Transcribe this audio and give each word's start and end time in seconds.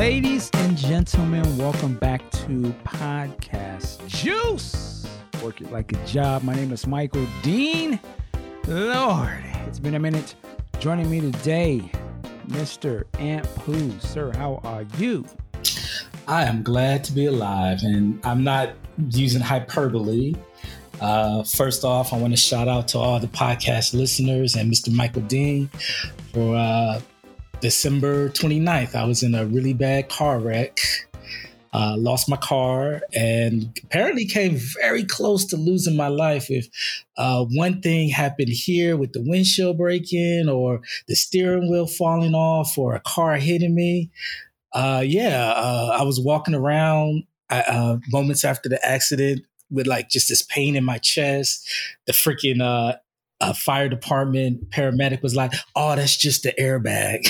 Ladies 0.00 0.48
and 0.54 0.78
gentlemen, 0.78 1.58
welcome 1.58 1.94
back 1.96 2.22
to 2.30 2.74
Podcast 2.86 4.06
Juice. 4.08 5.06
Work 5.44 5.60
it 5.60 5.70
like 5.70 5.92
a 5.92 6.06
job. 6.06 6.42
My 6.42 6.54
name 6.54 6.72
is 6.72 6.86
Michael 6.86 7.26
Dean. 7.42 8.00
Lord, 8.66 9.44
it's 9.66 9.78
been 9.78 9.96
a 9.96 9.98
minute. 9.98 10.36
Joining 10.78 11.10
me 11.10 11.20
today, 11.20 11.92
Mr. 12.48 13.04
Ant 13.18 13.44
Pooh. 13.56 13.92
Sir, 13.98 14.32
how 14.36 14.62
are 14.64 14.86
you? 14.96 15.26
I 16.26 16.44
am 16.44 16.62
glad 16.62 17.04
to 17.04 17.12
be 17.12 17.26
alive, 17.26 17.80
and 17.82 18.24
I'm 18.24 18.42
not 18.42 18.70
using 19.10 19.42
hyperbole. 19.42 20.34
Uh, 20.98 21.42
first 21.42 21.84
off, 21.84 22.14
I 22.14 22.16
want 22.16 22.32
to 22.32 22.38
shout 22.38 22.68
out 22.68 22.88
to 22.88 22.98
all 22.98 23.20
the 23.20 23.26
podcast 23.26 23.92
listeners 23.92 24.56
and 24.56 24.72
Mr. 24.72 24.90
Michael 24.90 25.22
Dean 25.22 25.68
for 26.32 26.56
uh, 26.56 27.02
December 27.60 28.30
29th. 28.30 28.94
I 28.94 29.04
was 29.04 29.22
in 29.22 29.34
a 29.34 29.44
really 29.44 29.74
bad 29.74 30.08
car 30.08 30.38
wreck, 30.38 30.78
uh, 31.72 31.94
lost 31.98 32.28
my 32.28 32.36
car, 32.36 33.02
and 33.14 33.78
apparently 33.84 34.24
came 34.24 34.56
very 34.80 35.04
close 35.04 35.44
to 35.46 35.56
losing 35.56 35.96
my 35.96 36.08
life. 36.08 36.50
If 36.50 36.68
uh, 37.16 37.44
one 37.44 37.82
thing 37.82 38.08
happened 38.08 38.48
here 38.48 38.96
with 38.96 39.12
the 39.12 39.22
windshield 39.22 39.78
breaking, 39.78 40.48
or 40.48 40.80
the 41.06 41.14
steering 41.14 41.70
wheel 41.70 41.86
falling 41.86 42.34
off, 42.34 42.76
or 42.78 42.94
a 42.94 43.00
car 43.00 43.36
hitting 43.36 43.74
me, 43.74 44.10
uh, 44.72 45.02
yeah, 45.04 45.52
uh, 45.54 45.96
I 46.00 46.02
was 46.02 46.18
walking 46.18 46.54
around 46.54 47.24
uh, 47.50 47.96
moments 48.08 48.44
after 48.44 48.68
the 48.68 48.84
accident 48.86 49.44
with 49.70 49.86
like 49.86 50.08
just 50.08 50.28
this 50.28 50.42
pain 50.42 50.76
in 50.76 50.84
my 50.84 50.98
chest. 50.98 51.68
The 52.06 52.12
freaking 52.12 52.98
uh, 53.40 53.52
fire 53.52 53.88
department 53.88 54.70
paramedic 54.70 55.22
was 55.22 55.34
like, 55.34 55.52
"Oh, 55.74 55.96
that's 55.96 56.16
just 56.16 56.42
the 56.42 56.52
airbag. 56.58 57.28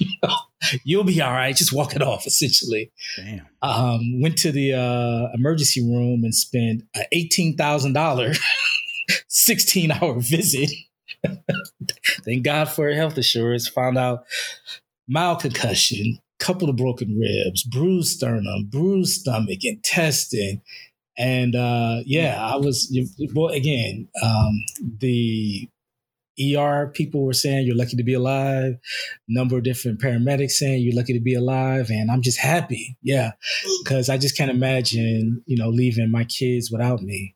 You'll 0.84 1.04
be 1.04 1.20
all 1.20 1.32
right. 1.32 1.54
Just 1.54 1.72
walk 1.72 1.94
it 1.94 2.02
off." 2.02 2.26
Essentially, 2.26 2.90
Damn. 3.16 3.46
um, 3.62 4.20
went 4.20 4.38
to 4.38 4.52
the 4.52 4.74
uh, 4.74 5.28
emergency 5.34 5.82
room 5.82 6.24
and 6.24 6.34
spent 6.34 6.84
an 6.94 7.04
eighteen 7.12 7.56
thousand 7.56 7.92
dollar, 7.92 8.32
sixteen 9.28 9.90
hour 9.92 10.18
visit. 10.20 10.70
Thank 12.24 12.44
God 12.44 12.66
for 12.66 12.90
health 12.90 13.16
insurance. 13.16 13.68
Found 13.68 13.98
out 13.98 14.24
mild 15.08 15.40
concussion, 15.40 16.18
couple 16.38 16.68
of 16.70 16.76
broken 16.76 17.18
ribs, 17.18 17.64
bruised 17.64 18.16
sternum, 18.16 18.68
bruised 18.70 19.20
stomach, 19.20 19.58
intestine. 19.62 20.62
And 21.18 21.56
uh, 21.56 21.98
yeah, 22.06 22.38
I 22.40 22.56
was, 22.56 22.96
well, 23.34 23.48
again, 23.48 24.08
um, 24.22 24.64
the 25.00 25.68
ER 26.40 26.92
people 26.94 27.24
were 27.24 27.32
saying 27.32 27.66
you're 27.66 27.76
lucky 27.76 27.96
to 27.96 28.04
be 28.04 28.14
alive. 28.14 28.78
Number 29.26 29.58
of 29.58 29.64
different 29.64 30.00
paramedics 30.00 30.52
saying 30.52 30.82
you're 30.82 30.94
lucky 30.94 31.12
to 31.12 31.20
be 31.20 31.34
alive. 31.34 31.90
And 31.90 32.10
I'm 32.10 32.22
just 32.22 32.38
happy. 32.38 32.96
Yeah. 33.02 33.32
Because 33.82 34.08
I 34.08 34.16
just 34.16 34.36
can't 34.36 34.50
imagine, 34.50 35.42
you 35.46 35.56
know, 35.56 35.68
leaving 35.68 36.10
my 36.10 36.24
kids 36.24 36.70
without 36.70 37.02
me. 37.02 37.34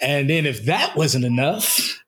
And 0.00 0.30
then 0.30 0.46
if 0.46 0.64
that 0.64 0.96
wasn't 0.96 1.26
enough, 1.26 2.02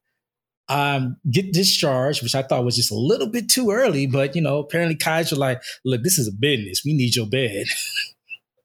um, 0.69 1.17
get 1.31 1.53
discharged, 1.53 2.23
which 2.23 2.35
I 2.35 2.43
thought 2.43 2.65
was 2.65 2.77
just 2.77 2.91
a 2.91 2.97
little 2.97 3.29
bit 3.29 3.49
too 3.49 3.71
early. 3.71 4.07
But 4.07 4.35
you 4.35 4.43
know, 4.43 4.59
apparently 4.59 4.97
Kaiser 4.97 5.37
like, 5.37 5.63
look, 5.85 6.03
this 6.03 6.19
is 6.19 6.29
a 6.29 6.33
business. 6.33 6.83
We 6.85 6.95
need 6.95 7.15
your 7.15 7.27
bed. 7.27 7.67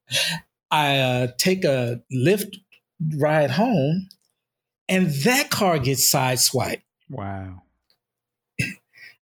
I 0.72 0.98
uh, 1.00 1.28
take 1.38 1.66
a 1.66 2.02
Lyft 2.14 2.56
ride 3.18 3.52
home, 3.52 4.08
and 4.88 5.08
that 5.24 5.50
car 5.50 5.78
gets 5.80 6.10
sideswiped. 6.12 6.82
Wow. 7.10 7.64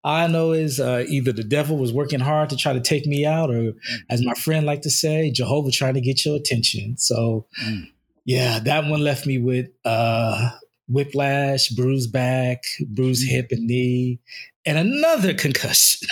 I 0.04 0.28
know 0.28 0.52
is 0.52 0.80
uh, 0.80 1.04
either 1.08 1.32
the 1.32 1.44
devil 1.44 1.78
was 1.78 1.92
working 1.92 2.20
hard 2.20 2.50
to 2.52 2.56
try 2.56 2.74
to 2.74 2.80
take 2.80 3.08
me 3.08 3.26
out, 3.26 3.50
or 3.50 3.74
as 4.10 4.24
my 4.24 4.36
friend 4.36 4.66
like 4.66 4.82
to 4.84 4.90
say, 4.92 5.32
Jehovah 5.32 5.72
trying 5.72 5.96
to 5.96 6.02
get 6.02 6.24
your 6.26 6.36
attention. 6.36 6.98
So, 6.98 7.48
Mm. 7.64 7.88
yeah, 8.24 8.60
that 8.60 8.86
one 8.86 9.02
left 9.02 9.26
me 9.26 9.40
with 9.40 9.68
uh, 9.84 10.52
whiplash, 10.88 11.70
bruised 11.70 12.12
back, 12.12 12.64
bruised 12.88 13.28
hip 13.28 13.48
and 13.52 13.66
knee, 13.66 14.20
and 14.64 14.78
another 14.78 15.34
concussion. 15.34 16.08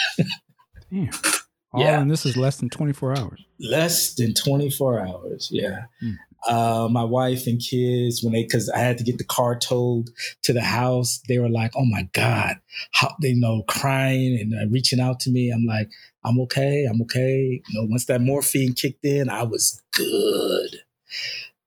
All 1.73 1.81
Yeah. 1.83 1.99
and 2.01 2.11
this 2.11 2.25
is 2.25 2.37
less 2.37 2.57
than 2.57 2.69
24 2.69 3.17
hours. 3.17 3.43
Less 3.59 4.13
than 4.15 4.33
24 4.33 4.99
hours. 5.07 5.49
Yeah. 5.51 5.85
Mm. 6.03 6.17
Uh, 6.47 6.89
my 6.91 7.03
wife 7.05 7.47
and 7.47 7.61
kids, 7.61 8.21
when 8.21 8.33
they, 8.33 8.43
cause 8.43 8.69
I 8.69 8.79
had 8.79 8.97
to 8.97 9.03
get 9.03 9.17
the 9.17 9.23
car 9.23 9.57
towed 9.57 10.09
to 10.41 10.51
the 10.51 10.61
house, 10.61 11.21
they 11.29 11.39
were 11.39 11.49
like, 11.49 11.71
oh 11.75 11.85
my 11.85 12.09
God, 12.11 12.57
how 12.91 13.15
they 13.21 13.29
you 13.29 13.39
know 13.39 13.63
crying 13.67 14.37
and 14.39 14.53
uh, 14.53 14.69
reaching 14.69 14.99
out 14.99 15.21
to 15.21 15.29
me. 15.29 15.51
I'm 15.51 15.65
like, 15.65 15.89
I'm 16.25 16.39
okay. 16.41 16.85
I'm 16.89 17.01
okay. 17.03 17.61
You 17.69 17.81
know, 17.81 17.87
once 17.89 18.05
that 18.05 18.21
morphine 18.21 18.73
kicked 18.73 19.05
in, 19.05 19.29
I 19.29 19.43
was 19.43 19.81
good. 19.93 20.81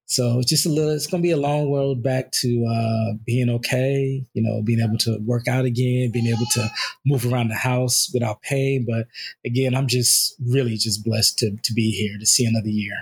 So 0.06 0.38
it's 0.38 0.48
just 0.48 0.66
a 0.66 0.68
little, 0.68 0.90
it's 0.90 1.08
going 1.08 1.20
to 1.20 1.26
be 1.26 1.32
a 1.32 1.36
long 1.36 1.72
road 1.72 2.02
back 2.02 2.30
to 2.32 2.64
uh, 2.64 3.16
being 3.24 3.50
okay, 3.50 4.24
you 4.34 4.42
know, 4.42 4.62
being 4.62 4.80
able 4.80 4.98
to 4.98 5.18
work 5.24 5.48
out 5.48 5.64
again, 5.64 6.12
being 6.12 6.28
able 6.28 6.46
to 6.52 6.68
move 7.04 7.26
around 7.26 7.48
the 7.48 7.56
house 7.56 8.08
without 8.14 8.40
pain. 8.42 8.86
But 8.88 9.08
again, 9.44 9.74
I'm 9.74 9.88
just 9.88 10.36
really 10.46 10.76
just 10.76 11.04
blessed 11.04 11.38
to, 11.40 11.56
to 11.56 11.72
be 11.72 11.90
here 11.90 12.18
to 12.18 12.26
see 12.26 12.44
another 12.44 12.68
year. 12.68 12.94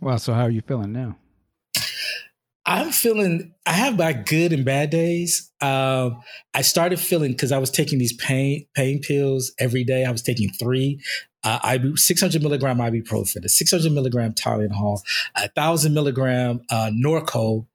Wow. 0.00 0.16
So, 0.16 0.32
how 0.32 0.42
are 0.42 0.50
you 0.50 0.62
feeling 0.62 0.92
now? 0.92 1.16
I'm 2.64 2.90
feeling, 2.90 3.54
I 3.66 3.72
have 3.72 3.98
my 3.98 4.12
good 4.12 4.52
and 4.52 4.64
bad 4.64 4.90
days. 4.90 5.50
Um, 5.60 6.20
I 6.54 6.62
started 6.62 7.00
feeling 7.00 7.32
because 7.32 7.50
I 7.50 7.58
was 7.58 7.70
taking 7.70 7.98
these 7.98 8.12
pain 8.12 8.66
pain 8.74 9.00
pills 9.00 9.52
every 9.58 9.84
day. 9.84 10.04
I 10.04 10.12
was 10.12 10.22
taking 10.22 10.50
three. 10.50 11.00
Uh, 11.44 11.58
IB, 11.64 11.96
600 11.96 12.40
milligram 12.40 12.78
ibuprofen, 12.78 13.44
a 13.44 13.48
600 13.48 13.90
milligram 13.90 14.32
Tylenol, 14.32 15.00
a 15.34 15.48
thousand 15.48 15.92
milligram 15.92 16.60
uh, 16.70 16.88
Norco, 16.94 17.66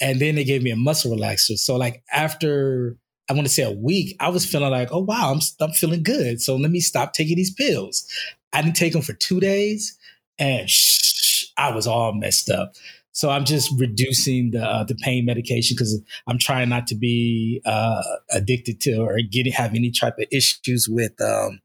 and 0.00 0.18
then 0.18 0.34
they 0.34 0.42
gave 0.42 0.64
me 0.64 0.72
a 0.72 0.76
muscle 0.76 1.16
relaxer. 1.16 1.56
So 1.56 1.76
like 1.76 2.02
after 2.12 2.96
I 3.30 3.32
want 3.32 3.46
to 3.46 3.52
say 3.52 3.62
a 3.62 3.70
week, 3.70 4.16
I 4.18 4.28
was 4.28 4.44
feeling 4.44 4.70
like, 4.70 4.88
oh 4.90 5.04
wow, 5.04 5.32
I'm 5.32 5.40
I'm 5.60 5.72
feeling 5.72 6.02
good. 6.02 6.42
So 6.42 6.56
let 6.56 6.72
me 6.72 6.80
stop 6.80 7.12
taking 7.12 7.36
these 7.36 7.52
pills. 7.52 8.06
I 8.52 8.62
didn't 8.62 8.76
take 8.76 8.92
them 8.92 9.02
for 9.02 9.12
two 9.12 9.38
days, 9.38 9.96
and 10.38 10.68
shh, 10.68 11.44
I 11.56 11.72
was 11.72 11.86
all 11.86 12.12
messed 12.12 12.50
up. 12.50 12.74
So 13.16 13.30
I'm 13.30 13.46
just 13.46 13.72
reducing 13.78 14.50
the 14.50 14.62
uh, 14.62 14.84
the 14.84 14.94
pain 14.94 15.24
medication 15.24 15.74
because 15.74 15.98
I'm 16.26 16.36
trying 16.36 16.68
not 16.68 16.86
to 16.88 16.94
be 16.94 17.62
uh, 17.64 18.02
addicted 18.30 18.78
to 18.82 18.98
or 18.98 19.18
getting 19.30 19.54
have 19.54 19.74
any 19.74 19.90
type 19.90 20.18
of 20.18 20.26
issues 20.30 20.86
with 20.86 21.18
um, 21.22 21.58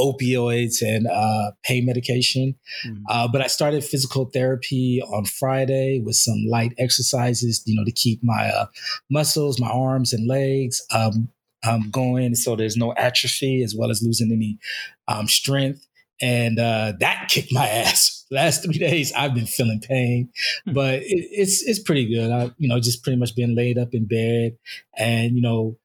opioids 0.00 0.80
and 0.80 1.06
uh, 1.06 1.50
pain 1.62 1.84
medication. 1.84 2.54
Mm. 2.86 3.02
Uh, 3.10 3.28
but 3.30 3.42
I 3.42 3.48
started 3.48 3.84
physical 3.84 4.30
therapy 4.32 5.02
on 5.02 5.26
Friday 5.26 6.00
with 6.02 6.16
some 6.16 6.46
light 6.48 6.72
exercises, 6.78 7.62
you 7.66 7.76
know, 7.76 7.84
to 7.84 7.92
keep 7.92 8.20
my 8.24 8.48
uh, 8.48 8.66
muscles, 9.10 9.60
my 9.60 9.68
arms 9.68 10.14
and 10.14 10.26
legs 10.26 10.80
um, 10.90 11.28
um, 11.68 11.90
going, 11.90 12.34
so 12.34 12.56
there's 12.56 12.78
no 12.78 12.94
atrophy 12.96 13.62
as 13.62 13.74
well 13.76 13.90
as 13.90 14.02
losing 14.02 14.32
any 14.32 14.58
um, 15.06 15.28
strength. 15.28 15.86
And 16.20 16.58
uh, 16.58 16.92
that 17.00 17.28
kicked 17.30 17.52
my 17.52 17.68
ass. 17.68 18.24
Last 18.30 18.64
three 18.64 18.78
days, 18.78 19.12
I've 19.12 19.34
been 19.34 19.46
feeling 19.46 19.80
pain, 19.80 20.30
Hmm. 20.66 20.72
but 20.72 20.94
it, 20.94 21.28
it's 21.30 21.62
it's 21.62 21.78
pretty 21.78 22.06
good. 22.12 22.30
I, 22.30 22.50
you 22.58 22.68
know, 22.68 22.80
just 22.80 23.02
pretty 23.02 23.18
much 23.18 23.36
being 23.36 23.54
laid 23.54 23.78
up 23.78 23.94
in 23.94 24.06
bed, 24.06 24.56
and 24.96 25.36
you 25.36 25.42
know, 25.42 25.76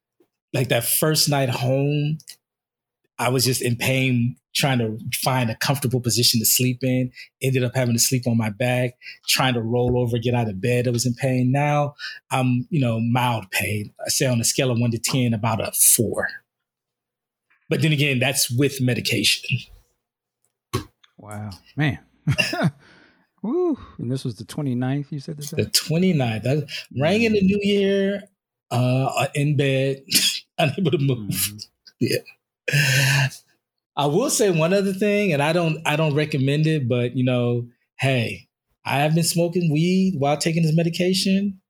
like 0.52 0.68
that 0.68 0.84
first 0.84 1.28
night 1.28 1.50
home, 1.50 2.18
I 3.18 3.28
was 3.28 3.44
just 3.44 3.60
in 3.62 3.76
pain 3.76 4.36
trying 4.52 4.78
to 4.78 4.98
find 5.22 5.48
a 5.48 5.54
comfortable 5.56 6.00
position 6.00 6.40
to 6.40 6.46
sleep 6.46 6.78
in. 6.82 7.12
Ended 7.40 7.62
up 7.62 7.76
having 7.76 7.94
to 7.94 8.00
sleep 8.00 8.26
on 8.26 8.36
my 8.36 8.50
back, 8.50 8.94
trying 9.28 9.54
to 9.54 9.62
roll 9.62 9.96
over, 9.98 10.18
get 10.18 10.34
out 10.34 10.48
of 10.48 10.60
bed. 10.60 10.88
I 10.88 10.90
was 10.90 11.06
in 11.06 11.14
pain. 11.14 11.52
Now 11.52 11.94
I'm, 12.32 12.66
you 12.70 12.80
know, 12.80 12.98
mild 12.98 13.48
pain. 13.52 13.92
I 14.04 14.08
say 14.08 14.26
on 14.26 14.40
a 14.40 14.44
scale 14.44 14.72
of 14.72 14.80
one 14.80 14.90
to 14.90 14.98
10, 14.98 15.34
about 15.34 15.60
a 15.60 15.70
four. 15.70 16.26
But 17.68 17.82
then 17.82 17.92
again, 17.92 18.18
that's 18.18 18.50
with 18.50 18.80
medication. 18.80 19.60
Wow. 21.20 21.50
Man. 21.76 21.98
Woo. 23.42 23.78
And 23.98 24.10
this 24.10 24.24
was 24.24 24.36
the 24.36 24.44
29th, 24.44 25.12
you 25.12 25.20
said 25.20 25.36
this? 25.36 25.50
The 25.50 25.66
29th. 25.66 26.46
I 26.46 26.62
rang 27.00 27.22
in 27.22 27.32
the 27.32 27.42
new 27.42 27.60
year 27.62 28.22
uh, 28.70 29.26
in 29.34 29.56
bed, 29.56 30.02
unable 30.58 30.90
to 30.92 30.98
move. 30.98 31.30
Mhm. 32.02 33.32
I 33.96 34.06
will 34.06 34.30
say 34.30 34.50
one 34.50 34.72
other 34.72 34.92
thing, 34.92 35.32
and 35.32 35.42
I 35.42 35.52
don't 35.52 35.78
I 35.86 35.96
don't 35.96 36.14
recommend 36.14 36.66
it, 36.66 36.88
but 36.88 37.16
you 37.16 37.24
know, 37.24 37.66
hey, 37.98 38.48
I 38.84 38.98
have 39.00 39.14
been 39.14 39.24
smoking 39.24 39.70
weed 39.72 40.14
while 40.18 40.36
taking 40.36 40.62
this 40.62 40.74
medication, 40.74 41.60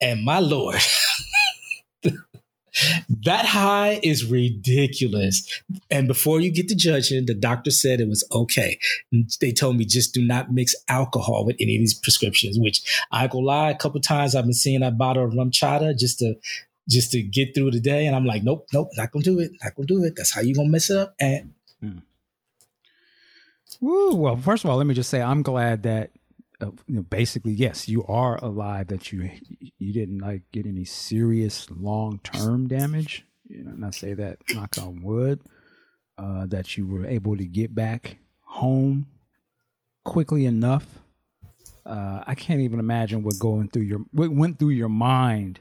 and 0.00 0.24
my 0.24 0.40
lord, 0.40 0.76
that 3.24 3.46
high 3.46 4.00
is 4.02 4.24
ridiculous. 4.24 5.62
And 5.90 6.08
before 6.08 6.40
you 6.40 6.50
get 6.50 6.68
to 6.68 6.74
judging, 6.74 7.26
the 7.26 7.34
doctor 7.34 7.70
said 7.70 8.00
it 8.00 8.08
was 8.08 8.26
okay. 8.32 8.78
They 9.40 9.52
told 9.52 9.76
me 9.76 9.84
just 9.84 10.14
do 10.14 10.24
not 10.24 10.52
mix 10.52 10.74
alcohol 10.88 11.44
with 11.44 11.56
any 11.60 11.76
of 11.76 11.80
these 11.80 11.94
prescriptions. 11.94 12.58
Which 12.58 12.82
I 13.10 13.26
go 13.26 13.38
lie, 13.38 13.70
a 13.70 13.76
couple 13.76 14.00
times 14.00 14.34
I've 14.34 14.44
been 14.44 14.52
seeing 14.52 14.80
that 14.80 14.98
bottle 14.98 15.24
of 15.24 15.32
RumChata 15.32 15.98
just 15.98 16.18
to 16.20 16.36
just 16.88 17.12
to 17.12 17.22
get 17.22 17.54
through 17.54 17.70
the 17.70 17.80
day. 17.80 18.06
And 18.06 18.14
I'm 18.14 18.26
like, 18.26 18.42
nope, 18.42 18.66
nope, 18.72 18.90
not 18.96 19.10
gonna 19.10 19.24
do 19.24 19.40
it, 19.40 19.52
not 19.62 19.74
gonna 19.74 19.86
do 19.86 20.04
it. 20.04 20.16
That's 20.16 20.34
how 20.34 20.40
you 20.40 20.54
gonna 20.54 20.68
mess 20.68 20.90
it 20.90 20.96
up. 20.96 21.14
And 21.20 21.54
hmm. 21.80 21.98
Woo, 23.80 24.14
well, 24.14 24.36
first 24.36 24.64
of 24.64 24.70
all, 24.70 24.76
let 24.76 24.86
me 24.86 24.94
just 24.94 25.10
say 25.10 25.20
I'm 25.20 25.42
glad 25.42 25.82
that 25.82 26.10
you 26.86 26.96
know, 26.96 27.02
basically, 27.02 27.52
yes, 27.52 27.88
you 27.88 28.04
are 28.06 28.36
alive. 28.42 28.88
That 28.88 29.12
you 29.12 29.30
you 29.78 29.92
didn't 29.92 30.18
like 30.18 30.42
get 30.52 30.66
any 30.66 30.84
serious 30.84 31.68
long 31.70 32.20
term 32.22 32.68
damage. 32.68 33.24
You 33.48 33.64
know, 33.64 33.70
and 33.72 33.84
I 33.84 33.90
say 33.90 34.14
that 34.14 34.38
knock 34.54 34.76
on 34.78 35.02
wood. 35.02 35.40
Uh, 36.16 36.46
that 36.46 36.76
you 36.76 36.86
were 36.86 37.04
able 37.06 37.36
to 37.36 37.44
get 37.44 37.74
back 37.74 38.18
home 38.42 39.06
quickly 40.04 40.46
enough. 40.46 40.86
Uh, 41.84 42.22
I 42.26 42.34
can't 42.36 42.60
even 42.60 42.78
imagine 42.78 43.24
what 43.24 43.38
going 43.38 43.68
through 43.68 43.82
your 43.82 44.00
what 44.12 44.30
went 44.30 44.58
through 44.58 44.70
your 44.70 44.88
mind. 44.88 45.60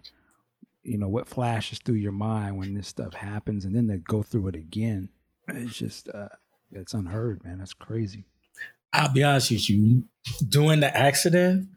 You 0.83 0.97
know 0.97 1.07
what 1.07 1.27
flashes 1.27 1.79
through 1.79 1.95
your 1.95 2.11
mind 2.11 2.57
when 2.57 2.73
this 2.73 2.88
stuff 2.88 3.13
happens, 3.13 3.65
and 3.65 3.75
then 3.75 3.88
to 3.88 3.97
go 3.97 4.21
through 4.21 4.50
it 4.50 4.55
again. 4.55 5.09
It's 5.47 5.75
just 5.75 6.07
uh, 6.09 6.29
it's 6.71 6.94
unheard, 6.94 7.44
man. 7.44 7.59
That's 7.59 7.73
crazy. 7.73 8.25
I'll 8.93 9.11
be 9.11 9.23
honest 9.23 9.51
with 9.51 9.69
you. 9.69 10.03
During 10.47 10.79
the 10.79 10.95
accident, 10.95 11.67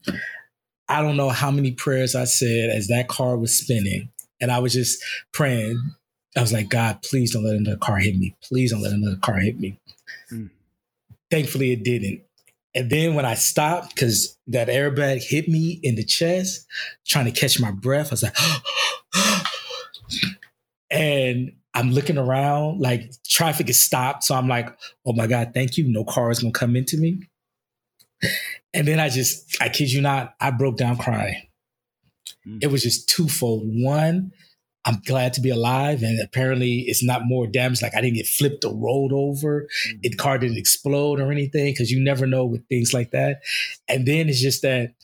I 0.88 1.02
don't 1.02 1.16
know 1.16 1.30
how 1.30 1.50
many 1.50 1.72
prayers 1.72 2.14
I 2.14 2.24
said 2.24 2.70
as 2.70 2.88
that 2.88 3.08
car 3.08 3.36
was 3.36 3.58
spinning, 3.58 4.10
and 4.40 4.52
I 4.52 4.60
was 4.60 4.74
just 4.74 5.02
praying. 5.32 5.80
I 6.36 6.42
was 6.42 6.52
like, 6.52 6.68
God, 6.68 7.02
please 7.02 7.32
don't 7.32 7.44
let 7.44 7.56
another 7.56 7.78
car 7.78 7.96
hit 7.96 8.16
me. 8.16 8.36
Please 8.42 8.70
don't 8.70 8.82
let 8.82 8.92
another 8.92 9.16
car 9.16 9.38
hit 9.38 9.58
me. 9.58 9.80
Mm. 10.30 10.50
Thankfully, 11.30 11.72
it 11.72 11.82
didn't. 11.82 12.20
And 12.74 12.90
then 12.90 13.14
when 13.14 13.24
I 13.24 13.34
stopped, 13.34 13.94
because 13.94 14.36
that 14.48 14.68
airbag 14.68 15.22
hit 15.22 15.48
me 15.48 15.80
in 15.82 15.94
the 15.94 16.04
chest, 16.04 16.66
trying 17.06 17.24
to 17.24 17.32
catch 17.32 17.58
my 17.58 17.70
breath, 17.70 18.08
I 18.08 18.10
was 18.10 18.22
like, 18.22 18.36
and 20.90 21.52
I'm 21.76 21.92
looking 21.92 22.16
around, 22.16 22.80
like 22.80 23.12
traffic 23.28 23.68
is 23.68 23.78
stopped. 23.78 24.24
So 24.24 24.34
I'm 24.34 24.48
like, 24.48 24.68
oh 25.04 25.12
my 25.12 25.26
God, 25.26 25.52
thank 25.52 25.76
you. 25.76 25.86
No 25.86 26.04
car 26.04 26.30
is 26.30 26.38
gonna 26.38 26.52
come 26.52 26.74
into 26.74 26.96
me. 26.96 27.20
And 28.72 28.88
then 28.88 28.98
I 28.98 29.10
just, 29.10 29.60
I 29.60 29.68
kid 29.68 29.92
you 29.92 30.00
not, 30.00 30.34
I 30.40 30.50
broke 30.50 30.78
down 30.78 30.96
crying. 30.96 31.42
Mm. 32.46 32.60
It 32.62 32.68
was 32.68 32.82
just 32.82 33.10
twofold. 33.10 33.64
One, 33.66 34.32
I'm 34.86 35.02
glad 35.04 35.34
to 35.34 35.40
be 35.40 35.50
alive, 35.50 36.02
and 36.02 36.18
apparently 36.20 36.84
it's 36.86 37.02
not 37.02 37.26
more 37.26 37.46
damage. 37.46 37.82
Like 37.82 37.94
I 37.94 38.00
didn't 38.00 38.16
get 38.16 38.26
flipped 38.26 38.64
or 38.64 38.74
rolled 38.74 39.12
over. 39.12 39.68
Mm. 39.88 40.00
It 40.02 40.16
car 40.16 40.38
didn't 40.38 40.56
explode 40.56 41.20
or 41.20 41.30
anything 41.30 41.74
because 41.74 41.90
you 41.90 42.02
never 42.02 42.26
know 42.26 42.46
with 42.46 42.66
things 42.68 42.94
like 42.94 43.10
that. 43.10 43.42
And 43.86 44.06
then 44.06 44.30
it's 44.30 44.40
just 44.40 44.62
that 44.62 44.94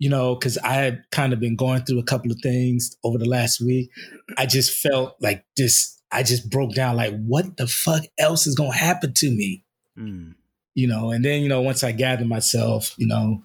you 0.00 0.08
know, 0.08 0.34
because 0.34 0.58
I 0.58 0.72
had 0.74 1.04
kind 1.12 1.32
of 1.32 1.40
been 1.40 1.56
going 1.56 1.84
through 1.84 2.00
a 2.00 2.04
couple 2.04 2.32
of 2.32 2.38
things 2.42 2.96
over 3.04 3.16
the 3.16 3.28
last 3.28 3.60
week. 3.60 3.90
I 4.36 4.44
just 4.44 4.82
felt 4.82 5.16
like 5.20 5.44
this 5.56 6.00
I 6.14 6.22
just 6.22 6.48
broke 6.48 6.74
down 6.74 6.96
like, 6.96 7.14
what 7.24 7.56
the 7.56 7.66
fuck 7.66 8.04
else 8.18 8.46
is 8.46 8.54
gonna 8.54 8.74
happen 8.74 9.12
to 9.14 9.30
me? 9.30 9.64
Mm. 9.98 10.34
You 10.74 10.86
know, 10.86 11.10
and 11.10 11.24
then 11.24 11.42
you 11.42 11.48
know, 11.48 11.60
once 11.60 11.82
I 11.84 11.92
gathered 11.92 12.28
myself, 12.28 12.94
you 12.96 13.06
know, 13.06 13.42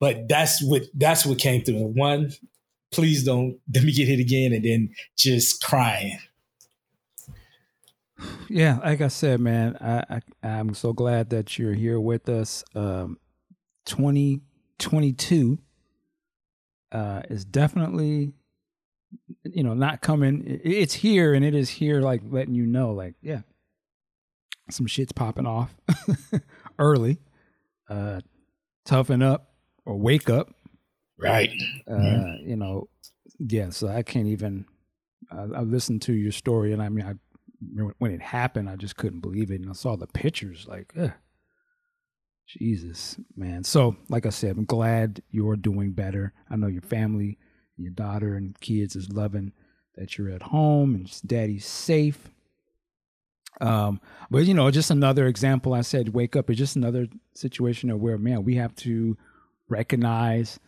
but 0.00 0.28
that's 0.28 0.62
what 0.62 0.82
that's 0.94 1.24
what 1.24 1.38
came 1.38 1.62
through. 1.62 1.76
One, 1.76 2.32
please 2.90 3.24
don't 3.24 3.58
let 3.74 3.84
me 3.84 3.92
get 3.92 4.08
hit 4.08 4.20
again, 4.20 4.52
and 4.52 4.64
then 4.64 4.94
just 5.16 5.62
crying. 5.62 6.18
Yeah, 8.48 8.78
like 8.78 9.00
I 9.00 9.08
said, 9.08 9.38
man, 9.38 9.76
I, 9.80 10.20
I 10.42 10.48
am 10.48 10.74
so 10.74 10.92
glad 10.92 11.30
that 11.30 11.56
you're 11.56 11.74
here 11.74 12.00
with 12.00 12.28
us. 12.28 12.64
Um, 12.74 13.18
2022 13.84 15.58
uh, 16.90 17.22
is 17.30 17.44
definitely 17.44 18.32
you 19.44 19.62
know, 19.62 19.74
not 19.74 20.00
coming. 20.00 20.60
It's 20.64 20.94
here, 20.94 21.34
and 21.34 21.44
it 21.44 21.54
is 21.54 21.68
here, 21.68 22.00
like 22.00 22.22
letting 22.28 22.54
you 22.54 22.66
know, 22.66 22.92
like, 22.92 23.14
yeah, 23.22 23.40
some 24.70 24.86
shit's 24.86 25.12
popping 25.12 25.46
off 25.46 25.74
early. 26.78 27.18
Uh, 27.88 28.20
toughen 28.84 29.22
up 29.22 29.54
or 29.86 29.96
wake 29.96 30.28
up. 30.28 30.50
Right. 31.18 31.50
Uh, 31.86 31.94
mm-hmm. 31.94 32.48
You 32.48 32.56
know, 32.56 32.88
yeah. 33.38 33.70
So 33.70 33.88
I 33.88 34.02
can't 34.02 34.26
even. 34.26 34.66
Uh, 35.30 35.48
I 35.56 35.60
listened 35.60 36.02
to 36.02 36.12
your 36.12 36.32
story, 36.32 36.72
and 36.72 36.82
I 36.82 36.88
mean, 36.88 37.04
I 37.04 37.14
when 37.98 38.12
it 38.12 38.22
happened, 38.22 38.70
I 38.70 38.76
just 38.76 38.96
couldn't 38.96 39.20
believe 39.20 39.50
it, 39.50 39.60
and 39.60 39.68
I 39.68 39.72
saw 39.72 39.96
the 39.96 40.06
pictures, 40.06 40.66
like, 40.68 40.92
ugh. 40.98 41.12
Jesus, 42.46 43.18
man. 43.36 43.62
So, 43.62 43.96
like 44.08 44.24
I 44.24 44.30
said, 44.30 44.56
I'm 44.56 44.64
glad 44.64 45.22
you're 45.30 45.56
doing 45.56 45.92
better. 45.92 46.32
I 46.48 46.56
know 46.56 46.66
your 46.66 46.82
family 46.82 47.36
your 47.78 47.90
daughter 47.90 48.34
and 48.34 48.58
kids 48.60 48.96
is 48.96 49.12
loving 49.12 49.52
that 49.96 50.16
you're 50.16 50.30
at 50.30 50.42
home 50.42 50.94
and 50.94 51.26
daddy's 51.26 51.66
safe. 51.66 52.30
Um, 53.60 54.00
but 54.30 54.44
you 54.44 54.54
know, 54.54 54.70
just 54.70 54.90
another 54.90 55.26
example. 55.26 55.74
I 55.74 55.80
said, 55.80 56.10
wake 56.10 56.36
up 56.36 56.50
is 56.50 56.58
just 56.58 56.76
another 56.76 57.08
situation 57.34 57.90
of 57.90 58.00
where, 58.00 58.18
man, 58.18 58.44
we 58.44 58.56
have 58.56 58.74
to 58.76 59.16
recognize 59.68 60.60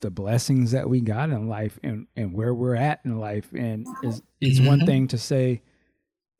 the 0.00 0.10
blessings 0.10 0.72
that 0.72 0.88
we 0.88 1.00
got 1.00 1.30
in 1.30 1.48
life 1.48 1.78
and, 1.82 2.06
and 2.16 2.32
where 2.32 2.54
we're 2.54 2.76
at 2.76 3.00
in 3.04 3.18
life. 3.18 3.52
And 3.52 3.86
it's, 4.02 4.22
it's 4.40 4.58
mm-hmm. 4.58 4.66
one 4.66 4.86
thing 4.86 5.08
to 5.08 5.18
say 5.18 5.62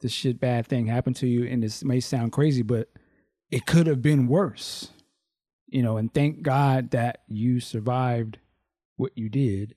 this 0.01 0.13
shit 0.13 0.41
bad 0.41 0.67
thing 0.67 0.87
happened 0.87 1.17
to 1.17 1.27
you, 1.27 1.47
and 1.47 1.63
this 1.63 1.83
may 1.83 2.01
sound 2.01 2.33
crazy, 2.33 2.63
but 2.63 2.89
it 3.51 3.67
could 3.67 3.87
have 3.87 4.03
been 4.03 4.27
worse. 4.27 4.91
You 5.69 5.83
know, 5.83 5.97
and 5.97 6.13
thank 6.13 6.43
God 6.43 6.91
that 6.93 7.23
you 7.29 7.61
survived 7.61 8.39
what 8.97 9.13
you 9.17 9.29
did 9.29 9.75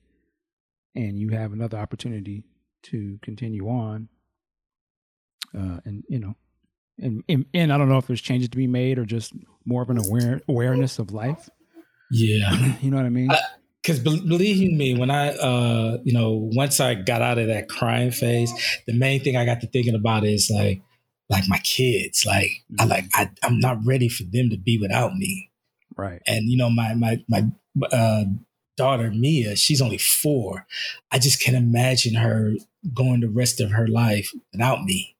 and 0.94 1.18
you 1.18 1.30
have 1.30 1.52
another 1.52 1.78
opportunity 1.78 2.44
to 2.84 3.18
continue 3.22 3.68
on. 3.68 4.08
Uh, 5.54 5.80
and 5.84 6.04
you 6.08 6.18
know, 6.18 6.36
and, 6.98 7.24
and, 7.28 7.46
and 7.54 7.72
I 7.72 7.78
don't 7.78 7.88
know 7.88 7.98
if 7.98 8.06
there's 8.06 8.20
changes 8.20 8.48
to 8.50 8.56
be 8.56 8.66
made 8.66 8.98
or 8.98 9.04
just 9.04 9.32
more 9.64 9.82
of 9.82 9.90
an 9.90 9.98
aware 9.98 10.40
awareness 10.48 10.98
of 10.98 11.12
life. 11.12 11.48
Yeah, 12.10 12.76
you 12.80 12.90
know 12.90 12.96
what 12.96 13.06
I 13.06 13.10
mean. 13.10 13.30
Because 13.82 13.98
believe 13.98 14.76
me, 14.76 14.94
when 14.98 15.10
I, 15.10 15.30
uh, 15.30 15.98
you 16.04 16.12
know, 16.12 16.50
once 16.52 16.80
I 16.80 16.94
got 16.94 17.22
out 17.22 17.38
of 17.38 17.46
that 17.46 17.68
crying 17.68 18.10
phase, 18.10 18.52
the 18.86 18.92
main 18.92 19.22
thing 19.24 19.36
I 19.36 19.46
got 19.46 19.62
to 19.62 19.66
thinking 19.66 19.94
about 19.94 20.24
is 20.24 20.50
like, 20.54 20.82
like 21.30 21.44
my 21.48 21.58
kids. 21.58 22.26
Like, 22.26 22.50
mm-hmm. 22.72 22.80
I 22.80 22.84
like 22.84 23.04
I, 23.14 23.30
I'm 23.42 23.58
not 23.58 23.78
ready 23.84 24.08
for 24.08 24.24
them 24.24 24.50
to 24.50 24.58
be 24.58 24.78
without 24.78 25.14
me. 25.14 25.50
Right. 25.96 26.20
And 26.26 26.50
you 26.50 26.58
know, 26.58 26.68
my 26.68 26.94
my 26.94 27.24
my 27.28 27.44
uh, 27.90 28.24
daughter 28.80 29.10
Mia, 29.10 29.56
she's 29.56 29.82
only 29.82 29.98
four. 29.98 30.66
I 31.12 31.18
just 31.18 31.42
can't 31.42 31.56
imagine 31.56 32.14
her 32.14 32.54
going 32.94 33.20
the 33.20 33.28
rest 33.28 33.60
of 33.60 33.72
her 33.72 33.86
life 33.86 34.32
without 34.52 34.84
me. 34.84 35.16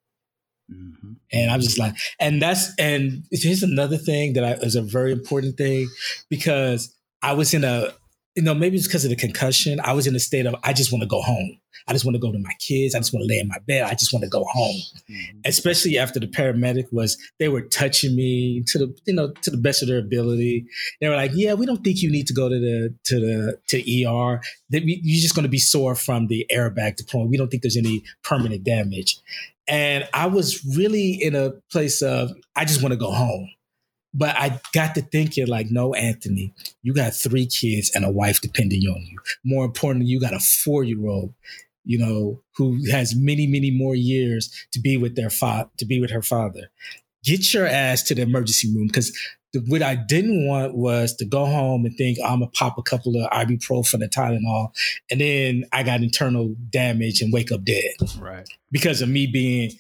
Mm-hmm. 0.73 1.13
And 1.31 1.51
I'm 1.51 1.61
just 1.61 1.79
like, 1.79 1.95
and 2.19 2.41
that's 2.41 2.73
and 2.79 3.23
here's 3.31 3.63
another 3.63 3.99
thing 3.99 4.33
that 4.33 4.45
I, 4.45 4.53
is 4.65 4.77
a 4.77 4.83
very 4.83 5.13
important 5.13 5.59
thing 5.59 5.89
because 6.31 6.95
I 7.23 7.35
was 7.35 7.53
in 7.53 7.65
a 7.65 7.93
you 8.37 8.43
know, 8.43 8.55
maybe 8.55 8.77
it's 8.77 8.87
because 8.87 9.05
of 9.05 9.11
the 9.11 9.17
concussion. 9.17 9.81
I 9.81 9.93
was 9.93 10.07
in 10.07 10.15
a 10.15 10.21
state 10.21 10.47
of 10.47 10.55
I 10.63 10.73
just 10.73 10.93
want 10.93 11.03
to 11.03 11.09
go 11.09 11.21
home. 11.21 11.59
I 11.89 11.93
just 11.93 12.05
want 12.05 12.15
to 12.15 12.21
go 12.21 12.31
to 12.31 12.39
my 12.39 12.53
kids. 12.61 12.95
I 12.95 12.99
just 12.99 13.13
want 13.13 13.25
to 13.25 13.29
lay 13.29 13.39
in 13.39 13.49
my 13.49 13.59
bed. 13.67 13.85
I 13.85 13.95
just 13.95 14.13
want 14.13 14.23
to 14.23 14.29
go 14.29 14.45
home. 14.45 14.77
Mm-hmm. 15.11 15.41
Especially 15.45 15.99
after 15.99 16.21
the 16.21 16.27
paramedic 16.27 16.93
was, 16.93 17.17
they 17.39 17.49
were 17.49 17.63
touching 17.63 18.15
me 18.15 18.63
to 18.69 18.79
the, 18.79 18.95
you 19.07 19.15
know, 19.15 19.33
to 19.43 19.51
the 19.51 19.57
best 19.57 19.83
of 19.83 19.89
their 19.89 19.99
ability. 19.99 20.67
They 21.01 21.09
were 21.09 21.17
like, 21.17 21.33
"Yeah, 21.35 21.55
we 21.55 21.67
don't 21.67 21.83
think 21.83 22.03
you 22.03 22.11
need 22.11 22.27
to 22.29 22.35
go 22.35 22.49
to 22.49 22.59
the 22.59 22.95
to 23.05 23.21
the 23.21 23.59
to 23.69 23.79
ER. 23.79 24.41
You're 24.71 25.23
just 25.23 25.35
going 25.35 25.45
to 25.45 25.49
be 25.49 25.59
sore 25.59 25.95
from 25.95 26.29
the 26.29 26.47
airbag 26.53 26.97
deployment. 26.97 27.31
We 27.31 27.37
don't 27.37 27.51
think 27.51 27.63
there's 27.63 27.77
any 27.77 28.05
permanent 28.23 28.65
damage." 28.65 29.19
And 29.67 30.09
I 30.13 30.27
was 30.27 30.65
really 30.77 31.13
in 31.13 31.35
a 31.35 31.51
place 31.71 32.03
of 32.03 32.33
I 32.57 32.65
just 32.65 32.83
want 32.83 32.93
to 32.93 32.99
go 32.99 33.11
home. 33.11 33.49
But 34.13 34.37
I 34.37 34.61
got 34.73 34.95
to 34.97 35.03
thinking, 35.03 35.47
like, 35.47 35.71
no, 35.71 35.95
Anthony, 35.95 36.53
you 36.83 36.93
got 36.93 37.15
three 37.15 37.47
kids 37.47 37.93
and 37.95 38.05
a 38.05 38.11
wife 38.11 38.41
depending 38.41 38.83
on 38.83 39.01
you. 39.03 39.19
More 39.45 39.65
importantly, 39.65 40.11
you 40.11 40.21
got 40.21 40.35
a 40.35 40.41
four 40.41 40.83
year 40.83 41.07
old, 41.07 41.33
you 41.85 41.99
know, 41.99 42.43
who 42.57 42.79
has 42.91 43.15
many, 43.15 43.47
many 43.47 43.71
more 43.71 43.95
years 43.95 44.53
to 44.73 44.81
be 44.81 44.97
with 44.97 45.15
their 45.15 45.31
father, 45.31 45.71
to 45.79 45.85
be 45.85 46.01
with 46.01 46.11
her 46.11 46.23
father. 46.23 46.71
Get 47.25 47.55
your 47.55 47.67
ass 47.67 48.03
to 48.05 48.15
the 48.15 48.23
emergency 48.23 48.75
room 48.75 48.89
because 48.89 49.17
what 49.67 49.83
I 49.83 49.97
didn't 49.97 50.47
want 50.47 50.75
was 50.77 51.15
to 51.17 51.25
go 51.25 51.45
home 51.45 51.85
and 51.85 51.97
think 51.97 52.19
I'm 52.25 52.41
gonna 52.41 52.51
pop 52.53 52.79
a 52.79 52.83
couple 52.83 53.17
of 53.17 53.31
ibuprofen 53.31 53.95
and 53.95 54.11
Tylenol, 54.11 54.73
and 55.11 55.21
then 55.21 55.65
I 55.73 55.83
got 55.83 56.03
internal 56.03 56.55
damage 56.71 57.21
and 57.21 57.33
wake 57.33 57.51
up 57.51 57.65
dead. 57.65 57.93
Right. 58.19 58.49
Because 58.71 59.03
of 59.03 59.09
me 59.09 59.27
being 59.27 59.73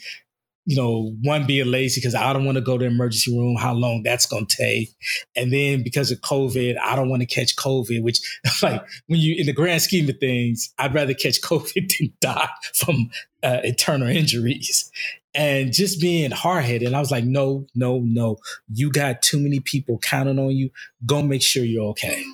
you 0.66 0.76
know, 0.76 1.14
one 1.22 1.46
being 1.46 1.66
lazy 1.66 2.00
because 2.00 2.14
I 2.14 2.32
don't 2.32 2.44
want 2.44 2.56
to 2.56 2.62
go 2.62 2.76
to 2.76 2.84
the 2.84 2.90
emergency 2.90 3.36
room, 3.36 3.56
how 3.56 3.72
long 3.72 4.02
that's 4.02 4.26
going 4.26 4.46
to 4.46 4.56
take. 4.56 4.90
And 5.34 5.52
then 5.52 5.82
because 5.82 6.10
of 6.10 6.20
COVID, 6.20 6.76
I 6.82 6.96
don't 6.96 7.08
want 7.08 7.22
to 7.22 7.26
catch 7.26 7.56
COVID, 7.56 8.02
which 8.02 8.20
like 8.62 8.82
when 9.06 9.20
you, 9.20 9.34
in 9.36 9.46
the 9.46 9.52
grand 9.52 9.82
scheme 9.82 10.08
of 10.08 10.18
things, 10.18 10.72
I'd 10.78 10.94
rather 10.94 11.14
catch 11.14 11.40
COVID 11.42 11.92
than 11.98 12.12
die 12.20 12.48
from 12.74 13.10
uh, 13.42 13.60
internal 13.64 14.08
injuries. 14.08 14.90
And 15.32 15.72
just 15.72 16.00
being 16.00 16.32
hard 16.32 16.64
headed. 16.64 16.92
I 16.92 16.98
was 16.98 17.12
like, 17.12 17.24
no, 17.24 17.66
no, 17.74 18.00
no. 18.00 18.38
You 18.72 18.90
got 18.90 19.22
too 19.22 19.38
many 19.38 19.60
people 19.60 19.98
counting 19.98 20.40
on 20.40 20.50
you. 20.50 20.70
Go 21.06 21.22
make 21.22 21.42
sure 21.42 21.64
you're 21.64 21.90
okay. 21.90 22.24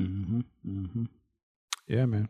Mm-hmm, 0.00 0.40
mm-hmm. 0.66 1.04
Yeah, 1.88 2.06
man. 2.06 2.28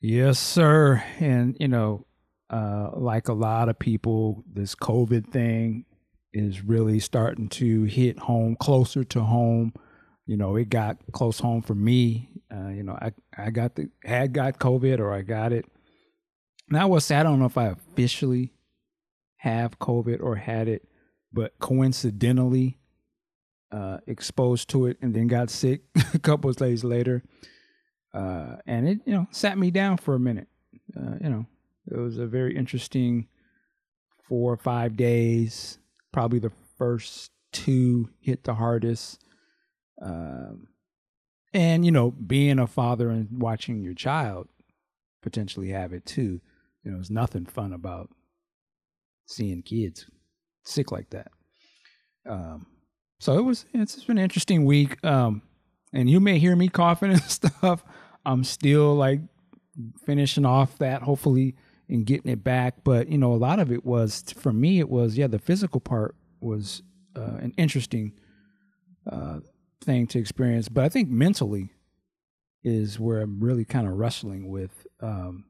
Yes, 0.00 0.38
sir. 0.38 1.02
And, 1.20 1.56
you 1.60 1.68
know, 1.68 2.06
uh, 2.50 2.90
like 2.94 3.28
a 3.28 3.32
lot 3.32 3.68
of 3.68 3.78
people, 3.78 4.44
this 4.50 4.74
COVID 4.74 5.30
thing 5.30 5.84
is 6.32 6.62
really 6.62 7.00
starting 7.00 7.48
to 7.48 7.84
hit 7.84 8.18
home 8.18 8.56
closer 8.56 9.04
to 9.04 9.20
home. 9.20 9.72
You 10.26 10.36
know, 10.36 10.56
it 10.56 10.68
got 10.68 10.98
close 11.12 11.38
home 11.40 11.62
for 11.62 11.74
me. 11.74 12.30
Uh, 12.52 12.68
you 12.68 12.82
know, 12.82 12.98
I, 13.00 13.12
I 13.36 13.50
got 13.50 13.74
the 13.74 13.90
had 14.04 14.32
got 14.32 14.58
COVID 14.58 14.98
or 14.98 15.12
I 15.12 15.22
got 15.22 15.52
it. 15.52 15.64
Now 16.70 16.98
say 16.98 17.16
I 17.16 17.22
don't 17.22 17.38
know 17.38 17.46
if 17.46 17.56
I 17.56 17.66
officially 17.66 18.52
have 19.38 19.78
COVID 19.78 20.22
or 20.22 20.36
had 20.36 20.68
it, 20.68 20.86
but 21.32 21.58
coincidentally 21.58 22.78
uh, 23.70 23.98
exposed 24.06 24.68
to 24.70 24.86
it 24.86 24.98
and 25.00 25.14
then 25.14 25.26
got 25.28 25.50
sick 25.50 25.82
a 26.14 26.18
couple 26.18 26.50
of 26.50 26.56
days 26.56 26.84
later. 26.84 27.22
Uh, 28.12 28.56
and 28.66 28.88
it, 28.88 29.00
you 29.04 29.12
know, 29.12 29.26
sat 29.30 29.58
me 29.58 29.70
down 29.70 29.96
for 29.96 30.14
a 30.14 30.20
minute. 30.20 30.48
Uh, 30.96 31.16
you 31.20 31.28
know, 31.28 31.46
it 31.90 31.96
was 31.96 32.18
a 32.18 32.26
very 32.26 32.56
interesting 32.56 33.28
four 34.28 34.52
or 34.52 34.56
five 34.56 34.96
days. 34.96 35.78
Probably 36.12 36.38
the 36.38 36.52
first 36.76 37.30
two 37.52 38.10
hit 38.20 38.44
the 38.44 38.54
hardest. 38.54 39.22
Um, 40.00 40.68
and 41.52 41.84
you 41.84 41.90
know, 41.90 42.10
being 42.10 42.58
a 42.58 42.66
father 42.66 43.10
and 43.10 43.40
watching 43.40 43.82
your 43.82 43.94
child 43.94 44.48
potentially 45.22 45.70
have 45.70 45.92
it 45.92 46.06
too, 46.06 46.40
you 46.84 46.90
know, 46.90 46.96
there's 46.96 47.10
nothing 47.10 47.46
fun 47.46 47.72
about 47.72 48.10
seeing 49.26 49.62
kids 49.62 50.06
sick 50.68 50.92
like 50.92 51.10
that. 51.10 51.30
Um, 52.28 52.66
so 53.18 53.38
it 53.38 53.42
was. 53.42 53.64
It's 53.74 54.04
been 54.04 54.18
an 54.18 54.24
interesting 54.24 54.64
week. 54.64 55.02
Um, 55.04 55.42
and 55.92 56.08
you 56.08 56.20
may 56.20 56.38
hear 56.38 56.54
me 56.54 56.68
coughing 56.68 57.10
and 57.10 57.22
stuff. 57.30 57.82
I'm 58.24 58.44
still 58.44 58.94
like 58.94 59.20
finishing 60.04 60.44
off 60.44 60.78
that, 60.78 61.02
hopefully, 61.02 61.56
and 61.88 62.06
getting 62.06 62.30
it 62.30 62.44
back. 62.44 62.84
But 62.84 63.08
you 63.08 63.18
know, 63.18 63.32
a 63.32 63.36
lot 63.36 63.58
of 63.58 63.72
it 63.72 63.84
was 63.84 64.24
for 64.36 64.52
me. 64.52 64.78
It 64.78 64.88
was 64.88 65.16
yeah, 65.16 65.26
the 65.26 65.38
physical 65.38 65.80
part 65.80 66.14
was 66.40 66.82
uh, 67.16 67.38
an 67.40 67.54
interesting 67.56 68.12
uh, 69.10 69.40
thing 69.82 70.06
to 70.08 70.18
experience. 70.18 70.68
But 70.68 70.84
I 70.84 70.88
think 70.88 71.08
mentally 71.08 71.70
is 72.62 72.98
where 72.98 73.20
I'm 73.20 73.40
really 73.40 73.64
kind 73.64 73.86
of 73.86 73.94
wrestling 73.94 74.48
with 74.48 74.86
um, 75.00 75.44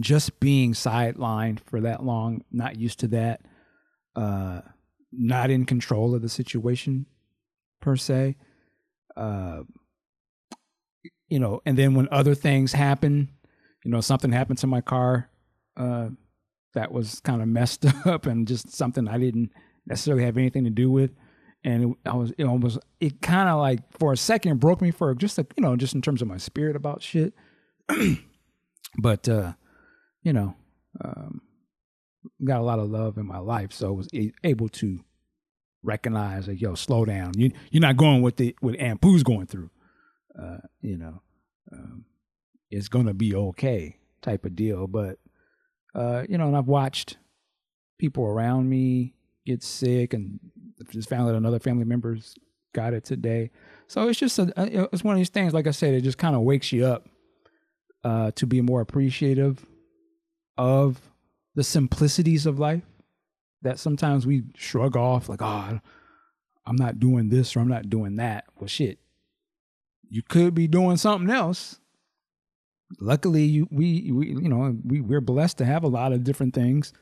just 0.00 0.40
being 0.40 0.72
sidelined 0.72 1.60
for 1.60 1.80
that 1.80 2.04
long, 2.04 2.44
not 2.52 2.76
used 2.76 3.00
to 3.00 3.08
that, 3.08 3.40
uh, 4.16 4.60
not 5.12 5.50
in 5.50 5.64
control 5.64 6.14
of 6.14 6.22
the 6.22 6.28
situation 6.28 7.06
per 7.80 7.96
se. 7.96 8.36
Uh, 9.16 9.62
you 11.28 11.38
know, 11.38 11.60
and 11.66 11.76
then 11.76 11.94
when 11.94 12.08
other 12.10 12.34
things 12.34 12.72
happen, 12.72 13.28
you 13.84 13.90
know, 13.90 14.00
something 14.00 14.32
happened 14.32 14.58
to 14.58 14.66
my 14.66 14.80
car 14.80 15.30
uh, 15.78 16.08
that 16.74 16.92
was 16.92 17.20
kind 17.20 17.40
of 17.40 17.48
messed 17.48 17.86
up 18.06 18.26
and 18.26 18.46
just 18.46 18.74
something 18.74 19.08
I 19.08 19.18
didn't 19.18 19.52
necessarily 19.86 20.24
have 20.24 20.36
anything 20.36 20.64
to 20.64 20.70
do 20.70 20.90
with. 20.90 21.12
And 21.64 21.84
it, 21.84 22.10
I 22.10 22.14
was, 22.14 22.32
it 22.38 22.44
almost, 22.44 22.78
it 23.00 23.20
kind 23.20 23.48
of 23.48 23.58
like 23.58 23.80
for 23.98 24.12
a 24.12 24.16
second 24.16 24.60
broke 24.60 24.80
me 24.80 24.90
for 24.90 25.14
just 25.14 25.38
a, 25.38 25.46
you 25.56 25.62
know, 25.62 25.76
just 25.76 25.94
in 25.94 26.02
terms 26.02 26.22
of 26.22 26.28
my 26.28 26.36
spirit 26.36 26.76
about 26.76 27.02
shit. 27.02 27.34
but, 28.98 29.28
uh, 29.28 29.54
you 30.22 30.32
know, 30.32 30.54
um, 31.02 31.40
got 32.44 32.60
a 32.60 32.64
lot 32.64 32.78
of 32.78 32.90
love 32.90 33.18
in 33.18 33.26
my 33.26 33.38
life, 33.38 33.72
so 33.72 33.88
I 33.88 33.90
was 33.90 34.08
able 34.44 34.68
to 34.68 35.00
recognize 35.82 36.46
that 36.46 36.60
yo, 36.60 36.74
slow 36.74 37.04
down. 37.04 37.32
You 37.36 37.52
you're 37.70 37.80
not 37.80 37.96
going 37.96 38.22
with 38.22 38.36
the 38.36 38.56
with 38.60 38.76
Ampu's 38.76 39.22
going 39.22 39.46
through. 39.46 39.70
Uh, 40.38 40.58
you 40.80 40.96
know, 40.96 41.22
um, 41.72 42.04
it's 42.70 42.88
gonna 42.88 43.14
be 43.14 43.34
okay 43.34 43.96
type 44.22 44.44
of 44.44 44.54
deal. 44.56 44.86
But 44.86 45.18
uh, 45.98 46.24
you 46.28 46.38
know, 46.38 46.46
and 46.46 46.56
I've 46.56 46.68
watched 46.68 47.18
people 47.98 48.24
around 48.24 48.68
me 48.68 49.14
get 49.44 49.62
sick, 49.62 50.14
and 50.14 50.38
just 50.90 51.08
found 51.08 51.28
that 51.28 51.34
another 51.34 51.58
family 51.58 51.84
member's 51.84 52.34
got 52.74 52.94
it 52.94 53.04
today. 53.04 53.50
So 53.88 54.08
it's 54.08 54.18
just 54.18 54.38
a, 54.38 54.52
it's 54.92 55.02
one 55.02 55.14
of 55.14 55.18
these 55.18 55.30
things. 55.30 55.54
Like 55.54 55.66
I 55.66 55.72
said, 55.72 55.94
it 55.94 56.02
just 56.02 56.18
kind 56.18 56.36
of 56.36 56.42
wakes 56.42 56.70
you 56.70 56.86
up 56.86 57.08
uh, 58.04 58.30
to 58.36 58.46
be 58.46 58.60
more 58.60 58.80
appreciative 58.80 59.66
of 60.56 61.00
the 61.54 61.64
simplicities 61.64 62.46
of 62.46 62.58
life 62.58 62.84
that 63.62 63.78
sometimes 63.78 64.26
we 64.26 64.44
shrug 64.54 64.96
off 64.96 65.28
like, 65.28 65.42
oh, 65.42 65.80
I'm 66.66 66.76
not 66.76 67.00
doing 67.00 67.30
this 67.30 67.56
or 67.56 67.60
I'm 67.60 67.68
not 67.68 67.90
doing 67.90 68.16
that. 68.16 68.44
Well, 68.58 68.68
shit, 68.68 68.98
you 70.08 70.22
could 70.22 70.54
be 70.54 70.68
doing 70.68 70.96
something 70.98 71.30
else. 71.30 71.80
Luckily, 73.00 73.62
we, 73.70 74.10
we, 74.10 74.28
you 74.28 74.48
know, 74.48 74.76
we, 74.84 75.00
we're 75.00 75.20
blessed 75.20 75.58
to 75.58 75.64
have 75.64 75.84
a 75.84 75.88
lot 75.88 76.12
of 76.12 76.24
different 76.24 76.54
things 76.54 76.92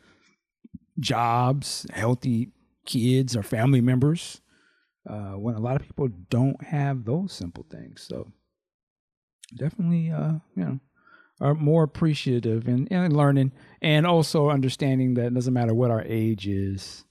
jobs, 0.98 1.86
healthy 1.92 2.48
kids 2.86 3.36
or 3.36 3.42
family 3.42 3.80
members, 3.80 4.40
uh, 5.08 5.32
when 5.32 5.54
a 5.54 5.60
lot 5.60 5.76
of 5.76 5.86
people 5.86 6.08
don't 6.30 6.62
have 6.64 7.04
those 7.04 7.32
simple 7.32 7.66
things. 7.70 8.02
So 8.02 8.32
definitely, 9.54 10.10
uh, 10.10 10.34
you 10.54 10.64
know, 10.64 10.80
are 11.40 11.54
more 11.54 11.82
appreciative 11.82 12.66
and, 12.66 12.88
and 12.90 13.14
learning 13.14 13.52
and 13.82 14.06
also 14.06 14.48
understanding 14.48 15.14
that 15.14 15.26
it 15.26 15.34
doesn't 15.34 15.52
matter 15.52 15.74
what 15.74 15.90
our 15.90 16.02
age 16.02 16.48
is, 16.48 17.04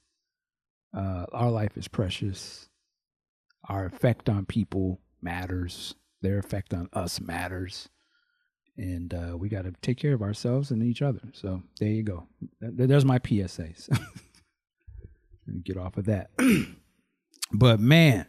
uh, 0.95 1.25
our 1.31 1.51
life 1.51 1.77
is 1.77 1.87
precious. 1.87 2.67
Our 3.67 3.85
effect 3.85 4.29
on 4.29 4.45
people 4.45 5.01
matters. 5.21 5.95
Their 6.21 6.39
effect 6.39 6.73
on 6.73 6.89
us 6.93 7.19
matters. 7.19 7.89
And 8.77 9.13
uh, 9.13 9.37
we 9.37 9.47
got 9.47 9.63
to 9.63 9.73
take 9.81 9.97
care 9.97 10.13
of 10.13 10.21
ourselves 10.21 10.71
and 10.71 10.83
each 10.83 11.01
other. 11.01 11.21
So 11.31 11.63
there 11.79 11.89
you 11.89 12.03
go. 12.03 12.27
There's 12.59 13.05
my 13.05 13.19
PSAs. 13.19 13.87
Get 15.63 15.77
off 15.77 15.97
of 15.97 16.05
that. 16.05 16.31
but 17.53 17.79
man, 17.79 18.25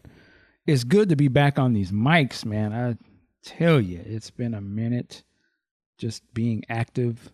it's 0.66 0.84
good 0.84 1.08
to 1.08 1.16
be 1.16 1.28
back 1.28 1.58
on 1.58 1.72
these 1.72 1.90
mics, 1.90 2.44
man. 2.44 2.72
I 2.72 2.96
tell 3.44 3.80
you, 3.80 4.02
it's 4.04 4.30
been 4.30 4.54
a 4.54 4.60
minute 4.60 5.24
just 5.98 6.22
being 6.34 6.62
active 6.68 7.32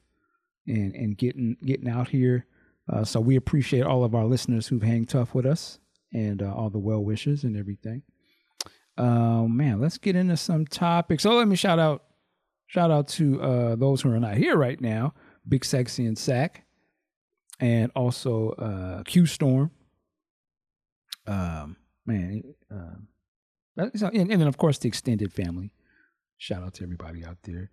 and 0.66 0.94
and 0.94 1.18
getting 1.18 1.56
getting 1.64 1.88
out 1.88 2.08
here. 2.08 2.46
Uh, 2.88 3.04
so 3.04 3.20
we 3.20 3.36
appreciate 3.36 3.82
all 3.82 4.04
of 4.04 4.14
our 4.14 4.24
listeners 4.24 4.66
who've 4.66 4.82
hang 4.82 5.04
tough 5.04 5.34
with 5.34 5.46
us 5.46 5.78
and 6.12 6.42
uh, 6.42 6.52
all 6.52 6.70
the 6.70 6.78
well 6.78 7.02
wishes 7.02 7.44
and 7.44 7.56
everything. 7.56 8.02
Uh, 8.96 9.42
man, 9.44 9.80
let's 9.80 9.98
get 9.98 10.16
into 10.16 10.36
some 10.36 10.66
topics. 10.66 11.22
So 11.22 11.34
let 11.34 11.48
me 11.48 11.56
shout 11.56 11.78
out 11.78 12.04
shout 12.72 12.90
out 12.90 13.06
to 13.06 13.40
uh, 13.42 13.76
those 13.76 14.00
who 14.00 14.10
are 14.10 14.18
not 14.18 14.36
here 14.36 14.56
right 14.56 14.80
now, 14.80 15.12
Big 15.46 15.62
Sexy 15.62 16.06
and 16.06 16.16
Sack, 16.16 16.64
and 17.60 17.92
also 17.94 18.50
uh, 18.52 19.02
Q 19.02 19.26
Storm. 19.26 19.70
Um, 21.26 21.76
man, 22.06 22.42
uh, 22.70 22.96
and, 23.76 24.14
and 24.14 24.40
then 24.40 24.48
of 24.48 24.56
course 24.56 24.78
the 24.78 24.88
extended 24.88 25.32
family. 25.34 25.70
Shout 26.38 26.62
out 26.62 26.74
to 26.74 26.82
everybody 26.82 27.24
out 27.24 27.36
there. 27.42 27.70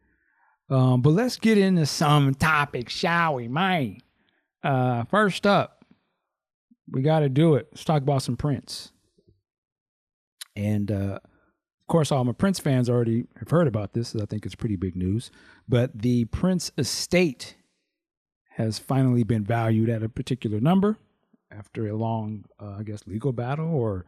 Um, 0.70 1.02
but 1.02 1.12
let's 1.12 1.38
get 1.38 1.58
into 1.58 1.86
some 1.86 2.36
topics, 2.36 2.94
shall 2.94 3.36
we, 3.36 3.48
man? 3.48 4.00
Uh, 4.62 5.06
first 5.06 5.48
up, 5.48 5.86
we 6.92 7.02
got 7.02 7.22
to 7.22 7.30
do 7.30 7.56
it. 7.56 7.70
Let's 7.72 7.86
talk 7.86 8.02
about 8.02 8.22
some 8.22 8.36
Prince. 8.36 8.92
And 10.56 10.92
uh, 10.92 11.20
course, 11.90 12.12
all 12.12 12.24
my 12.24 12.32
Prince 12.32 12.60
fans 12.60 12.90
already 12.90 13.26
have 13.38 13.50
heard 13.50 13.68
about 13.68 13.92
this. 13.94 14.16
I 14.16 14.26
think 14.26 14.46
it's 14.46 14.56
pretty 14.56 14.78
big 14.78 14.96
news. 14.96 15.30
But 15.68 16.02
the 16.02 16.24
Prince 16.26 16.72
estate 16.78 17.56
has 18.52 18.80
finally 18.80 19.24
been 19.24 19.44
valued 19.44 19.90
at 19.90 20.04
a 20.04 20.10
particular 20.10 20.62
number 20.62 20.98
after 21.52 21.88
a 21.88 21.96
long, 21.96 22.46
uh, 22.62 22.76
I 22.80 22.84
guess, 22.84 23.08
legal 23.08 23.34
battle 23.34 23.74
or 23.74 24.06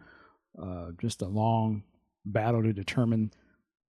uh, 0.62 0.92
just 1.00 1.22
a 1.22 1.28
long 1.28 1.84
battle 2.26 2.62
to 2.64 2.74
determine 2.74 3.32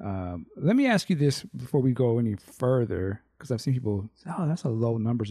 Um, 0.00 0.46
let 0.56 0.76
me 0.76 0.86
ask 0.86 1.10
you 1.10 1.16
this 1.16 1.42
before 1.42 1.80
we 1.80 1.90
go 1.92 2.18
any 2.18 2.36
further, 2.36 3.22
because 3.38 3.50
I've 3.50 3.60
seen 3.60 3.74
people 3.74 4.10
"Oh, 4.26 4.46
that's 4.46 4.64
a 4.64 4.68
low 4.68 4.98
number." 4.98 5.24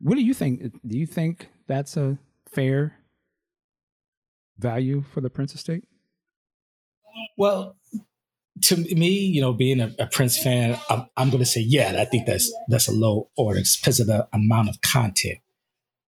What 0.00 0.16
do 0.16 0.22
you 0.22 0.34
think? 0.34 0.72
Do 0.86 0.98
you 0.98 1.06
think 1.06 1.48
that's 1.66 1.96
a 1.96 2.18
fair 2.50 2.98
value 4.58 5.04
for 5.12 5.20
the 5.20 5.30
Prince 5.30 5.54
estate? 5.54 5.84
Well, 7.36 7.76
to 8.62 8.76
me, 8.76 9.08
you 9.08 9.40
know, 9.40 9.52
being 9.52 9.80
a, 9.80 9.94
a 9.98 10.06
Prince 10.06 10.38
fan, 10.38 10.78
I'm, 10.88 11.06
I'm 11.16 11.30
going 11.30 11.42
to 11.42 11.46
say, 11.46 11.60
yeah, 11.60 11.96
I 11.98 12.04
think 12.04 12.26
that's 12.26 12.52
that's 12.68 12.88
a 12.88 12.92
low 12.92 13.28
order 13.36 13.60
because 13.60 14.00
of 14.00 14.06
the 14.06 14.28
amount 14.32 14.68
of 14.68 14.80
content. 14.80 15.38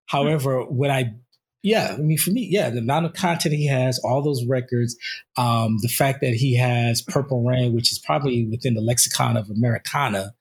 However, 0.06 0.64
when 0.64 0.90
I, 0.90 1.14
yeah, 1.62 1.94
I 1.94 1.96
mean, 1.96 2.18
for 2.18 2.30
me, 2.30 2.46
yeah, 2.50 2.68
the 2.70 2.78
amount 2.78 3.06
of 3.06 3.14
content 3.14 3.54
he 3.54 3.66
has, 3.66 3.98
all 4.00 4.22
those 4.22 4.44
records, 4.44 4.96
um, 5.36 5.78
the 5.80 5.88
fact 5.88 6.20
that 6.20 6.34
he 6.34 6.56
has 6.56 7.00
Purple 7.00 7.42
Rain, 7.42 7.74
which 7.74 7.90
is 7.90 7.98
probably 7.98 8.46
within 8.46 8.74
the 8.74 8.82
lexicon 8.82 9.36
of 9.36 9.50
Americana, 9.50 10.34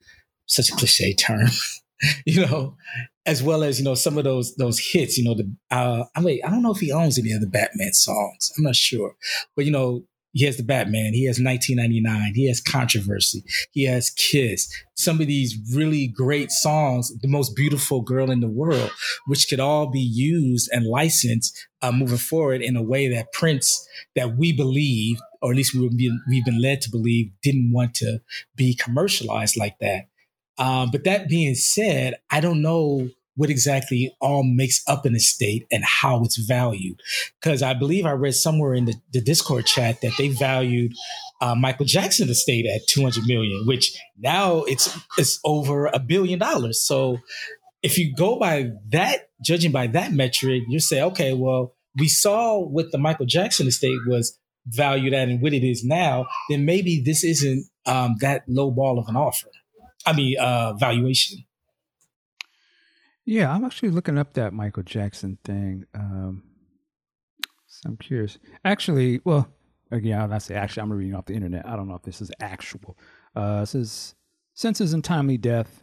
such 0.46 0.70
a 0.70 0.76
cliche 0.76 1.14
term, 1.14 1.48
you 2.26 2.44
know, 2.46 2.76
as 3.26 3.42
well 3.42 3.62
as 3.62 3.78
you 3.78 3.84
know 3.84 3.94
some 3.94 4.18
of 4.18 4.24
those 4.24 4.54
those 4.56 4.78
hits. 4.78 5.16
You 5.18 5.24
know, 5.24 5.34
the 5.34 5.50
uh, 5.70 6.04
I 6.14 6.20
mean, 6.20 6.40
I 6.44 6.50
don't 6.50 6.62
know 6.62 6.72
if 6.72 6.80
he 6.80 6.92
owns 6.92 7.18
any 7.18 7.32
of 7.32 7.40
the 7.40 7.46
Batman 7.46 7.92
songs. 7.92 8.52
I'm 8.56 8.64
not 8.64 8.76
sure, 8.76 9.16
but 9.56 9.64
you 9.64 9.70
know, 9.70 10.04
he 10.34 10.44
has 10.46 10.56
the 10.56 10.64
Batman, 10.64 11.14
he 11.14 11.26
has 11.26 11.40
1999, 11.40 12.34
he 12.34 12.48
has 12.48 12.60
Controversy, 12.60 13.44
he 13.70 13.84
has 13.84 14.10
Kiss. 14.10 14.68
Some 14.96 15.20
of 15.20 15.28
these 15.28 15.56
really 15.72 16.08
great 16.08 16.50
songs, 16.50 17.16
The 17.20 17.28
Most 17.28 17.54
Beautiful 17.54 18.02
Girl 18.02 18.32
in 18.32 18.40
the 18.40 18.48
World, 18.48 18.90
which 19.26 19.48
could 19.48 19.60
all 19.60 19.86
be 19.86 20.00
used 20.00 20.68
and 20.72 20.86
licensed 20.86 21.56
uh, 21.82 21.92
moving 21.92 22.18
forward 22.18 22.62
in 22.62 22.76
a 22.76 22.82
way 22.82 23.06
that 23.08 23.32
Prince, 23.32 23.88
that 24.16 24.36
we 24.36 24.52
believe, 24.52 25.20
or 25.40 25.52
at 25.52 25.56
least 25.56 25.72
we 25.72 25.88
we've 26.28 26.44
been 26.44 26.60
led 26.60 26.80
to 26.82 26.90
believe, 26.90 27.30
didn't 27.40 27.72
want 27.72 27.94
to 27.94 28.20
be 28.56 28.74
commercialized 28.74 29.56
like 29.56 29.78
that. 29.78 30.08
Um, 30.58 30.90
but 30.90 31.04
that 31.04 31.28
being 31.28 31.54
said, 31.54 32.14
I 32.30 32.40
don't 32.40 32.62
know 32.62 33.08
what 33.36 33.50
exactly 33.50 34.14
all 34.20 34.44
makes 34.44 34.82
up 34.86 35.04
an 35.04 35.16
estate 35.16 35.66
and 35.72 35.82
how 35.84 36.22
it's 36.22 36.36
valued. 36.36 37.00
Because 37.40 37.62
I 37.62 37.74
believe 37.74 38.06
I 38.06 38.12
read 38.12 38.34
somewhere 38.34 38.74
in 38.74 38.84
the, 38.84 38.94
the 39.12 39.20
Discord 39.20 39.66
chat 39.66 40.00
that 40.02 40.12
they 40.16 40.28
valued 40.28 40.92
uh, 41.40 41.54
Michael 41.54 41.86
Jackson 41.86 42.28
estate 42.28 42.66
at 42.66 42.86
200 42.86 43.24
million, 43.26 43.66
which 43.66 43.98
now 44.18 44.62
it's 44.62 44.96
it's 45.18 45.40
over 45.44 45.86
a 45.86 45.98
billion 45.98 46.38
dollars. 46.38 46.80
So 46.80 47.18
if 47.82 47.98
you 47.98 48.14
go 48.14 48.38
by 48.38 48.70
that, 48.90 49.28
judging 49.42 49.72
by 49.72 49.88
that 49.88 50.12
metric, 50.12 50.62
you 50.68 50.80
say, 50.80 51.02
okay, 51.02 51.34
well, 51.34 51.74
we 51.98 52.08
saw 52.08 52.58
what 52.60 52.92
the 52.92 52.98
Michael 52.98 53.26
Jackson 53.26 53.66
estate 53.66 53.98
was 54.06 54.38
valued 54.66 55.12
at 55.12 55.28
and 55.28 55.42
what 55.42 55.52
it 55.52 55.64
is 55.64 55.84
now, 55.84 56.26
then 56.48 56.64
maybe 56.64 57.02
this 57.04 57.22
isn't 57.22 57.66
um, 57.86 58.16
that 58.20 58.44
low 58.48 58.70
ball 58.70 58.98
of 58.98 59.08
an 59.08 59.16
offer. 59.16 59.48
I 60.06 60.12
mean, 60.12 60.36
uh, 60.38 60.74
valuation. 60.74 61.44
Yeah, 63.24 63.52
I'm 63.52 63.64
actually 63.64 63.90
looking 63.90 64.18
up 64.18 64.34
that 64.34 64.52
Michael 64.52 64.82
Jackson 64.82 65.38
thing. 65.44 65.86
Um, 65.94 66.42
so 67.66 67.88
I'm 67.88 67.96
curious. 67.96 68.38
Actually, 68.64 69.20
well, 69.24 69.48
again, 69.90 70.20
I'll 70.20 70.28
not 70.28 70.42
say 70.42 70.54
actually. 70.54 70.82
I'm 70.82 70.92
reading 70.92 71.14
off 71.14 71.26
the 71.26 71.34
internet. 71.34 71.66
I 71.66 71.76
don't 71.76 71.88
know 71.88 71.94
if 71.94 72.02
this 72.02 72.20
is 72.20 72.30
actual. 72.40 72.98
Uh, 73.34 73.66
is 73.72 74.14
since 74.52 74.78
his 74.78 74.92
untimely 74.92 75.38
death, 75.38 75.82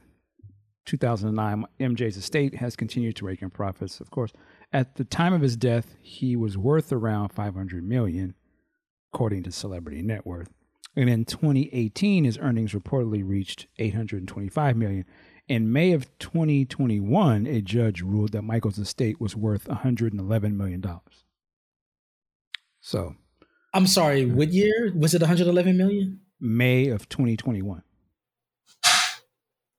2009. 0.86 1.66
MJ's 1.80 2.18
estate 2.18 2.56
has 2.56 2.76
continued 2.76 3.16
to 3.18 3.26
rake 3.26 3.42
in 3.42 3.50
profits. 3.50 4.00
Of 4.00 4.12
course, 4.12 4.32
at 4.72 4.96
the 4.96 5.04
time 5.04 5.34
of 5.34 5.42
his 5.42 5.56
death, 5.58 5.96
he 6.02 6.36
was 6.36 6.58
worth 6.58 6.92
around 6.92 7.30
500 7.30 7.84
million, 7.84 8.36
according 9.14 9.44
to 9.44 9.52
Celebrity 9.52 10.02
Net 10.02 10.26
Worth. 10.26 10.50
And 10.96 11.10
in 11.10 11.26
2018, 11.26 12.26
his 12.26 12.38
earnings 12.38 12.74
reportedly 12.74 13.28
reached 13.28 13.68
825 13.80 14.76
million. 14.76 15.06
In 15.48 15.72
May 15.72 15.92
of 15.94 16.08
2021, 16.20 17.48
a 17.48 17.62
judge 17.62 18.02
ruled 18.02 18.32
that 18.34 18.44
Michael's 18.44 18.78
estate 18.78 19.20
was 19.20 19.36
worth 19.36 19.68
111 19.68 20.58
million 20.58 20.82
dollars. 20.82 21.26
So, 22.82 23.16
I'm 23.74 23.88
sorry, 23.88 24.30
uh, 24.30 24.34
what 24.34 24.50
year 24.50 24.92
was 24.96 25.14
it? 25.14 25.22
111 25.22 25.78
million? 25.78 26.20
May 26.40 26.88
of 26.88 27.08
2021. 27.10 27.84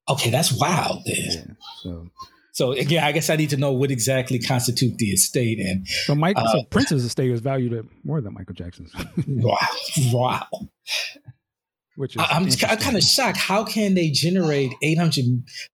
Okay, 0.09 0.31
that's 0.31 0.52
wild. 0.52 1.02
Then. 1.04 1.16
Yeah, 1.16 1.54
so, 1.83 2.09
so 2.53 2.73
again, 2.73 3.03
I 3.03 3.13
guess 3.13 3.31
I 3.31 3.37
need 3.37 3.51
to 3.51 3.57
know 3.57 3.73
what 3.73 3.91
exactly 3.91 4.39
constitute 4.39 4.99
the 4.99 5.07
estate. 5.07 5.59
And 5.59 5.89
so, 5.89 6.15
Mike, 6.15 6.37
uh, 6.37 6.47
so 6.53 6.63
Prince's 6.65 7.05
estate 7.05 7.31
was 7.31 7.41
valued 7.41 7.73
at 7.73 7.85
more 8.05 8.21
than 8.21 8.35
Michael 8.35 8.55
Jackson's. 8.55 8.93
wow, 9.27 9.57
wow. 10.13 10.47
Which 11.97 12.15
is 12.15 12.23
I'm, 12.23 12.45
I'm 12.45 12.79
kind 12.79 12.97
of 12.97 13.03
shocked. 13.03 13.39
How 13.39 13.65
can 13.65 13.95
they 13.95 14.11
generate 14.11 14.75
800 14.83 15.25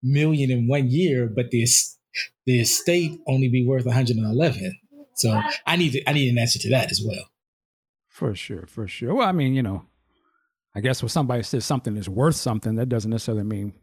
million 0.04 0.50
in 0.52 0.68
one 0.68 0.88
year, 0.88 1.26
but 1.26 1.50
the 1.50 1.66
the 2.46 2.60
estate 2.60 3.18
only 3.26 3.48
be 3.48 3.66
worth 3.66 3.84
111? 3.84 4.78
So 5.14 5.40
I 5.66 5.76
need 5.76 5.92
to, 5.92 6.08
I 6.08 6.12
need 6.12 6.30
an 6.30 6.38
answer 6.38 6.60
to 6.60 6.70
that 6.70 6.92
as 6.92 7.02
well. 7.04 7.28
For 8.06 8.36
sure, 8.36 8.66
for 8.66 8.86
sure. 8.86 9.14
Well, 9.14 9.28
I 9.28 9.32
mean, 9.32 9.54
you 9.54 9.62
know, 9.62 9.84
I 10.76 10.80
guess 10.80 11.02
when 11.02 11.08
somebody 11.08 11.42
says 11.42 11.64
something 11.64 11.96
is 11.96 12.08
worth 12.08 12.36
something, 12.36 12.76
that 12.76 12.88
doesn't 12.88 13.10
necessarily 13.10 13.42
mean 13.42 13.74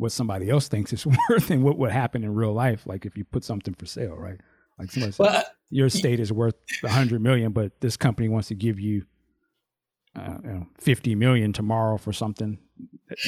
what 0.00 0.12
somebody 0.12 0.48
else 0.48 0.66
thinks 0.66 0.92
it's 0.92 1.06
worth 1.28 1.50
and 1.50 1.62
what 1.62 1.76
would 1.78 1.92
happen 1.92 2.24
in 2.24 2.34
real 2.34 2.52
life. 2.54 2.86
Like 2.86 3.04
if 3.04 3.16
you 3.16 3.24
put 3.24 3.44
something 3.44 3.74
for 3.74 3.86
sale, 3.86 4.16
right? 4.16 4.40
Like 4.78 4.90
somebody 4.90 5.12
says, 5.12 5.18
well, 5.18 5.44
your 5.68 5.86
estate 5.86 6.20
is 6.20 6.32
worth 6.32 6.54
100 6.80 7.20
million, 7.20 7.52
but 7.52 7.78
this 7.80 7.98
company 7.98 8.28
wants 8.28 8.48
to 8.48 8.54
give 8.54 8.80
you 8.80 9.04
uh, 10.16 10.38
you 10.42 10.50
know, 10.50 10.66
50 10.78 11.14
million 11.14 11.52
tomorrow 11.52 11.98
for 11.98 12.12
something 12.12 12.58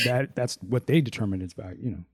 that 0.05 0.35
that's 0.35 0.59
what 0.63 0.87
they 0.87 1.01
determine 1.01 1.43
its 1.43 1.53
value 1.53 1.79
you 1.81 1.91
know 1.91 2.05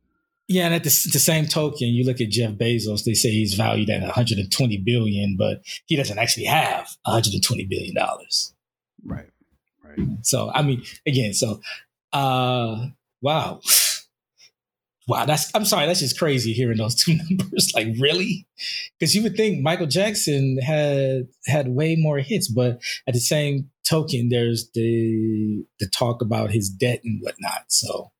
yeah 0.46 0.64
and 0.66 0.74
at 0.74 0.82
the, 0.82 0.90
the, 1.12 1.18
same 1.18 1.46
token 1.46 1.88
you 1.88 2.04
look 2.04 2.20
at 2.20 2.28
jeff 2.28 2.52
bezos 2.52 3.04
they 3.04 3.14
say 3.14 3.30
he's 3.30 3.54
valued 3.54 3.88
at 3.88 4.02
120 4.02 4.76
billion 4.78 5.36
but 5.38 5.62
he 5.86 5.96
doesn't 5.96 6.18
actually 6.18 6.44
have 6.44 6.88
120 7.04 7.64
billion 7.64 7.94
dollars 7.94 8.52
right 9.04 9.30
right 9.84 9.98
so 10.22 10.50
i 10.52 10.62
mean 10.62 10.82
again 11.06 11.32
so 11.32 11.60
uh 12.12 12.86
wow 13.22 13.60
wow, 15.08 15.24
that's 15.24 15.50
I'm 15.54 15.64
sorry, 15.64 15.86
that's 15.86 16.00
just 16.00 16.18
crazy 16.18 16.52
hearing 16.52 16.76
those 16.76 16.94
two 17.02 17.16
numbers. 17.16 17.72
like, 17.74 17.88
really? 17.98 18.46
Because 18.98 19.14
you 19.14 19.22
would 19.22 19.36
think 19.36 19.62
Michael 19.62 19.86
Jackson 19.86 20.58
had 20.58 21.28
had 21.46 21.68
way 21.68 21.96
more 21.96 22.18
hits, 22.18 22.48
but 22.48 22.80
at 23.06 23.14
the 23.14 23.20
same 23.20 23.70
token, 23.88 24.28
there's 24.28 24.70
the 24.74 25.64
the 25.80 25.88
talk 25.88 26.22
about 26.22 26.52
his 26.52 26.68
debt 26.68 27.00
and 27.02 27.20
whatnot. 27.22 27.64
So 27.68 28.12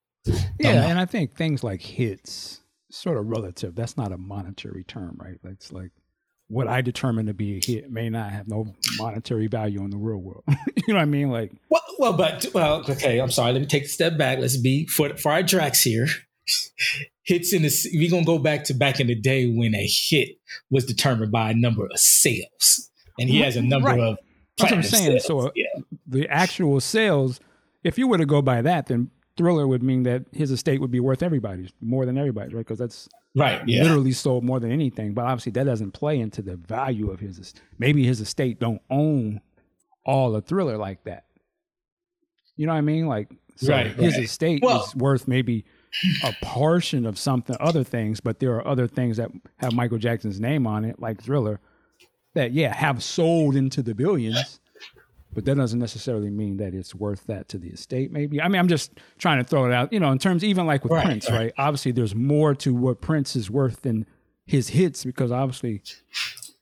yeah, 0.59 0.87
and 0.89 0.99
I 0.99 1.05
think 1.05 1.37
things 1.37 1.63
like 1.63 1.83
hits 1.83 2.61
sort 2.91 3.19
of 3.19 3.27
relative. 3.27 3.75
That's 3.75 3.97
not 3.97 4.11
a 4.11 4.19
monetary 4.19 4.85
term, 4.85 5.19
right? 5.21 5.37
It's 5.45 5.73
like 5.73 5.91
what 6.49 6.67
I 6.67 6.81
determine 6.81 7.27
to 7.27 7.35
be 7.35 7.59
a 7.59 7.61
hit 7.65 7.91
may 7.91 8.09
not 8.09 8.31
have 8.31 8.49
no 8.49 8.75
monetary 8.97 9.49
value 9.49 9.85
in 9.85 9.91
the 9.91 9.99
real 9.99 10.17
world. 10.17 10.45
you 10.49 10.55
know 10.89 10.95
what 10.95 11.03
I 11.03 11.05
mean? 11.05 11.31
Like, 11.31 11.53
well, 11.69 11.83
well, 11.99 12.13
but 12.15 12.47
well, 12.55 12.83
okay. 12.89 13.21
I'm 13.21 13.31
sorry. 13.31 13.53
Let 13.53 13.61
me 13.61 13.67
take 13.67 13.85
a 13.85 13.89
step 13.89 14.17
back. 14.17 14.39
Let's 14.39 14.57
be 14.57 14.87
for 14.87 15.15
for 15.19 15.33
our 15.33 15.43
tracks 15.43 15.83
here 15.83 16.07
hits 17.23 17.53
in 17.53 17.63
the 17.63 17.91
we're 17.95 18.11
gonna 18.11 18.25
go 18.25 18.39
back 18.39 18.65
to 18.65 18.75
back 18.75 19.01
in 19.01 19.07
the 19.07 19.15
day 19.15 19.51
when 19.51 19.75
a 19.75 19.87
hit 19.87 20.39
was 20.71 20.85
determined 20.85 21.33
by 21.33 21.51
a 21.51 21.55
number 21.55 21.85
of 21.85 21.99
sales, 21.99 22.91
and 23.19 23.29
he 23.29 23.41
has 23.41 23.57
a 23.57 23.63
number 23.63 23.89
right. 23.89 24.01
of. 24.01 24.19
That's 24.57 24.73
what 24.73 24.79
I'm 24.79 24.83
saying. 24.83 25.21
Sales. 25.21 25.25
So 25.27 25.41
uh, 25.41 25.51
yeah. 25.55 25.67
the 26.07 26.29
actual 26.29 26.81
sales, 26.81 27.39
if 27.85 27.97
you 27.97 28.09
were 28.09 28.19
to 28.19 28.27
go 28.27 28.43
by 28.43 28.61
that, 28.63 28.87
then 28.87 29.11
Thriller 29.37 29.69
would 29.69 29.85
mean 29.85 30.03
that 30.03 30.25
his 30.33 30.51
estate 30.51 30.81
would 30.81 30.91
be 30.91 30.99
worth 30.99 31.23
everybody's 31.23 31.71
more 31.81 32.05
than 32.05 32.19
everybody's, 32.19 32.53
right? 32.53 32.67
Because 32.67 32.79
that's 32.79 33.09
right, 33.37 33.63
yeah. 33.69 33.85
literally 33.85 34.13
sold 34.13 34.43
more 34.43 34.59
than 34.59 34.73
anything. 34.73 35.15
But 35.15 35.27
obviously, 35.27 35.53
that 35.53 35.65
doesn't 35.65 35.93
play 35.93 36.19
into 36.19 36.43
the 36.43 36.57
value 36.57 37.11
of 37.11 37.21
his. 37.21 37.55
Maybe 37.79 38.05
his 38.05 38.21
estate 38.21 38.59
don't 38.59 38.83
own 38.91 39.41
all 40.05 40.33
the 40.33 40.41
Thriller 40.41 40.77
like 40.77 41.05
that. 41.05 41.25
You 42.57 42.67
know 42.67 42.73
what 42.73 42.79
I 42.79 42.83
mean? 42.83 43.07
Like, 43.07 43.31
so 43.55 43.73
right, 43.73 43.87
his 43.87 44.15
right. 44.15 44.25
estate 44.25 44.63
well, 44.63 44.85
is 44.85 44.97
worth 44.97 45.29
maybe 45.29 45.65
a 46.25 46.35
portion 46.43 47.07
of 47.07 47.19
something, 47.19 47.57
other 47.61 47.85
things, 47.85 48.21
but 48.21 48.41
there 48.41 48.55
are 48.55 48.67
other 48.67 48.87
things 48.87 49.17
that 49.17 49.31
have 49.57 49.73
Michael 49.73 49.99
Jackson's 49.99 50.41
name 50.41 50.67
on 50.67 50.85
it, 50.85 51.01
like 51.01 51.23
Thriller, 51.23 51.61
that 52.35 52.53
yeah 52.53 52.75
have 52.75 53.03
sold 53.03 53.57
into 53.57 53.83
the 53.83 53.95
billions, 53.95 54.61
but 55.33 55.45
that 55.45 55.57
doesn't 55.57 55.79
necessarily 55.79 56.31
mean 56.31 56.57
that 56.59 56.75
it's 56.75 56.95
worth 56.95 57.27
that 57.27 57.49
to 57.49 57.59
the 57.59 57.69
estate. 57.69 58.13
Maybe 58.13 58.41
I 58.41 58.49
mean 58.49 58.61
I'm 58.61 58.69
just 58.69 58.93
trying 59.19 59.39
to 59.39 59.45
throw 59.45 59.67
it 59.67 59.73
out, 59.73 59.93
you 59.93 60.01
know, 60.01 60.13
in 60.13 60.19
terms 60.19 60.45
even 60.45 60.67
like 60.67 60.85
with 60.85 60.93
right, 60.93 61.05
Prince, 61.05 61.31
right. 61.31 61.37
right? 61.37 61.53
Obviously, 61.59 61.93
there's 61.93 62.15
more 62.15 62.55
to 62.57 62.75
what 62.75 63.01
Prince 63.01 63.35
is 63.35 63.51
worth 63.51 63.83
than 63.83 64.07
his 64.47 64.69
hits 64.69 65.05
because 65.05 65.31
obviously 65.31 65.83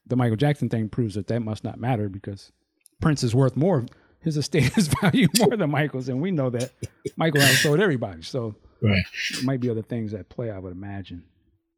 the 0.05 0.15
Michael 0.15 0.37
Jackson 0.37 0.69
thing 0.69 0.89
proves 0.89 1.15
that 1.15 1.27
that 1.27 1.41
must 1.41 1.63
not 1.63 1.79
matter 1.79 2.09
because 2.09 2.51
Prince 3.01 3.23
is 3.23 3.35
worth 3.35 3.55
more. 3.55 3.85
His 4.19 4.37
estate 4.37 4.77
is 4.77 4.87
valued 4.87 5.37
more 5.39 5.55
than 5.55 5.69
Michael's, 5.69 6.09
and 6.09 6.21
we 6.21 6.31
know 6.31 6.49
that 6.49 6.71
Michael 7.15 7.41
has 7.41 7.59
sold 7.59 7.79
everybody. 7.79 8.23
So 8.23 8.55
Right. 8.81 9.03
There 9.33 9.43
might 9.43 9.59
be 9.59 9.69
other 9.69 9.81
things 9.81 10.13
at 10.13 10.29
play, 10.29 10.51
I 10.51 10.59
would 10.59 10.71
imagine. 10.71 11.23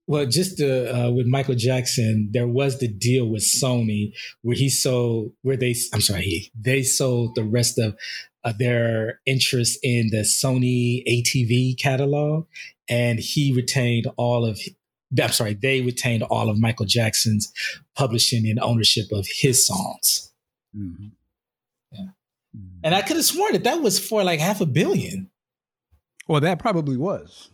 Well, 0.10 0.26
just 0.26 0.60
uh, 0.60 1.12
with 1.14 1.28
Michael 1.28 1.54
Jackson, 1.54 2.30
there 2.32 2.48
was 2.48 2.80
the 2.80 2.88
deal 2.88 3.28
with 3.28 3.44
Sony 3.44 4.12
where 4.42 4.56
he 4.56 4.68
sold, 4.68 5.34
where 5.44 5.56
they, 5.56 5.76
I'm 5.94 6.02
sorry, 6.02 6.24
he, 6.24 6.52
they 6.60 6.82
sold 6.82 7.36
the 7.36 7.44
rest 7.44 7.78
of 7.78 7.96
uh, 8.44 8.54
their 8.58 9.22
interest 9.28 9.78
in 9.84 10.10
the 10.10 10.22
Sony 10.22 11.04
ATV 11.08 11.80
catalog, 11.80 12.48
and 12.90 13.20
he 13.20 13.54
retained 13.54 14.08
all 14.18 14.46
of. 14.46 14.60
I'm 15.22 15.32
sorry, 15.32 15.54
they 15.54 15.82
retained 15.82 16.24
all 16.24 16.50
of 16.50 16.60
Michael 16.60 16.86
Jackson's 16.86 17.52
publishing 17.96 18.48
and 18.48 18.60
ownership 18.60 19.12
of 19.12 19.28
his 19.30 19.66
songs. 19.66 20.32
Mm-hmm. 20.76 21.08
Yeah, 21.92 22.00
mm-hmm. 22.58 22.80
and 22.84 22.96
I 22.96 23.04
could 23.04 23.18
have 23.18 23.26
sworn 23.26 23.54
that 23.54 23.64
that 23.64 23.82
was 23.82 24.00
for 24.00 24.24
like 24.24 24.40
half 24.40 24.60
a 24.60 24.66
billion. 24.66 25.30
Well, 26.30 26.42
that 26.42 26.60
probably 26.60 26.96
was. 26.96 27.50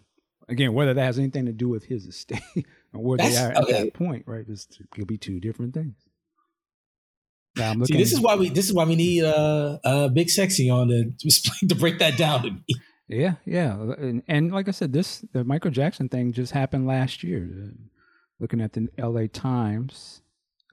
Again, 0.49 0.73
whether 0.73 0.93
that 0.93 1.03
has 1.03 1.17
anything 1.17 1.45
to 1.45 1.53
do 1.53 1.69
with 1.69 1.85
his 1.85 2.05
estate 2.05 2.41
or 2.93 3.01
where 3.01 3.17
That's, 3.17 3.33
they 3.33 3.41
are 3.41 3.51
at 3.51 3.67
that 3.69 3.93
point, 3.93 4.25
right? 4.27 4.45
This 4.45 4.67
could 4.91 5.07
be 5.07 5.17
two 5.17 5.39
different 5.39 5.73
things. 5.73 5.95
Now 7.55 7.71
I'm. 7.71 7.85
See, 7.85 7.97
this 7.97 8.11
is 8.11 8.19
why 8.19 8.35
we 8.35 8.49
this 8.49 8.65
is 8.65 8.73
why 8.73 8.83
we 8.83 8.97
need 8.97 9.23
uh, 9.23 9.79
uh 9.83 10.07
big 10.09 10.29
sexy 10.29 10.69
on 10.69 10.89
to 10.89 11.11
explain 11.23 11.69
to 11.69 11.75
break 11.75 11.99
that 11.99 12.17
down 12.17 12.43
to 12.43 12.51
me. 12.51 12.63
Yeah, 13.07 13.35
yeah, 13.45 13.79
and, 13.97 14.23
and 14.27 14.51
like 14.51 14.67
I 14.67 14.71
said, 14.71 14.91
this 14.91 15.23
the 15.31 15.45
Michael 15.45 15.71
Jackson 15.71 16.09
thing 16.09 16.33
just 16.33 16.51
happened 16.51 16.85
last 16.85 17.23
year. 17.23 17.49
Uh, 17.57 17.69
looking 18.39 18.59
at 18.59 18.73
the 18.73 18.89
L.A. 18.97 19.29
Times, 19.29 20.21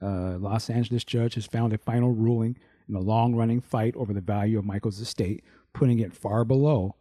uh, 0.01 0.37
Los 0.39 0.69
Angeles 0.69 1.05
judge 1.05 1.35
has 1.35 1.45
found 1.45 1.71
a 1.71 1.77
final 1.77 2.11
ruling 2.11 2.57
in 2.89 2.95
a 2.95 2.99
long 2.99 3.33
running 3.33 3.61
fight 3.61 3.95
over 3.95 4.13
the 4.13 4.19
value 4.19 4.59
of 4.59 4.65
Michael's 4.65 4.99
estate, 4.99 5.41
putting 5.73 5.99
it 5.99 6.13
far 6.13 6.43
below 6.43 6.95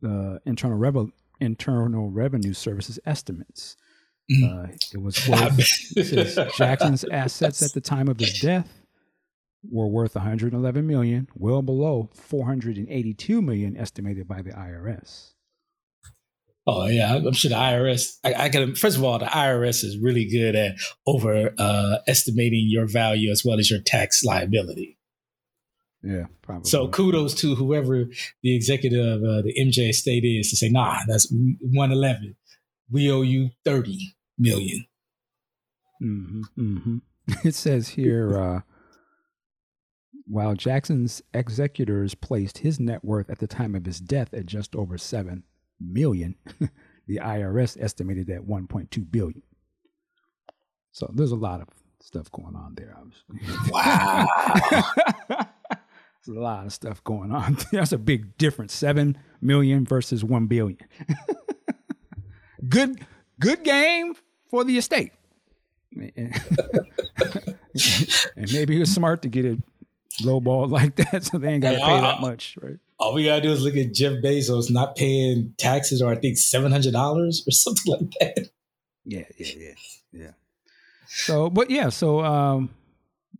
the 0.00 0.40
internal, 0.46 0.78
Rev- 0.78 1.12
internal 1.40 2.10
Revenue 2.10 2.52
Services 2.52 2.98
estimates. 3.06 3.76
Uh, 4.30 4.66
it 4.92 5.00
was 5.00 5.26
worth, 5.26 6.52
Jackson's 6.56 7.04
assets 7.04 7.62
at 7.62 7.72
the 7.72 7.80
time 7.80 8.08
of 8.08 8.18
his 8.20 8.38
death 8.40 8.82
were 9.70 9.88
worth 9.88 10.14
111 10.14 10.86
million, 10.86 11.28
well 11.34 11.62
below 11.62 12.10
482 12.12 13.42
million 13.42 13.76
estimated 13.76 14.28
by 14.28 14.42
the 14.42 14.50
IRS. 14.50 15.32
Oh 16.66 16.86
yeah, 16.86 17.16
I'm 17.16 17.32
sure 17.32 17.48
the 17.48 17.54
IRS. 17.54 18.18
I, 18.22 18.34
I 18.34 18.48
can. 18.50 18.74
First 18.74 18.98
of 18.98 19.04
all, 19.04 19.18
the 19.18 19.24
IRS 19.24 19.82
is 19.82 19.98
really 19.98 20.28
good 20.28 20.54
at 20.54 20.74
over 21.06 21.54
uh, 21.56 21.96
estimating 22.06 22.66
your 22.68 22.86
value 22.86 23.30
as 23.30 23.42
well 23.42 23.58
as 23.58 23.70
your 23.70 23.80
tax 23.80 24.22
liability. 24.22 24.97
Yeah, 26.08 26.24
probably. 26.40 26.70
So 26.70 26.88
kudos 26.88 27.34
to 27.34 27.54
whoever 27.54 28.06
the 28.42 28.56
executive 28.56 28.98
of 28.98 29.22
uh, 29.22 29.42
the 29.42 29.54
MJ 29.60 29.90
estate 29.90 30.24
is 30.24 30.48
to 30.48 30.56
say, 30.56 30.70
nah, 30.70 31.00
that's 31.06 31.30
111. 31.30 32.34
We 32.90 33.10
owe 33.10 33.20
you 33.20 33.50
30 33.66 34.14
million. 34.38 34.86
Mm-hmm, 36.02 36.42
mm-hmm. 36.58 36.96
It 37.46 37.54
says 37.54 37.88
here, 37.88 38.38
uh, 38.38 38.60
while 40.26 40.54
Jackson's 40.54 41.20
executors 41.34 42.14
placed 42.14 42.58
his 42.58 42.80
net 42.80 43.04
worth 43.04 43.28
at 43.28 43.38
the 43.38 43.46
time 43.46 43.74
of 43.74 43.84
his 43.84 44.00
death 44.00 44.32
at 44.32 44.46
just 44.46 44.74
over 44.74 44.96
seven 44.96 45.42
million, 45.78 46.36
the 47.06 47.18
IRS 47.18 47.76
estimated 47.78 48.30
at 48.30 48.46
1.2 48.46 49.10
billion. 49.10 49.42
So 50.92 51.10
there's 51.12 51.32
a 51.32 51.36
lot 51.36 51.60
of 51.60 51.68
stuff 52.00 52.32
going 52.32 52.56
on 52.56 52.76
there, 52.76 52.96
obviously. 52.98 53.70
Wow. 53.70 54.26
a 56.28 56.32
lot 56.32 56.66
of 56.66 56.72
stuff 56.72 57.02
going 57.04 57.32
on. 57.32 57.56
That's 57.72 57.92
a 57.92 57.98
big 57.98 58.36
difference. 58.38 58.74
Seven 58.74 59.18
million 59.40 59.84
versus 59.84 60.24
one 60.24 60.46
billion. 60.46 60.78
good, 62.68 63.04
good 63.40 63.64
game 63.64 64.14
for 64.50 64.64
the 64.64 64.78
estate. 64.78 65.12
and 65.96 66.32
maybe 68.52 68.74
he 68.74 68.80
was 68.80 68.92
smart 68.92 69.22
to 69.22 69.28
get 69.28 69.44
it 69.44 69.58
low 70.22 70.40
ball 70.40 70.68
like 70.68 70.96
that, 70.96 71.24
so 71.24 71.38
they 71.38 71.48
ain't 71.48 71.62
got 71.62 71.72
to 71.72 71.78
pay 71.78 72.00
that 72.00 72.20
much, 72.20 72.56
right? 72.60 72.78
All 72.98 73.14
we 73.14 73.24
gotta 73.24 73.40
do 73.40 73.52
is 73.52 73.62
look 73.62 73.76
at 73.76 73.94
Jeff 73.94 74.14
Bezos 74.14 74.70
not 74.70 74.96
paying 74.96 75.54
taxes, 75.56 76.02
or 76.02 76.10
I 76.10 76.16
think 76.16 76.36
seven 76.36 76.72
hundred 76.72 76.92
dollars 76.92 77.44
or 77.46 77.52
something 77.52 77.92
like 77.92 78.10
that. 78.20 78.50
Yeah, 79.04 79.24
yeah, 79.38 79.46
yeah, 79.56 79.74
yeah. 80.12 80.30
So, 81.06 81.48
but 81.48 81.70
yeah, 81.70 81.88
so 81.88 82.24
um, 82.24 82.70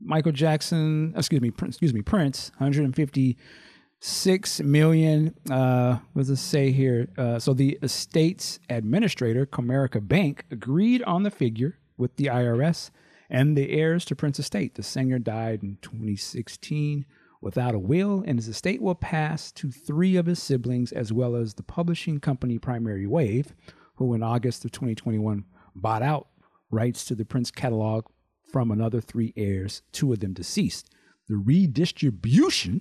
Michael 0.00 0.32
Jackson, 0.32 1.12
excuse 1.16 1.40
me, 1.40 1.52
excuse 1.62 1.92
me, 1.92 2.02
Prince, 2.02 2.52
156 2.58 4.60
million. 4.60 5.34
Uh, 5.50 5.98
what 6.12 6.22
does 6.22 6.30
it 6.30 6.36
say 6.36 6.70
here? 6.70 7.08
Uh, 7.16 7.38
so 7.38 7.52
the 7.52 7.78
estate's 7.82 8.60
administrator, 8.68 9.46
Comerica 9.46 10.06
Bank, 10.06 10.44
agreed 10.50 11.02
on 11.02 11.24
the 11.24 11.30
figure 11.30 11.78
with 11.96 12.16
the 12.16 12.26
IRS 12.26 12.90
and 13.28 13.56
the 13.56 13.70
heirs 13.70 14.04
to 14.06 14.16
Prince 14.16 14.38
Estate. 14.38 14.76
The 14.76 14.82
singer 14.82 15.18
died 15.18 15.62
in 15.62 15.78
2016 15.82 17.04
without 17.40 17.74
a 17.74 17.78
will, 17.78 18.22
and 18.26 18.38
his 18.38 18.48
estate 18.48 18.82
will 18.82 18.94
pass 18.94 19.52
to 19.52 19.70
three 19.70 20.16
of 20.16 20.26
his 20.26 20.42
siblings, 20.42 20.92
as 20.92 21.12
well 21.12 21.36
as 21.36 21.54
the 21.54 21.62
publishing 21.62 22.20
company 22.20 22.58
Primary 22.58 23.06
Wave, 23.06 23.54
who 23.96 24.14
in 24.14 24.22
August 24.22 24.64
of 24.64 24.72
2021 24.72 25.44
bought 25.74 26.02
out 26.02 26.28
rights 26.70 27.04
to 27.04 27.14
the 27.14 27.24
Prince 27.24 27.50
catalog 27.50 28.06
from 28.50 28.70
another 28.70 29.00
three 29.00 29.32
heirs, 29.36 29.82
two 29.92 30.12
of 30.12 30.20
them 30.20 30.32
deceased. 30.32 30.90
The 31.28 31.36
redistribution 31.36 32.80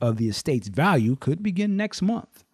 of 0.00 0.16
the 0.16 0.28
estate's 0.28 0.68
value 0.68 1.16
could 1.16 1.42
begin 1.42 1.76
next 1.76 2.02
month. 2.02 2.44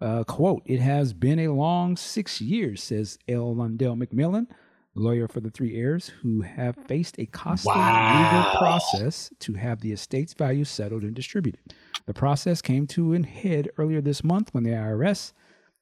Uh, 0.00 0.24
quote, 0.24 0.62
it 0.66 0.80
has 0.80 1.12
been 1.12 1.38
a 1.38 1.52
long 1.52 1.96
six 1.96 2.40
years, 2.40 2.82
says 2.82 3.18
L. 3.28 3.54
Londell 3.54 3.96
McMillan, 3.96 4.48
lawyer 4.94 5.28
for 5.28 5.40
the 5.40 5.50
three 5.50 5.76
heirs, 5.76 6.08
who 6.22 6.40
have 6.42 6.76
faced 6.88 7.18
a 7.18 7.26
costly 7.26 7.72
Wow. 7.72 8.24
legal 8.24 8.58
process 8.58 9.30
to 9.38 9.54
have 9.54 9.80
the 9.80 9.92
estate's 9.92 10.34
value 10.34 10.64
settled 10.64 11.02
and 11.04 11.14
distributed. 11.14 11.60
The 12.06 12.14
process 12.14 12.60
came 12.60 12.86
to 12.88 13.12
an 13.12 13.22
head 13.22 13.68
earlier 13.78 14.00
this 14.00 14.24
month 14.24 14.52
when 14.52 14.64
the 14.64 14.70
IRS, 14.70 15.32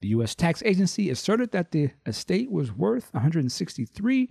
the 0.02 0.08
U.S. 0.08 0.34
tax 0.34 0.62
agency, 0.66 1.08
asserted 1.08 1.50
that 1.52 1.70
the 1.70 1.90
estate 2.04 2.50
was 2.50 2.70
worth 2.72 3.08
163 3.14 4.28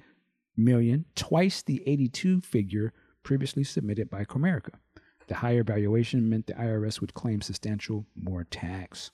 million, 0.59 1.05
twice 1.15 1.61
the 1.61 1.81
82 1.85 2.41
figure 2.41 2.93
previously 3.23 3.63
submitted 3.63 4.09
by 4.09 4.25
Comerica. 4.25 4.73
The 5.27 5.35
higher 5.35 5.63
valuation 5.63 6.29
meant 6.29 6.47
the 6.47 6.53
IRS 6.53 7.01
would 7.01 7.13
claim 7.13 7.41
substantial 7.41 8.05
more 8.15 8.43
tax. 8.43 9.11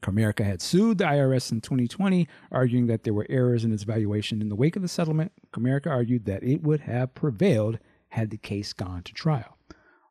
Comerica 0.00 0.44
had 0.44 0.60
sued 0.60 0.98
the 0.98 1.04
IRS 1.04 1.52
in 1.52 1.60
2020, 1.60 2.28
arguing 2.52 2.86
that 2.86 3.04
there 3.04 3.14
were 3.14 3.26
errors 3.30 3.64
in 3.64 3.72
its 3.72 3.84
valuation. 3.84 4.42
In 4.42 4.48
the 4.48 4.56
wake 4.56 4.76
of 4.76 4.82
the 4.82 4.88
settlement, 4.88 5.32
Comerica 5.52 5.90
argued 5.90 6.26
that 6.26 6.42
it 6.42 6.62
would 6.62 6.80
have 6.80 7.14
prevailed 7.14 7.78
had 8.10 8.30
the 8.30 8.36
case 8.36 8.72
gone 8.72 9.02
to 9.04 9.12
trial. 9.12 9.56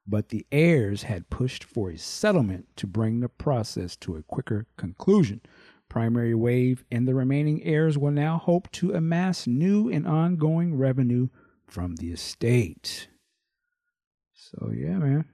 But 0.08 0.30
the 0.30 0.46
heirs 0.52 1.04
had 1.04 1.30
pushed 1.30 1.64
for 1.64 1.90
a 1.90 1.98
settlement 1.98 2.68
to 2.78 2.88
bring 2.88 3.20
the 3.20 3.30
process 3.30 3.96
to 3.98 4.16
a 4.16 4.24
quicker 4.24 4.68
conclusion. 4.78 5.42
Primary 5.90 6.36
Wave 6.36 6.84
and 6.92 7.08
the 7.08 7.16
remaining 7.16 7.64
heirs 7.64 7.98
will 7.98 8.12
now 8.12 8.38
hope 8.38 8.72
to 8.72 8.94
amass 8.94 9.48
new 9.48 9.90
and 9.90 10.08
ongoing 10.08 10.76
revenue 10.76 11.30
from 11.68 11.96
the 11.96 12.12
estate. 12.12 13.08
So, 14.34 14.72
yeah, 14.74 14.98
man. 14.98 15.26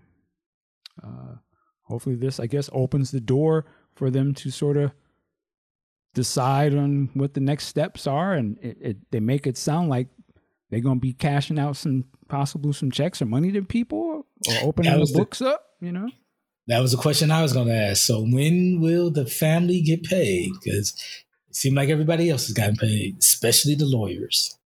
Uh, 1.02 1.36
hopefully, 1.84 2.16
this, 2.16 2.40
I 2.40 2.48
guess, 2.48 2.70
opens 2.74 3.12
the 3.12 3.22
door 3.22 3.66
for 3.96 4.10
them 4.10 4.34
to 4.36 4.52
sort 4.52 4.78
of 4.78 4.92
decide 6.14 6.76
on 6.76 7.10
what 7.14 7.34
the 7.34 7.40
next 7.40 7.66
steps 7.66 8.06
are. 8.08 8.34
And 8.34 8.58
it, 8.62 8.78
it, 8.82 8.98
they 9.12 9.20
make 9.20 9.48
it 9.48 9.58
sound 9.58 9.90
like 9.90 10.08
they're 10.70 10.80
going 10.80 10.98
to 10.98 11.02
be 11.02 11.14
cashing 11.14 11.60
out 11.60 11.76
some, 11.76 12.06
possibly 12.28 12.74
some 12.74 12.92
checks 12.92 13.22
or 13.22 13.26
money 13.26 13.52
to 13.52 13.62
people 13.62 14.26
or 14.48 14.54
opening 14.62 14.92
the 14.94 15.12
books 15.18 15.42
up, 15.42 15.66
you 15.82 15.92
know? 15.92 16.10
That 16.68 16.80
was 16.80 16.94
a 16.94 16.98
question 16.98 17.32
I 17.32 17.42
was 17.42 17.54
going 17.54 17.68
to 17.68 17.74
ask. 17.74 18.04
So 18.04 18.22
when 18.22 18.80
will 18.80 19.10
the 19.10 19.26
family 19.26 19.82
get 19.82 20.04
paid? 20.04 20.52
Because 20.64 20.92
it 21.50 21.56
seemed 21.56 21.76
like 21.76 21.90
everybody 21.90 22.30
else 22.30 22.48
has 22.48 22.54
gotten 22.54 22.76
paid, 22.76 23.18
especially 23.20 23.76
the 23.76 23.86
lawyers. 23.86 24.58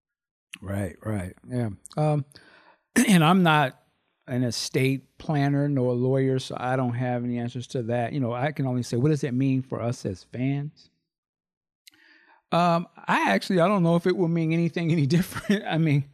Right, 0.60 0.96
right. 1.04 1.34
Yeah. 1.48 1.70
Um, 1.96 2.24
and 3.08 3.24
I'm 3.24 3.42
not 3.42 3.78
an 4.28 4.42
estate 4.42 5.18
planner 5.18 5.68
nor 5.68 5.92
a 5.92 5.96
lawyer, 5.96 6.38
so 6.38 6.56
I 6.58 6.76
don't 6.76 6.94
have 6.94 7.24
any 7.24 7.38
answers 7.38 7.66
to 7.68 7.82
that. 7.84 8.12
You 8.12 8.20
know, 8.20 8.32
I 8.32 8.52
can 8.52 8.66
only 8.66 8.82
say, 8.82 8.96
what 8.96 9.10
does 9.10 9.24
it 9.24 9.34
mean 9.34 9.62
for 9.62 9.80
us 9.80 10.04
as 10.04 10.24
fans? 10.24 10.90
Um, 12.52 12.86
I 12.96 13.30
actually 13.32 13.60
I 13.60 13.68
don't 13.68 13.82
know 13.82 13.96
if 13.96 14.06
it 14.06 14.16
will 14.16 14.28
mean 14.28 14.52
anything 14.52 14.92
any 14.92 15.06
different. 15.06 15.64
I 15.66 15.78
mean, 15.78 16.04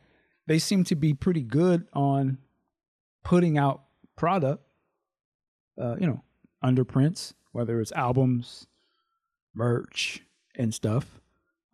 they 0.46 0.58
seem 0.58 0.84
to 0.84 0.94
be 0.94 1.14
pretty 1.14 1.42
good 1.42 1.86
on 1.92 2.38
putting 3.24 3.58
out 3.58 3.82
product, 4.16 4.64
uh, 5.80 5.96
you 5.98 6.06
know, 6.06 6.22
under 6.62 6.84
Prince, 6.84 7.34
whether 7.52 7.80
it's 7.80 7.92
albums, 7.92 8.66
merch, 9.54 10.22
and 10.56 10.74
stuff. 10.74 11.20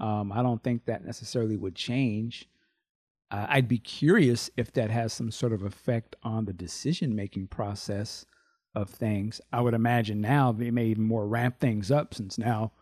Um, 0.00 0.32
I 0.32 0.42
don't 0.42 0.62
think 0.62 0.84
that 0.84 1.04
necessarily 1.04 1.56
would 1.56 1.74
change. 1.74 2.48
Uh, 3.30 3.46
I'd 3.48 3.68
be 3.68 3.78
curious 3.78 4.50
if 4.56 4.72
that 4.72 4.90
has 4.90 5.12
some 5.12 5.30
sort 5.30 5.52
of 5.52 5.62
effect 5.62 6.16
on 6.22 6.44
the 6.44 6.52
decision 6.52 7.14
making 7.14 7.48
process 7.48 8.24
of 8.74 8.88
things. 8.88 9.40
I 9.52 9.60
would 9.60 9.74
imagine 9.74 10.20
now 10.20 10.52
they 10.52 10.70
may 10.70 10.86
even 10.86 11.04
more 11.04 11.26
ramp 11.26 11.58
things 11.58 11.90
up 11.90 12.14
since 12.14 12.38
now, 12.38 12.72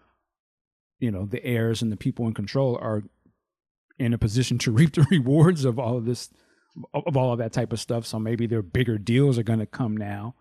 you 1.00 1.10
know, 1.10 1.26
the 1.26 1.44
heirs 1.44 1.82
and 1.82 1.90
the 1.90 1.96
people 1.96 2.26
in 2.26 2.34
control 2.34 2.78
are 2.80 3.02
in 3.98 4.12
a 4.12 4.18
position 4.18 4.58
to 4.58 4.70
reap 4.72 4.92
the 4.92 5.06
rewards 5.10 5.64
of 5.64 5.78
all 5.78 5.96
of 5.96 6.04
this, 6.04 6.30
of 6.92 7.16
all 7.16 7.32
of 7.32 7.38
that 7.38 7.52
type 7.52 7.72
of 7.72 7.80
stuff. 7.80 8.06
So 8.06 8.18
maybe 8.18 8.46
their 8.46 8.62
bigger 8.62 8.98
deals 8.98 9.38
are 9.38 9.42
going 9.42 9.58
to 9.58 9.66
come 9.66 9.96
now. 9.96 10.34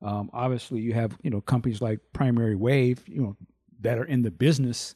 Um, 0.00 0.30
obviously, 0.32 0.80
you 0.80 0.94
have 0.94 1.16
you 1.22 1.30
know 1.30 1.40
companies 1.40 1.82
like 1.82 2.00
Primary 2.12 2.54
Wave, 2.54 3.02
you 3.06 3.22
know, 3.22 3.36
that 3.80 3.98
are 3.98 4.04
in 4.04 4.22
the 4.22 4.30
business 4.30 4.94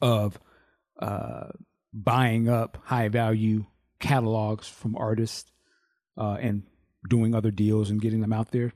of 0.00 0.38
uh, 1.00 1.48
buying 1.92 2.48
up 2.48 2.78
high 2.84 3.08
value 3.08 3.66
catalogs 3.98 4.66
from 4.68 4.96
artists 4.96 5.50
uh, 6.16 6.38
and 6.40 6.62
doing 7.08 7.34
other 7.34 7.50
deals 7.50 7.90
and 7.90 8.00
getting 8.00 8.20
them 8.20 8.32
out 8.32 8.50
there. 8.52 8.72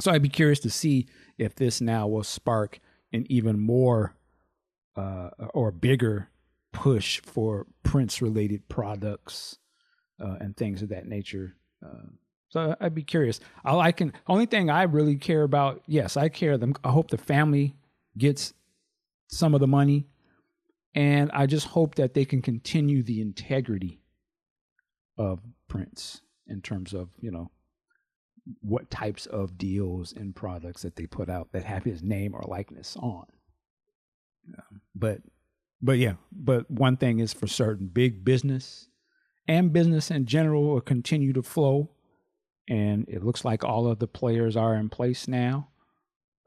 So 0.00 0.12
I'd 0.12 0.22
be 0.22 0.28
curious 0.28 0.60
to 0.60 0.70
see 0.70 1.08
if 1.38 1.54
this 1.54 1.80
now 1.80 2.06
will 2.06 2.24
spark 2.24 2.80
an 3.12 3.26
even 3.28 3.58
more 3.58 4.14
uh, 4.96 5.30
or 5.54 5.72
bigger 5.72 6.28
push 6.72 7.20
for 7.22 7.66
Prince 7.82 8.20
related 8.20 8.68
products 8.68 9.58
uh, 10.20 10.36
and 10.40 10.56
things 10.56 10.82
of 10.82 10.90
that 10.90 11.06
nature. 11.06 11.56
So 12.56 12.74
I'd 12.80 12.94
be 12.94 13.02
curious. 13.02 13.38
All 13.66 13.80
I 13.80 13.92
can, 13.92 14.14
only 14.26 14.46
thing 14.46 14.70
I 14.70 14.84
really 14.84 15.16
care 15.16 15.42
about, 15.42 15.82
yes, 15.86 16.16
I 16.16 16.30
care 16.30 16.56
them. 16.56 16.74
I 16.82 16.90
hope 16.90 17.10
the 17.10 17.18
family 17.18 17.76
gets 18.16 18.54
some 19.28 19.52
of 19.52 19.60
the 19.60 19.66
money, 19.66 20.06
and 20.94 21.30
I 21.32 21.44
just 21.44 21.66
hope 21.66 21.96
that 21.96 22.14
they 22.14 22.24
can 22.24 22.40
continue 22.40 23.02
the 23.02 23.20
integrity 23.20 24.00
of 25.18 25.40
Prince 25.68 26.22
in 26.46 26.62
terms 26.62 26.94
of 26.94 27.10
you 27.20 27.30
know 27.30 27.50
what 28.62 28.90
types 28.90 29.26
of 29.26 29.58
deals 29.58 30.14
and 30.14 30.34
products 30.34 30.80
that 30.80 30.96
they 30.96 31.04
put 31.04 31.28
out 31.28 31.52
that 31.52 31.64
have 31.64 31.84
his 31.84 32.02
name 32.02 32.34
or 32.34 32.42
likeness 32.48 32.96
on. 32.96 33.26
Yeah. 34.48 34.78
But 34.94 35.20
but 35.82 35.98
yeah, 35.98 36.14
but 36.32 36.70
one 36.70 36.96
thing 36.96 37.18
is 37.18 37.34
for 37.34 37.48
certain, 37.48 37.88
big 37.88 38.24
business 38.24 38.88
and 39.46 39.74
business 39.74 40.10
in 40.10 40.24
general 40.24 40.64
will 40.64 40.80
continue 40.80 41.34
to 41.34 41.42
flow. 41.42 41.90
And 42.68 43.08
it 43.08 43.22
looks 43.22 43.44
like 43.44 43.64
all 43.64 43.86
of 43.86 43.98
the 43.98 44.08
players 44.08 44.56
are 44.56 44.74
in 44.74 44.88
place 44.88 45.28
now. 45.28 45.68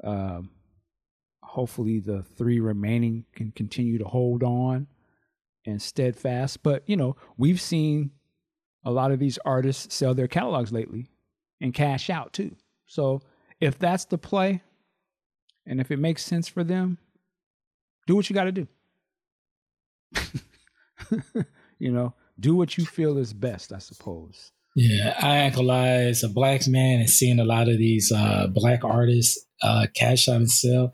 Um, 0.03 0.51
hopefully, 1.41 1.99
the 1.99 2.23
three 2.23 2.59
remaining 2.59 3.25
can 3.33 3.51
continue 3.51 3.97
to 3.97 4.05
hold 4.05 4.43
on 4.43 4.87
and 5.65 5.81
steadfast. 5.81 6.61
But, 6.63 6.83
you 6.87 6.97
know, 6.97 7.15
we've 7.37 7.61
seen 7.61 8.11
a 8.83 8.91
lot 8.91 9.11
of 9.11 9.19
these 9.19 9.39
artists 9.45 9.95
sell 9.95 10.13
their 10.13 10.27
catalogs 10.27 10.71
lately 10.71 11.09
and 11.61 11.73
cash 11.73 12.09
out 12.09 12.33
too. 12.33 12.55
So, 12.85 13.21
if 13.59 13.77
that's 13.77 14.05
the 14.05 14.17
play 14.17 14.61
and 15.65 15.79
if 15.79 15.91
it 15.91 15.99
makes 15.99 16.23
sense 16.23 16.47
for 16.47 16.63
them, 16.63 16.97
do 18.07 18.15
what 18.15 18.29
you 18.29 18.33
got 18.33 18.45
to 18.45 18.51
do. 18.51 18.67
you 21.79 21.91
know, 21.91 22.13
do 22.39 22.55
what 22.55 22.77
you 22.77 22.85
feel 22.85 23.17
is 23.17 23.33
best, 23.33 23.71
I 23.73 23.79
suppose. 23.79 24.51
Yeah, 24.75 25.15
I 25.21 25.39
ain't 25.39 25.55
gonna 25.55 25.67
lie. 25.67 25.87
As 25.87 26.23
a 26.23 26.29
black 26.29 26.67
man 26.67 26.99
and 26.99 27.09
seeing 27.09 27.39
a 27.39 27.45
lot 27.45 27.67
of 27.67 27.77
these 27.77 28.11
uh, 28.11 28.47
black 28.47 28.83
artists 28.83 29.45
uh, 29.61 29.87
cash 29.95 30.29
out 30.29 30.37
and 30.37 30.49
sell, 30.49 30.93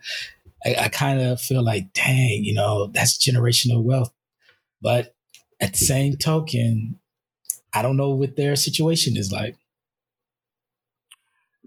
I, 0.65 0.75
I 0.75 0.87
kind 0.89 1.21
of 1.21 1.39
feel 1.41 1.63
like, 1.63 1.93
dang, 1.93 2.43
you 2.43 2.53
know, 2.53 2.87
that's 2.87 3.17
generational 3.17 3.83
wealth. 3.83 4.11
But 4.81 5.15
at 5.59 5.73
the 5.73 5.79
same 5.79 6.15
token, 6.17 6.99
I 7.73 7.81
don't 7.81 7.97
know 7.97 8.11
what 8.11 8.35
their 8.35 8.55
situation 8.55 9.17
is 9.17 9.31
like. 9.31 9.57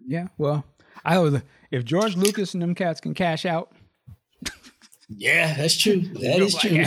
Yeah, 0.07 0.29
well, 0.39 0.65
I 1.05 1.19
was 1.19 1.43
if 1.71 1.85
George 1.85 2.17
Lucas 2.17 2.55
and 2.55 2.63
them 2.63 2.75
cats 2.75 3.01
can 3.01 3.15
cash 3.15 3.45
out. 3.45 3.73
yeah, 5.09 5.55
that's 5.55 5.77
true. 5.77 6.01
That 6.15 6.41
is 6.41 6.55
true. 6.55 6.85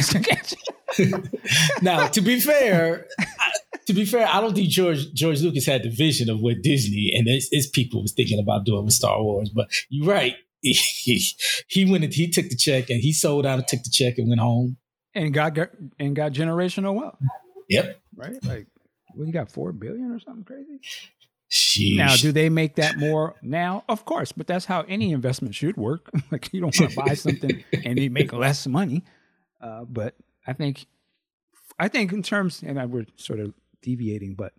now, 1.81 2.07
to 2.07 2.21
be 2.21 2.41
fair, 2.41 3.07
to 3.91 3.99
be 3.99 4.05
fair, 4.05 4.27
I 4.27 4.39
don't 4.39 4.55
think 4.55 4.69
George 4.69 5.13
George 5.13 5.41
Lucas 5.41 5.65
had 5.65 5.83
the 5.83 5.89
vision 5.89 6.29
of 6.29 6.39
what 6.39 6.61
Disney 6.61 7.11
and 7.15 7.27
his, 7.27 7.49
his 7.51 7.67
people 7.67 8.01
was 8.01 8.13
thinking 8.13 8.39
about 8.39 8.65
doing 8.65 8.85
with 8.85 8.93
Star 8.93 9.21
Wars. 9.21 9.49
But 9.49 9.69
you're 9.89 10.07
right. 10.07 10.35
He, 10.63 11.19
he 11.67 11.91
went 11.91 12.03
and 12.03 12.13
he 12.13 12.29
took 12.29 12.47
the 12.49 12.55
check 12.55 12.91
and 12.91 13.01
he 13.01 13.13
sold 13.13 13.47
out 13.47 13.57
and 13.57 13.67
took 13.67 13.81
the 13.81 13.89
check 13.89 14.19
and 14.19 14.29
went 14.29 14.39
home 14.39 14.77
and 15.15 15.33
got 15.33 15.57
and 15.97 16.15
got 16.15 16.33
generational 16.33 16.93
wealth. 16.93 17.17
Yep. 17.67 17.99
Right. 18.15 18.45
Like, 18.45 18.67
well, 19.15 19.25
you 19.25 19.33
got 19.33 19.51
four 19.51 19.71
billion 19.71 20.11
or 20.11 20.19
something 20.19 20.43
crazy. 20.43 20.79
Sheesh. 21.49 21.97
Now, 21.97 22.15
do 22.15 22.31
they 22.31 22.49
make 22.49 22.75
that 22.75 22.97
more 22.97 23.35
now? 23.41 23.83
Of 23.89 24.05
course, 24.05 24.31
but 24.31 24.45
that's 24.45 24.65
how 24.65 24.81
any 24.87 25.11
investment 25.11 25.55
should 25.55 25.77
work. 25.77 26.11
like, 26.31 26.53
you 26.53 26.61
don't 26.61 26.79
want 26.79 26.91
to 26.91 26.97
buy 26.97 27.15
something 27.15 27.63
and 27.83 27.99
you 27.99 28.11
make 28.11 28.31
less 28.31 28.67
money. 28.67 29.03
Uh, 29.59 29.83
but 29.85 30.13
I 30.45 30.53
think, 30.53 30.85
I 31.79 31.87
think 31.87 32.13
in 32.13 32.21
terms, 32.21 32.63
and 32.63 32.79
I, 32.79 32.85
we're 32.85 33.07
sort 33.17 33.39
of 33.39 33.53
deviating, 33.81 34.35
but 34.35 34.53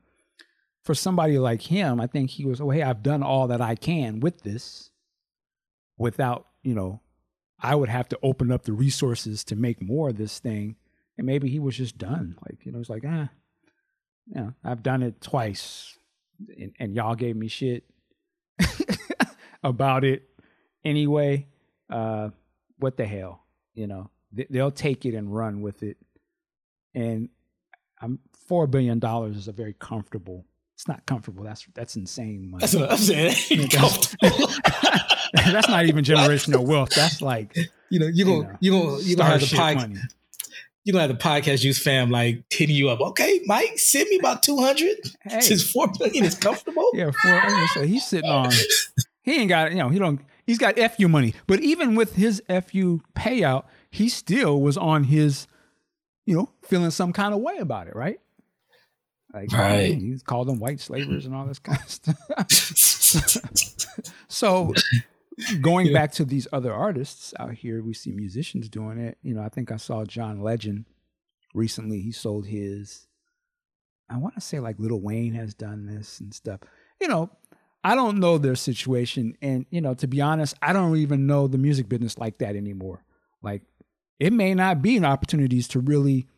for 0.82 0.94
somebody 0.94 1.38
like 1.38 1.62
him, 1.62 2.00
I 2.00 2.06
think 2.06 2.30
he 2.30 2.44
was, 2.44 2.60
oh, 2.60 2.70
hey, 2.70 2.82
I've 2.82 3.02
done 3.02 3.22
all 3.22 3.48
that 3.48 3.60
I 3.60 3.74
can 3.74 4.20
with 4.20 4.42
this 4.42 4.90
without, 5.96 6.46
you 6.62 6.74
know, 6.74 7.00
I 7.60 7.74
would 7.74 7.88
have 7.88 8.08
to 8.08 8.18
open 8.22 8.50
up 8.50 8.64
the 8.64 8.72
resources 8.72 9.44
to 9.44 9.56
make 9.56 9.80
more 9.80 10.08
of 10.08 10.16
this 10.16 10.40
thing. 10.40 10.76
And 11.16 11.26
maybe 11.26 11.48
he 11.48 11.60
was 11.60 11.76
just 11.76 11.98
done. 11.98 12.36
Like, 12.44 12.66
you 12.66 12.72
know, 12.72 12.80
it's 12.80 12.90
like, 12.90 13.04
ah, 13.06 13.28
yeah, 14.26 14.50
I've 14.64 14.82
done 14.82 15.02
it 15.02 15.20
twice 15.20 15.96
and, 16.58 16.72
and 16.80 16.94
y'all 16.94 17.14
gave 17.14 17.36
me 17.36 17.48
shit 17.48 17.84
about 19.62 20.04
it 20.04 20.28
anyway. 20.84 21.46
Uh, 21.88 22.30
what 22.78 22.96
the 22.96 23.06
hell, 23.06 23.44
you 23.74 23.86
know? 23.86 24.10
they'll 24.50 24.70
take 24.70 25.04
it 25.04 25.14
and 25.14 25.34
run 25.34 25.60
with 25.60 25.82
it. 25.82 25.98
And 26.94 27.28
I'm 28.02 28.18
four 28.48 28.66
billion 28.66 28.98
dollars 28.98 29.36
is 29.36 29.48
a 29.48 29.52
very 29.52 29.74
comfortable. 29.78 30.44
It's 30.74 30.88
not 30.88 31.06
comfortable. 31.06 31.44
That's 31.44 31.66
that's 31.74 31.96
insane 31.96 32.50
money. 32.50 32.60
That's 32.60 32.74
what 32.74 32.90
I'm 32.90 32.98
saying. 32.98 33.36
that's 35.32 35.68
not 35.68 35.86
even 35.86 36.04
generational 36.04 36.66
wealth. 36.66 36.90
That's 36.90 37.22
like 37.22 37.56
you 37.90 38.00
know 38.00 38.06
you 38.06 38.24
gonna 38.24 38.58
you 38.60 38.72
gonna 38.72 38.98
you 39.00 39.16
gonna 39.16 39.30
have 39.30 39.40
the 39.40 39.46
podcast. 39.46 39.98
You're 40.84 40.94
gonna 40.94 41.06
have 41.06 41.16
the 41.16 41.22
podcast 41.22 41.62
use 41.62 41.78
fam 41.78 42.10
like 42.10 42.42
hitting 42.50 42.74
you 42.74 42.90
up. 42.90 43.00
Okay, 43.00 43.40
Mike, 43.46 43.78
send 43.78 44.08
me 44.08 44.18
about 44.18 44.42
two 44.42 44.58
hundred. 44.58 44.96
Hey. 45.22 45.40
Since 45.40 45.70
four 45.70 45.86
billion 45.96 46.24
is 46.24 46.34
comfortable. 46.34 46.90
yeah, 46.94 47.12
four. 47.22 47.66
So 47.74 47.82
he's 47.82 48.04
sitting 48.04 48.28
on. 48.28 48.50
He 49.22 49.40
ain't 49.40 49.48
got 49.48 49.70
you 49.70 49.78
know 49.78 49.88
he 49.88 49.98
don't. 49.98 50.20
He's 50.44 50.58
got 50.58 50.76
fu 50.96 51.06
money, 51.06 51.34
but 51.46 51.60
even 51.60 51.94
with 51.94 52.16
his 52.16 52.42
fu 52.48 53.00
payout, 53.14 53.64
he 53.92 54.08
still 54.08 54.60
was 54.60 54.76
on 54.76 55.04
his, 55.04 55.46
you 56.26 56.34
know, 56.34 56.50
feeling 56.62 56.90
some 56.90 57.12
kind 57.12 57.34
of 57.34 57.40
way 57.40 57.58
about 57.58 57.88
it, 57.88 57.96
right? 57.96 58.20
Like, 59.32 59.52
right. 59.52 59.94
He 59.94 60.18
called 60.24 60.48
them 60.48 60.58
white 60.58 60.80
slavers 60.80 61.24
and 61.26 61.34
all 61.34 61.46
this 61.46 61.58
kind 61.58 61.80
of 61.80 61.88
stuff. 61.88 62.18
so, 64.28 64.74
going 65.60 65.86
yeah. 65.86 65.92
back 65.94 66.12
to 66.12 66.24
these 66.24 66.46
other 66.52 66.72
artists 66.72 67.32
out 67.38 67.54
here, 67.54 67.82
we 67.82 67.94
see 67.94 68.12
musicians 68.12 68.68
doing 68.68 68.98
it. 68.98 69.16
You 69.22 69.34
know, 69.34 69.42
I 69.42 69.48
think 69.48 69.72
I 69.72 69.76
saw 69.76 70.04
John 70.04 70.42
Legend 70.42 70.84
recently. 71.54 72.00
He 72.00 72.12
sold 72.12 72.46
his. 72.46 73.06
I 74.10 74.18
want 74.18 74.34
to 74.34 74.42
say 74.42 74.60
like 74.60 74.78
Little 74.78 75.00
Wayne 75.00 75.34
has 75.34 75.54
done 75.54 75.86
this 75.86 76.20
and 76.20 76.34
stuff. 76.34 76.60
You 77.00 77.08
know, 77.08 77.30
I 77.82 77.94
don't 77.94 78.18
know 78.18 78.36
their 78.36 78.54
situation, 78.54 79.36
and 79.40 79.64
you 79.70 79.80
know, 79.80 79.94
to 79.94 80.06
be 80.06 80.20
honest, 80.20 80.54
I 80.60 80.74
don't 80.74 80.96
even 80.98 81.26
know 81.26 81.46
the 81.46 81.58
music 81.58 81.88
business 81.88 82.18
like 82.18 82.38
that 82.38 82.54
anymore. 82.54 83.02
Like 83.42 83.62
it 84.20 84.32
may 84.32 84.54
not 84.54 84.82
be 84.82 84.96
an 84.96 85.04
opportunities 85.04 85.66
to 85.68 85.80
really 85.80 86.28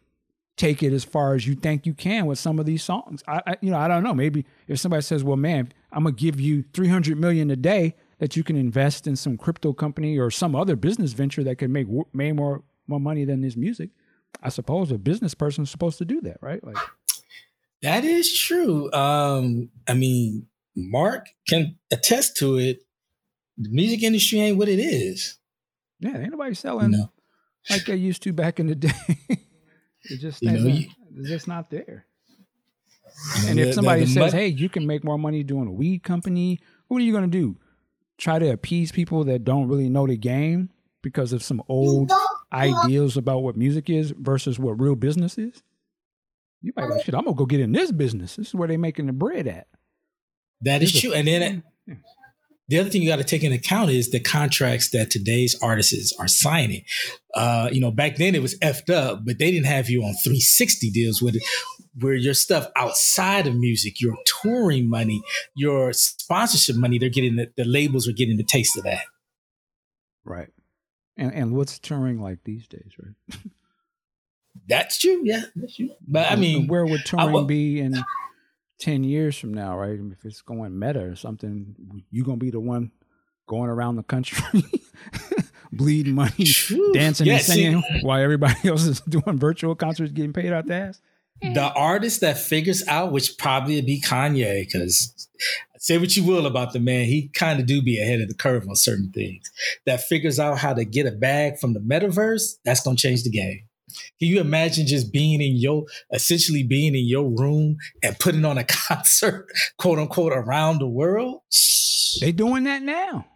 take 0.56 0.82
it 0.82 0.92
as 0.92 1.04
far 1.04 1.34
as 1.34 1.46
you 1.46 1.54
think 1.54 1.86
you 1.86 1.94
can 1.94 2.26
with 2.26 2.38
some 2.38 2.58
of 2.58 2.66
these 2.66 2.82
songs. 2.82 3.22
I, 3.26 3.42
I, 3.46 3.56
you 3.60 3.70
know, 3.70 3.78
I 3.78 3.88
don't 3.88 4.02
know. 4.02 4.14
Maybe 4.14 4.44
if 4.68 4.78
somebody 4.78 5.02
says, 5.02 5.24
"Well, 5.24 5.36
man, 5.36 5.72
I'm 5.92 6.04
gonna 6.04 6.14
give 6.14 6.40
you 6.40 6.64
300 6.72 7.18
million 7.18 7.50
a 7.50 7.56
day 7.56 7.94
that 8.18 8.36
you 8.36 8.44
can 8.44 8.56
invest 8.56 9.06
in 9.06 9.16
some 9.16 9.36
crypto 9.36 9.72
company 9.72 10.18
or 10.18 10.30
some 10.30 10.54
other 10.54 10.76
business 10.76 11.12
venture 11.12 11.42
that 11.44 11.56
could 11.56 11.70
make 11.70 11.86
way 11.88 12.32
more 12.32 12.62
more 12.86 13.00
money 13.00 13.24
than 13.24 13.40
this 13.40 13.56
music," 13.56 13.90
I 14.42 14.48
suppose 14.48 14.90
a 14.90 14.98
business 14.98 15.34
person 15.34 15.64
is 15.64 15.70
supposed 15.70 15.98
to 15.98 16.04
do 16.04 16.20
that, 16.22 16.38
right? 16.40 16.62
Like 16.64 16.76
that 17.82 18.04
is 18.04 18.36
true. 18.36 18.92
Um, 18.92 19.70
I 19.88 19.94
mean, 19.94 20.46
Mark 20.76 21.28
can 21.48 21.78
attest 21.90 22.36
to 22.38 22.58
it. 22.58 22.80
The 23.56 23.70
music 23.70 24.02
industry 24.02 24.40
ain't 24.40 24.58
what 24.58 24.68
it 24.68 24.78
is. 24.78 25.38
Yeah, 26.00 26.18
ain't 26.18 26.32
nobody 26.32 26.54
selling 26.54 26.90
no 26.92 27.10
like 27.70 27.86
they 27.86 27.96
used 27.96 28.22
to 28.22 28.32
back 28.32 28.60
in 28.60 28.66
the 28.66 28.74
day. 28.74 28.90
It 30.04 30.20
just 30.20 30.42
you 30.42 30.50
know, 30.50 30.66
you, 30.66 30.88
it's 31.16 31.28
just 31.28 31.48
not 31.48 31.70
there. 31.70 32.06
And 33.46 33.58
if 33.58 33.74
somebody 33.74 34.06
says, 34.06 34.32
"Hey, 34.32 34.48
you 34.48 34.68
can 34.68 34.86
make 34.86 35.04
more 35.04 35.18
money 35.18 35.42
doing 35.42 35.68
a 35.68 35.72
weed 35.72 36.02
company," 36.02 36.60
what 36.88 36.98
are 36.98 37.04
you 37.04 37.12
going 37.12 37.30
to 37.30 37.38
do? 37.38 37.56
Try 38.18 38.38
to 38.38 38.50
appease 38.50 38.92
people 38.92 39.24
that 39.24 39.44
don't 39.44 39.68
really 39.68 39.88
know 39.88 40.06
the 40.06 40.16
game 40.16 40.70
because 41.02 41.32
of 41.32 41.42
some 41.42 41.62
old 41.68 42.10
ideals 42.52 43.16
about 43.16 43.42
what 43.42 43.56
music 43.56 43.90
is 43.90 44.12
versus 44.12 44.58
what 44.58 44.80
real 44.80 44.94
business 44.94 45.38
is? 45.38 45.62
You 46.62 46.72
might 46.76 46.88
go, 46.88 46.98
"Shit, 47.00 47.14
I'm 47.14 47.24
gonna 47.24 47.36
go 47.36 47.46
get 47.46 47.60
in 47.60 47.72
this 47.72 47.92
business. 47.92 48.36
This 48.36 48.48
is 48.48 48.54
where 48.54 48.68
they're 48.68 48.78
making 48.78 49.06
the 49.06 49.12
bread 49.12 49.46
at." 49.46 49.68
That 50.62 50.82
is 50.82 50.98
true, 50.98 51.12
and 51.12 51.28
then 51.28 51.62
yeah 51.86 51.94
the 52.68 52.78
other 52.78 52.88
thing 52.88 53.02
you 53.02 53.08
got 53.08 53.16
to 53.16 53.24
take 53.24 53.42
into 53.42 53.56
account 53.56 53.90
is 53.90 54.10
the 54.10 54.20
contracts 54.20 54.90
that 54.90 55.10
today's 55.10 55.54
artists 55.62 56.14
are 56.18 56.28
signing. 56.28 56.84
Uh, 57.34 57.68
you 57.70 57.80
know, 57.80 57.90
back 57.90 58.16
then 58.16 58.34
it 58.34 58.40
was 58.42 58.58
effed 58.60 58.90
up, 58.90 59.24
but 59.24 59.38
they 59.38 59.50
didn't 59.50 59.66
have 59.66 59.90
you 59.90 60.02
on 60.02 60.14
360 60.14 60.90
deals 60.90 61.20
with 61.20 61.36
it, 61.36 61.42
where 62.00 62.14
your 62.14 62.32
stuff 62.34 62.68
outside 62.76 63.46
of 63.46 63.54
music, 63.54 64.00
your 64.00 64.16
touring 64.24 64.88
money, 64.88 65.22
your 65.54 65.92
sponsorship 65.92 66.76
money, 66.76 66.98
they're 66.98 67.10
getting 67.10 67.36
the, 67.36 67.50
the 67.56 67.64
labels 67.64 68.08
are 68.08 68.12
getting 68.12 68.36
the 68.38 68.44
taste 68.44 68.78
of 68.78 68.84
that. 68.84 69.04
Right. 70.24 70.48
And 71.16 71.32
and 71.32 71.54
what's 71.54 71.78
touring 71.78 72.20
like 72.20 72.38
these 72.44 72.66
days, 72.66 72.92
right? 72.98 73.40
that's 74.68 74.98
true. 74.98 75.20
Yeah, 75.22 75.42
that's 75.54 75.76
true. 75.76 75.90
But 76.08 76.30
I 76.30 76.36
mean, 76.36 76.66
where 76.66 76.84
would 76.84 77.04
touring 77.04 77.46
be 77.46 77.78
in 77.78 78.02
10 78.80 79.04
years 79.04 79.38
from 79.38 79.54
now, 79.54 79.78
right? 79.78 79.98
If 79.98 80.24
it's 80.24 80.42
going 80.42 80.78
meta 80.78 81.04
or 81.04 81.16
something, 81.16 81.74
you're 82.10 82.24
going 82.24 82.38
to 82.38 82.44
be 82.44 82.50
the 82.50 82.60
one 82.60 82.90
going 83.46 83.70
around 83.70 83.96
the 83.96 84.02
country 84.02 84.62
bleeding 85.72 86.14
money, 86.14 86.46
dancing 86.92 87.26
yeah, 87.26 87.34
and 87.34 87.42
singing 87.42 87.82
see, 87.82 88.00
while 88.02 88.20
everybody 88.20 88.56
else 88.68 88.84
is 88.84 89.00
doing 89.02 89.38
virtual 89.38 89.74
concerts 89.74 90.12
getting 90.12 90.32
paid 90.32 90.52
out 90.52 90.66
the 90.66 90.74
ass. 90.74 91.00
The 91.42 91.72
artist 91.74 92.20
that 92.22 92.38
figures 92.38 92.86
out, 92.88 93.12
which 93.12 93.36
probably 93.36 93.74
would 93.76 93.86
be 93.86 94.00
Kanye, 94.00 94.64
because 94.64 95.28
say 95.78 95.98
what 95.98 96.16
you 96.16 96.24
will 96.24 96.46
about 96.46 96.72
the 96.72 96.80
man, 96.80 97.04
he 97.04 97.28
kind 97.34 97.60
of 97.60 97.66
do 97.66 97.82
be 97.82 98.00
ahead 98.00 98.20
of 98.20 98.28
the 98.28 98.34
curve 98.34 98.66
on 98.68 98.76
certain 98.76 99.10
things. 99.12 99.50
That 99.84 100.00
figures 100.00 100.38
out 100.38 100.58
how 100.58 100.72
to 100.72 100.84
get 100.84 101.06
a 101.06 101.10
bag 101.10 101.58
from 101.58 101.74
the 101.74 101.80
metaverse, 101.80 102.54
that's 102.64 102.82
going 102.82 102.96
to 102.96 103.02
change 103.02 103.24
the 103.24 103.30
game. 103.30 103.64
Can 104.18 104.28
you 104.28 104.40
imagine 104.40 104.86
just 104.86 105.12
being 105.12 105.40
in 105.40 105.56
your 105.56 105.84
essentially 106.12 106.62
being 106.62 106.94
in 106.94 107.06
your 107.06 107.28
room 107.28 107.76
and 108.02 108.18
putting 108.18 108.44
on 108.44 108.58
a 108.58 108.64
concert, 108.68 109.46
quote 109.78 109.98
unquote, 109.98 110.32
around 110.32 110.78
the 110.78 110.88
world? 110.88 111.42
They 112.20 112.32
doing 112.32 112.64
that 112.64 112.82
now. 112.82 113.26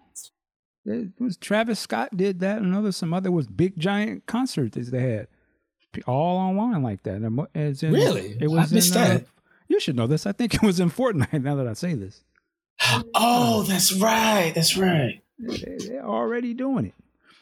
It 0.84 1.10
was 1.18 1.36
Travis 1.36 1.78
Scott 1.78 2.16
did 2.16 2.40
that, 2.40 2.62
and 2.62 2.74
other 2.74 2.92
some 2.92 3.12
other 3.12 3.30
was 3.30 3.46
big 3.46 3.78
giant 3.78 4.26
concerts 4.26 4.76
that 4.76 4.90
they 4.90 5.12
had 5.12 5.28
all 6.06 6.36
online 6.36 6.82
like 6.82 7.02
that. 7.04 7.16
In, 7.16 7.92
really, 7.92 8.36
it 8.40 8.48
was. 8.48 8.72
I 8.72 8.74
missed 8.74 8.94
in, 8.94 9.00
uh, 9.00 9.08
that. 9.08 9.26
you 9.68 9.80
should 9.80 9.96
know 9.96 10.06
this. 10.06 10.26
I 10.26 10.32
think 10.32 10.54
it 10.54 10.62
was 10.62 10.80
in 10.80 10.90
Fortnite. 10.90 11.42
Now 11.42 11.56
that 11.56 11.66
I 11.66 11.72
say 11.72 11.94
this. 11.94 12.22
Oh, 13.14 13.62
that's 13.62 13.92
right. 13.92 14.52
That's 14.54 14.76
right. 14.76 15.20
They, 15.38 15.96
are 15.98 16.08
already 16.08 16.54
doing 16.54 16.86
it. 16.86 16.94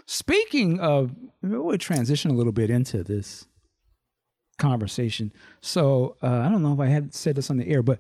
Speaking 0.07 0.79
of, 0.79 1.15
we'll 1.43 1.77
transition 1.79 2.31
a 2.31 2.35
little 2.35 2.53
bit 2.53 2.71
into 2.71 3.03
this 3.03 3.47
conversation. 4.59 5.33
So 5.61 6.17
uh, 6.23 6.41
I 6.41 6.49
don't 6.49 6.63
know 6.63 6.73
if 6.73 6.81
I 6.81 6.87
had 6.87 7.15
said 7.15 7.35
this 7.35 7.51
on 7.51 7.57
the 7.57 7.69
air, 7.69 7.83
but 7.83 7.99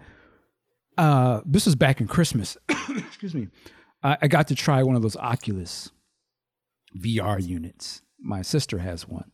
uh, 0.96 1.40
this 1.44 1.66
was 1.66 1.74
back 1.74 2.00
in 2.00 2.06
Christmas. 2.06 2.56
Excuse 2.68 3.34
me. 3.34 3.48
I, 4.02 4.18
I 4.22 4.28
got 4.28 4.48
to 4.48 4.54
try 4.54 4.82
one 4.82 4.96
of 4.96 5.02
those 5.02 5.16
Oculus 5.16 5.90
VR 6.96 7.44
units. 7.44 8.02
My 8.20 8.42
sister 8.42 8.78
has 8.78 9.06
one 9.06 9.30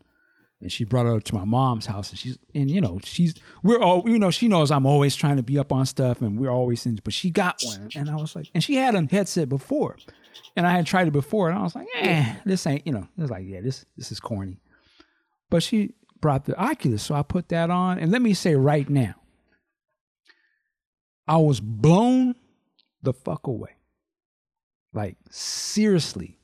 and 0.63 0.73
she 0.73 0.85
brought 0.85 1.07
her 1.07 1.21
to 1.21 1.35
my 1.35 1.45
mom's 1.45 1.87
house 1.87 2.11
and 2.11 2.19
she's 2.19 2.39
and 2.55 2.71
you 2.71 2.81
know 2.81 2.99
she's 3.05 3.35
we're 3.63 3.81
all 3.81 4.03
you 4.09 4.19
know 4.19 4.31
she 4.31 4.49
knows 4.49 4.71
i'm 4.71 4.87
always 4.87 5.15
trying 5.15 5.37
to 5.37 5.43
be 5.43 5.59
up 5.59 5.73
on 5.73 5.85
stuff 5.85 6.21
and 6.23 6.39
we're 6.39 6.51
always 6.51 6.87
in 6.87 6.99
but 7.05 7.13
she 7.13 7.31
got 7.31 7.61
one. 7.65 7.91
And 7.95 8.09
i 8.09 8.17
was 8.17 8.35
like 8.35 8.49
and 8.55 8.63
she 8.63 8.77
had 8.77 8.95
a 8.95 9.07
headset 9.11 9.49
before 9.49 9.97
and 10.57 10.67
i 10.67 10.71
had 10.71 10.87
tried 10.87 11.09
it 11.09 11.13
before 11.13 11.51
and 11.51 11.59
i 11.59 11.63
was 11.63 11.75
like 11.75 11.89
eh 11.97 12.37
this 12.45 12.67
ain't 12.67 12.87
you 12.87 12.93
know 12.93 13.07
it 13.19 13.21
was 13.21 13.31
like 13.31 13.45
yeah 13.47 13.61
this 13.61 13.85
this 13.97 14.11
is 14.13 14.21
corny. 14.21 14.59
But 15.51 15.63
she 15.63 15.95
brought 16.21 16.47
the 16.47 16.57
oculus 16.57 17.03
so 17.03 17.15
i 17.15 17.23
put 17.23 17.49
that 17.51 17.69
on 17.69 17.99
and 17.99 18.11
let 18.11 18.23
me 18.23 18.33
say 18.33 18.55
right 18.55 18.89
now 18.89 19.15
i 21.27 21.37
was 21.37 21.61
blown 21.61 22.37
the 23.03 23.13
fuck 23.13 23.47
away. 23.47 23.77
Like 24.93 25.17
seriously. 25.31 26.39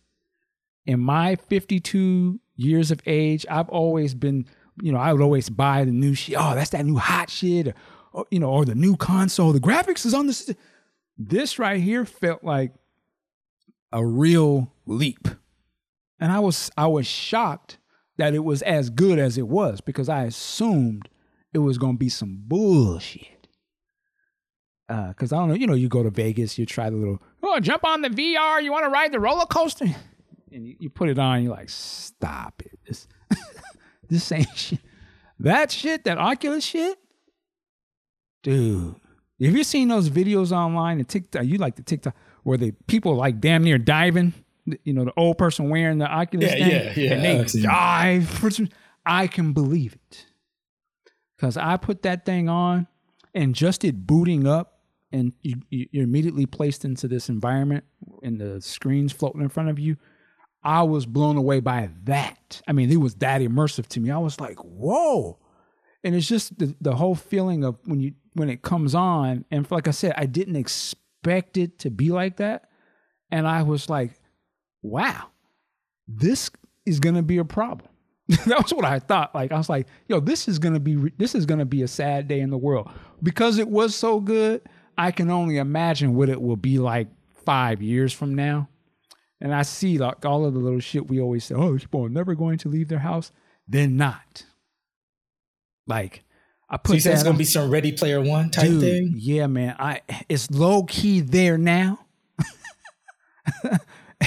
In 0.87 1.01
my 1.01 1.37
52 1.37 2.41
years 2.59 2.91
of 2.91 3.01
age, 3.07 3.47
I've 3.49 3.69
always 3.71 4.15
been, 4.15 4.45
you 4.83 4.93
know, 4.93 4.99
I 4.99 5.13
would 5.13 5.23
always 5.23 5.49
buy 5.49 5.85
the 5.85 5.93
new 5.93 6.15
shit. 6.15 6.37
Oh, 6.39 6.55
that's 6.55 6.71
that 6.71 6.85
new 6.85 6.97
hot 6.97 7.31
shit, 7.31 7.69
or, 7.69 7.75
or 8.13 8.27
you 8.31 8.41
know, 8.41 8.51
or 8.51 8.67
the 8.67 8.75
new 8.75 8.97
console. 8.97 9.53
The 9.53 9.61
graphics 9.61 10.05
is 10.05 10.13
on 10.13 10.27
this. 10.27 10.53
This 11.17 11.59
right 11.59 11.81
here 11.81 12.05
felt 12.05 12.45
like 12.45 12.75
a 13.93 14.05
real 14.05 14.73
leap, 14.87 15.29
and 16.21 16.31
I 16.31 16.41
was 16.41 16.71
I 16.77 16.89
was 16.89 17.07
shocked 17.07 17.79
that 18.19 18.35
it 18.35 18.45
was 18.45 18.63
as 18.63 18.91
good 18.91 19.19
as 19.19 19.39
it 19.39 19.49
was 19.49 19.81
because 19.81 20.09
I 20.09 20.25
assumed 20.25 21.09
it 21.55 21.59
was 21.59 21.79
gonna 21.79 21.97
be 21.97 22.09
some 22.09 22.43
bullshit. 22.47 23.49
Because 24.89 25.33
uh, 25.33 25.37
I 25.37 25.39
don't 25.41 25.49
know, 25.51 25.55
you 25.55 25.67
know, 25.67 25.75
you 25.75 25.89
go 25.89 26.03
to 26.03 26.09
Vegas, 26.09 26.57
you 26.57 26.65
try 26.65 26.89
the 26.89 26.97
little, 26.97 27.23
oh, 27.43 27.61
jump 27.61 27.85
on 27.85 28.01
the 28.01 28.09
VR, 28.09 28.63
you 28.63 28.73
want 28.73 28.87
to 28.87 28.91
ride 28.91 29.13
the 29.13 29.21
roller 29.21 29.45
coaster? 29.45 29.85
And 30.53 30.67
you, 30.67 30.77
you 30.79 30.91
put 30.91 31.09
it 31.09 31.19
on, 31.19 31.43
you're 31.43 31.55
like, 31.55 31.69
stop 31.69 32.63
it. 32.65 32.79
This, 32.87 33.07
this 34.09 34.33
ain't 34.33 34.49
shit. 34.55 34.81
That 35.41 35.71
shit, 35.71 36.05
that 36.05 36.19
Oculus 36.19 36.65
shit, 36.65 36.99
dude. 38.43 38.97
Have 39.41 39.57
you 39.57 39.63
seen 39.63 39.87
those 39.87 40.11
videos 40.11 40.51
online 40.51 40.99
and 40.99 41.09
TikTok? 41.09 41.45
You 41.45 41.59
like 41.59 41.77
the 41.77 41.83
TikTok 41.83 42.15
where 42.43 42.59
the 42.59 42.73
people 42.89 43.15
like 43.15 43.41
damn 43.41 43.63
near 43.63 43.79
diving. 43.79 44.35
You 44.85 44.93
know, 44.93 45.05
the 45.05 45.13
old 45.17 45.39
person 45.39 45.71
wearing 45.71 45.99
the 45.99 46.07
Oculus 46.07 46.51
yeah, 46.51 46.59
thing, 46.59 46.71
yeah, 46.71 46.93
yeah, 46.97 47.13
and 47.15 47.25
they 47.55 47.63
dive. 47.63 48.29
For 48.29 48.51
some, 48.51 48.69
I 49.07 49.27
can 49.27 49.53
believe 49.53 49.95
it 49.95 50.27
because 51.37 51.57
I 51.57 51.77
put 51.77 52.03
that 52.03 52.27
thing 52.27 52.49
on 52.49 52.87
and 53.35 53.55
just 53.55 53.85
it 53.85 54.07
booting 54.07 54.47
up, 54.47 54.81
and 55.13 55.33
you, 55.41 55.63
you're 55.71 56.05
immediately 56.05 56.45
placed 56.45 56.85
into 56.85 57.09
this 57.09 57.29
environment, 57.29 57.85
and 58.23 58.41
the 58.41 58.61
screens 58.61 59.13
floating 59.13 59.41
in 59.41 59.49
front 59.49 59.71
of 59.71 59.79
you. 59.79 59.97
I 60.63 60.83
was 60.83 61.07
blown 61.07 61.37
away 61.37 61.61
by 61.61 61.91
that. 62.05 62.61
I 62.67 62.73
mean, 62.73 62.91
it 62.91 62.97
was 62.97 63.15
that 63.17 63.41
immersive 63.41 63.87
to 63.89 64.01
me. 64.01 64.11
I 64.11 64.19
was 64.19 64.41
like, 64.41 64.59
whoa. 64.59 65.39
And 66.03 66.15
it's 66.15 66.29
just 66.29 66.59
the, 66.59 66.75
the 66.81 66.97
whole 66.97 67.15
feeling 67.15 67.65
of 67.65 67.79
when 67.85 68.01
you 68.01 68.15
when 68.35 68.51
it 68.51 68.63
comes 68.63 68.95
on, 68.95 69.45
and 69.51 69.69
like 69.71 69.89
I 69.89 69.91
said, 69.91 70.15
I 70.17 70.27
didn't 70.27 70.57
expect 70.57 71.57
it 71.57 71.81
to 71.81 71.91
be 71.91 72.11
like 72.11 72.37
that. 72.37 72.69
And 73.31 73.49
I 73.49 73.63
was 73.63 73.91
like, 73.91 74.13
wow, 74.81 75.27
this 76.07 76.51
is 76.87 77.01
gonna 77.01 77.23
be 77.23 77.39
a 77.39 77.45
problem. 77.45 77.89
that 78.29 78.63
was 78.63 78.73
what 78.73 78.85
I 78.85 79.01
thought. 79.01 79.35
Like 79.35 79.53
I 79.53 79.59
was 79.59 79.69
like, 79.69 79.87
yo, 80.07 80.21
this 80.21 80.49
is 80.49 80.59
gonna 80.59 80.81
be 80.81 81.11
this 81.19 81.35
is 81.35 81.47
gonna 81.47 81.65
be 81.65 81.83
a 81.83 81.89
sad 81.89 82.29
day 82.29 82.41
in 82.41 82.51
the 82.51 82.59
world 82.59 82.91
because 83.23 83.59
it 83.59 83.69
was 83.69 83.95
so 83.95 84.21
good. 84.21 84.63
I 84.97 85.13
can 85.13 85.31
only 85.31 85.59
imagine 85.59 86.15
what 86.15 86.29
it 86.29 86.41
will 86.41 86.57
be 86.57 86.79
like 86.79 87.09
five 87.45 87.83
years 87.83 88.13
from 88.13 88.35
now 88.35 88.69
and 89.41 89.55
I 89.55 89.63
see 89.63 89.99
like 89.99 90.25
all 90.25 90.45
of 90.45 90.55
the 90.55 90.61
little 90.61 90.81
shit 90.81 91.09
we 91.09 91.21
always 91.21 91.45
say, 91.45 91.55
oh, 91.55 91.77
people 91.77 92.05
are 92.05 92.11
never 92.11 92.35
going 92.35 92.59
to 92.59 92.69
leave 92.69 92.89
their 92.89 92.99
house. 92.99 93.31
They're 93.67 93.87
not. 93.87 94.45
Like 95.87 96.25
I 96.69 96.77
put 96.77 96.89
so 96.91 96.95
you 96.95 97.01
said 97.01 97.15
it's 97.15 97.23
gonna 97.23 97.39
be 97.39 97.45
some 97.45 97.71
Ready 97.71 97.93
Player 97.93 98.21
One 98.21 98.51
type 98.51 98.67
dude, 98.67 98.81
thing. 98.81 99.15
Yeah, 99.17 99.47
man. 99.47 99.77
I 99.79 100.03
it's 100.29 100.51
low 100.51 100.85
key 100.85 101.21
there 101.21 101.57
now. 101.57 102.01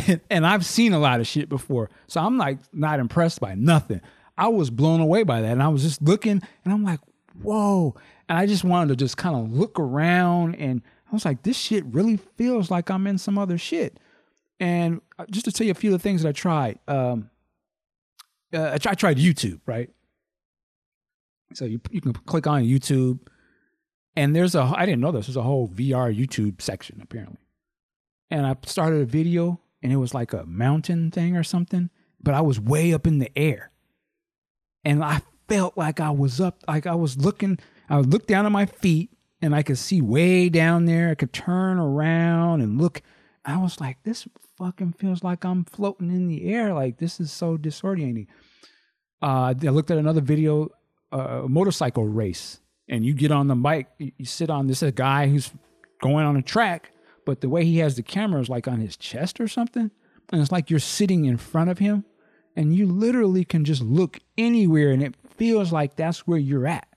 and, 0.08 0.22
and 0.30 0.48
I've 0.48 0.66
seen 0.66 0.94
a 0.94 1.00
lot 1.00 1.20
of 1.20 1.28
shit 1.28 1.50
before. 1.50 1.90
So 2.08 2.22
I'm 2.22 2.38
like 2.38 2.60
not 2.74 3.00
impressed 3.00 3.40
by 3.40 3.54
nothing. 3.56 4.02
I 4.38 4.48
was 4.48 4.70
blown 4.70 5.02
away 5.02 5.24
by 5.24 5.42
that. 5.42 5.52
And 5.52 5.62
I 5.62 5.68
was 5.68 5.84
just 5.84 6.02
looking 6.02 6.42
and 6.66 6.74
I'm 6.74 6.84
like, 6.84 7.00
whoa. 7.42 7.96
And 8.28 8.40
I 8.40 8.46
just 8.48 8.64
wanted 8.64 8.90
to 8.90 8.96
just 8.96 9.18
kind 9.18 9.36
of 9.36 9.52
look 9.52 9.80
around 9.80 10.56
and 10.56 10.82
I 11.12 11.14
was 11.14 11.26
like, 11.26 11.44
this 11.44 11.58
shit 11.58 11.86
really 11.86 12.18
feels 12.18 12.72
like 12.72 12.90
I'm 12.90 13.06
in 13.06 13.18
some 13.18 13.38
other 13.38 13.58
shit. 13.58 14.00
And 14.62 15.02
uh, 15.18 15.26
just 15.32 15.46
to 15.46 15.52
tell 15.52 15.66
you 15.66 15.72
a 15.72 15.76
few 15.76 15.92
of 15.92 16.00
the 16.00 16.04
things 16.04 16.22
that 16.22 16.30
I 16.30 16.32
tried, 16.34 16.78
um, 16.88 17.32
uh, 18.54 18.78
I 18.86 18.94
tried 18.94 19.18
YouTube, 19.18 19.60
right? 19.66 19.90
So 21.54 21.66
you 21.66 21.82
you 21.90 22.00
can 22.00 22.14
click 22.14 22.46
on 22.46 22.64
YouTube, 22.64 23.20
and 24.16 24.36
there's 24.36 24.54
a 24.54 24.62
I 24.62 24.86
didn't 24.86 25.02
know 25.02 25.12
this. 25.12 25.26
There's 25.26 25.36
a 25.36 25.42
whole 25.42 25.68
VR 25.68 26.16
YouTube 26.16 26.62
section 26.62 27.00
apparently, 27.02 27.40
and 28.30 28.46
I 28.46 28.56
started 28.66 29.02
a 29.02 29.06
video, 29.06 29.60
and 29.82 29.92
it 29.92 29.98
was 29.98 30.14
like 30.14 30.32
a 30.32 30.46
mountain 30.46 31.10
thing 31.10 31.36
or 31.36 31.44
something, 31.44 31.90
but 32.22 32.36
I 32.36 32.42
was 32.42 32.60
way 32.60 32.94
up 32.94 33.08
in 33.08 33.18
the 33.18 33.36
air, 33.36 33.72
and 34.86 35.04
I 35.04 35.24
felt 35.50 35.76
like 35.76 36.00
I 36.00 36.12
was 36.12 36.40
up, 36.40 36.64
like 36.68 36.86
I 36.86 36.96
was 36.96 37.18
looking. 37.18 37.58
I 37.90 37.98
would 37.98 38.14
look 38.14 38.28
down 38.28 38.46
at 38.46 38.52
my 38.52 38.68
feet, 38.68 39.10
and 39.42 39.56
I 39.56 39.64
could 39.64 39.80
see 39.80 40.02
way 40.02 40.50
down 40.50 40.86
there. 40.86 41.10
I 41.10 41.16
could 41.16 41.34
turn 41.34 41.80
around 41.80 42.62
and 42.62 42.80
look. 42.80 43.02
I 43.44 43.58
was 43.58 43.82
like, 43.82 44.04
this 44.04 44.28
fucking 44.62 44.94
feels 44.94 45.24
like 45.24 45.44
I'm 45.44 45.66
floating 45.66 46.12
in 46.12 46.28
the 46.28 46.46
air. 46.54 46.74
Like 46.74 46.98
this 46.98 47.20
is 47.20 47.32
so 47.32 47.58
disorienting. 47.58 48.28
Uh, 49.22 49.54
I 49.60 49.70
looked 49.70 49.90
at 49.90 49.98
another 49.98 50.22
video, 50.22 50.70
uh, 51.12 51.44
motorcycle 51.48 52.06
race, 52.06 52.60
and 52.88 53.04
you 53.04 53.14
get 53.14 53.32
on 53.32 53.48
the 53.48 53.56
bike, 53.56 53.88
you, 53.98 54.12
you 54.18 54.26
sit 54.26 54.50
on 54.50 54.68
this 54.68 54.84
a 54.84 54.92
guy 54.92 55.28
who's 55.28 55.52
going 56.02 56.26
on 56.26 56.38
a 56.38 56.42
track, 56.42 56.92
but 57.26 57.42
the 57.42 57.50
way 57.50 57.66
he 57.66 57.80
has 57.80 57.96
the 57.96 58.04
camera 58.04 58.40
is 58.40 58.50
like 58.50 58.68
on 58.68 58.80
his 58.80 58.96
chest 58.98 59.40
or 59.40 59.48
something, 59.48 59.90
and 60.32 60.42
it's 60.42 60.52
like 60.52 60.70
you're 60.70 60.80
sitting 60.80 61.26
in 61.26 61.38
front 61.38 61.70
of 61.70 61.80
him, 61.80 62.06
and 62.56 62.76
you 62.76 62.86
literally 62.86 63.46
can 63.46 63.66
just 63.66 63.82
look 63.82 64.20
anywhere, 64.38 64.92
and 64.92 65.02
it 65.02 65.16
feels 65.38 65.72
like 65.72 65.96
that's 65.96 66.28
where 66.28 66.40
you're 66.40 66.68
at. 66.68 66.88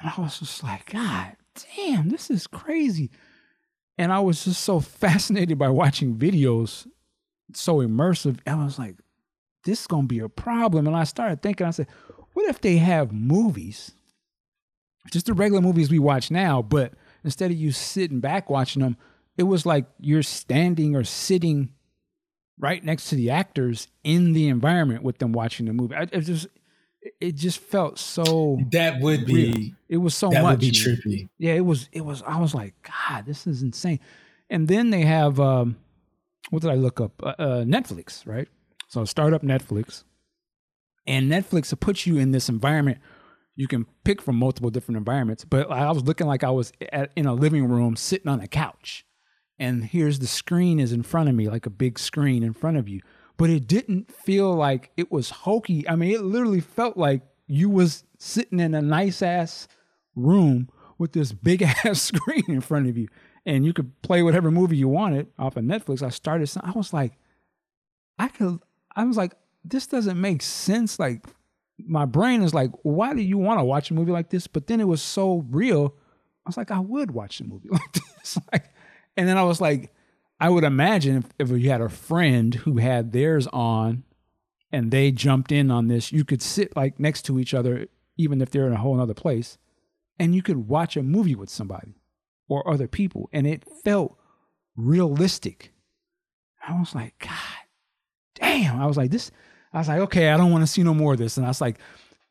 And 0.00 0.12
I 0.16 0.20
was 0.20 0.38
just 0.38 0.62
like, 0.62 0.92
God 0.92 1.36
damn, 1.76 2.08
this 2.08 2.30
is 2.30 2.46
crazy. 2.46 3.10
And 3.98 4.12
I 4.12 4.20
was 4.20 4.44
just 4.44 4.62
so 4.62 4.80
fascinated 4.80 5.58
by 5.58 5.68
watching 5.68 6.16
videos, 6.16 6.86
so 7.52 7.78
immersive. 7.78 8.38
And 8.46 8.60
I 8.60 8.64
was 8.64 8.78
like, 8.78 8.96
this 9.64 9.82
is 9.82 9.86
going 9.86 10.04
to 10.04 10.08
be 10.08 10.20
a 10.20 10.28
problem. 10.28 10.86
And 10.86 10.96
I 10.96 11.04
started 11.04 11.42
thinking, 11.42 11.66
I 11.66 11.70
said, 11.70 11.88
what 12.32 12.48
if 12.48 12.60
they 12.60 12.76
have 12.76 13.12
movies, 13.12 13.92
just 15.10 15.26
the 15.26 15.34
regular 15.34 15.60
movies 15.60 15.90
we 15.90 15.98
watch 15.98 16.30
now, 16.30 16.62
but 16.62 16.92
instead 17.24 17.50
of 17.50 17.56
you 17.56 17.72
sitting 17.72 18.20
back 18.20 18.48
watching 18.48 18.82
them, 18.82 18.96
it 19.36 19.42
was 19.42 19.66
like 19.66 19.86
you're 19.98 20.22
standing 20.22 20.94
or 20.94 21.04
sitting 21.04 21.70
right 22.58 22.84
next 22.84 23.08
to 23.08 23.16
the 23.16 23.30
actors 23.30 23.88
in 24.04 24.32
the 24.32 24.48
environment 24.48 25.02
with 25.02 25.18
them 25.18 25.32
watching 25.32 25.66
the 25.66 25.72
movie. 25.72 25.94
Just 26.20 26.48
it 27.20 27.34
just 27.34 27.58
felt 27.60 27.98
so 27.98 28.58
that 28.72 29.00
would 29.00 29.24
be 29.26 29.52
real. 29.52 29.70
it 29.88 29.96
was 29.98 30.14
so 30.14 30.30
that 30.30 30.42
much. 30.42 30.52
would 30.52 30.60
be 30.60 30.70
trippy. 30.70 31.28
Yeah 31.38 31.54
it 31.54 31.64
was 31.64 31.88
it 31.92 32.04
was 32.04 32.22
i 32.22 32.38
was 32.38 32.54
like 32.54 32.74
god 32.82 33.26
this 33.26 33.46
is 33.46 33.62
insane. 33.62 34.00
And 34.50 34.66
then 34.66 34.90
they 34.90 35.02
have 35.02 35.38
um 35.38 35.76
what 36.50 36.62
did 36.62 36.70
i 36.70 36.74
look 36.74 37.00
up? 37.00 37.22
Uh, 37.22 37.34
uh, 37.38 37.64
netflix 37.64 38.26
right? 38.26 38.48
So 38.88 39.04
start 39.04 39.32
up 39.32 39.42
netflix. 39.42 40.04
And 41.06 41.30
netflix 41.30 41.70
will 41.70 41.78
put 41.78 42.06
you 42.06 42.18
in 42.18 42.32
this 42.32 42.48
environment. 42.48 42.98
You 43.56 43.66
can 43.66 43.86
pick 44.04 44.22
from 44.22 44.36
multiple 44.36 44.70
different 44.70 44.98
environments 44.98 45.44
but 45.44 45.70
i 45.70 45.90
was 45.90 46.02
looking 46.04 46.26
like 46.26 46.44
i 46.44 46.50
was 46.50 46.72
at, 46.92 47.12
in 47.16 47.26
a 47.26 47.34
living 47.34 47.68
room 47.68 47.96
sitting 47.96 48.28
on 48.28 48.40
a 48.40 48.48
couch. 48.48 49.04
And 49.60 49.84
here's 49.84 50.20
the 50.20 50.28
screen 50.28 50.78
is 50.78 50.92
in 50.92 51.02
front 51.02 51.28
of 51.28 51.34
me 51.34 51.48
like 51.48 51.66
a 51.66 51.70
big 51.70 51.98
screen 51.98 52.42
in 52.42 52.52
front 52.52 52.76
of 52.76 52.88
you 52.88 53.00
but 53.38 53.48
it 53.48 53.66
didn't 53.66 54.12
feel 54.12 54.54
like 54.54 54.90
it 54.98 55.10
was 55.10 55.30
hokey. 55.30 55.88
I 55.88 55.96
mean, 55.96 56.12
it 56.12 56.22
literally 56.22 56.60
felt 56.60 56.98
like 56.98 57.22
you 57.46 57.70
was 57.70 58.04
sitting 58.18 58.60
in 58.60 58.74
a 58.74 58.82
nice 58.82 59.22
ass 59.22 59.68
room 60.14 60.68
with 60.98 61.12
this 61.12 61.32
big 61.32 61.62
ass 61.84 62.02
screen 62.02 62.44
in 62.48 62.60
front 62.60 62.88
of 62.88 62.98
you 62.98 63.08
and 63.46 63.64
you 63.64 63.72
could 63.72 64.02
play 64.02 64.22
whatever 64.22 64.50
movie 64.50 64.76
you 64.76 64.88
wanted 64.88 65.28
off 65.38 65.56
of 65.56 65.64
Netflix. 65.64 66.02
I 66.02 66.10
started 66.10 66.50
I 66.62 66.72
was 66.72 66.92
like 66.92 67.14
I 68.18 68.28
could 68.28 68.58
I 68.94 69.04
was 69.04 69.16
like 69.16 69.32
this 69.64 69.86
doesn't 69.86 70.20
make 70.20 70.42
sense 70.42 70.98
like 70.98 71.24
my 71.78 72.04
brain 72.04 72.42
is 72.42 72.52
like 72.52 72.72
why 72.82 73.14
do 73.14 73.22
you 73.22 73.38
want 73.38 73.60
to 73.60 73.64
watch 73.64 73.90
a 73.90 73.94
movie 73.94 74.12
like 74.12 74.30
this? 74.30 74.46
But 74.46 74.66
then 74.66 74.80
it 74.80 74.88
was 74.88 75.00
so 75.00 75.46
real. 75.48 75.94
I 76.44 76.48
was 76.48 76.56
like 76.56 76.70
I 76.70 76.80
would 76.80 77.12
watch 77.12 77.40
a 77.40 77.44
movie 77.44 77.68
like 77.72 77.92
this. 77.92 78.36
like 78.52 78.66
and 79.16 79.28
then 79.28 79.38
I 79.38 79.44
was 79.44 79.60
like 79.60 79.92
I 80.40 80.48
would 80.48 80.64
imagine 80.64 81.16
if, 81.16 81.50
if 81.50 81.62
you 81.62 81.70
had 81.70 81.80
a 81.80 81.88
friend 81.88 82.54
who 82.54 82.76
had 82.78 83.12
theirs 83.12 83.46
on 83.48 84.04
and 84.70 84.90
they 84.90 85.10
jumped 85.10 85.50
in 85.50 85.70
on 85.70 85.88
this, 85.88 86.12
you 86.12 86.24
could 86.24 86.42
sit 86.42 86.76
like 86.76 87.00
next 87.00 87.22
to 87.22 87.38
each 87.38 87.54
other, 87.54 87.88
even 88.16 88.40
if 88.40 88.50
they're 88.50 88.66
in 88.66 88.72
a 88.72 88.78
whole 88.78 89.00
other 89.00 89.14
place, 89.14 89.58
and 90.18 90.34
you 90.34 90.42
could 90.42 90.68
watch 90.68 90.96
a 90.96 91.02
movie 91.02 91.34
with 91.34 91.50
somebody 91.50 91.94
or 92.48 92.68
other 92.70 92.88
people. 92.88 93.28
And 93.32 93.46
it 93.46 93.64
felt 93.84 94.16
realistic. 94.76 95.72
I 96.66 96.78
was 96.78 96.94
like, 96.94 97.18
God 97.18 97.30
damn. 98.34 98.80
I 98.80 98.86
was 98.86 98.96
like, 98.96 99.10
this, 99.10 99.30
I 99.72 99.78
was 99.78 99.88
like, 99.88 100.00
okay, 100.00 100.30
I 100.30 100.36
don't 100.36 100.52
want 100.52 100.62
to 100.62 100.70
see 100.70 100.82
no 100.82 100.94
more 100.94 101.12
of 101.12 101.18
this. 101.18 101.36
And 101.36 101.46
I 101.46 101.48
was 101.50 101.60
like, 101.60 101.78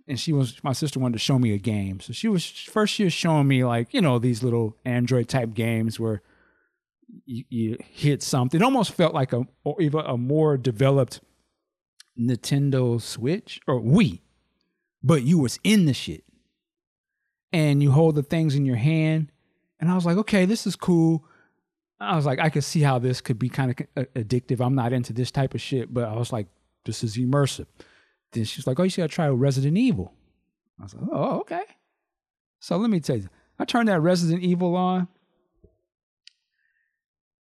and 0.08 0.20
she 0.20 0.32
was, 0.32 0.64
my 0.64 0.74
sister 0.74 1.00
wanted 1.00 1.14
to 1.14 1.20
show 1.20 1.38
me 1.38 1.54
a 1.54 1.58
game. 1.58 2.00
So 2.00 2.14
she 2.14 2.30
was, 2.30 2.48
first 2.48 2.94
she 2.94 3.04
was 3.04 3.14
showing 3.14 3.48
me 3.48 3.66
like, 3.66 3.94
you 3.94 4.00
know, 4.00 4.20
these 4.20 4.44
little 4.44 4.78
Android 4.86 5.28
type 5.28 5.54
games 5.54 6.00
where 6.00 6.22
you, 7.26 7.44
you 7.50 7.78
hit 7.80 8.22
something. 8.24 8.60
It 8.60 8.64
almost 8.64 8.94
felt 8.94 9.14
like 9.14 9.34
a 9.34 9.44
or 9.64 9.82
even 9.82 10.02
a 10.06 10.18
more 10.18 10.58
developed 10.58 11.22
Nintendo 12.20 13.02
Switch 13.02 13.60
or 13.68 13.80
Wii, 13.80 14.22
but 15.04 15.24
you 15.24 15.38
was 15.38 15.60
in 15.64 15.86
the 15.86 15.94
shit, 15.94 16.24
and 17.52 17.82
you 17.82 17.92
hold 17.92 18.16
the 18.16 18.24
things 18.24 18.56
in 18.56 18.66
your 18.66 18.76
hand. 18.76 19.32
And 19.80 19.92
I 19.92 19.96
was 19.96 20.06
like, 20.06 20.18
okay, 20.18 20.46
this 20.46 20.66
is 20.66 20.76
cool. 20.76 21.24
I 22.00 22.16
was 22.16 22.26
like, 22.26 22.40
I 22.40 22.50
could 22.50 22.64
see 22.64 22.82
how 22.82 23.00
this 23.00 23.22
could 23.22 23.40
be 23.40 23.50
kind 23.50 23.72
of 23.72 24.14
addictive. 24.14 24.64
I'm 24.64 24.76
not 24.76 24.94
into 24.94 25.14
this 25.14 25.32
type 25.32 25.54
of 25.54 25.62
shit, 25.62 25.94
but 25.94 26.04
I 26.06 26.16
was 26.16 26.32
like, 26.32 26.48
this 26.86 27.04
is 27.04 27.18
immersive. 27.18 27.68
Then 28.32 28.44
she's 28.44 28.68
like, 28.68 28.80
oh, 28.80 28.84
you 28.84 28.92
gotta 28.92 29.08
try 29.08 29.28
Resident 29.28 29.78
Evil. 29.78 30.14
I 30.80 30.84
was 30.84 30.94
like, 30.94 31.10
oh, 31.12 31.40
okay. 31.40 31.64
So 32.60 32.78
let 32.78 32.90
me 32.90 33.00
tell 33.00 33.18
you, 33.18 33.30
I 33.60 33.66
turned 33.66 33.88
that 33.90 34.00
Resident 34.00 34.44
Evil 34.44 34.76
on 34.76 35.08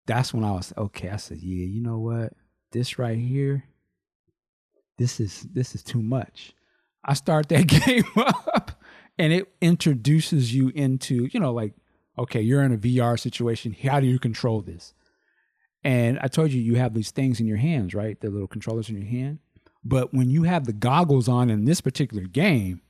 that's 0.08 0.34
when 0.34 0.44
I 0.44 0.52
was 0.52 0.74
okay. 0.78 1.10
I 1.10 1.18
said, 1.18 1.38
yeah, 1.40 1.66
you 1.66 1.82
know 1.82 2.00
what? 2.00 2.34
This 2.72 2.98
right 2.98 3.18
here, 3.18 3.66
this 4.98 5.20
is 5.20 5.48
this 5.54 5.76
is 5.76 5.84
too 5.84 6.02
much. 6.02 6.54
I 7.06 7.14
start 7.14 7.50
that 7.50 7.68
game 7.86 8.04
up 8.18 8.72
and 9.18 9.32
it 9.32 9.48
introduces 9.62 10.54
you 10.54 10.70
into, 10.70 11.30
you 11.32 11.40
know, 11.40 11.54
like, 11.54 11.74
okay, 12.18 12.42
you're 12.42 12.64
in 12.64 12.74
a 12.74 12.78
VR 12.78 13.20
situation. 13.20 13.76
How 13.84 14.00
do 14.00 14.08
you 14.08 14.20
control 14.20 14.62
this? 14.62 14.94
And 15.84 16.20
I 16.20 16.28
told 16.28 16.52
you 16.52 16.62
you 16.62 16.76
have 16.76 16.94
these 16.94 17.12
things 17.12 17.40
in 17.40 17.48
your 17.48 17.58
hands, 17.58 17.94
right? 17.94 18.20
The 18.20 18.30
little 18.30 18.48
controllers 18.48 18.90
in 18.90 18.96
your 18.96 19.06
hand. 19.06 19.40
But 19.84 20.14
when 20.14 20.30
you 20.30 20.44
have 20.44 20.66
the 20.66 20.74
goggles 20.74 21.30
on 21.30 21.50
in 21.50 21.66
this 21.66 21.82
particular 21.82 22.24
game, 22.24 22.82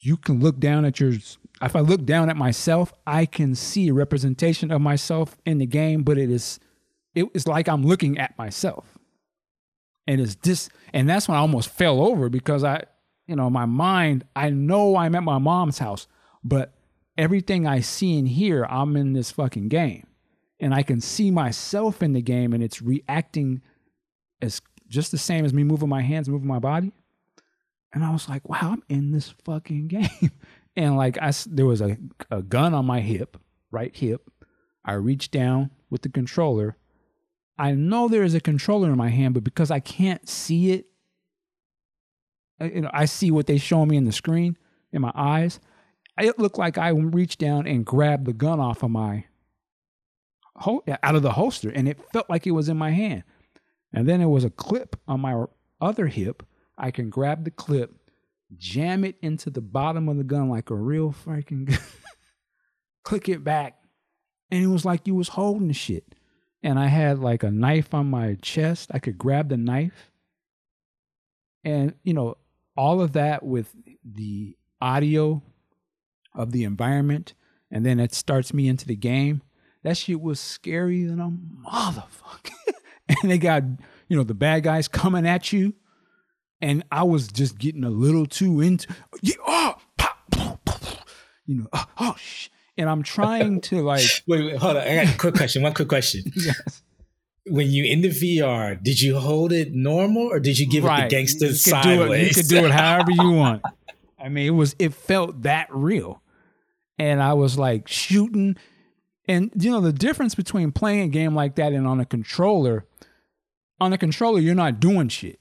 you 0.00 0.16
can 0.16 0.40
look 0.40 0.58
down 0.58 0.84
at 0.84 1.00
your 1.00 1.12
if 1.60 1.74
I 1.74 1.80
look 1.80 2.04
down 2.04 2.30
at 2.30 2.36
myself, 2.36 2.92
I 3.06 3.26
can 3.26 3.54
see 3.54 3.88
a 3.88 3.94
representation 3.94 4.70
of 4.70 4.80
myself 4.80 5.36
in 5.44 5.58
the 5.58 5.66
game, 5.66 6.02
but 6.02 6.18
it 6.18 6.30
is 6.30 6.60
it 7.14 7.26
is 7.34 7.48
like 7.48 7.68
I'm 7.68 7.84
looking 7.84 8.18
at 8.18 8.36
myself. 8.38 8.98
And 10.06 10.20
it's 10.20 10.36
this 10.36 10.68
and 10.92 11.08
that's 11.08 11.28
when 11.28 11.36
I 11.36 11.40
almost 11.40 11.70
fell 11.70 12.00
over 12.00 12.28
because 12.28 12.64
I, 12.64 12.84
you 13.26 13.36
know, 13.36 13.50
my 13.50 13.66
mind, 13.66 14.24
I 14.34 14.50
know 14.50 14.96
I'm 14.96 15.14
at 15.14 15.22
my 15.22 15.38
mom's 15.38 15.78
house, 15.78 16.06
but 16.44 16.72
everything 17.16 17.66
I 17.66 17.80
see 17.80 18.18
and 18.18 18.28
hear, 18.28 18.64
I'm 18.64 18.96
in 18.96 19.12
this 19.12 19.30
fucking 19.30 19.68
game. 19.68 20.06
And 20.60 20.74
I 20.74 20.82
can 20.82 21.00
see 21.00 21.30
myself 21.30 22.02
in 22.02 22.14
the 22.14 22.22
game 22.22 22.52
and 22.52 22.62
it's 22.62 22.80
reacting 22.80 23.62
as 24.40 24.60
just 24.88 25.10
the 25.10 25.18
same 25.18 25.44
as 25.44 25.52
me 25.52 25.62
moving 25.62 25.88
my 25.88 26.02
hands, 26.02 26.28
moving 26.28 26.48
my 26.48 26.58
body. 26.58 26.92
And 27.92 28.04
I 28.04 28.10
was 28.10 28.28
like, 28.28 28.48
wow, 28.48 28.72
I'm 28.72 28.82
in 28.88 29.12
this 29.12 29.34
fucking 29.44 29.88
game 29.88 30.30
and 30.78 30.96
like 30.96 31.18
I, 31.20 31.32
there 31.46 31.66
was 31.66 31.80
a, 31.80 31.98
a 32.30 32.40
gun 32.40 32.72
on 32.72 32.86
my 32.86 33.00
hip, 33.00 33.36
right 33.72 33.94
hip. 33.94 34.30
I 34.84 34.92
reached 34.92 35.32
down 35.32 35.72
with 35.90 36.02
the 36.02 36.08
controller. 36.08 36.76
I 37.58 37.72
know 37.72 38.06
there 38.06 38.22
is 38.22 38.34
a 38.34 38.40
controller 38.40 38.88
in 38.88 38.96
my 38.96 39.08
hand, 39.08 39.34
but 39.34 39.42
because 39.42 39.72
I 39.72 39.80
can't 39.80 40.28
see 40.28 40.70
it, 40.70 40.86
uh, 42.60 42.66
you 42.66 42.82
know, 42.82 42.90
I 42.92 43.06
see 43.06 43.32
what 43.32 43.48
they 43.48 43.58
show 43.58 43.84
me 43.84 43.96
in 43.96 44.04
the 44.04 44.12
screen 44.12 44.56
in 44.92 45.02
my 45.02 45.10
eyes. 45.16 45.58
It 46.16 46.38
looked 46.38 46.58
like 46.58 46.78
I 46.78 46.90
reached 46.90 47.40
down 47.40 47.66
and 47.66 47.84
grabbed 47.84 48.26
the 48.26 48.32
gun 48.32 48.60
off 48.60 48.84
of 48.84 48.90
my 48.90 49.24
out 50.64 51.14
of 51.14 51.22
the 51.22 51.32
holster, 51.32 51.70
and 51.70 51.88
it 51.88 52.00
felt 52.12 52.30
like 52.30 52.46
it 52.46 52.52
was 52.52 52.68
in 52.68 52.76
my 52.76 52.90
hand. 52.90 53.24
And 53.92 54.08
then 54.08 54.20
there 54.20 54.28
was 54.28 54.44
a 54.44 54.50
clip 54.50 54.94
on 55.08 55.20
my 55.20 55.44
other 55.80 56.06
hip. 56.06 56.44
I 56.78 56.92
can 56.92 57.10
grab 57.10 57.44
the 57.44 57.50
clip, 57.50 57.92
jam 58.56 59.04
it 59.04 59.16
into 59.20 59.50
the 59.50 59.60
bottom 59.60 60.08
of 60.08 60.16
the 60.16 60.24
gun 60.24 60.48
like 60.48 60.70
a 60.70 60.76
real 60.76 61.12
freaking 61.12 61.66
gun, 61.66 61.78
click 63.02 63.28
it 63.28 63.42
back, 63.42 63.76
and 64.50 64.62
it 64.62 64.68
was 64.68 64.84
like 64.84 65.06
you 65.06 65.14
was 65.14 65.28
holding 65.28 65.72
shit. 65.72 66.14
And 66.62 66.78
I 66.78 66.86
had 66.86 67.18
like 67.18 67.42
a 67.42 67.50
knife 67.50 67.94
on 67.94 68.10
my 68.10 68.36
chest. 68.40 68.90
I 68.92 68.98
could 68.98 69.18
grab 69.18 69.48
the 69.48 69.56
knife. 69.56 70.10
And, 71.64 71.94
you 72.02 72.14
know, 72.14 72.36
all 72.76 73.00
of 73.00 73.12
that 73.12 73.42
with 73.44 73.74
the 74.04 74.56
audio 74.80 75.42
of 76.34 76.52
the 76.52 76.64
environment, 76.64 77.34
and 77.70 77.84
then 77.84 78.00
it 78.00 78.14
starts 78.14 78.54
me 78.54 78.68
into 78.68 78.86
the 78.86 78.96
game. 78.96 79.42
That 79.82 79.96
shit 79.96 80.20
was 80.20 80.40
scary 80.40 81.04
than 81.04 81.20
a 81.20 81.30
motherfucker. 81.30 82.52
and 83.22 83.30
they 83.30 83.38
got, 83.38 83.64
you 84.08 84.16
know, 84.16 84.24
the 84.24 84.34
bad 84.34 84.62
guys 84.62 84.88
coming 84.88 85.26
at 85.26 85.52
you 85.52 85.74
and 86.60 86.84
I 86.90 87.02
was 87.04 87.28
just 87.28 87.58
getting 87.58 87.84
a 87.84 87.90
little 87.90 88.26
too 88.26 88.60
into 88.60 88.88
yeah, 89.22 89.34
oh, 89.46 89.76
pop, 89.96 90.18
pop, 90.30 90.64
pop, 90.64 91.08
you 91.46 91.56
know, 91.56 91.68
oh, 91.72 91.84
oh 91.98 92.14
sh-. 92.18 92.48
and 92.76 92.88
I'm 92.88 93.02
trying 93.02 93.60
to 93.62 93.82
like 93.82 94.04
wait, 94.26 94.44
wait, 94.44 94.56
hold 94.56 94.76
on. 94.76 94.82
I 94.82 95.04
got 95.04 95.14
a 95.14 95.18
quick 95.18 95.34
question. 95.34 95.62
One 95.62 95.74
quick 95.74 95.88
question. 95.88 96.24
yes. 96.36 96.82
When 97.46 97.70
you 97.70 97.84
in 97.84 98.02
the 98.02 98.10
VR, 98.10 98.82
did 98.82 99.00
you 99.00 99.18
hold 99.18 99.52
it 99.52 99.72
normal 99.72 100.24
or 100.24 100.40
did 100.40 100.58
you 100.58 100.68
give 100.68 100.84
right. 100.84 101.00
it 101.00 101.02
the 101.04 101.16
gangster 101.16 101.46
you 101.46 101.54
sideways? 101.54 102.22
It, 102.22 102.28
you 102.28 102.42
could 102.42 102.48
do 102.48 102.66
it 102.66 102.70
however 102.70 103.10
you 103.10 103.30
want. 103.32 103.62
I 104.18 104.28
mean, 104.28 104.46
it 104.46 104.50
was 104.50 104.74
it 104.78 104.92
felt 104.92 105.42
that 105.42 105.68
real, 105.70 106.20
and 106.98 107.22
I 107.22 107.34
was 107.34 107.56
like 107.56 107.88
shooting, 107.88 108.56
and 109.26 109.50
you 109.54 109.70
know 109.70 109.80
the 109.80 109.92
difference 109.92 110.34
between 110.34 110.72
playing 110.72 111.00
a 111.02 111.08
game 111.08 111.34
like 111.34 111.54
that 111.54 111.72
and 111.72 111.86
on 111.86 112.00
a 112.00 112.04
controller. 112.04 112.84
On 113.80 113.92
a 113.92 113.98
controller, 113.98 114.40
you're 114.40 114.56
not 114.56 114.80
doing 114.80 115.08
shit 115.08 115.38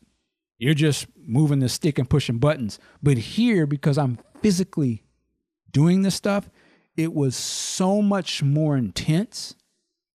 you're 0.57 0.73
just 0.73 1.07
moving 1.15 1.59
the 1.59 1.69
stick 1.69 1.99
and 1.99 2.09
pushing 2.09 2.39
buttons. 2.39 2.79
But 3.01 3.17
here, 3.17 3.65
because 3.67 3.97
I'm 3.97 4.19
physically 4.41 5.03
doing 5.71 6.01
this 6.01 6.15
stuff, 6.15 6.49
it 6.95 7.13
was 7.13 7.35
so 7.35 8.01
much 8.01 8.41
more 8.41 8.75
intense 8.75 9.55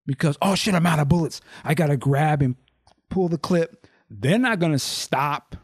because, 0.05 0.37
oh 0.41 0.55
shit, 0.55 0.73
I'm 0.73 0.85
out 0.85 0.99
of 0.99 1.09
bullets. 1.09 1.41
I 1.63 1.73
got 1.73 1.87
to 1.87 1.97
grab 1.97 2.41
and 2.41 2.55
pull 3.09 3.29
the 3.29 3.37
clip. 3.37 3.87
They're 4.09 4.39
not 4.39 4.59
going 4.59 4.71
to 4.71 4.79
stop. 4.79 5.55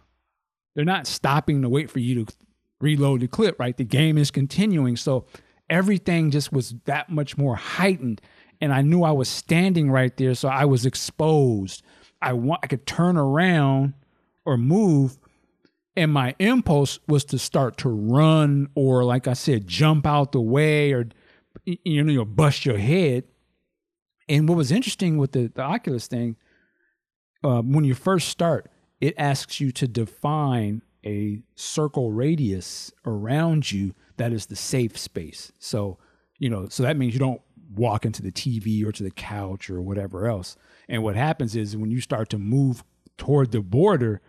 They're 0.76 0.86
not 0.86 1.08
stopping 1.08 1.64
to 1.64 1.70
wait 1.70 1.90
for 1.90 2.00
you 2.00 2.24
to 2.26 2.34
reload 2.80 3.22
the 3.22 3.28
clip, 3.28 3.60
right? 3.60 3.76
The 3.76 3.84
game 3.84 4.18
is 4.18 4.30
continuing. 4.30 4.96
So 4.96 5.26
everything 5.70 6.30
just 6.30 6.54
was 6.54 6.76
that 6.86 7.10
much 7.10 7.36
more 7.36 7.56
heightened. 7.56 8.22
And 8.62 8.72
I 8.72 8.84
knew 8.84 9.04
I 9.04 9.12
was 9.12 9.28
standing 9.28 9.90
right 9.90 10.16
there. 10.18 10.36
So 10.36 10.50
I 10.50 10.66
was 10.66 10.86
exposed. 10.86 11.84
I 12.22 12.34
want 12.34 12.62
I 12.64 12.68
could 12.68 12.86
turn 12.86 13.18
around 13.18 13.94
or 14.48 14.58
move 14.58 15.20
and 15.96 16.12
my 16.12 16.36
impulse 16.40 17.00
was 17.08 17.26
to 17.26 17.40
start 17.40 17.78
to 17.78 17.90
run 17.90 18.70
or 18.74 19.04
like 19.04 19.28
i 19.28 19.34
said 19.34 19.68
jump 19.68 20.08
out 20.08 20.32
the 20.32 20.42
way 20.42 20.92
or 20.92 21.08
you 21.66 22.04
know 22.04 22.26
bust 22.26 22.66
your 22.66 22.78
head. 22.78 23.26
And 24.30 24.48
what 24.50 24.58
was 24.58 24.72
interesting 24.72 25.18
with 25.18 25.32
the, 25.32 25.48
the 25.48 25.62
oculus 25.62 26.08
thing 26.08 26.36
uh, 27.44 27.62
when 27.62 27.84
you 27.84 27.94
first 27.94 28.30
start 28.30 28.70
it 29.00 29.14
asks 29.18 29.60
you 29.60 29.72
to 29.72 29.88
define 29.88 30.82
a 31.06 31.44
circle 31.56 32.12
radius 32.12 32.92
around 33.06 33.72
you 33.72 33.94
that 34.18 34.34
is 34.34 34.48
the 34.48 34.56
safe 34.56 34.98
space. 34.98 35.52
So 35.60 35.98
you 36.40 36.50
know 36.50 36.68
so 36.70 36.84
that 36.84 36.98
means 36.98 37.14
you 37.14 37.20
don't 37.20 37.42
walk 37.76 38.06
into 38.06 38.22
the 38.22 38.32
tv 38.32 38.86
or 38.86 38.94
to 38.94 39.04
the 39.04 39.12
couch 39.12 39.70
or 39.70 39.82
whatever 39.82 40.28
else. 40.28 40.56
And 40.88 41.04
what 41.04 41.16
happens 41.16 41.56
is 41.56 41.76
when 41.76 41.92
you 41.92 42.02
start 42.02 42.30
to 42.30 42.38
move 42.38 42.84
toward 43.18 43.52
the 43.52 43.62
border 43.62 44.22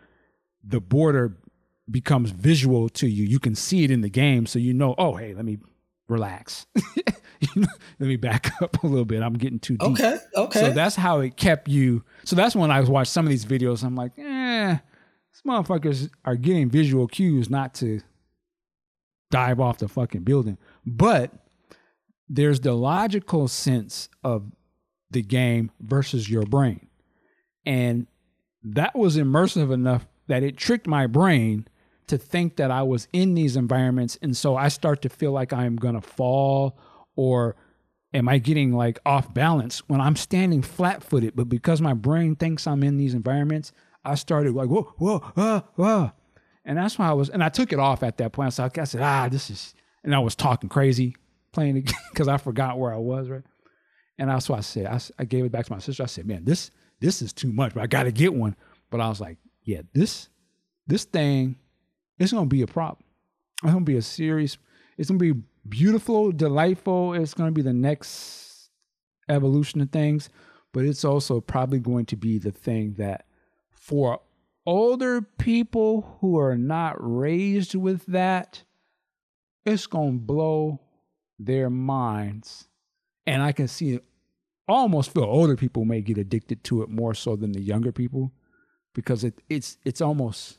the 0.69 0.81
border 0.81 1.37
becomes 1.91 2.31
visual 2.31 2.89
to 2.91 3.09
you. 3.09 3.25
You 3.25 3.39
can 3.39 3.55
see 3.55 3.85
it 3.85 3.91
in 3.91 4.03
the 4.03 4.11
game, 4.11 4.47
so 4.47 4.59
you 4.59 4.75
know, 4.75 4.95
oh, 4.99 5.17
hey, 5.17 5.35
let 5.35 5.45
me 5.45 5.59
relax. 6.09 6.67
Let 7.57 8.09
me 8.09 8.17
back 8.17 8.51
up 8.63 8.83
a 8.83 8.87
little 8.87 9.05
bit. 9.05 9.23
I'm 9.23 9.35
getting 9.35 9.61
too 9.61 9.77
deep. 9.77 9.91
Okay. 9.91 10.19
Okay. 10.35 10.61
So 10.61 10.71
that's 10.73 10.97
how 10.97 11.21
it 11.21 11.37
kept 11.37 11.69
you. 11.69 12.05
So 12.25 12.35
that's 12.35 12.57
when 12.57 12.71
I 12.71 12.81
watched 12.81 13.13
some 13.13 13.27
of 13.27 13.31
these 13.31 13.45
videos. 13.45 13.85
I'm 13.85 13.95
like, 13.95 14.13
eh, 14.19 14.73
these 14.73 15.43
motherfuckers 15.47 16.11
are 16.25 16.37
getting 16.37 16.69
visual 16.69 17.07
cues 17.07 17.49
not 17.49 17.75
to 17.75 18.01
dive 19.31 19.61
off 19.61 19.79
the 19.79 19.89
fucking 19.89 20.23
building. 20.23 20.59
But 20.85 21.33
there's 22.29 22.61
the 22.61 22.75
logical 22.75 23.49
sense 23.49 24.09
of 24.25 24.51
the 25.11 25.23
game 25.23 25.71
versus 25.81 26.29
your 26.29 26.43
brain. 26.43 26.89
And 27.65 28.07
that 28.63 28.97
was 28.97 29.17
immersive 29.17 29.73
enough 29.73 30.07
that 30.29 30.43
it 30.43 30.57
tricked 30.57 30.87
my 30.87 31.07
brain 31.07 31.67
to 32.07 32.17
think 32.17 32.57
that 32.57 32.71
I 32.71 32.83
was 32.83 33.09
in 33.13 33.35
these 33.35 33.57
environments. 33.57 34.19
And 34.23 34.37
so 34.37 34.57
I 34.57 34.69
start 34.69 35.03
to 35.03 35.09
feel 35.09 35.33
like 35.33 35.53
I'm 35.53 35.77
going 35.77 35.95
to 35.95 36.01
fall 36.01 36.79
or 37.17 37.57
am 38.15 38.29
I 38.29 38.39
getting 38.39 38.73
like 38.73 38.99
off 39.05 39.33
balance 39.35 39.81
when 39.89 40.01
I'm 40.01 40.17
standing 40.17 40.63
flat 40.63 41.03
footed? 41.03 41.37
But 41.37 41.49
because 41.49 41.81
my 41.81 41.95
brain 41.95 42.37
thinks 42.37 42.67
I'm 42.67 42.83
in 42.83 42.97
these 42.97 43.15
environments, 43.15 43.73
I 44.05 44.15
started 44.15 44.55
like, 44.55 44.69
whoa, 44.69 44.93
whoa, 44.99 45.23
ah, 45.37 45.65
ah. 45.79 46.13
And 46.65 46.79
that's 46.79 46.99
why 46.99 47.09
I 47.09 47.13
was, 47.13 47.29
and 47.29 47.43
I 47.43 47.49
took 47.49 47.73
it 47.73 47.79
off 47.79 48.03
at 48.03 48.19
that 48.19 48.33
point. 48.33 48.53
So 48.55 48.69
I 48.75 48.85
said, 48.85 49.03
ah, 49.03 49.29
this 49.29 49.51
is, 49.51 49.75
and 50.05 50.15
I 50.15 50.19
was 50.19 50.35
talking 50.35 50.69
crazy 50.69 51.17
playing 51.53 51.79
it 51.79 51.93
because 52.11 52.29
I 52.29 52.37
forgot 52.37 52.79
where 52.79 52.93
I 52.93 52.99
was, 52.99 53.29
right? 53.29 53.43
And 54.19 54.31
that's 54.31 54.49
why 54.49 54.59
I 54.59 54.63
said, 54.63 54.87
I, 54.87 55.01
I 55.19 55.25
gave 55.25 55.45
it 55.45 55.53
back 55.53 55.67
to 55.67 55.73
my 55.73 55.79
sister. 55.79 56.03
I 56.03 56.07
said, 56.07 56.27
man, 56.27 56.45
this, 56.45 56.71
this 57.01 57.23
is 57.23 57.33
too 57.33 57.53
much, 57.53 57.75
but 57.75 57.83
I 57.83 57.87
got 57.87 58.05
to 58.05 58.13
get 58.13 58.35
one. 58.35 58.57
But 58.91 59.01
I 59.01 59.09
was 59.09 59.21
like, 59.21 59.39
yeah, 59.69 59.83
this, 59.93 60.31
this 60.87 61.05
thing, 61.05 61.57
it's 62.19 62.33
to 62.33 62.47
be 62.47 62.63
a 62.63 62.67
problem. 62.67 63.05
It's 63.63 63.75
to 63.75 63.81
be 63.81 63.99
a 63.99 64.03
serious, 64.03 64.57
it's 64.97 65.09
to 65.09 65.19
be 65.19 65.35
beautiful, 65.69 66.33
delightful. 66.33 67.13
It's 67.13 67.35
to 67.35 67.51
be 67.51 67.61
the 67.61 67.75
next 67.75 68.71
evolution 69.29 69.83
of 69.83 69.91
things, 69.91 70.31
but 70.73 70.87
it's 70.87 71.05
also 71.05 71.43
probably 71.43 71.81
going 71.81 72.07
to 72.07 72.17
be 72.17 72.39
the 72.39 72.51
thing 72.51 72.95
that 72.97 73.27
for 73.71 74.23
older 74.65 75.21
people 75.21 76.17
who 76.23 76.39
are 76.39 76.57
not 76.57 76.97
raised 76.99 77.75
with 77.75 78.07
that, 78.07 78.63
it's 79.67 79.87
to 79.87 80.13
blow 80.13 80.81
their 81.39 81.69
minds. 81.69 82.69
And 83.27 83.43
I 83.43 83.53
can 83.53 83.69
see 83.69 83.93
it 83.93 84.05
almost 84.67 85.13
feel 85.13 85.25
older 85.25 85.57
people 85.57 85.85
may 85.85 86.01
get 86.01 86.17
addicted 86.17 86.65
to 86.65 86.81
it 86.81 86.89
more 86.89 87.13
so 87.13 87.37
than 87.37 87.53
the 87.53 87.61
younger 87.61 87.93
people 87.93 88.33
because 88.99 89.23
it, 89.23 89.41
it's 89.49 89.79
it's 89.85 90.01
almost 90.01 90.59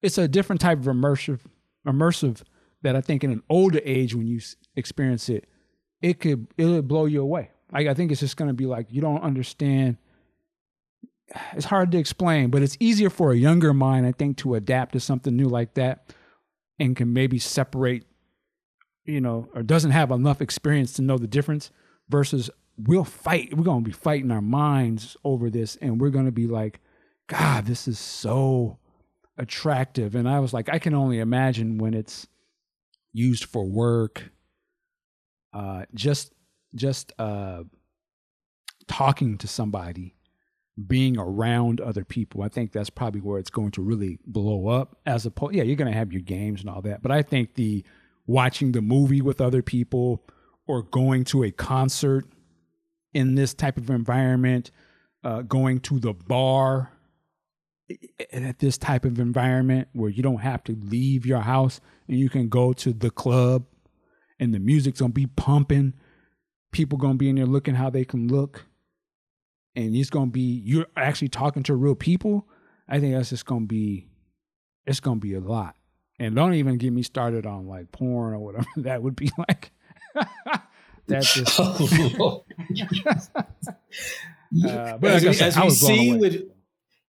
it's 0.00 0.16
a 0.16 0.26
different 0.26 0.62
type 0.62 0.78
of 0.78 0.86
immersive 0.86 1.40
immersive 1.86 2.40
that 2.80 2.96
I 2.96 3.02
think 3.02 3.22
in 3.22 3.30
an 3.30 3.42
older 3.50 3.82
age 3.84 4.14
when 4.14 4.26
you 4.26 4.40
experience 4.76 5.28
it, 5.28 5.46
it 6.00 6.18
could 6.18 6.46
it'll 6.56 6.80
blow 6.80 7.04
you 7.04 7.20
away. 7.20 7.50
Like 7.70 7.86
I 7.86 7.92
think 7.92 8.10
it's 8.10 8.22
just 8.22 8.38
to 8.38 8.54
be 8.54 8.64
like 8.64 8.86
you 8.88 9.02
don't 9.02 9.20
understand. 9.20 9.98
It's 11.52 11.66
hard 11.66 11.92
to 11.92 11.98
explain, 11.98 12.48
but 12.48 12.62
it's 12.62 12.78
easier 12.80 13.10
for 13.10 13.30
a 13.30 13.36
younger 13.36 13.74
mind, 13.74 14.06
I 14.06 14.12
think, 14.12 14.38
to 14.38 14.54
adapt 14.54 14.94
to 14.94 15.00
something 15.00 15.36
new 15.36 15.48
like 15.50 15.74
that, 15.74 16.14
and 16.78 16.96
can 16.96 17.12
maybe 17.12 17.38
separate, 17.38 18.06
you 19.04 19.20
know, 19.20 19.50
or 19.54 19.62
doesn't 19.62 19.90
have 19.90 20.10
enough 20.10 20.40
experience 20.40 20.94
to 20.94 21.02
know 21.02 21.18
the 21.18 21.26
difference. 21.26 21.70
Versus, 22.08 22.48
we'll 22.78 23.04
fight. 23.04 23.54
We're 23.54 23.64
to 23.82 23.90
be 23.90 23.92
fighting 23.92 24.30
our 24.30 24.40
minds 24.40 25.14
over 25.24 25.50
this, 25.50 25.76
and 25.82 26.00
we're 26.00 26.10
to 26.26 26.32
be 26.32 26.46
like, 26.46 26.80
God, 27.28 27.66
this 27.66 27.88
is 27.88 27.98
so 27.98 28.78
attractive. 29.38 30.14
And 30.14 30.28
I 30.28 30.40
was 30.40 30.52
like, 30.52 30.68
I 30.68 30.78
can 30.78 30.94
only 30.94 31.18
imagine 31.18 31.78
when 31.78 31.94
it's 31.94 32.26
used 33.12 33.44
for 33.44 33.64
work, 33.64 34.30
uh, 35.52 35.84
just 35.94 36.32
just 36.74 37.12
uh, 37.18 37.62
talking 38.86 39.38
to 39.38 39.48
somebody, 39.48 40.14
being 40.86 41.18
around 41.18 41.80
other 41.80 42.04
people. 42.04 42.42
I 42.42 42.48
think 42.48 42.72
that's 42.72 42.90
probably 42.90 43.22
where 43.22 43.38
it's 43.38 43.50
going 43.50 43.70
to 43.72 43.82
really 43.82 44.18
blow 44.26 44.68
up. 44.68 44.98
As 45.06 45.24
opposed, 45.24 45.54
yeah, 45.54 45.62
you're 45.62 45.76
going 45.76 45.90
to 45.90 45.98
have 45.98 46.12
your 46.12 46.22
games 46.22 46.60
and 46.60 46.68
all 46.68 46.82
that, 46.82 47.02
but 47.02 47.10
I 47.10 47.22
think 47.22 47.54
the 47.54 47.84
watching 48.26 48.72
the 48.72 48.82
movie 48.82 49.22
with 49.22 49.40
other 49.40 49.62
people 49.62 50.22
or 50.66 50.82
going 50.82 51.24
to 51.24 51.44
a 51.44 51.50
concert 51.50 52.26
in 53.14 53.36
this 53.36 53.54
type 53.54 53.78
of 53.78 53.88
environment, 53.88 54.70
uh, 55.24 55.42
going 55.42 55.80
to 55.80 55.98
the 55.98 56.12
bar 56.12 56.90
at 58.32 58.58
this 58.58 58.78
type 58.78 59.04
of 59.04 59.18
environment 59.18 59.88
where 59.92 60.10
you 60.10 60.22
don't 60.22 60.40
have 60.40 60.64
to 60.64 60.76
leave 60.82 61.24
your 61.24 61.40
house 61.40 61.80
and 62.08 62.18
you 62.18 62.28
can 62.28 62.48
go 62.48 62.72
to 62.72 62.92
the 62.92 63.10
club 63.10 63.64
and 64.38 64.52
the 64.52 64.58
music's 64.58 65.00
gonna 65.00 65.12
be 65.12 65.26
pumping. 65.26 65.94
People 66.72 66.98
gonna 66.98 67.14
be 67.14 67.28
in 67.28 67.36
there 67.36 67.46
looking 67.46 67.74
how 67.74 67.90
they 67.90 68.04
can 68.04 68.28
look. 68.28 68.66
And 69.74 69.94
it's 69.94 70.10
gonna 70.10 70.30
be 70.30 70.62
you're 70.64 70.86
actually 70.96 71.28
talking 71.28 71.62
to 71.64 71.74
real 71.74 71.94
people. 71.94 72.48
I 72.88 72.98
think 73.00 73.14
that's 73.14 73.30
just 73.30 73.46
gonna 73.46 73.66
be 73.66 74.08
it's 74.84 75.00
gonna 75.00 75.20
be 75.20 75.34
a 75.34 75.40
lot. 75.40 75.76
And 76.18 76.34
don't 76.34 76.54
even 76.54 76.78
get 76.78 76.92
me 76.92 77.02
started 77.02 77.46
on 77.46 77.66
like 77.68 77.92
porn 77.92 78.34
or 78.34 78.38
whatever 78.38 78.66
that 78.78 79.02
would 79.02 79.16
be 79.16 79.30
like. 79.38 79.70
that's 81.06 81.34
just 81.34 81.60
uh, 81.60 82.40
but 84.98 85.04
as, 85.04 85.22
we, 85.22 85.28
as 85.40 85.56
we 85.56 85.70
see 85.70 86.16
with 86.16 86.42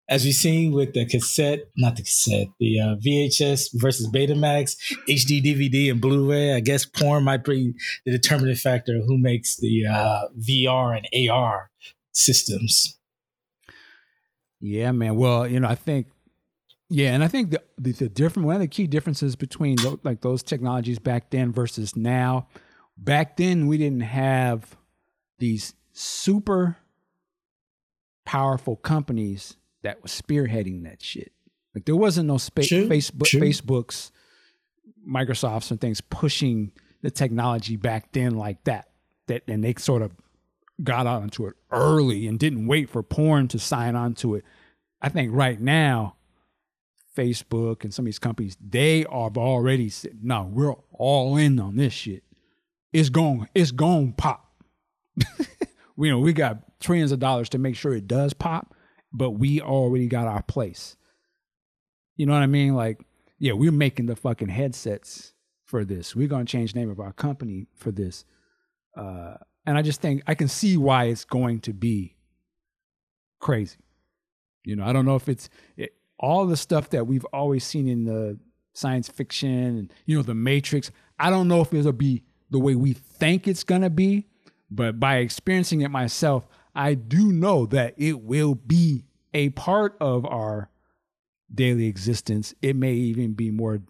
as 0.08 0.24
we've 0.24 0.34
seen 0.34 0.72
with 0.72 0.94
the 0.94 1.04
cassette, 1.04 1.68
not 1.76 1.96
the 1.96 2.02
cassette, 2.02 2.48
the 2.60 2.80
uh, 2.80 2.96
VHS 2.96 3.70
versus 3.74 4.08
Betamax, 4.08 4.76
HD 5.08 5.42
DVD, 5.42 5.90
and 5.90 6.00
Blu-ray. 6.00 6.54
I 6.54 6.60
guess 6.60 6.84
porn 6.84 7.24
might 7.24 7.44
be 7.44 7.74
the 8.04 8.12
determining 8.12 8.54
factor 8.54 9.00
who 9.04 9.18
makes 9.18 9.56
the 9.56 9.86
uh, 9.86 10.28
VR 10.38 10.96
and 10.98 11.30
AR 11.30 11.70
systems. 12.12 12.96
Yeah, 14.60 14.92
man. 14.92 15.16
Well, 15.16 15.46
you 15.46 15.60
know, 15.60 15.68
I 15.68 15.74
think, 15.74 16.06
yeah, 16.88 17.12
and 17.12 17.24
I 17.24 17.28
think 17.28 17.50
the 17.50 17.62
the, 17.76 17.92
the 17.92 18.08
different 18.08 18.46
one 18.46 18.56
of 18.56 18.60
the 18.60 18.68
key 18.68 18.86
differences 18.86 19.34
between 19.34 19.76
like 20.04 20.20
those 20.20 20.42
technologies 20.42 20.98
back 20.98 21.30
then 21.30 21.52
versus 21.52 21.96
now. 21.96 22.46
Back 22.96 23.36
then, 23.36 23.66
we 23.66 23.76
didn't 23.76 24.00
have 24.00 24.76
these 25.38 25.74
super 25.92 26.76
powerful 28.24 28.76
companies 28.76 29.56
that 29.86 30.02
was 30.02 30.10
spearheading 30.10 30.82
that 30.82 31.00
shit. 31.00 31.30
Like 31.72 31.84
there 31.84 31.94
wasn't 31.94 32.26
no 32.26 32.38
spa- 32.38 32.62
true, 32.62 32.88
Facebook, 32.88 33.26
true. 33.26 33.40
Facebooks, 33.40 34.10
Microsofts, 35.08 35.70
and 35.70 35.80
things 35.80 36.00
pushing 36.00 36.72
the 37.02 37.10
technology 37.12 37.76
back 37.76 38.10
then 38.12 38.36
like 38.36 38.64
that. 38.64 38.88
That 39.28 39.42
and 39.46 39.62
they 39.62 39.74
sort 39.78 40.02
of 40.02 40.10
got 40.82 41.06
onto 41.06 41.46
it 41.46 41.54
early 41.70 42.26
and 42.26 42.36
didn't 42.36 42.66
wait 42.66 42.90
for 42.90 43.04
porn 43.04 43.46
to 43.48 43.60
sign 43.60 43.94
on 43.94 44.14
to 44.14 44.34
it. 44.34 44.44
I 45.00 45.08
think 45.08 45.32
right 45.32 45.60
now, 45.60 46.16
Facebook 47.16 47.84
and 47.84 47.94
some 47.94 48.04
of 48.04 48.06
these 48.06 48.18
companies, 48.18 48.56
they 48.60 49.04
are 49.04 49.30
already 49.36 49.88
said, 49.88 50.18
no, 50.20 50.50
we're 50.52 50.74
all 50.92 51.36
in 51.36 51.60
on 51.60 51.76
this 51.76 51.92
shit. 51.92 52.24
It's 52.92 53.08
going, 53.08 53.48
it's 53.54 53.70
going 53.70 54.14
pop. 54.14 54.50
you 55.96 56.10
know, 56.10 56.18
we 56.18 56.32
got 56.32 56.80
trillions 56.80 57.12
of 57.12 57.20
dollars 57.20 57.48
to 57.50 57.58
make 57.58 57.76
sure 57.76 57.94
it 57.94 58.08
does 58.08 58.34
pop 58.34 58.74
but 59.12 59.32
we 59.32 59.60
already 59.60 60.06
got 60.06 60.26
our 60.26 60.42
place. 60.42 60.96
You 62.16 62.26
know 62.26 62.32
what 62.32 62.42
I 62.42 62.46
mean? 62.46 62.74
Like, 62.74 63.00
yeah, 63.38 63.52
we're 63.52 63.72
making 63.72 64.06
the 64.06 64.16
fucking 64.16 64.48
headsets 64.48 65.32
for 65.64 65.84
this. 65.84 66.16
We're 66.16 66.28
gonna 66.28 66.44
change 66.44 66.72
the 66.72 66.80
name 66.80 66.90
of 66.90 67.00
our 67.00 67.12
company 67.12 67.66
for 67.74 67.90
this. 67.90 68.24
Uh, 68.96 69.34
and 69.66 69.76
I 69.76 69.82
just 69.82 70.00
think 70.00 70.22
I 70.26 70.34
can 70.34 70.48
see 70.48 70.76
why 70.76 71.04
it's 71.04 71.24
going 71.24 71.60
to 71.60 71.72
be 71.72 72.16
crazy. 73.40 73.78
You 74.64 74.76
know, 74.76 74.84
I 74.84 74.92
don't 74.92 75.04
know 75.04 75.16
if 75.16 75.28
it's 75.28 75.50
it, 75.76 75.94
all 76.18 76.46
the 76.46 76.56
stuff 76.56 76.90
that 76.90 77.06
we've 77.06 77.24
always 77.26 77.64
seen 77.64 77.88
in 77.88 78.04
the 78.04 78.38
science 78.72 79.08
fiction 79.08 79.48
and 79.50 79.92
you 80.06 80.16
know 80.16 80.22
the 80.22 80.34
Matrix. 80.34 80.90
I 81.18 81.30
don't 81.30 81.48
know 81.48 81.60
if 81.60 81.74
it'll 81.74 81.92
be 81.92 82.24
the 82.50 82.58
way 82.58 82.74
we 82.74 82.92
think 82.92 83.48
it's 83.48 83.64
gonna 83.64 83.90
be, 83.90 84.26
but 84.70 84.98
by 84.98 85.16
experiencing 85.16 85.82
it 85.82 85.90
myself, 85.90 86.46
I 86.76 86.92
do 86.92 87.32
know 87.32 87.64
that 87.66 87.94
it 87.96 88.20
will 88.20 88.54
be 88.54 89.06
a 89.32 89.48
part 89.50 89.96
of 89.98 90.26
our 90.26 90.70
daily 91.52 91.86
existence. 91.86 92.54
It 92.60 92.76
may 92.76 92.92
even 92.92 93.32
be 93.32 93.50
more 93.50 93.80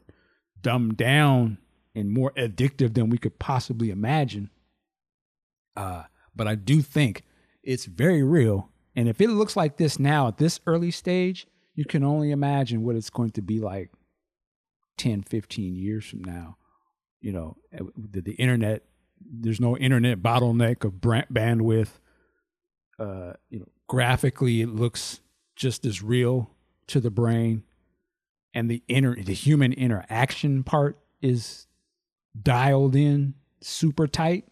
dumbed 0.62 0.96
down 0.96 1.58
and 1.96 2.10
more 2.10 2.32
addictive 2.36 2.94
than 2.94 3.10
we 3.10 3.18
could 3.18 3.40
possibly 3.40 3.90
imagine. 3.90 4.50
Uh, 5.76 6.04
but 6.34 6.46
I 6.46 6.54
do 6.54 6.80
think 6.80 7.24
it's 7.64 7.86
very 7.86 8.22
real. 8.22 8.70
And 8.94 9.08
if 9.08 9.20
it 9.20 9.28
looks 9.28 9.56
like 9.56 9.78
this 9.78 9.98
now 9.98 10.28
at 10.28 10.38
this 10.38 10.60
early 10.64 10.92
stage, 10.92 11.48
you 11.74 11.84
can 11.84 12.04
only 12.04 12.30
imagine 12.30 12.84
what 12.84 12.94
it's 12.94 13.10
going 13.10 13.30
to 13.30 13.42
be 13.42 13.58
like 13.58 13.90
10, 14.96 15.22
15 15.22 15.74
years 15.74 16.06
from 16.06 16.22
now. 16.22 16.56
You 17.20 17.32
know, 17.32 17.56
the, 17.96 18.20
the 18.20 18.34
internet, 18.34 18.84
there's 19.20 19.60
no 19.60 19.76
internet 19.76 20.22
bottleneck 20.22 20.84
of 20.84 20.92
bandwidth 20.94 21.98
uh, 22.98 23.34
you 23.50 23.58
know, 23.58 23.68
graphically 23.88 24.62
it 24.62 24.68
looks 24.68 25.20
just 25.54 25.84
as 25.84 26.02
real 26.02 26.50
to 26.88 27.00
the 27.00 27.10
brain, 27.10 27.62
and 28.54 28.70
the 28.70 28.82
inner 28.88 29.14
the 29.22 29.34
human 29.34 29.72
interaction 29.72 30.62
part 30.62 30.98
is 31.20 31.66
dialed 32.40 32.94
in 32.94 33.34
super 33.60 34.06
tight, 34.06 34.44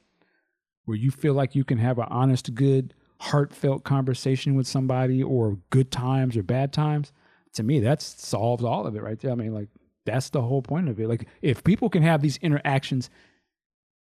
where 0.84 0.97
you 0.97 1.11
feel 1.11 1.34
like 1.34 1.55
you 1.55 1.64
can 1.64 1.78
have 1.78 1.99
an 1.99 2.07
honest, 2.09 2.55
good, 2.55 2.95
heartfelt 3.20 3.84
conversation 3.84 4.55
with 4.55 4.66
somebody, 4.66 5.22
or 5.22 5.59
good 5.70 5.90
times 5.90 6.36
or 6.36 6.42
bad 6.42 6.72
times. 6.72 7.12
To 7.55 7.62
me, 7.62 7.80
that 7.80 8.03
solves 8.03 8.64
all 8.64 8.86
of 8.86 8.97
it 8.97 9.03
right 9.03 9.18
there. 9.18 9.30
I 9.30 9.36
mean, 9.36 9.55
like 9.55 9.68
that's 10.05 10.30
the 10.30 10.42
whole 10.42 10.62
point 10.62 10.88
of 10.88 10.99
it. 11.01 11.09
Like 11.09 11.28
if 11.40 11.64
people 11.64 11.88
can 11.88 12.03
have 12.03 12.20
these 12.20 12.36
interactions 12.38 13.11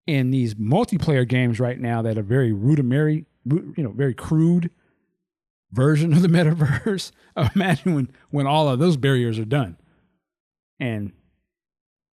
in 0.07 0.31
these 0.31 0.55
multiplayer 0.55 1.27
games 1.29 1.61
right 1.61 1.79
now 1.79 2.03
that 2.03 2.19
are 2.19 2.23
very 2.23 2.53
rudimentary, 2.53 3.27
you 3.45 3.75
know, 3.79 3.91
very 3.91 4.15
crude 4.15 4.71
version 5.73 6.13
of 6.13 6.23
the 6.23 6.29
metaverse. 6.37 7.13
Imagine 7.55 7.95
when 7.95 8.11
when 8.31 8.47
all 8.47 8.69
of 8.69 8.79
those 8.79 8.97
barriers 8.97 9.39
are 9.39 9.45
done. 9.45 9.77
And 10.79 11.13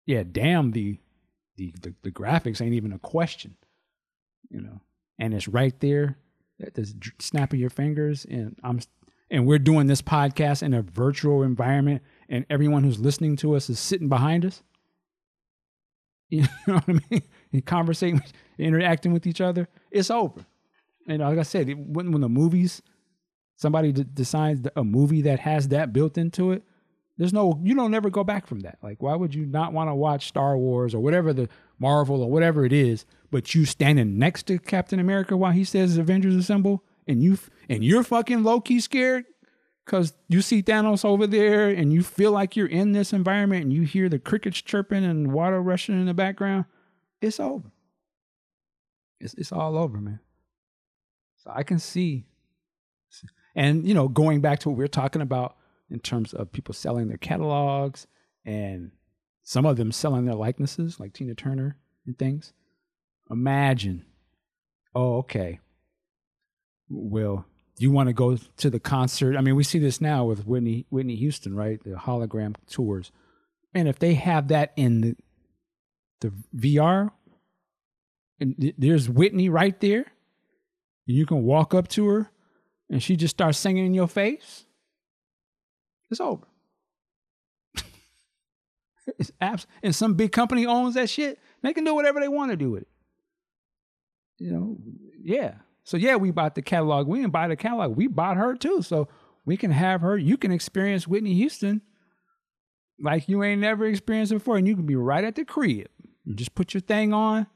yeah, 0.07 0.22
damn 0.31 0.72
the 0.72 0.99
the 1.57 1.74
the, 1.81 1.95
the 2.03 2.11
graphics 2.11 2.61
ain't 2.61 2.74
even 2.74 2.93
a 2.93 2.99
question. 2.99 3.57
You 4.51 4.61
know, 4.61 4.81
and 5.18 5.35
it's 5.35 5.49
right 5.49 5.79
there 5.81 6.18
at 6.62 6.74
the 6.74 6.93
snap 7.18 7.53
of 7.53 7.59
your 7.59 7.70
fingers 7.70 8.24
and 8.24 8.57
I'm 8.62 8.81
and 9.31 9.47
we're 9.47 9.59
doing 9.59 9.89
this 9.89 10.03
podcast 10.03 10.62
in 10.62 10.72
a 10.72 10.83
virtual 10.83 11.43
environment 11.43 12.03
and 12.29 12.47
everyone 12.49 12.85
who's 12.85 13.01
listening 13.01 13.37
to 13.37 13.57
us 13.57 13.68
is 13.68 13.81
sitting 13.81 14.09
behind 14.09 14.45
us. 14.45 14.62
You 16.29 16.43
know 16.66 16.74
what 16.74 16.89
I 16.89 16.93
mean? 17.09 17.22
And 17.53 17.64
conversating, 17.64 18.20
interacting 18.59 19.12
with 19.12 19.29
each 19.29 19.41
other. 19.41 19.68
It's 19.93 20.11
over. 20.11 20.45
And 21.09 21.21
like 21.21 21.39
I 21.39 21.43
said, 21.43 21.69
when 21.77 22.13
when 22.13 22.21
the 22.21 22.29
movies, 22.29 22.83
somebody 23.57 23.93
d- 23.93 24.05
decides 24.13 24.67
a 24.77 24.85
movie 24.85 25.23
that 25.23 25.41
has 25.41 25.69
that 25.69 25.93
built 25.93 26.19
into 26.19 26.53
it, 26.53 26.65
there's 27.17 27.33
no 27.33 27.61
you 27.63 27.75
don't 27.75 27.91
never 27.91 28.11
go 28.11 28.25
back 28.25 28.47
from 28.47 28.61
that. 28.61 28.79
Like, 28.83 29.03
why 29.03 29.15
would 29.15 29.35
you 29.35 29.47
not 29.47 29.73
want 29.73 29.89
to 29.89 29.95
watch 29.95 30.29
Star 30.29 30.57
Wars 30.57 30.95
or 30.95 31.01
whatever 31.01 31.33
the 31.33 31.49
Marvel 31.79 32.23
or 32.23 32.31
whatever 32.31 32.65
it 32.65 32.73
is, 32.73 33.05
but 33.31 33.55
you 33.55 33.65
standing 33.65 34.19
next 34.19 34.45
to 34.45 34.59
Captain 34.59 34.99
America 34.99 35.37
while 35.37 35.53
he 35.53 35.65
says 35.65 35.97
Avengers 35.97 36.35
Assemble, 36.35 36.83
and 37.07 37.23
you 37.23 37.39
and 37.69 37.85
you're 37.85 38.03
fucking 38.03 38.43
low 38.43 38.61
key 38.61 38.81
scared 38.81 39.25
because 39.85 40.13
you 40.29 40.43
see 40.43 40.63
Thanos 40.63 41.05
over 41.05 41.27
there 41.27 41.69
and 41.69 41.93
you 41.93 42.03
feel 42.03 42.33
like 42.33 42.57
you're 42.57 42.67
in 42.67 42.93
this 42.93 43.13
environment 43.13 43.63
and 43.63 43.73
you 43.73 43.83
hear 43.83 44.09
the 44.09 44.19
crickets 44.19 44.61
chirping 44.61 45.05
and 45.05 45.33
water 45.33 45.63
rushing 45.63 45.99
in 45.99 46.07
the 46.07 46.15
background, 46.15 46.65
it's 47.21 47.39
over. 47.39 47.71
It's 49.21 49.35
it's 49.35 49.53
all 49.53 49.79
over, 49.79 49.99
man. 49.99 50.21
So 51.47 51.53
I 51.55 51.63
can 51.63 51.79
see, 51.79 52.25
and 53.55 53.87
you 53.87 53.95
know, 53.95 54.09
going 54.09 54.41
back 54.41 54.59
to 54.61 54.69
what 54.69 54.77
we 54.77 54.85
are 54.85 54.89
talking 54.89 55.23
about 55.23 55.57
in 55.89 56.01
terms 56.01 56.35
of 56.35 56.51
people 56.51 56.75
selling 56.75 57.07
their 57.07 57.19
catalogs 57.19 58.09
and 58.45 58.91
some 59.45 59.65
of 59.65 59.77
them 59.77 59.93
selling 59.93 60.25
their 60.25 60.35
likenesses, 60.35 60.99
like 60.99 61.13
Tina 61.13 61.37
Turner 61.37 61.77
and 62.05 62.19
things. 62.19 62.53
Imagine, 63.31 64.05
oh, 64.93 65.19
okay. 65.19 65.61
Well, 66.89 67.47
you 67.79 67.93
want 67.93 68.09
to 68.09 68.13
go 68.13 68.37
to 68.37 68.71
the 68.71 68.81
concert. 68.81 69.37
I 69.37 69.41
mean, 69.41 69.55
we 69.55 69.63
see 69.63 69.79
this 69.79 70.01
now 70.01 70.25
with 70.25 70.47
Whitney 70.47 70.87
Whitney 70.91 71.15
Houston, 71.15 71.55
right? 71.55 71.81
The 71.83 71.91
hologram 71.91 72.57
tours. 72.69 73.13
And 73.73 73.87
if 73.87 74.01
they 74.01 74.15
have 74.15 74.49
that 74.49 74.73
in 74.75 75.01
the 75.01 75.17
the 76.21 76.33
VR, 76.57 77.11
and 78.41 78.75
there's 78.77 79.09
Whitney 79.09 79.49
right 79.49 79.79
there, 79.81 80.07
you 81.07 81.27
can 81.27 81.45
walk 81.45 81.75
up 81.75 81.89
to 81.89 82.07
her, 82.09 82.31
and 82.91 83.03
she 83.03 83.17
just 83.17 83.37
starts 83.37 83.59
singing 83.59 83.87
in 83.87 83.95
your 83.95 84.09
face. 84.09 84.65
It's 86.11 86.21
over. 86.21 86.47
it's 89.19 89.33
abs- 89.41 89.67
and 89.83 89.95
some 89.95 90.15
big 90.15 90.33
company 90.33 90.67
owns 90.67 90.95
that 90.95 91.11
shit. 91.11 91.39
They 91.63 91.73
can 91.73 91.85
do 91.85 91.95
whatever 91.95 92.21
they 92.21 92.29
want 92.29 92.51
to 92.51 92.57
do 92.57 92.73
with 92.73 92.83
it. 92.83 92.89
You 94.39 94.53
know, 94.53 94.77
yeah. 95.23 95.55
So 95.85 95.97
yeah, 95.97 96.17
we 96.17 96.31
bought 96.31 96.55
the 96.55 96.63
catalog. 96.63 97.07
We 97.07 97.21
didn't 97.21 97.33
buy 97.33 97.49
the 97.49 97.57
catalog. 97.57 97.97
We 97.97 98.07
bought 98.07 98.37
her 98.37 98.55
too. 98.55 98.83
So 98.83 99.09
we 99.45 99.57
can 99.57 99.71
have 99.71 100.01
her. 100.03 100.19
You 100.19 100.37
can 100.37 100.53
experience 100.53 101.07
Whitney 101.07 101.35
Houston 101.35 101.81
like 103.01 103.29
you 103.29 103.43
ain't 103.43 103.61
never 103.61 103.87
experienced 103.87 104.33
before, 104.33 104.57
and 104.57 104.67
you 104.67 104.75
can 104.75 104.87
be 104.87 104.97
right 104.97 105.25
at 105.25 105.35
the 105.35 105.45
crib. 105.45 105.89
Just 106.35 106.55
put 106.55 106.75
your 106.75 106.81
thing 106.81 107.13
on, 107.13 107.47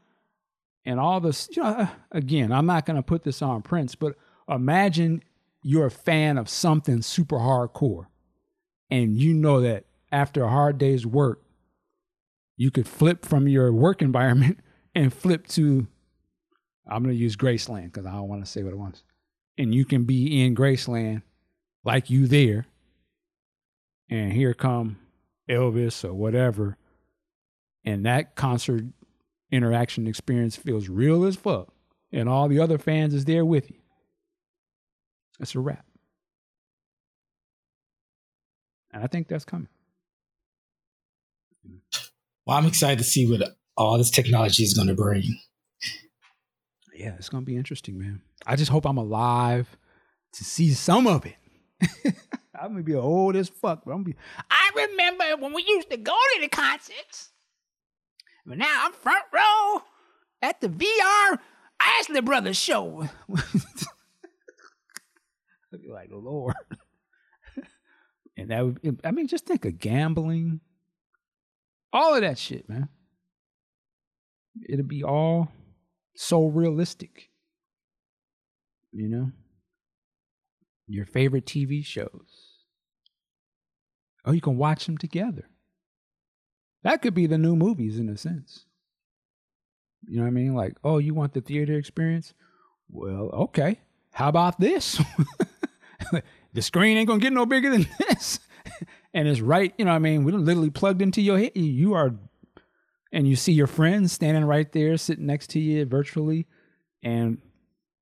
and 0.85 0.99
all 0.99 1.21
this. 1.21 1.49
You 1.53 1.63
know, 1.63 1.69
uh, 1.69 1.87
again, 2.13 2.53
I'm 2.53 2.67
not 2.67 2.87
gonna 2.87 3.03
put 3.03 3.23
this 3.23 3.43
on 3.43 3.63
Prince, 3.63 3.95
but 3.95 4.17
imagine 4.49 5.23
you're 5.63 5.87
a 5.87 5.91
fan 5.91 6.39
of 6.39 6.49
something 6.49 7.03
super 7.03 7.37
hardcore, 7.37 8.07
and 8.91 9.17
you 9.17 9.35
know 9.35 9.61
that 9.61 9.85
after 10.13 10.45
a 10.45 10.51
hard 10.51 10.79
day's 10.79 11.07
work, 11.07 11.43
you 12.57 12.71
could 12.71 12.89
flip 12.89 13.25
from 13.25 13.49
your 13.49 13.73
work 13.73 14.03
environment 14.03 14.59
and 14.95 15.13
flip 15.13 15.47
to 15.49 15.87
I'm 16.91 17.03
going 17.03 17.15
to 17.15 17.21
use 17.21 17.37
Graceland 17.37 17.85
because 17.85 18.07
I 18.07 18.13
don't 18.13 18.29
want 18.29 18.45
to 18.45 18.51
say 18.51 18.63
what 18.63 18.73
it 18.73 18.79
wants. 18.79 19.05
And 19.57 19.75
you 19.75 19.85
can 19.85 20.05
be 20.05 20.45
in 20.45 20.55
Graceland 20.55 21.23
like 21.85 22.11
you 22.11 22.27
there. 22.27 22.67
And 24.09 24.33
here 24.33 24.55
come 24.55 24.99
Elvis 25.49 26.05
or 26.05 26.13
whatever. 26.13 26.77
And 27.85 28.05
that 28.07 28.35
concert 28.35 28.85
interaction 29.51 30.07
experience 30.07 30.57
feels 30.57 30.89
real 30.89 31.25
as 31.25 31.37
fuck. 31.37 31.69
And 32.13 32.29
all 32.29 32.49
the 32.49 32.59
other 32.59 32.79
fans 32.79 33.15
is 33.15 33.25
there 33.25 33.45
with 33.45 33.71
you. 33.71 33.77
That's 35.39 35.55
a 35.55 35.61
wrap. 35.61 35.85
And 38.93 39.03
I 39.03 39.07
think 39.07 39.29
that's 39.29 39.45
coming. 39.45 39.69
Well, 42.47 42.57
I'm 42.57 42.67
excited 42.67 42.99
to 42.99 43.05
see 43.05 43.31
what 43.31 43.57
all 43.77 43.97
this 43.97 44.11
technology 44.11 44.65
is 44.65 44.75
going 44.75 44.89
to 44.89 44.95
bring 44.95 45.23
yeah, 47.01 47.15
it's 47.19 47.31
gonna 47.31 47.47
be 47.47 47.57
interesting, 47.57 47.99
man. 47.99 48.21
I 48.47 48.57
just 48.57 48.71
hope 48.71 48.85
I'm 48.85 48.99
alive 48.99 49.77
to 50.35 50.45
see 50.45 50.73
some 50.73 51.07
of 51.07 51.25
it. 51.25 51.37
I'm 52.55 52.73
gonna 52.73 52.83
be 52.83 52.95
old 52.95 53.37
as 53.37 53.49
fuck, 53.49 53.85
but 53.85 53.93
I'm 53.93 54.03
gonna 54.03 54.15
be. 54.15 54.17
I 54.51 54.71
remember 54.75 55.43
when 55.43 55.55
we 55.55 55.65
used 55.67 55.91
to 55.91 55.97
go 55.97 56.13
to 56.13 56.41
the 56.43 56.49
concerts, 56.49 57.31
but 58.51 58.59
now 58.59 58.85
I'm 58.85 58.93
front 58.93 59.23
row 59.33 59.83
at 60.43 60.61
the 60.61 60.69
VR 60.69 61.39
Isley 61.79 62.21
Brothers 62.21 62.57
show. 62.57 63.09
like 65.89 66.09
Lord, 66.11 66.57
and 68.37 68.51
that 68.51 68.65
would. 68.65 69.01
I 69.05 69.13
mean, 69.13 69.29
just 69.29 69.47
think 69.47 69.65
of 69.65 69.79
gambling, 69.79 70.61
all 71.93 72.17
of 72.17 72.23
that 72.23 72.39
shit, 72.39 72.69
man. 72.69 72.89
It'll 74.69 74.85
be 74.85 75.05
all 75.05 75.53
so 76.17 76.49
realistic. 76.49 77.31
You 78.93 79.09
know? 79.09 79.31
Your 80.89 81.07
favorite 81.07 81.47
TV 81.47 81.87
shows. 81.87 82.57
Oh, 84.25 84.33
you 84.33 84.41
can 84.41 84.57
watch 84.57 84.87
them 84.87 84.99
together. 84.99 85.45
That 86.83 87.03
could 87.03 87.15
be 87.15 87.27
the 87.27 87.39
new 87.39 87.57
movies 87.57 87.99
in 87.99 88.09
a 88.09 88.17
sense. 88.17 88.65
You 90.09 90.17
know 90.17 90.23
what 90.23 90.29
I 90.29 90.33
mean? 90.33 90.55
Like, 90.55 90.77
oh, 90.83 90.99
you 90.99 91.15
want 91.15 91.35
the 91.35 91.41
theater 91.41 91.75
experience? 91.75 92.33
Well, 92.91 93.31
okay. 93.33 93.81
How 94.13 94.29
about 94.29 94.59
this? 94.59 95.01
the 96.53 96.63
screen 96.63 96.97
ain't 96.97 97.07
gonna 97.07 97.21
get 97.21 97.33
no 97.33 97.47
bigger 97.47 97.71
than 97.71 97.87
this. 97.99 98.41
and 99.13 99.29
it's 99.29 99.41
right, 99.41 99.75
you 99.77 99.85
know 99.85 99.93
what 99.93 99.97
I 99.97 100.01
mean? 100.01 100.25
We're 100.25 100.37
literally 100.37 100.71
plugged 100.71 101.03
into 101.03 101.21
your 101.21 101.39
head. 101.39 101.53
You 101.55 101.95
are 101.95 102.15
and 103.13 103.29
you 103.29 103.37
see 103.37 103.53
your 103.53 103.67
friends 103.67 104.13
standing 104.13 104.45
right 104.45 104.71
there 104.73 104.97
sitting 104.97 105.27
next 105.27 105.51
to 105.51 105.61
you 105.61 105.85
virtually 105.85 106.47
and 107.03 107.39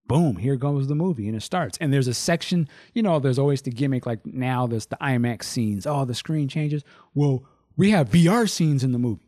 boom 0.07 0.37
here 0.37 0.57
goes 0.57 0.89
the 0.89 0.95
movie 0.95 1.29
and 1.29 1.37
it 1.37 1.43
starts 1.43 1.77
and 1.81 1.93
there's 1.93 2.09
a 2.09 2.15
section 2.15 2.69
you 2.95 3.03
know 3.03 3.19
there's 3.19 3.39
always 3.39 3.63
the 3.63 3.71
gimmick 3.71 4.07
like 4.07 4.25
now 4.25 4.67
there's 4.67 4.87
the 4.87 4.97
imax 4.97 5.45
scenes 5.45 5.87
oh 5.87 6.05
the 6.05 6.15
screen 6.15 6.49
changes 6.49 6.83
well 7.15 7.45
we 7.79 7.91
have 7.91 8.11
vr 8.11 8.49
scenes 8.49 8.85
in 8.85 8.93
the 8.93 8.99
movie 8.99 9.27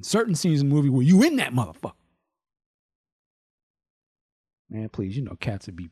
certain 0.00 0.36
scenes 0.36 0.60
in 0.60 0.68
the 0.68 0.74
movie 0.74 0.88
where 0.88 1.02
you 1.02 1.22
in 1.22 1.36
that 1.36 1.52
motherfucker 1.52 1.92
man 4.70 4.88
please 4.88 5.16
you 5.16 5.22
know 5.22 5.34
cats 5.40 5.66
would 5.66 5.74
be 5.74 5.90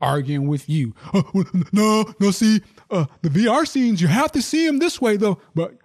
arguing 0.00 0.48
with 0.48 0.68
you 0.68 0.92
oh, 1.14 1.44
no 1.72 2.04
no 2.18 2.30
see 2.32 2.60
uh, 2.90 3.06
the 3.22 3.28
vr 3.28 3.66
scenes 3.66 4.02
you 4.02 4.08
have 4.08 4.32
to 4.32 4.42
see 4.42 4.66
them 4.66 4.78
this 4.80 5.00
way 5.00 5.16
though 5.16 5.38
but 5.54 5.78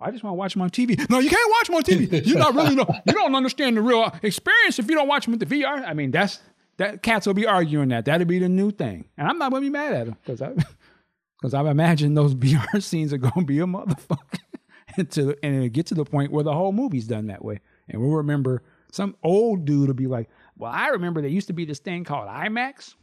I 0.00 0.10
just 0.10 0.22
want 0.22 0.32
to 0.32 0.38
watch 0.38 0.54
them 0.54 0.62
on 0.62 0.70
TV. 0.70 1.08
No, 1.10 1.18
you 1.18 1.28
can't 1.28 1.50
watch 1.50 1.66
them 1.66 1.76
on 1.76 1.82
TV. 1.82 2.26
You're 2.26 2.38
not 2.38 2.54
really 2.54 2.74
know. 2.74 2.86
You 3.06 3.12
don't 3.12 3.34
understand 3.34 3.76
the 3.76 3.82
real 3.82 4.12
experience 4.22 4.78
if 4.78 4.88
you 4.88 4.94
don't 4.94 5.08
watch 5.08 5.24
them 5.24 5.36
with 5.36 5.46
the 5.46 5.62
VR. 5.62 5.84
I 5.86 5.92
mean, 5.92 6.10
that's 6.10 6.40
that 6.78 7.02
cats 7.02 7.26
will 7.26 7.34
be 7.34 7.46
arguing 7.46 7.88
that. 7.88 8.04
That'll 8.04 8.26
be 8.26 8.38
the 8.38 8.48
new 8.48 8.70
thing, 8.70 9.08
and 9.16 9.28
I'm 9.28 9.38
not 9.38 9.50
gonna 9.50 9.60
be 9.60 9.70
mad 9.70 9.92
at 9.92 10.06
them 10.06 10.16
because 10.24 10.40
I 10.40 10.52
because 11.40 11.54
I've 11.54 11.66
imagined 11.66 12.16
those 12.16 12.34
VR 12.36 12.82
scenes 12.82 13.12
are 13.12 13.18
gonna 13.18 13.46
be 13.46 13.60
a 13.60 13.66
motherfucker 13.66 14.40
until 14.96 15.34
and 15.42 15.56
it'll 15.56 15.68
get 15.68 15.86
to 15.86 15.94
the 15.94 16.04
point 16.04 16.32
where 16.32 16.44
the 16.44 16.52
whole 16.52 16.72
movie's 16.72 17.06
done 17.06 17.26
that 17.26 17.44
way, 17.44 17.60
and 17.88 18.00
we'll 18.00 18.16
remember 18.16 18.62
some 18.90 19.16
old 19.22 19.64
dude 19.64 19.88
will 19.88 19.94
be 19.94 20.06
like, 20.06 20.28
"Well, 20.56 20.72
I 20.72 20.88
remember 20.88 21.20
there 21.20 21.30
used 21.30 21.48
to 21.48 21.52
be 21.52 21.64
this 21.64 21.78
thing 21.78 22.04
called 22.04 22.28
IMAX." 22.28 22.94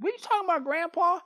What 0.00 0.10
are 0.10 0.12
you 0.12 0.18
talking 0.20 0.44
about, 0.44 0.64
Grandpa? 0.64 1.20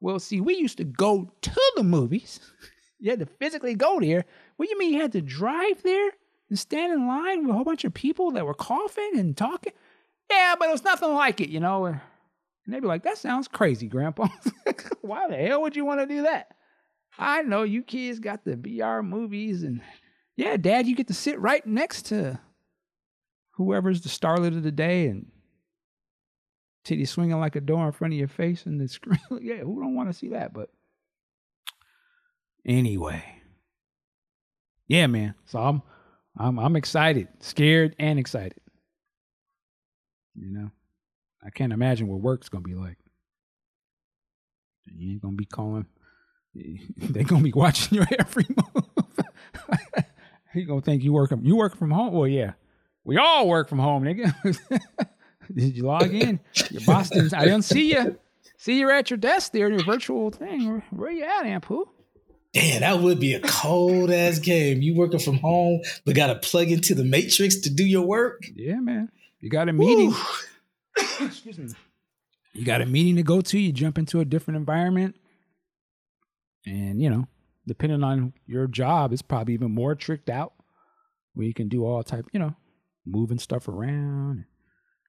Well, 0.00 0.18
see, 0.18 0.40
we 0.40 0.56
used 0.56 0.78
to 0.78 0.84
go 0.84 1.30
to 1.42 1.72
the 1.76 1.82
movies. 1.82 2.40
You 2.98 3.10
had 3.10 3.20
to 3.20 3.26
physically 3.26 3.74
go 3.74 4.00
there. 4.00 4.24
What 4.56 4.64
do 4.64 4.70
you 4.70 4.78
mean 4.78 4.94
you 4.94 5.02
had 5.02 5.12
to 5.12 5.20
drive 5.20 5.82
there? 5.82 6.12
and 6.48 6.58
stand 6.58 6.92
in 6.92 7.06
line 7.06 7.42
with 7.42 7.50
a 7.50 7.52
whole 7.54 7.64
bunch 7.64 7.84
of 7.84 7.94
people 7.94 8.30
that 8.32 8.46
were 8.46 8.54
coughing 8.54 9.12
and 9.16 9.36
talking. 9.36 9.72
Yeah, 10.30 10.54
but 10.58 10.68
it 10.68 10.72
was 10.72 10.84
nothing 10.84 11.12
like 11.12 11.40
it, 11.40 11.48
you 11.48 11.60
know. 11.60 11.98
And 12.66 12.74
they'd 12.74 12.80
be 12.80 12.88
like, 12.88 13.04
that 13.04 13.18
sounds 13.18 13.46
crazy, 13.46 13.86
Grandpa. 13.86 14.26
Why 15.00 15.28
the 15.28 15.36
hell 15.36 15.62
would 15.62 15.76
you 15.76 15.84
want 15.84 16.00
to 16.00 16.06
do 16.06 16.22
that? 16.22 16.48
I 17.18 17.42
know 17.42 17.62
you 17.62 17.82
kids 17.82 18.18
got 18.18 18.44
the 18.44 18.56
VR 18.56 19.06
movies, 19.06 19.62
and 19.62 19.80
yeah, 20.36 20.56
Dad, 20.56 20.86
you 20.86 20.94
get 20.94 21.06
to 21.08 21.14
sit 21.14 21.40
right 21.40 21.64
next 21.64 22.06
to 22.06 22.40
whoever's 23.52 24.02
the 24.02 24.08
starlet 24.08 24.56
of 24.56 24.62
the 24.62 24.72
day 24.72 25.06
and 25.06 25.26
titty 26.84 27.04
swinging 27.04 27.40
like 27.40 27.56
a 27.56 27.60
door 27.60 27.86
in 27.86 27.92
front 27.92 28.12
of 28.12 28.18
your 28.18 28.28
face 28.28 28.66
and 28.66 28.80
the 28.80 28.88
screen. 28.88 29.18
yeah, 29.40 29.58
who 29.58 29.80
don't 29.80 29.94
want 29.94 30.08
to 30.08 30.12
see 30.12 30.28
that? 30.30 30.52
But 30.52 30.68
anyway, 32.66 33.24
yeah, 34.88 35.06
man. 35.06 35.34
So 35.46 35.58
I'm, 35.58 35.82
I'm, 36.36 36.58
I'm 36.58 36.76
excited, 36.76 37.28
scared, 37.40 37.96
and 37.98 38.18
excited. 38.18 38.60
You 40.34 40.52
know, 40.52 40.70
I 41.46 41.50
can't 41.50 41.72
imagine 41.72 42.08
what 42.08 42.20
work's 42.20 42.48
gonna 42.48 42.62
be 42.62 42.74
like. 42.74 42.98
You 44.84 45.12
ain't 45.12 45.22
gonna 45.22 45.36
be 45.36 45.46
calling. 45.46 45.86
They 46.96 47.22
gonna 47.22 47.42
be 47.42 47.52
watching 47.52 47.96
your 47.96 48.06
every 48.18 48.46
move. 48.74 48.84
he 50.54 50.64
gonna 50.64 50.80
think 50.80 51.02
you 51.02 51.12
work 51.12 51.30
you 51.42 51.54
work 51.54 51.76
from 51.76 51.90
home. 51.90 52.14
Well, 52.14 52.26
yeah, 52.26 52.52
we 53.04 53.18
all 53.18 53.46
work 53.46 53.68
from 53.68 53.78
home, 53.78 54.04
nigga. 54.04 54.34
Did 55.54 55.76
you 55.76 55.82
log 55.82 56.14
in? 56.14 56.40
Your 56.70 56.82
boss 56.86 57.10
didn't. 57.10 57.34
I 57.34 57.44
didn't 57.44 57.62
see 57.62 57.92
you. 57.92 58.18
See 58.56 58.78
you 58.80 58.90
at 58.90 59.10
your 59.10 59.18
desk 59.18 59.52
there 59.52 59.66
in 59.66 59.74
your 59.74 59.84
virtual 59.84 60.30
thing. 60.30 60.66
Where, 60.66 60.84
where 60.90 61.10
you 61.10 61.24
at, 61.24 61.44
Ampu? 61.44 61.84
Damn, 62.54 62.80
that 62.80 63.00
would 63.00 63.20
be 63.20 63.34
a 63.34 63.40
cold 63.40 64.10
ass 64.10 64.38
game. 64.38 64.80
You 64.80 64.94
working 64.94 65.20
from 65.20 65.36
home, 65.36 65.82
but 66.06 66.16
got 66.16 66.28
to 66.28 66.36
plug 66.36 66.70
into 66.70 66.94
the 66.94 67.04
matrix 67.04 67.56
to 67.60 67.70
do 67.70 67.84
your 67.84 68.06
work. 68.06 68.44
Yeah, 68.54 68.76
man. 68.76 69.10
You 69.40 69.50
got 69.50 69.68
a 69.68 69.74
meeting. 69.74 70.14
Excuse 71.20 71.58
me. 71.58 71.68
You 72.52 72.64
got 72.64 72.80
a 72.80 72.86
meeting 72.86 73.16
to 73.16 73.22
go 73.22 73.40
to. 73.40 73.58
You 73.58 73.72
jump 73.72 73.98
into 73.98 74.20
a 74.20 74.24
different 74.24 74.56
environment, 74.56 75.16
and 76.64 77.00
you 77.02 77.10
know, 77.10 77.28
depending 77.66 78.02
on 78.02 78.32
your 78.46 78.66
job, 78.66 79.12
it's 79.12 79.22
probably 79.22 79.54
even 79.54 79.72
more 79.72 79.94
tricked 79.94 80.30
out, 80.30 80.54
where 81.34 81.46
you 81.46 81.54
can 81.54 81.68
do 81.68 81.84
all 81.84 82.02
type. 82.02 82.26
You 82.32 82.40
know, 82.40 82.54
moving 83.04 83.38
stuff 83.38 83.68
around, 83.68 84.46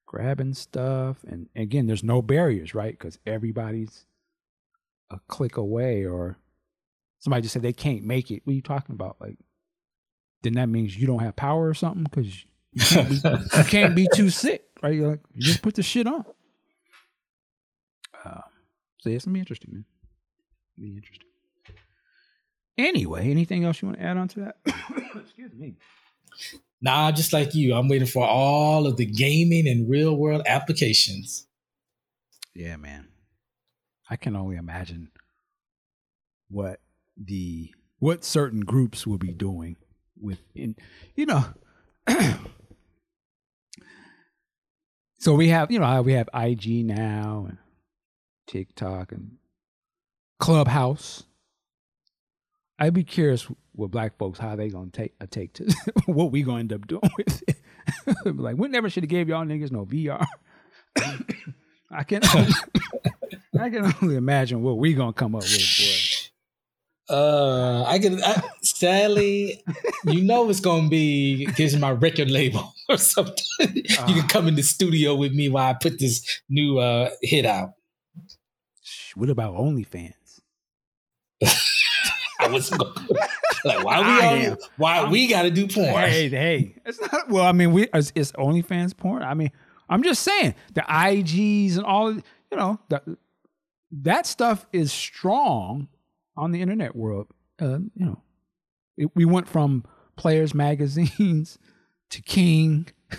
grabbing 0.06 0.56
stuff, 0.56 1.18
and 1.26 1.48
again, 1.56 1.88
there's 1.88 2.04
no 2.04 2.22
barriers, 2.22 2.76
right? 2.76 2.98
Because 2.98 3.18
everybody's 3.26 4.06
a 5.10 5.20
click 5.30 5.56
away, 5.56 6.06
or 6.06 6.38
somebody 7.20 7.44
just 7.44 7.54
said 7.54 7.62
they 7.62 7.72
can't 7.74 8.04
make 8.04 8.30
it. 8.30 8.42
What 8.44 8.52
are 8.52 8.56
you 8.56 8.62
talking 8.62 8.94
about? 8.94 9.16
Like, 9.22 9.38
then 10.44 10.54
that 10.54 10.68
means 10.68 10.98
you 10.98 11.08
don't 11.08 11.24
have 11.24 11.38
power 11.38 11.68
or 11.68 11.74
something 11.74 12.04
because 12.04 12.44
you 12.74 13.22
you 13.58 13.64
can't 13.64 13.96
be 13.96 14.08
too 14.14 14.30
sick, 14.30 14.66
right? 14.82 14.94
You're 14.94 15.12
like, 15.12 15.20
you 15.34 15.42
just 15.42 15.62
put 15.62 15.76
the 15.76 15.84
shit 15.84 16.08
on. 16.08 16.26
Uh, 18.26 18.42
so 19.00 19.10
yeah, 19.10 19.16
it's 19.16 19.26
gonna 19.26 19.36
be 19.36 19.40
interesting, 19.40 19.70
man. 19.72 19.86
Be 20.76 20.96
interesting. 20.98 21.28
Anyway, 22.78 23.30
anything 23.30 23.64
else 23.64 23.82
you 23.82 23.88
want 23.88 24.00
to 24.00 24.04
add 24.04 24.18
on 24.18 24.28
to 24.30 24.40
that? 24.40 24.56
Excuse 25.16 25.54
me. 25.54 25.76
Nah, 26.82 27.12
just 27.12 27.32
like 27.32 27.56
you, 27.56 27.74
I'm 27.74 27.88
waiting 27.88 28.08
for 28.08 28.26
all 28.26 28.86
of 28.86 28.98
the 28.98 29.06
gaming 29.06 29.68
and 29.68 29.90
real 29.90 30.16
world 30.16 30.42
applications. 30.46 31.48
Yeah, 32.54 32.76
man. 32.76 33.08
I 34.10 34.16
can 34.16 34.36
only 34.36 34.56
imagine 34.56 35.12
what 36.50 36.80
the 37.18 37.74
what 38.00 38.24
certain 38.24 38.62
groups 38.62 39.06
will 39.08 39.18
be 39.18 39.32
doing 39.32 39.76
within 40.20 40.76
you 41.16 41.26
know 41.26 41.46
so 45.20 45.34
we 45.34 45.50
have 45.50 45.72
you 45.72 45.80
know 45.80 46.02
we 46.02 46.14
have 46.14 46.30
IG 46.34 46.86
now 46.86 47.46
and 47.50 47.58
TikTok 48.48 49.12
and 49.12 49.38
Clubhouse. 50.40 51.24
I'd 52.80 52.94
be 52.94 53.04
curious 53.04 53.48
with 53.76 53.92
black 53.92 54.18
folks 54.18 54.38
how 54.40 54.56
they 54.56 54.70
gonna 54.70 54.92
take 54.92 55.14
a 55.20 55.28
take 55.28 55.54
to 55.54 55.66
what 56.06 56.32
we 56.32 56.44
gonna 56.44 56.60
end 56.60 56.74
up 56.74 56.88
doing 56.88 57.10
with 57.18 57.44
it. 57.48 57.58
like 58.36 58.58
we 58.58 58.68
never 58.68 58.90
should 58.90 59.04
have 59.04 59.10
gave 59.10 59.30
y'all 59.30 59.46
niggas 59.46 59.72
no 59.72 59.86
VR. 59.86 60.26
I 61.92 62.04
can 62.04 62.22
I 63.60 63.70
can 63.70 63.94
only 64.02 64.16
imagine 64.16 64.62
what 64.62 64.78
we 64.78 64.94
gonna 64.94 65.14
come 65.14 65.36
up 65.36 65.44
with, 65.44 65.78
boy. 65.80 66.07
Uh, 67.10 67.84
I 67.88 68.00
can. 68.00 68.22
I, 68.22 68.42
sadly, 68.62 69.64
you 70.06 70.24
know 70.24 70.50
it's 70.50 70.60
gonna 70.60 70.90
be 70.90 71.46
this 71.46 71.74
is 71.74 71.80
my 71.80 71.92
record 71.92 72.30
label 72.30 72.74
or 72.90 72.98
something. 72.98 73.36
you 73.60 73.84
can 73.84 74.28
come 74.28 74.48
in 74.48 74.56
the 74.56 74.64
studio 74.64 75.16
with 75.16 75.34
me 75.34 75.48
while 75.48 75.70
I 75.70 75.74
put 75.74 76.00
this 76.00 76.42
new 76.50 76.80
uh, 76.80 77.12
hit 77.22 77.46
out. 77.46 77.72
What 79.16 79.30
about 79.30 79.56
OnlyFans? 79.56 80.14
I 82.40 82.50
was 82.50 82.70
going, 82.70 82.94
like, 83.64 83.84
why 83.84 84.00
we 84.02 84.48
all, 84.48 84.58
why 84.76 84.98
I'm, 85.00 85.10
we 85.10 85.28
got 85.28 85.44
to 85.44 85.52
do 85.52 85.68
porn? 85.68 85.88
Hey, 85.88 86.30
hey, 86.30 86.76
it's 86.86 87.00
not. 87.00 87.30
Well, 87.30 87.46
I 87.46 87.54
mean, 87.54 87.72
we 87.72 87.88
it's, 87.94 88.12
it's 88.16 88.34
OnlyFans 88.34 88.96
porn. 88.98 89.24
I 89.24 89.34
mean, 89.34 89.52
I'm 89.90 90.04
just 90.04 90.24
saying 90.24 90.56
the 90.74 90.82
IGs 90.82 91.78
and 91.78 91.86
all. 91.86 92.14
You 92.14 92.58
know, 92.58 92.80
that 92.90 93.04
that 93.92 94.26
stuff 94.26 94.66
is 94.74 94.92
strong 94.92 95.88
on 96.38 96.52
the 96.52 96.62
internet 96.62 96.96
world. 96.96 97.28
Uh, 97.60 97.80
you 97.96 98.06
know, 98.06 98.22
it, 98.98 99.10
we 99.16 99.26
went 99.26 99.48
from 99.48 99.84
Players 100.16 100.54
magazines 100.54 101.58
to 102.12 102.22
King. 102.22 102.88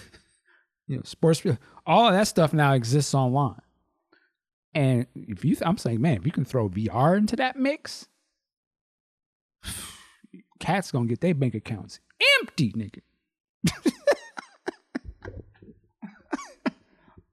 You 0.90 0.96
know, 0.96 1.02
sports. 1.04 1.42
All 1.86 2.06
of 2.06 2.14
that 2.14 2.28
stuff 2.28 2.54
now 2.54 2.72
exists 2.72 3.12
online. 3.12 3.60
And 4.74 5.06
if 5.14 5.44
you, 5.44 5.54
I'm 5.60 5.76
saying, 5.76 6.00
man, 6.00 6.16
if 6.16 6.24
you 6.24 6.32
can 6.32 6.46
throw 6.46 6.70
VR 6.70 7.18
into 7.18 7.36
that 7.36 7.56
mix, 7.56 8.08
cats 10.60 10.90
gonna 10.90 11.04
get 11.04 11.20
their 11.20 11.34
bank 11.34 11.54
accounts 11.54 12.00
empty, 12.40 12.72
nigga. 12.72 13.00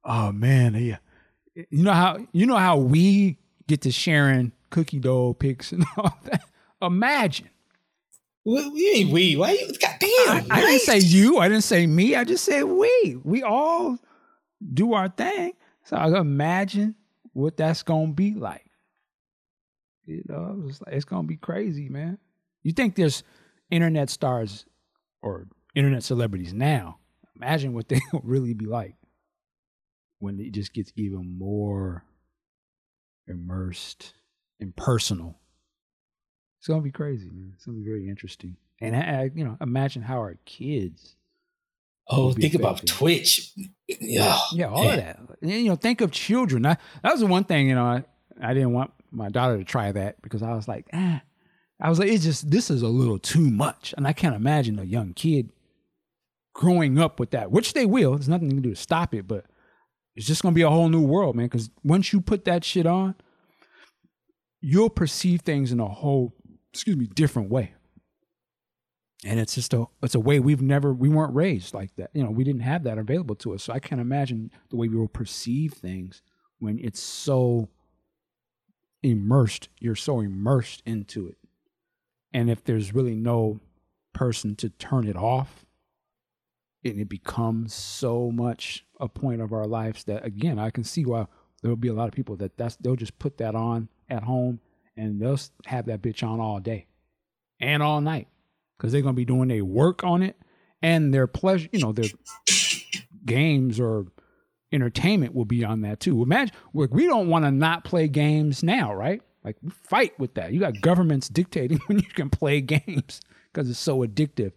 oh 0.03 0.31
man, 0.31 0.75
yeah. 0.75 0.97
You 1.55 1.83
know 1.83 1.93
how 1.93 2.17
you 2.31 2.45
know 2.45 2.57
how 2.57 2.77
we 2.77 3.37
get 3.67 3.81
to 3.81 3.91
sharing 3.91 4.51
cookie 4.69 4.99
dough 4.99 5.33
pics 5.33 5.71
and 5.71 5.85
all 5.97 6.17
that. 6.23 6.41
Imagine. 6.81 7.49
We 8.43 8.91
ain't 8.95 9.11
we. 9.11 9.35
Why 9.35 9.53
you? 9.53 9.67
Goddamn. 9.79 10.07
I, 10.07 10.45
I 10.51 10.61
didn't 10.61 10.81
say 10.81 10.99
you. 10.99 11.39
I 11.39 11.49
didn't 11.49 11.63
say 11.63 11.87
me. 11.87 12.15
I 12.15 12.23
just 12.23 12.45
said 12.45 12.63
we. 12.63 13.17
We 13.23 13.41
all 13.41 13.97
do 14.73 14.93
our 14.93 15.09
thing. 15.09 15.53
So 15.83 15.97
I 15.97 16.07
imagine 16.19 16.95
what 17.33 17.57
that's 17.57 17.81
gonna 17.81 18.13
be 18.13 18.35
like. 18.35 18.65
You 20.05 20.23
know, 20.27 20.63
it's, 20.67 20.79
like, 20.81 20.93
it's 20.93 21.05
gonna 21.05 21.27
be 21.27 21.37
crazy, 21.37 21.89
man. 21.89 22.19
You 22.61 22.71
think 22.71 22.95
there's 22.95 23.23
internet 23.71 24.11
stars 24.11 24.65
or 25.23 25.47
internet 25.73 26.03
celebrities 26.03 26.53
now? 26.53 26.99
Imagine 27.35 27.73
what 27.73 27.89
they 27.89 27.99
will 28.13 28.21
really 28.23 28.53
be 28.53 28.65
like 28.65 28.95
when 30.19 30.39
it 30.39 30.51
just 30.51 30.73
gets 30.73 30.91
even 30.95 31.37
more 31.37 32.05
immersed 33.27 34.13
and 34.59 34.75
personal. 34.75 35.39
It's 36.59 36.67
gonna 36.67 36.81
be 36.81 36.91
crazy, 36.91 37.29
man. 37.31 37.51
It's 37.55 37.65
gonna 37.65 37.77
be 37.77 37.83
very 37.83 38.09
interesting. 38.09 38.57
And 38.81 38.95
I, 38.95 39.31
you 39.33 39.45
know, 39.45 39.57
imagine 39.61 40.01
how 40.01 40.17
our 40.17 40.37
kids. 40.45 41.15
Oh, 42.07 42.31
think 42.33 42.53
affected. 42.53 42.59
about 42.59 42.85
Twitch. 42.85 43.51
Yeah, 43.87 44.37
yeah, 44.51 44.67
all 44.67 44.83
man. 44.83 44.99
of 44.99 45.05
that. 45.05 45.19
And, 45.41 45.51
you 45.51 45.69
know, 45.69 45.75
think 45.75 46.01
of 46.01 46.11
children. 46.11 46.65
I, 46.65 46.77
that 47.03 47.11
was 47.11 47.21
the 47.21 47.27
one 47.27 47.43
thing. 47.45 47.69
You 47.69 47.75
know, 47.75 47.85
I, 47.85 48.03
I 48.41 48.53
didn't 48.53 48.73
want 48.73 48.91
my 49.11 49.29
daughter 49.29 49.57
to 49.57 49.63
try 49.63 49.91
that 49.91 50.21
because 50.21 50.43
I 50.43 50.53
was 50.53 50.67
like, 50.67 50.87
ah, 50.93 51.21
I 51.79 51.89
was 51.89 51.99
like, 51.99 52.09
it's 52.09 52.23
just 52.23 52.49
this 52.49 52.69
is 52.69 52.81
a 52.81 52.87
little 52.87 53.19
too 53.19 53.49
much, 53.49 53.93
and 53.97 54.07
I 54.07 54.13
can't 54.13 54.35
imagine 54.35 54.79
a 54.79 54.83
young 54.83 55.13
kid 55.13 55.51
growing 56.53 56.97
up 56.97 57.19
with 57.19 57.31
that, 57.31 57.51
which 57.51 57.73
they 57.73 57.85
will. 57.85 58.11
There's 58.11 58.29
nothing 58.29 58.49
you 58.49 58.55
can 58.55 58.63
do 58.63 58.75
to 58.75 58.81
stop 58.81 59.13
it, 59.13 59.27
but 59.27 59.45
it's 60.15 60.27
just 60.27 60.41
gonna 60.41 60.55
be 60.55 60.61
a 60.61 60.69
whole 60.69 60.89
new 60.89 61.05
world, 61.05 61.35
man. 61.35 61.47
Because 61.47 61.69
once 61.83 62.13
you 62.13 62.21
put 62.21 62.45
that 62.45 62.63
shit 62.63 62.85
on, 62.85 63.15
you'll 64.65 64.89
perceive 64.89 65.41
things 65.41 65.71
in 65.71 65.79
a 65.79 65.87
whole, 65.87 66.33
excuse 66.73 66.97
me, 66.97 67.05
different 67.05 67.51
way. 67.51 67.73
And 69.23 69.39
it's 69.39 69.53
just 69.53 69.75
a 69.75 69.85
it's 70.01 70.15
a 70.15 70.19
way 70.19 70.39
we've 70.39 70.61
never 70.61 70.91
we 70.91 71.07
weren't 71.07 71.35
raised 71.35 71.73
like 71.73 71.95
that. 71.97 72.09
You 72.13 72.23
know, 72.23 72.31
we 72.31 72.43
didn't 72.43 72.61
have 72.61 72.83
that 72.83 72.97
available 72.97 73.35
to 73.35 73.53
us. 73.53 73.63
So 73.63 73.73
I 73.73 73.79
can't 73.79 74.01
imagine 74.01 74.51
the 74.69 74.75
way 74.75 74.87
we 74.87 74.97
will 74.97 75.07
perceive 75.07 75.73
things 75.73 76.23
when 76.57 76.79
it's 76.79 76.99
so 76.99 77.69
immersed. 79.03 79.69
You're 79.79 79.95
so 79.95 80.19
immersed 80.19 80.81
into 80.85 81.27
it. 81.27 81.37
And 82.33 82.49
if 82.49 82.63
there's 82.63 82.93
really 82.93 83.15
no 83.15 83.59
person 84.13 84.55
to 84.57 84.69
turn 84.69 85.07
it 85.07 85.15
off, 85.15 85.65
and 86.83 86.99
it 86.99 87.09
becomes 87.09 87.73
so 87.73 88.31
much 88.31 88.85
a 88.99 89.07
point 89.07 89.41
of 89.41 89.53
our 89.53 89.65
lives 89.65 90.05
that 90.05 90.25
again, 90.25 90.57
I 90.57 90.71
can 90.71 90.83
see 90.83 91.05
why 91.05 91.27
there'll 91.61 91.77
be 91.77 91.87
a 91.87 91.93
lot 91.93 92.07
of 92.07 92.15
people 92.15 92.35
that 92.37 92.57
that's 92.57 92.77
they'll 92.77 92.95
just 92.95 93.19
put 93.19 93.37
that 93.37 93.53
on 93.53 93.89
at 94.09 94.23
home 94.23 94.59
and 94.97 95.21
they'll 95.21 95.39
have 95.65 95.85
that 95.87 96.01
bitch 96.01 96.27
on 96.27 96.39
all 96.39 96.59
day 96.59 96.87
and 97.59 97.81
all 97.83 98.01
night 98.01 98.27
because 98.77 98.91
they're 98.91 99.01
gonna 99.01 99.13
be 99.13 99.25
doing 99.25 99.47
their 99.47 99.65
work 99.65 100.03
on 100.03 100.21
it 100.21 100.37
and 100.81 101.13
their 101.13 101.27
pleasure, 101.27 101.69
you 101.71 101.79
know, 101.79 101.91
their 101.91 102.09
games 103.25 103.79
or 103.79 104.05
entertainment 104.71 105.33
will 105.33 105.45
be 105.45 105.63
on 105.63 105.81
that 105.81 105.99
too. 105.99 106.21
Imagine 106.21 106.53
we 106.73 107.05
don't 107.05 107.29
want 107.29 107.45
to 107.45 107.51
not 107.51 107.83
play 107.83 108.07
games 108.07 108.61
now, 108.63 108.93
right? 108.93 109.21
Like 109.43 109.57
fight 109.71 110.17
with 110.19 110.35
that. 110.35 110.53
You 110.53 110.59
got 110.59 110.81
governments 110.81 111.29
dictating 111.29 111.77
when 111.87 111.99
you 111.99 112.07
can 112.07 112.29
play 112.29 112.61
games 112.61 113.21
because 113.51 113.69
it's 113.69 113.79
so 113.79 113.99
addictive. 114.05 114.51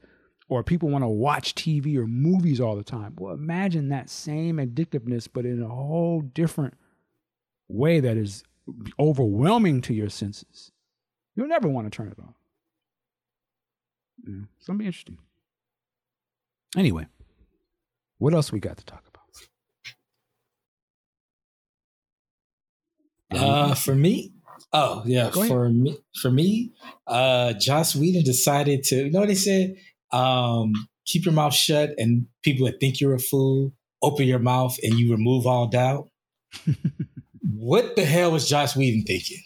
Or 0.51 0.63
people 0.63 0.89
want 0.89 1.05
to 1.05 1.09
watch 1.09 1.55
TV 1.55 1.97
or 1.97 2.07
movies 2.07 2.59
all 2.59 2.75
the 2.75 2.83
time. 2.83 3.15
Well, 3.19 3.35
imagine 3.35 3.91
that 3.91 4.09
same 4.09 4.57
addictiveness, 4.57 5.29
but 5.31 5.45
in 5.45 5.63
a 5.63 5.69
whole 5.69 6.23
different 6.23 6.73
way 7.69 8.01
that 8.01 8.17
is 8.17 8.45
overwhelming 8.99 9.81
to 9.83 9.95
your 9.95 10.09
senses. 10.09 10.73
You'll 11.35 11.49
never 11.49 11.69
want 11.69 11.91
to 11.91 11.97
turn 11.97 12.09
it 12.09 12.19
off. 12.21 12.35
Yeah, 14.27 14.45
it's 14.57 14.67
gonna 14.67 14.79
be 14.79 14.87
interesting. 14.87 15.19
Anyway, 16.77 17.07
what 18.19 18.35
else 18.35 18.53
we 18.53 18.61
got 18.61 18.77
to 18.77 18.85
talk 18.85 19.05
about? 19.09 19.23
Uh, 23.31 23.75
for 23.75 23.95
me, 23.95 24.33
oh 24.73 25.03
yeah, 25.07 25.31
for 25.31 25.69
me, 25.69 25.99
for 26.21 26.31
me, 26.31 26.73
uh, 27.07 27.53
Joss 27.55 27.95
Whedon 27.95 28.23
decided 28.25 28.83
to. 28.85 28.97
You 29.05 29.11
know 29.11 29.21
what 29.21 29.29
they 29.29 29.35
said? 29.35 29.77
Um, 30.13 30.73
keep 31.07 31.25
your 31.25 31.35
mouth 31.35 31.55
shut, 31.55 31.91
and 31.99 32.27
people 32.43 32.67
that 32.67 32.81
think 32.81 33.01
you're 33.01 33.15
a 33.15 33.19
fool, 33.19 33.73
open 34.03 34.27
your 34.27 34.39
mouth, 34.39 34.77
and 34.83 34.95
you 34.95 35.13
remove 35.13 35.47
all 35.47 35.69
doubt. 35.69 36.09
what 37.55 37.97
the 37.97 38.05
hell 38.05 38.33
was 38.33 38.49
Josh 38.49 38.77
Whedon 38.77 39.05
thinking? 39.05 39.43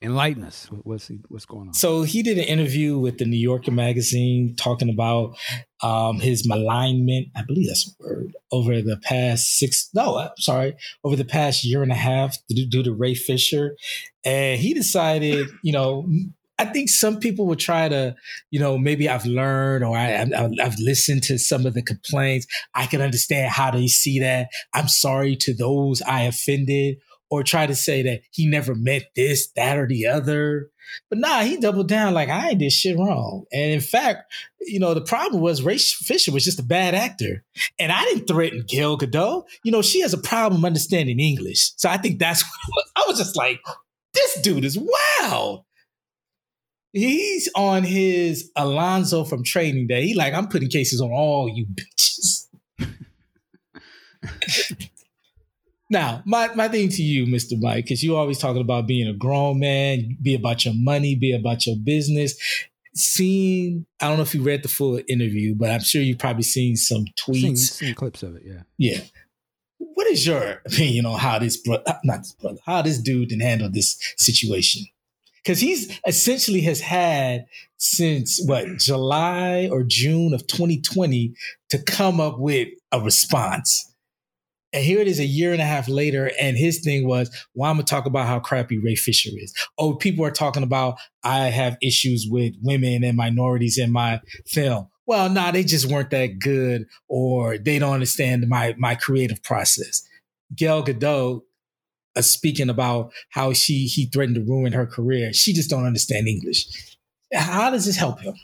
enlighten 0.00 0.44
us. 0.44 0.66
What's 0.84 1.10
what's 1.28 1.44
going 1.44 1.68
on? 1.68 1.74
So 1.74 2.02
he 2.02 2.22
did 2.22 2.38
an 2.38 2.44
interview 2.44 2.98
with 2.98 3.18
the 3.18 3.24
new 3.24 3.36
yorker 3.36 3.70
magazine 3.70 4.54
talking 4.56 4.88
about 4.88 5.36
um, 5.82 6.20
his 6.20 6.46
malignment. 6.46 7.28
I 7.36 7.42
believe 7.42 7.66
that's 7.68 7.88
a 7.88 8.02
word. 8.02 8.32
Over 8.52 8.80
the 8.80 8.96
past 8.96 9.58
six 9.58 9.88
no 9.94 10.18
i'm 10.18 10.30
sorry. 10.38 10.76
Over 11.04 11.16
the 11.16 11.24
past 11.24 11.64
year 11.64 11.82
and 11.82 11.92
a 11.92 11.96
half 11.96 12.36
due 12.48 12.82
to 12.82 12.92
ray 12.92 13.14
fisher. 13.14 13.76
And 14.24 14.60
he 14.60 14.74
decided 14.74 15.48
you 15.62 15.72
know 15.72 16.08
I 16.58 16.64
think 16.64 16.88
some 16.88 17.20
people 17.20 17.46
will 17.46 17.56
try 17.56 17.88
to, 17.88 18.16
you 18.50 18.58
know, 18.58 18.76
maybe 18.78 19.08
I've 19.08 19.26
learned 19.26 19.84
or 19.84 19.96
I, 19.96 20.08
have 20.08 20.78
listened 20.78 21.22
to 21.24 21.38
some 21.38 21.66
of 21.66 21.74
the 21.74 21.82
complaints. 21.82 22.46
I 22.74 22.86
can 22.86 23.00
understand 23.00 23.50
how 23.50 23.70
they 23.70 23.86
see 23.86 24.20
that. 24.20 24.48
I'm 24.74 24.88
sorry 24.88 25.36
to 25.36 25.54
those 25.54 26.02
I 26.02 26.22
offended 26.22 26.98
or 27.30 27.42
try 27.42 27.66
to 27.66 27.74
say 27.74 28.02
that 28.02 28.22
he 28.32 28.46
never 28.46 28.74
meant 28.74 29.04
this, 29.14 29.50
that, 29.56 29.78
or 29.78 29.86
the 29.86 30.06
other. 30.06 30.70
But 31.10 31.18
nah, 31.18 31.40
he 31.40 31.58
doubled 31.58 31.88
down 31.88 32.14
like 32.14 32.30
I 32.30 32.54
did 32.54 32.72
shit 32.72 32.98
wrong. 32.98 33.44
And 33.52 33.72
in 33.72 33.80
fact, 33.80 34.32
you 34.60 34.80
know, 34.80 34.94
the 34.94 35.02
problem 35.02 35.42
was 35.42 35.62
Ray 35.62 35.78
Fisher 35.78 36.32
was 36.32 36.44
just 36.44 36.58
a 36.58 36.64
bad 36.64 36.94
actor. 36.94 37.44
And 37.78 37.92
I 37.92 38.02
didn't 38.04 38.26
threaten 38.26 38.64
Gal 38.66 38.98
Gadot. 38.98 39.44
You 39.62 39.72
know, 39.72 39.82
she 39.82 40.00
has 40.00 40.14
a 40.14 40.18
problem 40.18 40.64
understanding 40.64 41.20
English. 41.20 41.72
So 41.76 41.88
I 41.88 41.98
think 41.98 42.18
that's 42.18 42.42
what 42.70 42.84
I 42.96 43.04
was 43.06 43.18
just 43.18 43.36
like, 43.36 43.60
this 44.14 44.40
dude 44.40 44.64
is 44.64 44.78
wild. 44.78 45.64
He's 46.92 47.48
on 47.54 47.84
his 47.84 48.50
Alonzo 48.56 49.24
from 49.24 49.44
training 49.44 49.86
day. 49.88 50.06
He 50.06 50.14
like, 50.14 50.34
I'm 50.34 50.48
putting 50.48 50.68
cases 50.68 51.00
on 51.00 51.10
all 51.10 51.48
you 51.48 51.66
bitches. 51.66 52.46
Now, 55.90 56.22
my, 56.26 56.54
my 56.54 56.68
thing 56.68 56.90
to 56.90 57.02
you, 57.02 57.26
Mr. 57.26 57.58
Mike, 57.60 57.84
because 57.84 58.02
you 58.02 58.16
always 58.16 58.38
talking 58.38 58.60
about 58.60 58.86
being 58.86 59.08
a 59.08 59.14
grown 59.14 59.58
man, 59.58 60.18
be 60.20 60.34
about 60.34 60.64
your 60.64 60.74
money, 60.74 61.14
be 61.14 61.32
about 61.32 61.66
your 61.66 61.76
business. 61.76 62.38
Seen, 62.94 63.86
I 64.00 64.08
don't 64.08 64.18
know 64.18 64.22
if 64.22 64.34
you 64.34 64.42
read 64.42 64.62
the 64.62 64.68
full 64.68 65.00
interview, 65.08 65.54
but 65.54 65.70
I'm 65.70 65.80
sure 65.80 66.02
you've 66.02 66.18
probably 66.18 66.42
seen 66.42 66.76
some 66.76 67.06
tweets. 67.18 67.40
Seen, 67.40 67.56
seen 67.56 67.94
clips 67.94 68.22
of 68.22 68.36
it, 68.36 68.42
yeah. 68.44 68.62
Yeah. 68.76 69.00
What 69.78 70.06
is 70.08 70.26
your 70.26 70.60
opinion 70.66 71.06
on 71.06 71.18
how 71.18 71.38
this 71.38 71.56
brother, 71.56 71.84
uh, 71.86 71.94
not 72.04 72.18
this 72.18 72.32
brother, 72.32 72.58
how 72.66 72.82
this 72.82 72.98
dude 72.98 73.30
can 73.30 73.40
handle 73.40 73.70
this 73.70 73.98
situation? 74.18 74.84
Because 75.42 75.60
he's 75.60 75.98
essentially 76.06 76.60
has 76.62 76.80
had 76.80 77.46
since 77.76 78.40
what 78.44 78.78
July 78.78 79.68
or 79.70 79.84
June 79.84 80.34
of 80.34 80.46
2020 80.46 81.34
to 81.70 81.82
come 81.82 82.20
up 82.20 82.38
with 82.38 82.68
a 82.92 83.00
response 83.00 83.88
and 84.72 84.84
here 84.84 85.00
it 85.00 85.08
is 85.08 85.18
a 85.18 85.24
year 85.24 85.52
and 85.52 85.62
a 85.62 85.66
half 85.66 85.88
later, 85.88 86.30
and 86.38 86.56
his 86.56 86.80
thing 86.80 87.06
was, 87.06 87.30
well, 87.54 87.70
I'm 87.70 87.76
gonna 87.76 87.84
talk 87.84 88.06
about 88.06 88.26
how 88.26 88.38
crappy 88.38 88.78
Ray 88.78 88.96
Fisher 88.96 89.30
is. 89.34 89.54
Oh, 89.78 89.94
people 89.94 90.24
are 90.24 90.30
talking 90.30 90.62
about 90.62 90.98
I 91.22 91.46
have 91.46 91.78
issues 91.80 92.26
with 92.28 92.54
women 92.62 93.02
and 93.02 93.16
minorities 93.16 93.78
in 93.78 93.90
my 93.90 94.20
film. 94.46 94.88
Well, 95.06 95.30
nah, 95.30 95.52
they 95.52 95.64
just 95.64 95.86
weren't 95.86 96.10
that 96.10 96.38
good, 96.38 96.84
or 97.08 97.56
they 97.56 97.78
don't 97.78 97.94
understand 97.94 98.46
my 98.46 98.74
my 98.78 98.94
creative 98.94 99.42
process. 99.42 100.02
Gal 100.54 100.84
Gadot 100.84 101.42
speaking 102.22 102.68
about 102.68 103.12
how 103.30 103.52
she 103.52 103.86
he 103.86 104.06
threatened 104.06 104.36
to 104.36 104.42
ruin 104.42 104.72
her 104.72 104.86
career. 104.86 105.32
She 105.32 105.52
just 105.52 105.70
don't 105.70 105.86
understand 105.86 106.28
English. 106.28 106.66
How 107.32 107.70
does 107.70 107.84
this 107.86 107.96
help 107.96 108.20
him? 108.20 108.34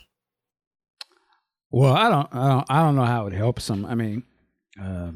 Well, 1.71 1.93
I 1.93 2.09
don't, 2.09 2.27
I 2.31 2.47
don't, 2.47 2.65
I 2.69 2.81
don't 2.81 2.95
know 2.95 3.05
how 3.05 3.27
it 3.27 3.33
helps 3.33 3.69
him. 3.69 3.85
I 3.85 3.95
mean, 3.95 4.23
uh, 4.81 5.11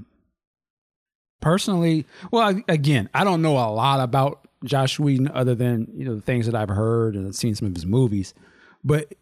personally, 1.41 2.05
well, 2.31 2.61
again, 2.67 3.09
I 3.13 3.23
don't 3.23 3.41
know 3.41 3.53
a 3.53 3.71
lot 3.71 4.01
about 4.01 4.45
Josh 4.65 4.99
Whedon 4.99 5.29
other 5.29 5.55
than 5.55 5.87
you 5.93 6.05
know 6.05 6.15
the 6.15 6.21
things 6.21 6.45
that 6.47 6.55
I've 6.55 6.69
heard 6.69 7.15
and 7.15 7.33
seen 7.35 7.55
some 7.55 7.67
of 7.67 7.75
his 7.75 7.85
movies, 7.85 8.33
but 8.83 9.13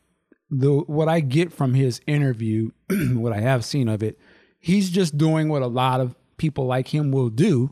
the 0.50 0.80
what 0.88 1.10
I 1.10 1.20
get 1.20 1.54
from 1.54 1.74
his 1.74 2.02
interview, 2.08 2.72
what 2.90 3.34
I 3.34 3.40
have 3.40 3.64
seen 3.64 3.88
of 3.88 4.02
it, 4.02 4.18
he's 4.60 4.90
just 4.90 5.18
doing 5.18 5.50
what 5.50 5.62
a 5.62 5.68
lot 5.68 6.02
of 6.02 6.16
people 6.38 6.66
like 6.66 6.88
him 6.88 7.12
will 7.12 7.30
do, 7.30 7.72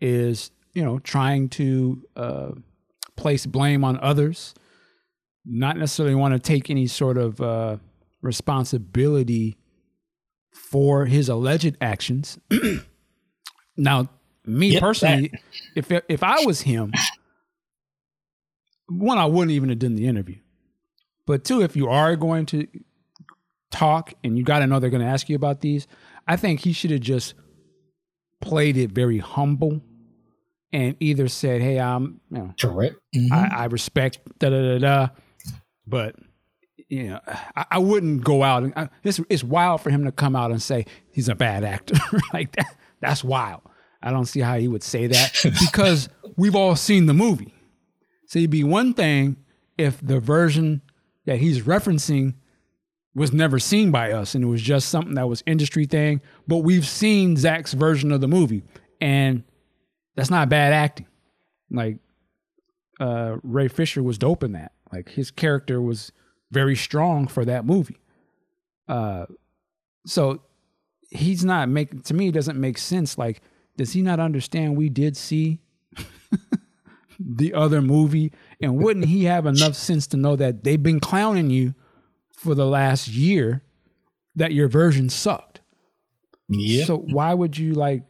is 0.00 0.50
you 0.74 0.84
know 0.84 0.98
trying 0.98 1.48
to 1.50 2.02
uh, 2.16 2.50
place 3.16 3.46
blame 3.46 3.84
on 3.84 3.98
others, 4.00 4.54
not 5.44 5.76
necessarily 5.76 6.14
want 6.14 6.34
to 6.34 6.40
take 6.40 6.70
any 6.70 6.86
sort 6.86 7.16
of 7.16 7.40
uh, 7.40 7.76
responsibility 8.22 9.56
for 10.52 11.06
his 11.06 11.28
alleged 11.28 11.76
actions. 11.80 12.38
Now, 13.76 14.08
me 14.46 14.68
yep, 14.68 14.82
personally, 14.82 15.32
that. 15.32 15.40
if 15.90 16.02
if 16.08 16.22
I 16.22 16.44
was 16.44 16.60
him, 16.60 16.92
one, 18.88 19.18
I 19.18 19.26
wouldn't 19.26 19.50
even 19.50 19.68
have 19.68 19.80
done 19.80 19.96
the 19.96 20.06
interview. 20.06 20.38
But 21.26 21.44
two, 21.44 21.62
if 21.62 21.74
you 21.74 21.88
are 21.88 22.14
going 22.16 22.46
to 22.46 22.68
talk 23.72 24.14
and 24.22 24.38
you 24.38 24.44
got 24.44 24.60
to 24.60 24.68
know 24.68 24.78
they're 24.78 24.90
going 24.90 25.02
to 25.02 25.08
ask 25.08 25.28
you 25.28 25.36
about 25.36 25.60
these, 25.60 25.88
I 26.28 26.36
think 26.36 26.60
he 26.60 26.72
should 26.72 26.90
have 26.92 27.00
just 27.00 27.34
played 28.40 28.76
it 28.76 28.92
very 28.92 29.18
humble 29.18 29.82
and 30.74 30.96
either 30.98 31.28
said, 31.28 31.62
"Hey, 31.62 31.78
I'm 31.78 32.20
you 32.30 32.38
know, 32.38 32.54
correct. 32.60 32.96
Mm-hmm. 33.16 33.32
I, 33.32 33.62
I, 33.62 33.64
respect 33.66 34.18
da 34.40 34.50
da 34.50 34.60
da 34.60 34.78
da," 34.78 35.08
but 35.86 36.16
you 36.88 37.04
know, 37.04 37.20
I, 37.56 37.64
I 37.70 37.78
wouldn't 37.78 38.24
go 38.24 38.42
out 38.42 38.64
and 38.64 38.72
I, 38.76 38.88
it's 39.04 39.20
it's 39.30 39.44
wild 39.44 39.80
for 39.80 39.90
him 39.90 40.04
to 40.04 40.12
come 40.12 40.34
out 40.34 40.50
and 40.50 40.60
say 40.60 40.84
he's 41.12 41.28
a 41.28 41.36
bad 41.36 41.64
actor 41.64 41.94
like 42.34 42.54
that. 42.56 42.76
That's 43.00 43.22
wild. 43.22 43.62
I 44.02 44.10
don't 44.10 44.26
see 44.26 44.40
how 44.40 44.58
he 44.58 44.68
would 44.68 44.82
say 44.82 45.06
that 45.06 45.40
because 45.60 46.08
we've 46.36 46.56
all 46.56 46.76
seen 46.76 47.06
the 47.06 47.14
movie. 47.14 47.54
So 48.26 48.40
it'd 48.40 48.50
be 48.50 48.64
one 48.64 48.94
thing 48.94 49.36
if 49.78 50.04
the 50.04 50.18
version 50.18 50.82
that 51.24 51.38
he's 51.38 51.62
referencing 51.62 52.34
was 53.14 53.32
never 53.32 53.60
seen 53.60 53.92
by 53.92 54.10
us 54.10 54.34
and 54.34 54.42
it 54.42 54.48
was 54.48 54.60
just 54.60 54.88
something 54.88 55.14
that 55.14 55.28
was 55.28 55.42
industry 55.46 55.86
thing, 55.86 56.20
but 56.48 56.58
we've 56.58 56.86
seen 56.86 57.36
Zach's 57.36 57.72
version 57.74 58.10
of 58.10 58.20
the 58.20 58.28
movie 58.28 58.64
and 59.00 59.44
that's 60.16 60.30
not 60.30 60.48
bad 60.48 60.72
acting. 60.72 61.06
Like 61.70 61.98
uh, 63.00 63.36
Ray 63.42 63.68
Fisher 63.68 64.02
was 64.02 64.18
dope 64.18 64.42
in 64.42 64.52
that. 64.52 64.72
Like 64.92 65.10
his 65.10 65.30
character 65.30 65.80
was 65.80 66.12
very 66.50 66.76
strong 66.76 67.26
for 67.26 67.44
that 67.44 67.64
movie. 67.64 67.98
Uh, 68.88 69.26
so 70.06 70.40
he's 71.10 71.44
not 71.44 71.68
making 71.68 72.02
to 72.02 72.14
me 72.14 72.28
it 72.28 72.32
doesn't 72.32 72.60
make 72.60 72.76
sense 72.76 73.16
like 73.16 73.40
does 73.76 73.92
he 73.92 74.02
not 74.02 74.20
understand 74.20 74.76
we 74.76 74.88
did 74.88 75.16
see 75.16 75.60
the 77.18 77.54
other 77.54 77.80
movie 77.80 78.32
and 78.60 78.76
wouldn't 78.76 79.06
he 79.06 79.24
have 79.24 79.46
enough 79.46 79.74
sense 79.74 80.06
to 80.08 80.16
know 80.16 80.34
that 80.34 80.64
they've 80.64 80.82
been 80.82 81.00
clowning 81.00 81.50
you 81.50 81.74
for 82.32 82.54
the 82.54 82.66
last 82.66 83.08
year 83.08 83.62
that 84.34 84.52
your 84.52 84.66
version 84.68 85.08
sucked 85.08 85.60
yeah 86.48 86.84
so 86.84 86.98
why 86.98 87.32
would 87.32 87.56
you 87.56 87.72
like 87.74 88.02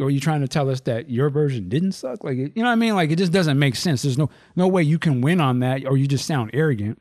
are 0.00 0.10
you 0.10 0.20
trying 0.20 0.40
to 0.40 0.48
tell 0.48 0.70
us 0.70 0.80
that 0.82 1.10
your 1.10 1.28
version 1.28 1.68
didn't 1.68 1.92
suck 1.92 2.24
like 2.24 2.36
you 2.36 2.50
know 2.56 2.64
what 2.64 2.70
i 2.70 2.74
mean 2.74 2.94
like 2.94 3.10
it 3.10 3.16
just 3.16 3.32
doesn't 3.32 3.58
make 3.58 3.76
sense 3.76 4.02
there's 4.02 4.18
no 4.18 4.30
no 4.56 4.66
way 4.66 4.82
you 4.82 4.98
can 4.98 5.20
win 5.20 5.40
on 5.40 5.60
that 5.60 5.84
or 5.86 5.96
you 5.96 6.06
just 6.06 6.26
sound 6.26 6.50
arrogant 6.54 7.00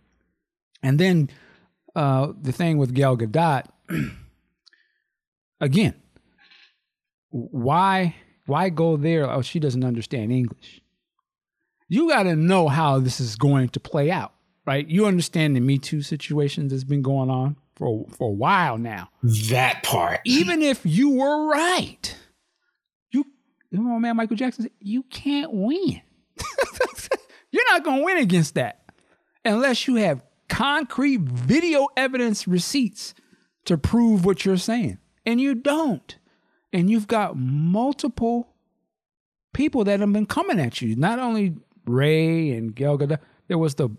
and 0.83 0.99
then 0.99 1.29
uh 1.95 2.31
the 2.41 2.51
thing 2.51 2.77
with 2.77 2.93
gal 2.93 3.17
gadot 3.17 3.63
again, 5.61 5.93
why 7.29 8.15
why 8.45 8.69
go 8.69 8.97
there? 8.97 9.29
Oh, 9.29 9.41
she 9.41 9.59
doesn't 9.59 9.85
understand 9.85 10.31
English. 10.31 10.81
You 11.87 12.09
got 12.09 12.23
to 12.23 12.35
know 12.35 12.67
how 12.67 12.99
this 12.99 13.19
is 13.19 13.35
going 13.35 13.69
to 13.69 13.79
play 13.79 14.11
out, 14.11 14.33
right? 14.65 14.87
You 14.87 15.05
understand 15.05 15.55
the 15.55 15.59
Me 15.59 15.77
Too 15.77 16.01
situation 16.01 16.67
that's 16.67 16.83
been 16.83 17.01
going 17.01 17.29
on 17.29 17.55
for 17.75 18.05
for 18.09 18.29
a 18.29 18.33
while 18.33 18.77
now. 18.77 19.09
That 19.23 19.83
part. 19.83 20.21
Even 20.25 20.61
if 20.61 20.81
you 20.83 21.11
were 21.11 21.47
right, 21.47 22.15
know, 23.79 23.99
man, 23.99 24.15
Michael 24.17 24.35
Jackson, 24.35 24.63
said, 24.63 24.71
you 24.79 25.03
can't 25.03 25.51
win. 25.53 26.01
You're 27.51 27.65
not 27.69 27.83
gonna 27.83 28.03
win 28.03 28.17
against 28.17 28.55
that 28.55 28.81
unless 29.43 29.87
you 29.87 29.95
have 29.95 30.23
concrete 30.47 31.21
video 31.21 31.87
evidence 31.97 32.47
receipts 32.47 33.13
to 33.65 33.77
prove 33.77 34.23
what 34.25 34.45
you're 34.45 34.57
saying, 34.57 34.97
and 35.25 35.39
you 35.41 35.53
don't. 35.55 36.17
And 36.73 36.89
you've 36.89 37.07
got 37.07 37.37
multiple 37.37 38.47
people 39.53 39.83
that 39.83 39.99
have 39.99 40.13
been 40.13 40.25
coming 40.25 40.59
at 40.61 40.81
you. 40.81 40.95
Not 40.95 41.19
only 41.19 41.55
Ray 41.85 42.51
and 42.51 42.73
Gal 42.73 42.97
Gadot, 42.97 43.19
there 43.49 43.57
was 43.57 43.75
the 43.75 43.89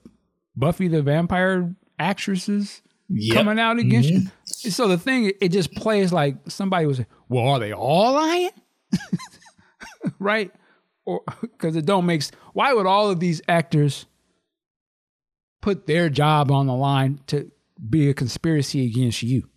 Buffy 0.57 0.89
the 0.89 1.03
Vampire 1.03 1.75
actresses 1.99 2.81
Yep. 3.11 3.35
coming 3.37 3.59
out 3.59 3.79
against 3.79 4.09
Mhm. 4.09 4.31
you. 4.65 4.71
So 4.71 4.89
the 4.89 4.97
thing, 4.97 5.33
it 5.43 5.51
just 5.51 5.73
plays 5.75 6.13
like 6.13 6.37
somebody 6.49 6.87
was, 6.87 7.03
well, 7.29 7.47
are 7.49 7.59
they 7.59 7.73
all 7.75 8.15
lying? 8.15 8.51
right? 10.19 10.51
Or 11.05 11.23
because 11.41 11.77
it 11.77 11.87
don't 11.87 12.07
make. 12.07 12.23
Why 12.53 12.73
would 12.73 12.87
all 12.87 13.11
of 13.11 13.21
these 13.21 13.41
actors 13.49 14.07
put 15.61 15.87
their 15.87 16.09
job 16.09 16.51
on 16.51 16.67
the 16.67 16.75
line 16.75 17.21
to 17.29 17.51
be 17.89 18.09
a 18.09 18.15
conspiracy 18.15 18.87
against 18.87 19.23
you? 19.23 19.49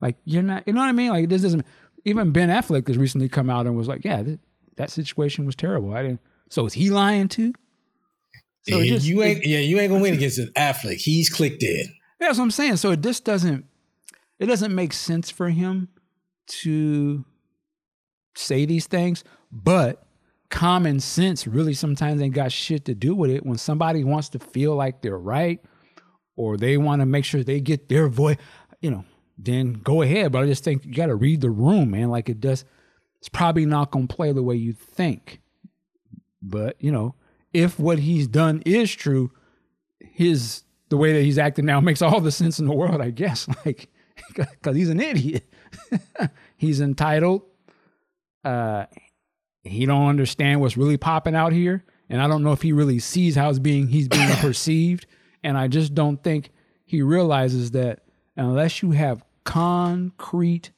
Like 0.00 0.16
you're 0.24 0.42
not. 0.42 0.64
You 0.66 0.72
know 0.72 0.80
what 0.80 0.88
I 0.88 0.92
mean? 0.92 1.10
Like 1.10 1.28
this 1.28 1.42
doesn't. 1.42 1.64
Even 2.04 2.30
Ben 2.30 2.48
Affleck 2.50 2.86
has 2.86 2.96
recently 2.98 3.28
come 3.28 3.50
out 3.50 3.66
and 3.66 3.76
was 3.76 3.88
like, 3.88 4.04
yeah, 4.04 4.22
th- 4.22 4.38
that 4.76 4.90
situation 4.90 5.44
was 5.44 5.56
terrible. 5.56 5.92
I 5.94 6.02
didn't. 6.02 6.20
So 6.50 6.64
is 6.66 6.72
he 6.74 6.90
lying 6.90 7.26
too? 7.28 7.52
So 8.68 8.78
Yeah, 8.78 8.94
just- 8.94 9.06
you 9.06 9.22
it- 9.22 9.26
ain't 9.26 9.46
yeah, 9.46 9.58
you 9.58 9.78
ain't 9.80 9.90
gonna 9.90 10.02
win 10.02 10.14
against 10.14 10.38
an 10.38 10.52
Affleck. 10.56 10.98
He's 10.98 11.28
clicked 11.28 11.62
in. 11.62 11.86
That's 12.20 12.38
what 12.38 12.44
I'm 12.44 12.50
saying. 12.52 12.76
So 12.76 12.92
it 12.92 13.00
just 13.00 13.24
doesn't 13.24 13.64
it 14.38 14.46
doesn't 14.46 14.74
make 14.74 14.92
sense 14.92 15.30
for 15.30 15.48
him 15.48 15.88
to 16.62 17.24
say 18.36 18.66
these 18.66 18.86
things, 18.86 19.24
but 19.50 20.06
common 20.48 21.00
sense 21.00 21.46
really 21.46 21.74
sometimes 21.74 22.20
ain't 22.20 22.34
got 22.34 22.52
shit 22.52 22.84
to 22.86 22.94
do 22.94 23.14
with 23.14 23.30
it. 23.30 23.44
When 23.44 23.58
somebody 23.58 24.04
wants 24.04 24.28
to 24.30 24.38
feel 24.38 24.74
like 24.74 25.02
they're 25.02 25.18
right 25.18 25.60
or 26.36 26.56
they 26.56 26.76
want 26.76 27.00
to 27.00 27.06
make 27.06 27.24
sure 27.24 27.42
they 27.42 27.60
get 27.60 27.88
their 27.88 28.08
voice, 28.08 28.36
you 28.80 28.90
know, 28.90 29.04
then 29.38 29.74
go 29.74 30.02
ahead. 30.02 30.32
But 30.32 30.42
I 30.42 30.46
just 30.46 30.64
think 30.64 30.84
you 30.84 30.94
got 30.94 31.06
to 31.06 31.14
read 31.14 31.40
the 31.40 31.50
room, 31.50 31.90
man. 31.90 32.10
Like 32.10 32.28
it 32.28 32.40
does, 32.40 32.64
it's 33.18 33.28
probably 33.28 33.66
not 33.66 33.90
going 33.90 34.08
to 34.08 34.14
play 34.14 34.32
the 34.32 34.42
way 34.42 34.56
you 34.56 34.72
think. 34.72 35.40
But, 36.42 36.76
you 36.78 36.92
know, 36.92 37.14
if 37.52 37.78
what 37.78 37.98
he's 37.98 38.26
done 38.26 38.62
is 38.64 38.94
true, 38.94 39.32
his 40.00 40.62
the 40.88 40.96
way 40.96 41.12
that 41.12 41.22
he's 41.22 41.38
acting 41.38 41.64
now 41.64 41.80
makes 41.82 42.02
all 42.02 42.20
the 42.20 42.30
sense 42.30 42.58
in 42.58 42.66
the 42.66 42.74
world, 42.74 43.00
I 43.00 43.10
guess. 43.10 43.48
Like, 43.64 43.88
because 44.34 44.74
he's 44.76 44.88
an 44.88 45.00
idiot. 45.00 45.44
he's 46.56 46.80
entitled. 46.80 47.42
Uh, 48.42 48.86
he 49.66 49.86
don't 49.86 50.08
understand 50.08 50.60
what's 50.60 50.76
really 50.76 50.96
popping 50.96 51.34
out 51.34 51.52
here, 51.52 51.84
and 52.08 52.20
I 52.20 52.28
don't 52.28 52.42
know 52.42 52.52
if 52.52 52.62
he 52.62 52.72
really 52.72 52.98
sees 52.98 53.34
how 53.34 53.50
it's 53.50 53.58
being 53.58 53.88
he's 53.88 54.08
being 54.08 54.30
perceived. 54.36 55.06
And 55.42 55.56
I 55.56 55.68
just 55.68 55.94
don't 55.94 56.22
think 56.22 56.50
he 56.84 57.02
realizes 57.02 57.72
that 57.72 58.00
unless 58.36 58.82
you 58.82 58.92
have 58.92 59.22
concrete 59.44 60.72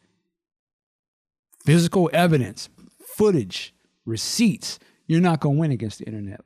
physical 1.65 2.11
evidence, 2.13 2.69
footage, 3.17 3.75
receipts, 4.05 4.79
you're 5.07 5.21
not 5.21 5.41
gonna 5.41 5.59
win 5.59 5.71
against 5.71 5.99
the 5.99 6.05
internet. 6.05 6.41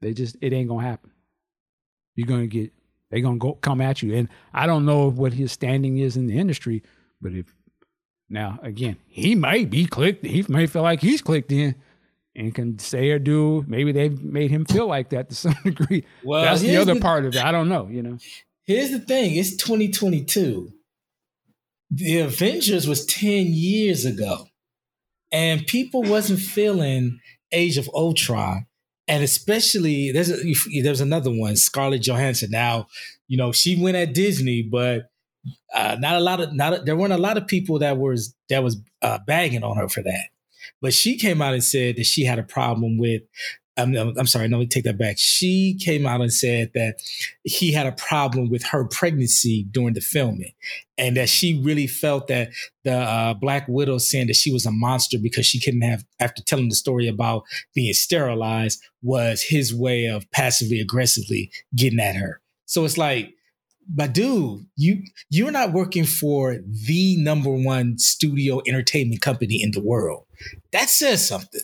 They 0.00 0.12
just 0.12 0.36
it 0.40 0.52
ain't 0.52 0.68
gonna 0.68 0.86
happen. 0.86 1.12
You're 2.14 2.26
gonna 2.26 2.46
get 2.46 2.72
they're 3.10 3.20
gonna 3.20 3.38
go 3.38 3.54
come 3.54 3.80
at 3.80 4.02
you. 4.02 4.14
And 4.14 4.28
I 4.52 4.66
don't 4.66 4.84
know 4.84 5.10
what 5.10 5.32
his 5.32 5.52
standing 5.52 5.98
is 5.98 6.16
in 6.16 6.26
the 6.26 6.38
industry, 6.38 6.82
but 7.20 7.32
if 7.32 7.54
now 8.30 8.58
again, 8.62 8.96
he 9.06 9.34
might 9.34 9.70
be 9.70 9.86
clicked, 9.86 10.24
he 10.24 10.44
may 10.48 10.66
feel 10.66 10.82
like 10.82 11.00
he's 11.00 11.22
clicked 11.22 11.52
in 11.52 11.74
and 12.36 12.54
can 12.54 12.78
say 12.78 13.10
or 13.10 13.18
do 13.18 13.64
maybe 13.66 13.90
they've 13.92 14.22
made 14.22 14.50
him 14.50 14.64
feel 14.64 14.86
like 14.86 15.08
that 15.10 15.28
to 15.30 15.34
some 15.34 15.56
degree. 15.64 16.04
Well, 16.24 16.42
That's 16.42 16.60
the 16.60 16.76
other 16.76 16.94
the- 16.94 17.00
part 17.00 17.24
of 17.24 17.34
it. 17.34 17.42
I 17.44 17.50
don't 17.52 17.68
know, 17.68 17.88
you 17.88 18.02
know. 18.02 18.18
Here's 18.64 18.90
the 18.90 18.98
thing: 19.00 19.34
it's 19.36 19.56
2022. 19.56 20.70
The 21.90 22.18
Avengers 22.20 22.86
was 22.86 23.06
10 23.06 23.46
years 23.48 24.04
ago, 24.04 24.46
and 25.32 25.66
people 25.66 26.02
wasn't 26.02 26.40
feeling 26.40 27.18
Age 27.50 27.78
of 27.78 27.88
Ultron, 27.94 28.66
and 29.06 29.24
especially 29.24 30.12
there's 30.12 30.30
a, 30.30 30.36
there's 30.82 31.00
another 31.00 31.30
one, 31.30 31.56
Scarlett 31.56 32.02
Johansson. 32.02 32.50
Now, 32.50 32.88
you 33.26 33.38
know 33.38 33.52
she 33.52 33.80
went 33.82 33.96
at 33.96 34.12
Disney, 34.12 34.62
but 34.62 35.08
uh, 35.74 35.96
not 35.98 36.16
a 36.16 36.20
lot 36.20 36.40
of 36.40 36.52
not 36.52 36.72
a, 36.72 36.82
there 36.82 36.96
weren't 36.96 37.12
a 37.12 37.18
lot 37.18 37.36
of 37.36 37.46
people 37.46 37.78
that 37.80 37.98
was 37.98 38.34
that 38.48 38.62
was 38.62 38.80
uh, 39.02 39.18
bagging 39.26 39.62
on 39.62 39.76
her 39.76 39.88
for 39.88 40.02
that. 40.02 40.26
But 40.80 40.94
she 40.94 41.16
came 41.16 41.42
out 41.42 41.54
and 41.54 41.64
said 41.64 41.96
that 41.96 42.06
she 42.06 42.24
had 42.24 42.38
a 42.38 42.44
problem 42.44 42.98
with. 42.98 43.22
I'm, 43.76 43.94
I'm, 43.94 44.12
I'm 44.18 44.26
sorry, 44.26 44.48
no, 44.48 44.56
let 44.56 44.64
me 44.64 44.66
take 44.66 44.82
that 44.84 44.98
back. 44.98 45.18
She 45.18 45.78
came 45.80 46.04
out 46.04 46.20
and 46.20 46.32
said 46.32 46.72
that 46.74 46.96
he 47.44 47.72
had 47.72 47.86
a 47.86 47.92
problem 47.92 48.50
with 48.50 48.64
her 48.64 48.84
pregnancy 48.88 49.68
during 49.70 49.94
the 49.94 50.00
filming, 50.00 50.52
and 50.96 51.16
that 51.16 51.28
she 51.28 51.62
really 51.62 51.86
felt 51.86 52.26
that 52.26 52.50
the 52.82 52.96
uh, 52.96 53.34
Black 53.34 53.68
Widow 53.68 53.98
saying 53.98 54.26
that 54.26 54.34
she 54.34 54.52
was 54.52 54.66
a 54.66 54.72
monster 54.72 55.16
because 55.16 55.46
she 55.46 55.60
couldn't 55.60 55.82
have, 55.82 56.04
after 56.18 56.42
telling 56.42 56.68
the 56.68 56.74
story 56.74 57.06
about 57.06 57.44
being 57.72 57.92
sterilized, 57.92 58.82
was 59.00 59.42
his 59.42 59.72
way 59.72 60.06
of 60.06 60.28
passively 60.32 60.80
aggressively 60.80 61.48
getting 61.76 62.00
at 62.00 62.16
her. 62.16 62.40
So 62.66 62.84
it's 62.84 62.98
like, 62.98 63.32
but 63.88 64.12
dude, 64.12 64.66
you 64.76 65.02
you're 65.30 65.50
not 65.50 65.72
working 65.72 66.04
for 66.04 66.58
the 66.86 67.16
number 67.18 67.50
one 67.50 67.98
studio 67.98 68.60
entertainment 68.66 69.22
company 69.22 69.62
in 69.62 69.70
the 69.70 69.82
world. 69.82 70.24
That 70.72 70.90
says 70.90 71.26
something. 71.26 71.62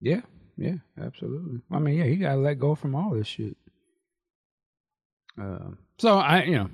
Yeah, 0.00 0.22
yeah, 0.56 0.76
absolutely. 1.00 1.60
I 1.70 1.78
mean, 1.78 1.98
yeah, 1.98 2.04
he 2.04 2.16
got 2.16 2.34
to 2.34 2.40
let 2.40 2.58
go 2.58 2.74
from 2.74 2.94
all 2.94 3.10
this 3.10 3.26
shit. 3.26 3.56
Uh, 5.40 5.70
so 5.98 6.18
I, 6.18 6.42
you 6.44 6.56
know, 6.56 6.70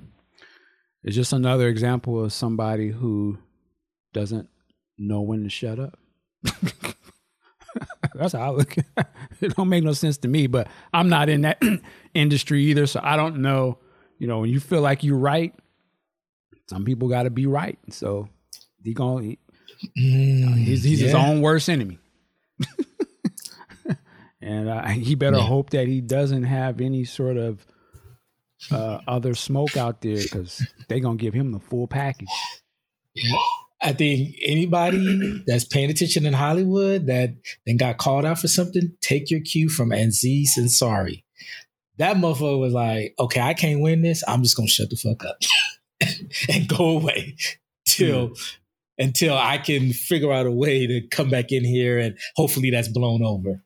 it's 1.03 1.15
just 1.15 1.33
another 1.33 1.67
example 1.67 2.23
of 2.23 2.33
somebody 2.33 2.89
who 2.89 3.37
doesn't 4.13 4.49
know 4.97 5.21
when 5.21 5.43
to 5.43 5.49
shut 5.49 5.79
up. 5.79 5.97
That's 8.15 8.33
how 8.33 8.41
I 8.41 8.49
look. 8.49 8.75
it. 9.41 9.55
Don't 9.55 9.69
make 9.69 9.83
no 9.83 9.93
sense 9.93 10.17
to 10.19 10.27
me, 10.27 10.47
but 10.47 10.67
I'm 10.93 11.09
not 11.09 11.29
in 11.29 11.41
that 11.41 11.61
industry 12.13 12.63
either, 12.65 12.85
so 12.87 12.99
I 13.03 13.15
don't 13.17 13.37
know. 13.41 13.79
You 14.17 14.27
know, 14.27 14.39
when 14.39 14.49
you 14.49 14.59
feel 14.59 14.81
like 14.81 15.03
you're 15.03 15.17
right, 15.17 15.53
some 16.69 16.85
people 16.85 17.09
got 17.09 17.23
to 17.23 17.29
be 17.29 17.45
right. 17.45 17.77
So 17.89 18.29
he 18.83 18.93
going 18.93 19.37
he's 19.95 20.83
he's 20.83 20.99
his 21.01 21.13
Mm, 21.13 21.19
own 21.19 21.41
worst 21.41 21.69
enemy. 21.69 21.99
and 24.41 24.69
uh, 24.69 24.87
he 24.87 25.15
better 25.15 25.37
Yeah. 25.37 25.43
hope 25.43 25.71
that 25.71 25.87
he 25.87 26.01
doesn't 26.01 26.43
have 26.43 26.79
any 26.81 27.03
sort 27.03 27.37
of 27.37 27.65
uh, 28.71 28.99
other 29.07 29.35
smoke 29.35 29.75
out 29.77 30.01
there 30.01 30.23
because 30.23 30.65
they're 30.87 30.99
gonna 30.99 31.17
give 31.17 31.33
him 31.33 31.51
the 31.51 31.59
full 31.59 31.87
package. 31.87 32.29
I 33.81 33.93
think 33.93 34.35
anybody 34.41 35.43
that's 35.45 35.65
paying 35.65 35.89
attention 35.89 36.25
in 36.25 36.33
Hollywood 36.33 37.07
that 37.07 37.35
then 37.65 37.77
got 37.77 37.97
called 37.97 38.25
out 38.25 38.39
for 38.39 38.47
something, 38.47 38.93
take 39.01 39.29
your 39.29 39.41
cue 39.41 39.69
from 39.69 39.91
Aziz 39.91 40.57
Ansari. 40.57 41.23
That 41.97 42.17
motherfucker 42.17 42.59
was 42.59 42.73
like, 42.73 43.13
okay, 43.19 43.41
I 43.41 43.53
can't 43.53 43.81
win 43.81 44.01
this. 44.01 44.23
I'm 44.27 44.43
just 44.43 44.55
gonna 44.55 44.67
shut 44.67 44.89
the 44.89 44.95
fuck 44.95 45.23
up 45.25 45.37
and 46.49 46.67
go 46.67 46.97
away 46.97 47.35
till 47.85 48.33
until 48.97 49.37
I 49.37 49.57
can 49.57 49.91
figure 49.91 50.31
out 50.31 50.45
a 50.45 50.51
way 50.51 50.87
to 50.87 51.01
come 51.07 51.29
back 51.29 51.51
in 51.51 51.65
here 51.65 51.99
and 51.99 52.17
hopefully 52.35 52.71
that's 52.71 52.87
blown 52.87 53.23
over. 53.23 53.61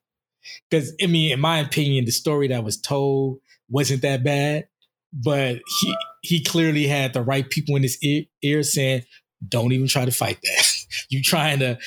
Because 0.70 0.94
I 1.02 1.08
mean, 1.08 1.32
in 1.32 1.40
my 1.40 1.60
opinion, 1.60 2.06
the 2.06 2.12
story 2.12 2.48
that 2.48 2.64
was 2.64 2.80
told 2.80 3.40
wasn't 3.70 4.02
that 4.02 4.24
bad, 4.24 4.68
but 5.14 5.60
he 5.82 5.96
he 6.22 6.44
clearly 6.44 6.88
had 6.88 7.14
the 7.14 7.22
right 7.22 7.50
people 7.50 7.76
in 7.76 7.84
his 7.84 7.98
ear, 8.04 8.24
ear 8.42 8.64
saying, 8.64 9.04
"Don't 9.48 9.72
even 9.72 9.88
try 9.88 10.06
to 10.06 10.12
fight 10.12 10.40
that. 10.42 10.68
you 11.10 11.22
trying 11.22 11.60
to 11.60 11.78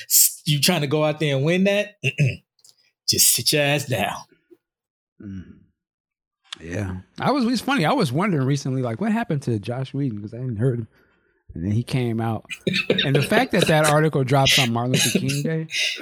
you 0.45 0.59
trying 0.59 0.81
to 0.81 0.87
go 0.87 1.03
out 1.03 1.19
there 1.19 1.35
and 1.35 1.45
win 1.45 1.65
that? 1.65 1.95
Mm-mm. 2.03 2.43
Just 3.07 3.33
sit 3.33 3.51
your 3.53 3.61
ass 3.61 3.85
down." 3.85 4.17
Mm. 5.21 5.59
Yeah, 6.61 6.97
I 7.19 7.31
was. 7.31 7.45
It's 7.45 7.61
funny. 7.61 7.85
I 7.85 7.93
was 7.93 8.11
wondering 8.11 8.47
recently, 8.47 8.81
like, 8.81 9.01
what 9.01 9.11
happened 9.11 9.41
to 9.43 9.59
Josh 9.59 9.93
Whedon 9.93 10.17
because 10.17 10.33
I 10.33 10.37
hadn't 10.37 10.57
heard 10.57 10.79
him, 10.79 10.87
and 11.53 11.65
then 11.65 11.71
he 11.71 11.83
came 11.83 12.21
out, 12.21 12.45
and 13.05 13.15
the 13.15 13.21
fact 13.21 13.51
that 13.51 13.67
that 13.67 13.85
article 13.85 14.23
dropped 14.23 14.57
on 14.59 14.71
Martin 14.71 14.93
Luther 14.93 15.19
King 15.19 15.41
Day, 15.43 15.67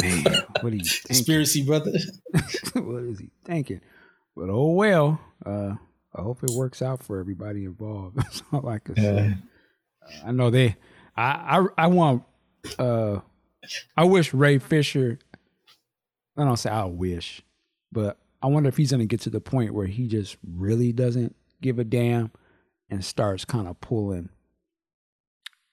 man, 0.00 0.42
what 0.60 0.72
are 0.72 0.76
you 0.76 0.84
thinking? 0.84 1.06
Conspiracy 1.06 1.64
brother. 1.64 1.92
what 2.74 3.04
is 3.04 3.18
he 3.20 3.30
thinking? 3.44 3.80
But 4.36 4.48
oh 4.50 4.72
well. 4.72 5.20
Uh, 5.44 5.74
I 6.14 6.22
hope 6.22 6.42
it 6.42 6.50
works 6.50 6.80
out 6.82 7.02
for 7.02 7.18
everybody 7.18 7.64
involved. 7.64 8.16
That's 8.16 8.42
all 8.52 8.68
I 8.68 8.78
can 8.78 8.96
say. 8.96 9.34
I 10.24 10.32
know 10.32 10.50
they. 10.50 10.76
I 11.16 11.58
I, 11.58 11.84
I 11.84 11.86
want. 11.88 12.24
Uh, 12.78 13.20
I 13.96 14.04
wish 14.04 14.34
Ray 14.34 14.58
Fisher. 14.58 15.18
I 16.36 16.44
don't 16.44 16.56
say 16.56 16.70
I 16.70 16.84
wish, 16.84 17.42
but 17.92 18.18
I 18.42 18.46
wonder 18.48 18.68
if 18.68 18.76
he's 18.76 18.90
going 18.90 19.00
to 19.00 19.06
get 19.06 19.20
to 19.22 19.30
the 19.30 19.40
point 19.40 19.72
where 19.72 19.86
he 19.86 20.06
just 20.08 20.36
really 20.46 20.92
doesn't 20.92 21.34
give 21.62 21.78
a 21.78 21.84
damn 21.84 22.30
and 22.90 23.04
starts 23.04 23.44
kind 23.44 23.68
of 23.68 23.80
pulling 23.80 24.28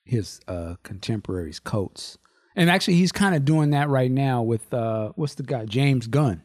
his 0.05 0.39
uh, 0.47 0.75
contemporaries' 0.83 1.59
coats. 1.59 2.17
And 2.55 2.69
actually, 2.69 2.95
he's 2.95 3.11
kind 3.11 3.35
of 3.35 3.45
doing 3.45 3.71
that 3.71 3.89
right 3.89 4.11
now 4.11 4.41
with 4.41 4.73
uh, 4.73 5.11
what's 5.15 5.35
the 5.35 5.43
guy, 5.43 5.65
James 5.65 6.07
Gunn. 6.07 6.43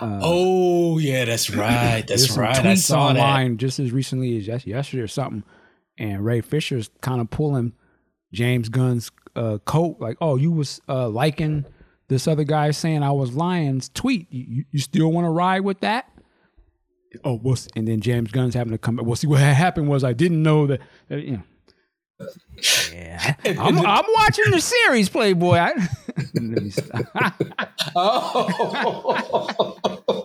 Uh, 0.00 0.20
oh 0.22 0.98
yeah, 0.98 1.24
that's 1.24 1.50
right. 1.50 2.06
That's 2.06 2.36
right. 2.36 2.64
I 2.64 2.74
saw 2.74 3.08
online 3.08 3.52
that. 3.52 3.58
just 3.58 3.78
as 3.80 3.92
recently 3.92 4.36
as 4.36 4.66
yesterday 4.66 5.02
or 5.02 5.08
something, 5.08 5.42
and 5.98 6.24
Ray 6.24 6.40
Fisher's 6.40 6.90
kind 7.00 7.20
of 7.20 7.30
pulling 7.30 7.72
James 8.32 8.68
Gunn's 8.68 9.10
uh, 9.34 9.58
coat, 9.64 9.96
like, 9.98 10.16
"Oh, 10.20 10.36
you 10.36 10.52
was 10.52 10.80
uh, 10.88 11.08
liking 11.08 11.64
this 12.08 12.28
other 12.28 12.44
guy 12.44 12.70
saying 12.70 13.02
I 13.02 13.12
was 13.12 13.34
lying's 13.34 13.88
tweet. 13.88 14.28
You, 14.30 14.64
you 14.70 14.78
still 14.78 15.10
want 15.10 15.24
to 15.24 15.30
ride 15.30 15.60
with 15.60 15.80
that?" 15.80 16.08
Oh, 17.24 17.40
well, 17.42 17.56
and 17.76 17.86
then 17.86 18.00
James 18.00 18.30
Gunn's 18.30 18.54
having 18.54 18.72
to 18.72 18.78
come. 18.78 18.96
Back. 18.96 19.06
Well, 19.06 19.16
see, 19.16 19.26
what 19.26 19.40
happened 19.40 19.88
was 19.88 20.04
I 20.04 20.12
didn't 20.12 20.42
know 20.42 20.66
that. 20.66 20.80
You 21.10 21.32
know, 21.32 21.42
yeah, 22.92 23.34
I'm, 23.44 23.78
I'm 23.78 24.04
watching 24.14 24.50
the 24.50 24.60
series 24.60 25.08
Playboy. 25.08 25.56
I, 25.56 25.72
oh, 27.96 29.76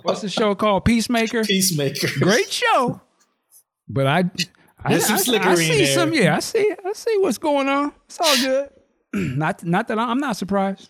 what's 0.04 0.22
the 0.22 0.30
show 0.30 0.56
called? 0.56 0.86
Peacemaker. 0.86 1.44
Peacemaker. 1.44 2.08
Great 2.20 2.52
show. 2.52 3.02
But 3.90 4.08
I, 4.08 4.18
I, 4.18 4.22
I, 4.84 4.94
I, 4.94 4.94
I 4.94 4.98
see 4.98 5.78
there. 5.78 5.86
some. 5.88 6.14
Yeah, 6.14 6.36
I 6.36 6.40
see. 6.40 6.74
I 6.86 6.94
see 6.94 7.18
what's 7.20 7.38
going 7.38 7.70
on. 7.70 7.94
It's 8.06 8.20
all 8.20 8.38
good. 8.38 8.70
not, 9.38 9.64
not 9.64 9.88
that 9.88 10.00
I'm 10.00 10.20
not 10.20 10.38
surprised. 10.38 10.90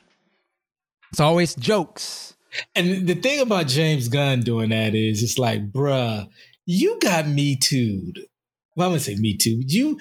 It's 1.12 1.20
always 1.20 1.56
jokes. 1.56 2.36
And 2.76 3.08
the 3.08 3.16
thing 3.16 3.40
about 3.40 3.68
James 3.68 4.08
Gunn 4.08 4.42
doing 4.42 4.70
that 4.70 4.96
is, 4.96 5.22
it's 5.22 5.38
like, 5.38 5.72
bruh, 5.72 6.28
you 6.66 6.98
got 7.00 7.28
me 7.28 7.56
too. 7.56 8.14
Well, 8.76 8.88
I'm 8.88 8.92
gonna 8.92 9.00
say 9.00 9.16
me 9.16 9.38
too. 9.38 9.62
You 9.66 10.00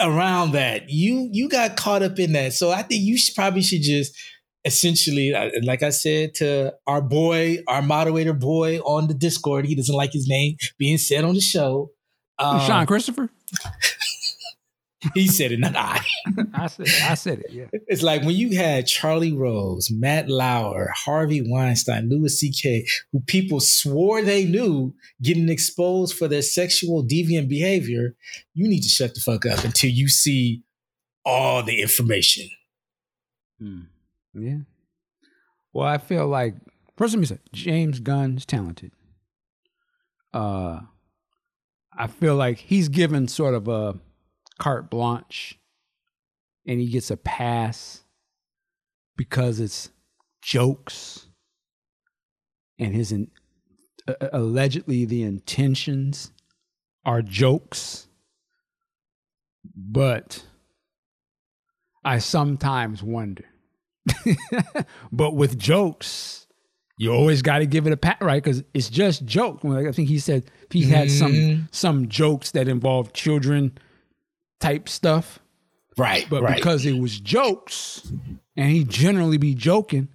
around 0.00 0.52
that. 0.52 0.90
You 0.90 1.28
you 1.32 1.48
got 1.48 1.76
caught 1.76 2.02
up 2.02 2.18
in 2.18 2.32
that. 2.32 2.52
So 2.52 2.70
I 2.70 2.82
think 2.82 3.02
you 3.02 3.16
should, 3.16 3.34
probably 3.34 3.62
should 3.62 3.82
just 3.82 4.16
essentially, 4.64 5.32
uh, 5.32 5.50
like 5.62 5.82
I 5.82 5.90
said 5.90 6.34
to 6.36 6.74
our 6.86 7.00
boy, 7.00 7.58
our 7.66 7.82
moderator 7.82 8.32
boy 8.32 8.78
on 8.78 9.08
the 9.08 9.14
Discord, 9.14 9.66
he 9.66 9.74
doesn't 9.74 9.94
like 9.94 10.12
his 10.12 10.28
name 10.28 10.56
being 10.78 10.98
said 10.98 11.24
on 11.24 11.34
the 11.34 11.40
show. 11.40 11.90
Um, 12.38 12.60
Sean 12.60 12.86
Christopher. 12.86 13.30
he 15.14 15.26
said 15.26 15.52
it, 15.52 15.60
not 15.60 15.76
I. 15.76 16.00
I 16.52 16.66
said, 16.66 16.86
I 17.02 17.14
said 17.14 17.38
it. 17.40 17.52
Yeah. 17.52 17.66
It's 17.86 18.02
like 18.02 18.22
when 18.22 18.36
you 18.36 18.56
had 18.56 18.86
Charlie 18.86 19.32
Rose, 19.32 19.90
Matt 19.90 20.28
Lauer, 20.28 20.92
Harvey 20.94 21.42
Weinstein, 21.44 22.08
Louis 22.10 22.38
C.K., 22.38 22.86
who 23.12 23.20
people 23.20 23.60
swore 23.60 24.20
they 24.22 24.44
knew, 24.44 24.94
getting 25.22 25.48
exposed 25.48 26.16
for 26.16 26.28
their 26.28 26.42
sexual 26.42 27.04
deviant 27.04 27.48
behavior. 27.48 28.14
You 28.52 28.68
need 28.68 28.82
to 28.82 28.88
shut 28.88 29.14
the 29.14 29.20
fuck 29.20 29.46
up 29.46 29.64
until 29.64 29.90
you 29.90 30.08
see 30.08 30.62
all 31.24 31.62
the 31.62 31.80
information. 31.80 32.48
Hmm. 33.58 33.80
Yeah. 34.34 34.58
Well, 35.72 35.86
I 35.86 35.98
feel 35.98 36.26
like 36.26 36.54
first 36.96 37.14
let 37.14 37.20
me 37.20 37.26
say 37.26 37.38
James 37.52 38.00
Gunn's 38.00 38.44
talented. 38.44 38.92
Uh, 40.32 40.80
I 41.96 42.06
feel 42.06 42.36
like 42.36 42.58
he's 42.58 42.88
given 42.88 43.28
sort 43.28 43.54
of 43.54 43.68
a 43.68 43.98
carte 44.60 44.90
blanche 44.90 45.58
and 46.66 46.78
he 46.78 46.86
gets 46.86 47.10
a 47.10 47.16
pass 47.16 48.02
because 49.16 49.58
it's 49.58 49.88
jokes 50.42 51.26
and 52.78 52.94
his 52.94 53.10
in, 53.10 53.30
uh, 54.06 54.14
allegedly 54.32 55.04
the 55.04 55.22
intentions 55.22 56.30
are 57.04 57.22
jokes. 57.22 58.06
But 59.74 60.44
i 62.04 62.18
sometimes 62.18 63.02
wonder. 63.02 63.44
But 65.12 65.34
with 65.34 65.58
jokes 65.58 66.46
you 66.98 67.10
always 67.14 67.40
got 67.40 67.60
to 67.60 67.66
give 67.66 67.86
it 67.86 67.94
a 67.94 67.96
pat 67.96 68.18
right? 68.20 68.42
Because 68.42 68.62
it's 68.74 68.90
just 68.90 69.24
joke. 69.24 69.64
I 69.64 69.90
think 69.90 70.08
he 70.08 70.18
said 70.18 70.50
he 70.70 70.82
had 70.82 71.08
mm-hmm. 71.08 71.26
some 71.26 71.68
some 71.70 72.08
jokes 72.08 72.50
that 72.50 72.68
involved 72.68 73.14
children 73.14 73.78
type 74.60 74.88
stuff. 74.88 75.40
Right. 75.96 76.26
But 76.30 76.42
right. 76.42 76.56
because 76.56 76.86
it 76.86 76.98
was 76.98 77.18
jokes 77.18 78.10
and 78.56 78.70
he 78.70 78.84
generally 78.84 79.38
be 79.38 79.54
joking, 79.54 80.08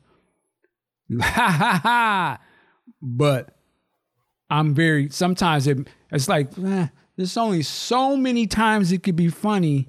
ha 1.22 1.52
ha 1.52 1.80
ha. 1.84 2.40
But 3.02 3.56
I'm 4.50 4.74
very, 4.74 5.10
sometimes 5.10 5.68
it, 5.68 5.88
it's 6.12 6.30
like, 6.30 6.58
eh, 6.58 6.88
there's 7.16 7.38
only 7.38 7.62
so 7.62 8.16
many 8.16 8.48
times 8.48 8.92
it 8.92 9.04
could 9.04 9.16
be 9.16 9.30
funny. 9.30 9.88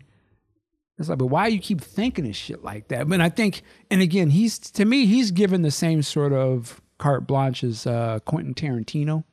It's 0.99 1.09
like, 1.09 1.19
but 1.19 1.27
why 1.27 1.49
you 1.49 1.61
keep 1.61 1.81
thinking 1.81 2.27
of 2.27 2.35
shit 2.35 2.65
like 2.65 2.89
that? 2.89 3.09
But 3.09 3.21
I 3.21 3.29
think, 3.29 3.63
and 3.91 4.01
again, 4.01 4.31
he's, 4.31 4.59
to 4.59 4.85
me, 4.85 5.07
he's 5.07 5.31
given 5.31 5.63
the 5.63 5.71
same 5.71 6.03
sort 6.03 6.33
of 6.33 6.81
carte 6.99 7.27
blanche 7.27 7.63
as 7.63 7.87
uh, 7.87 8.21
Quentin 8.25 8.55
Tarantino. 8.55 9.25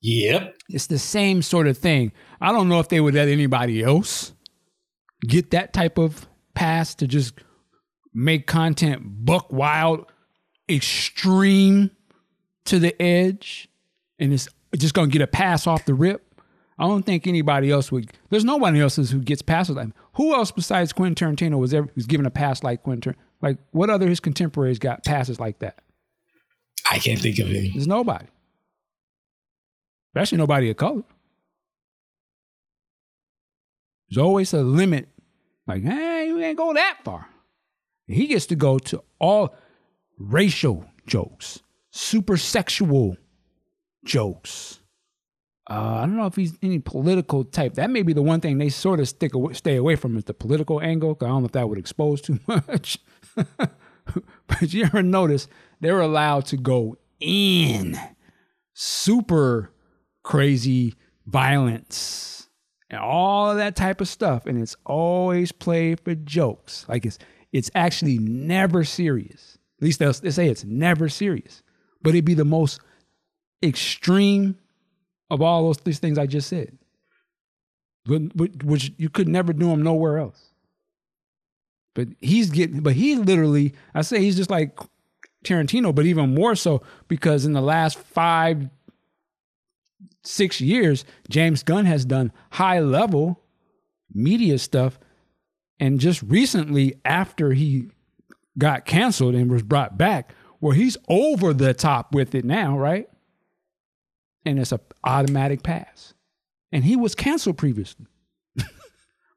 Yep. 0.00 0.56
It's 0.68 0.86
the 0.86 0.98
same 0.98 1.42
sort 1.42 1.66
of 1.66 1.76
thing. 1.76 2.12
I 2.40 2.52
don't 2.52 2.68
know 2.68 2.80
if 2.80 2.88
they 2.88 3.00
would 3.00 3.14
let 3.14 3.28
anybody 3.28 3.82
else 3.82 4.32
get 5.26 5.50
that 5.50 5.72
type 5.72 5.98
of 5.98 6.26
pass 6.54 6.94
to 6.96 7.06
just 7.06 7.34
make 8.14 8.46
content 8.46 9.02
buck 9.24 9.52
wild, 9.52 10.06
extreme 10.68 11.90
to 12.66 12.78
the 12.78 13.00
edge, 13.00 13.68
and 14.18 14.32
it's 14.32 14.48
just 14.76 14.94
gonna 14.94 15.08
get 15.08 15.22
a 15.22 15.26
pass 15.26 15.66
off 15.66 15.84
the 15.84 15.94
rip. 15.94 16.24
I 16.78 16.86
don't 16.86 17.04
think 17.04 17.26
anybody 17.26 17.70
else 17.70 17.90
would. 17.90 18.10
There's 18.30 18.44
nobody 18.44 18.80
else 18.80 18.96
who 18.96 19.20
gets 19.20 19.42
passes 19.42 19.76
like 19.76 19.88
who 20.14 20.34
else 20.34 20.52
besides 20.52 20.92
Quentin 20.92 21.36
Tarantino 21.36 21.58
was 21.58 21.74
ever 21.74 21.88
who's 21.94 22.06
given 22.06 22.26
a 22.26 22.30
pass 22.30 22.62
like 22.62 22.82
Quentin? 22.84 23.16
Like 23.42 23.58
what 23.72 23.90
other 23.90 24.08
his 24.08 24.20
contemporaries 24.20 24.78
got 24.78 25.04
passes 25.04 25.40
like 25.40 25.58
that? 25.58 25.80
I 26.90 26.98
can't 26.98 27.20
think 27.20 27.38
of 27.40 27.48
any. 27.48 27.70
There's 27.70 27.88
nobody 27.88 28.26
especially 30.18 30.38
nobody 30.38 30.68
of 30.70 30.76
color. 30.76 31.04
There's 34.10 34.18
always 34.18 34.52
a 34.52 34.62
limit. 34.62 35.08
Like, 35.66 35.84
hey, 35.84 36.26
you 36.26 36.40
ain't 36.40 36.58
go 36.58 36.74
that 36.74 36.98
far. 37.04 37.28
He 38.08 38.26
gets 38.26 38.46
to 38.46 38.56
go 38.56 38.78
to 38.78 39.04
all 39.20 39.54
racial 40.18 40.84
jokes, 41.06 41.60
super 41.90 42.36
sexual 42.36 43.16
jokes. 44.04 44.80
Uh, 45.70 45.98
I 45.98 46.00
don't 46.00 46.16
know 46.16 46.26
if 46.26 46.34
he's 46.34 46.58
any 46.62 46.80
political 46.80 47.44
type. 47.44 47.74
That 47.74 47.90
may 47.90 48.02
be 48.02 48.14
the 48.14 48.22
one 48.22 48.40
thing 48.40 48.58
they 48.58 48.70
sort 48.70 48.98
of 48.98 49.08
stick 49.08 49.34
away, 49.34 49.52
stay 49.52 49.76
away 49.76 49.94
from 49.94 50.16
is 50.16 50.24
the 50.24 50.34
political 50.34 50.80
angle. 50.80 51.16
I 51.20 51.26
don't 51.26 51.42
know 51.42 51.46
if 51.46 51.52
that 51.52 51.68
would 51.68 51.78
expose 51.78 52.22
too 52.22 52.40
much. 52.48 52.98
but 53.36 54.72
you 54.72 54.84
ever 54.84 55.02
notice 55.02 55.46
they're 55.80 56.00
allowed 56.00 56.46
to 56.46 56.56
go 56.56 56.96
in 57.20 57.96
super 58.72 59.70
crazy 60.28 60.94
violence 61.26 62.50
and 62.90 63.00
all 63.00 63.50
of 63.50 63.56
that 63.56 63.74
type 63.74 64.02
of 64.02 64.08
stuff. 64.08 64.44
And 64.44 64.60
it's 64.60 64.76
always 64.84 65.52
played 65.52 66.00
for 66.00 66.14
jokes. 66.14 66.84
Like 66.86 67.06
it's 67.06 67.18
it's 67.50 67.70
actually 67.74 68.18
never 68.18 68.84
serious. 68.84 69.56
At 69.78 69.84
least 69.84 69.98
they'll, 70.00 70.12
they 70.12 70.30
say 70.30 70.50
it's 70.50 70.64
never 70.64 71.08
serious. 71.08 71.62
But 72.02 72.10
it'd 72.10 72.26
be 72.26 72.34
the 72.34 72.44
most 72.44 72.80
extreme 73.62 74.58
of 75.30 75.40
all 75.40 75.64
those 75.64 75.98
things 75.98 76.18
i 76.18 76.26
just 76.26 76.48
said. 76.48 76.76
But, 78.04 78.36
which 78.64 78.92
you 78.98 79.08
could 79.08 79.28
never 79.28 79.52
do 79.52 79.68
them 79.68 79.82
nowhere 79.82 80.18
else. 80.18 80.52
But 81.94 82.08
he's 82.20 82.50
getting 82.50 82.80
but 82.80 82.92
he 82.92 83.16
literally 83.16 83.72
i 83.94 84.02
say 84.02 84.20
he's 84.20 84.36
just 84.36 84.50
like 84.50 84.78
tarantino 85.44 85.94
but 85.94 86.04
even 86.04 86.34
more 86.34 86.54
so 86.54 86.82
because 87.08 87.44
in 87.46 87.54
the 87.54 87.62
last 87.62 87.98
five 87.98 88.68
six 90.22 90.60
years, 90.60 91.04
James 91.28 91.62
Gunn 91.62 91.86
has 91.86 92.04
done 92.04 92.32
high 92.52 92.80
level 92.80 93.42
media 94.12 94.58
stuff. 94.58 94.98
And 95.80 96.00
just 96.00 96.22
recently, 96.22 97.00
after 97.04 97.52
he 97.52 97.90
got 98.58 98.84
canceled 98.84 99.34
and 99.34 99.50
was 99.50 99.62
brought 99.62 99.96
back, 99.96 100.34
well, 100.60 100.72
he's 100.72 100.96
over 101.08 101.54
the 101.54 101.72
top 101.72 102.14
with 102.14 102.34
it 102.34 102.44
now, 102.44 102.76
right? 102.76 103.08
And 104.44 104.58
it's 104.58 104.72
a 104.72 104.80
automatic 105.04 105.62
pass. 105.62 106.14
And 106.72 106.84
he 106.84 106.96
was 106.96 107.14
canceled 107.14 107.58
previously. 107.58 108.06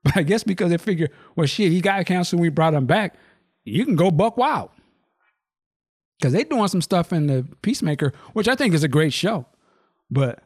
but 0.03 0.15
I 0.17 0.23
guess 0.23 0.43
because 0.43 0.71
they 0.71 0.77
figure, 0.77 1.09
well, 1.35 1.47
shit, 1.47 1.71
he 1.71 1.79
got 1.81 2.05
canceled, 2.05 2.41
we 2.41 2.49
brought 2.49 2.73
him 2.73 2.85
back. 2.85 3.15
You 3.63 3.85
can 3.85 3.95
go 3.95 4.09
buck 4.09 4.37
wild. 4.37 4.69
Because 6.19 6.33
they're 6.33 6.43
doing 6.43 6.67
some 6.67 6.81
stuff 6.81 7.13
in 7.13 7.27
the 7.27 7.47
Peacemaker, 7.61 8.13
which 8.33 8.47
I 8.47 8.55
think 8.55 8.73
is 8.73 8.83
a 8.83 8.87
great 8.87 9.13
show. 9.13 9.47
But 10.09 10.43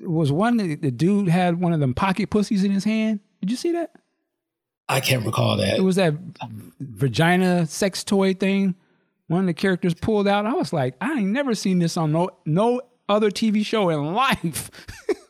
was 0.00 0.32
one 0.32 0.56
that 0.56 0.82
the 0.82 0.90
dude 0.90 1.28
had 1.28 1.60
one 1.60 1.72
of 1.72 1.80
them 1.80 1.94
pocket 1.94 2.30
pussies 2.30 2.64
in 2.64 2.70
his 2.70 2.84
hand. 2.84 3.20
Did 3.40 3.50
you 3.50 3.56
see 3.56 3.72
that? 3.72 3.92
I 4.88 5.00
can't 5.00 5.24
recall 5.24 5.56
that. 5.58 5.78
It 5.78 5.82
was 5.82 5.96
that 5.96 6.14
vagina 6.80 7.66
sex 7.66 8.04
toy 8.04 8.34
thing 8.34 8.74
one 9.32 9.40
of 9.40 9.46
the 9.46 9.54
characters 9.54 9.94
pulled 9.94 10.28
out. 10.28 10.46
I 10.46 10.52
was 10.52 10.72
like, 10.72 10.94
I 11.00 11.12
ain't 11.14 11.30
never 11.30 11.54
seen 11.54 11.78
this 11.78 11.96
on 11.96 12.12
no 12.12 12.30
no 12.44 12.82
other 13.08 13.30
TV 13.30 13.64
show 13.64 13.88
in 13.88 14.04
life. 14.14 14.70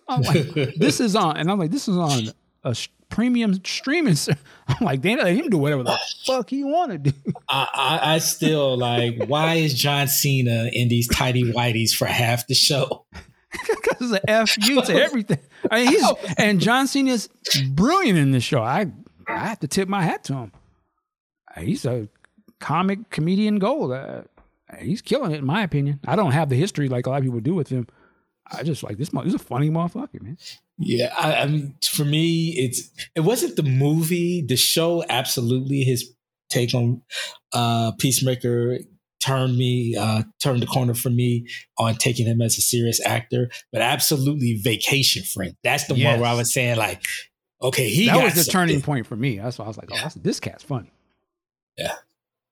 I'm 0.09 0.23
like, 0.23 0.53
this 0.77 1.01
is 1.01 1.17
on, 1.17 1.37
and 1.37 1.51
I'm 1.51 1.59
like, 1.59 1.71
this 1.71 1.89
is 1.89 1.97
on 1.97 2.33
a 2.65 2.75
sh- 2.75 2.89
premium 3.09 3.55
streaming. 3.65 4.17
ser- 4.17 4.37
I'm 4.69 4.85
like, 4.85 5.03
they 5.03 5.17
let 5.17 5.35
him 5.35 5.49
do 5.51 5.59
whatever 5.59 5.85
the 5.85 5.99
fuck 6.27 6.51
he 6.51 6.65
want 6.65 6.93
to 6.93 6.99
do. 6.99 7.13
I, 7.49 7.69
I, 7.73 8.15
I 8.15 8.19
still 8.19 8.77
like. 8.77 9.25
Why 9.27 9.55
is 9.55 9.75
John 9.75 10.09
Cena 10.09 10.69
in 10.73 10.89
these 10.89 11.09
tidy 11.09 11.45
whities 11.53 11.93
for 11.95 12.07
half 12.07 12.47
the 12.49 12.55
show? 12.55 13.07
Because 13.83 14.13
it's 14.13 14.25
a 14.29 14.47
fu 14.61 14.83
to 14.83 14.95
everything. 14.95 15.39
I 15.71 15.85
mean, 15.85 15.89
he's 15.93 16.05
and 16.39 16.61
John 16.61 16.87
Cena 16.87 17.13
is 17.13 17.29
brilliant 17.71 18.19
in 18.19 18.31
this 18.33 18.43
show. 18.45 18.63
I 18.63 18.91
I 19.29 19.39
have 19.47 19.61
to 19.61 19.69
tip 19.69 19.89
my 19.89 20.03
hat 20.03 20.25
to 20.25 20.35
him. 20.35 20.53
He's 21.59 21.85
a 21.85 22.09
comic 22.61 23.11
comedian 23.11 23.59
gold. 23.59 23.93
Uh, 23.93 24.23
he's 24.81 25.03
killing 25.03 25.33
it, 25.33 25.39
in 25.39 25.45
my 25.45 25.63
opinion. 25.63 26.01
I 26.07 26.17
don't 26.17 26.33
have 26.33 26.49
the 26.49 26.57
history 26.57 26.89
like 26.89 27.07
a 27.07 27.11
lot 27.11 27.19
of 27.19 27.25
people 27.25 27.41
do 27.41 27.55
with 27.55 27.69
him. 27.69 27.87
I 28.51 28.63
just 28.63 28.83
like 28.83 28.99
this. 28.99 29.13
mo- 29.13 29.23
He's 29.23 29.35
a 29.35 29.39
funny 29.39 29.71
motherfucker, 29.71 30.21
man. 30.23 30.37
Yeah, 30.79 31.15
I, 31.19 31.35
I 31.43 31.47
mean, 31.47 31.75
for 31.85 32.05
me, 32.05 32.49
it's 32.59 32.91
it 33.15 33.21
wasn't 33.21 33.57
the 33.57 33.63
movie, 33.63 34.43
the 34.43 34.57
show. 34.57 35.05
Absolutely, 35.09 35.83
his 35.85 36.13
take 36.49 36.75
on 36.75 37.03
uh, 37.53 37.93
Peacemaker 37.93 38.79
turned 39.23 39.57
me, 39.57 39.97
uh, 39.99 40.23
turned 40.41 40.61
the 40.63 40.67
corner 40.67 40.95
for 40.95 41.11
me 41.11 41.47
on 41.79 41.95
taking 41.95 42.27
him 42.27 42.43
as 42.43 42.59
a 42.59 42.61
serious 42.61 43.01
actor. 43.07 43.51
But 43.73 43.83
absolutely, 43.83 44.55
Vacation 44.63 45.23
Friend. 45.23 45.55
That's 45.65 45.87
the 45.87 45.95
Yes. 45.95 46.13
one 46.13 46.21
where 46.21 46.31
I 46.31 46.35
was 46.35 46.53
saying 46.53 46.77
like, 46.77 47.01
okay, 47.63 47.89
he 47.89 48.07
that 48.07 48.23
was 48.23 48.35
the 48.35 48.43
something. 48.45 48.53
turning 48.53 48.83
point 48.83 49.07
for 49.07 49.17
me. 49.17 49.39
That's 49.39 49.59
why 49.59 49.65
I 49.65 49.69
was 49.69 49.77
like, 49.79 49.89
oh, 49.93 49.97
that's, 49.97 50.15
this 50.17 50.41
cat's 50.41 50.65
funny. 50.65 50.91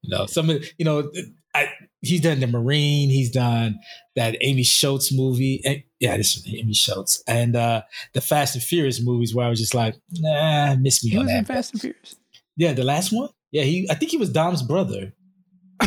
You 0.02 0.16
know, 0.16 0.24
some 0.26 0.48
of 0.48 0.64
you 0.78 0.84
know, 0.86 1.10
I, 1.54 1.68
he's 2.00 2.22
done 2.22 2.40
the 2.40 2.46
Marine. 2.46 3.10
He's 3.10 3.30
done 3.30 3.78
that 4.16 4.34
Amy 4.40 4.62
Schultz 4.62 5.12
movie. 5.12 5.60
Eh, 5.66 5.80
Yeah, 5.98 6.16
this 6.16 6.36
is 6.38 6.46
Amy 6.48 6.72
Schultz 6.72 7.22
and 7.28 7.54
uh 7.54 7.82
the 8.14 8.22
Fast 8.22 8.54
and 8.54 8.64
Furious 8.64 9.02
movies 9.04 9.34
where 9.34 9.44
I 9.46 9.50
was 9.50 9.60
just 9.60 9.74
like, 9.74 9.94
nah, 10.12 10.74
miss 10.76 11.04
me 11.04 11.10
He 11.10 11.16
on 11.18 11.24
was 11.24 11.32
in 11.32 11.36
that. 11.38 11.46
Fast 11.46 11.72
and 11.72 11.80
Furious. 11.82 12.16
Yeah, 12.56 12.72
the 12.72 12.82
last 12.84 13.12
one. 13.12 13.28
Yeah, 13.52 13.64
he. 13.64 13.86
I 13.90 13.94
think 13.94 14.10
he 14.10 14.16
was 14.16 14.30
Dom's 14.30 14.62
brother, 14.62 15.12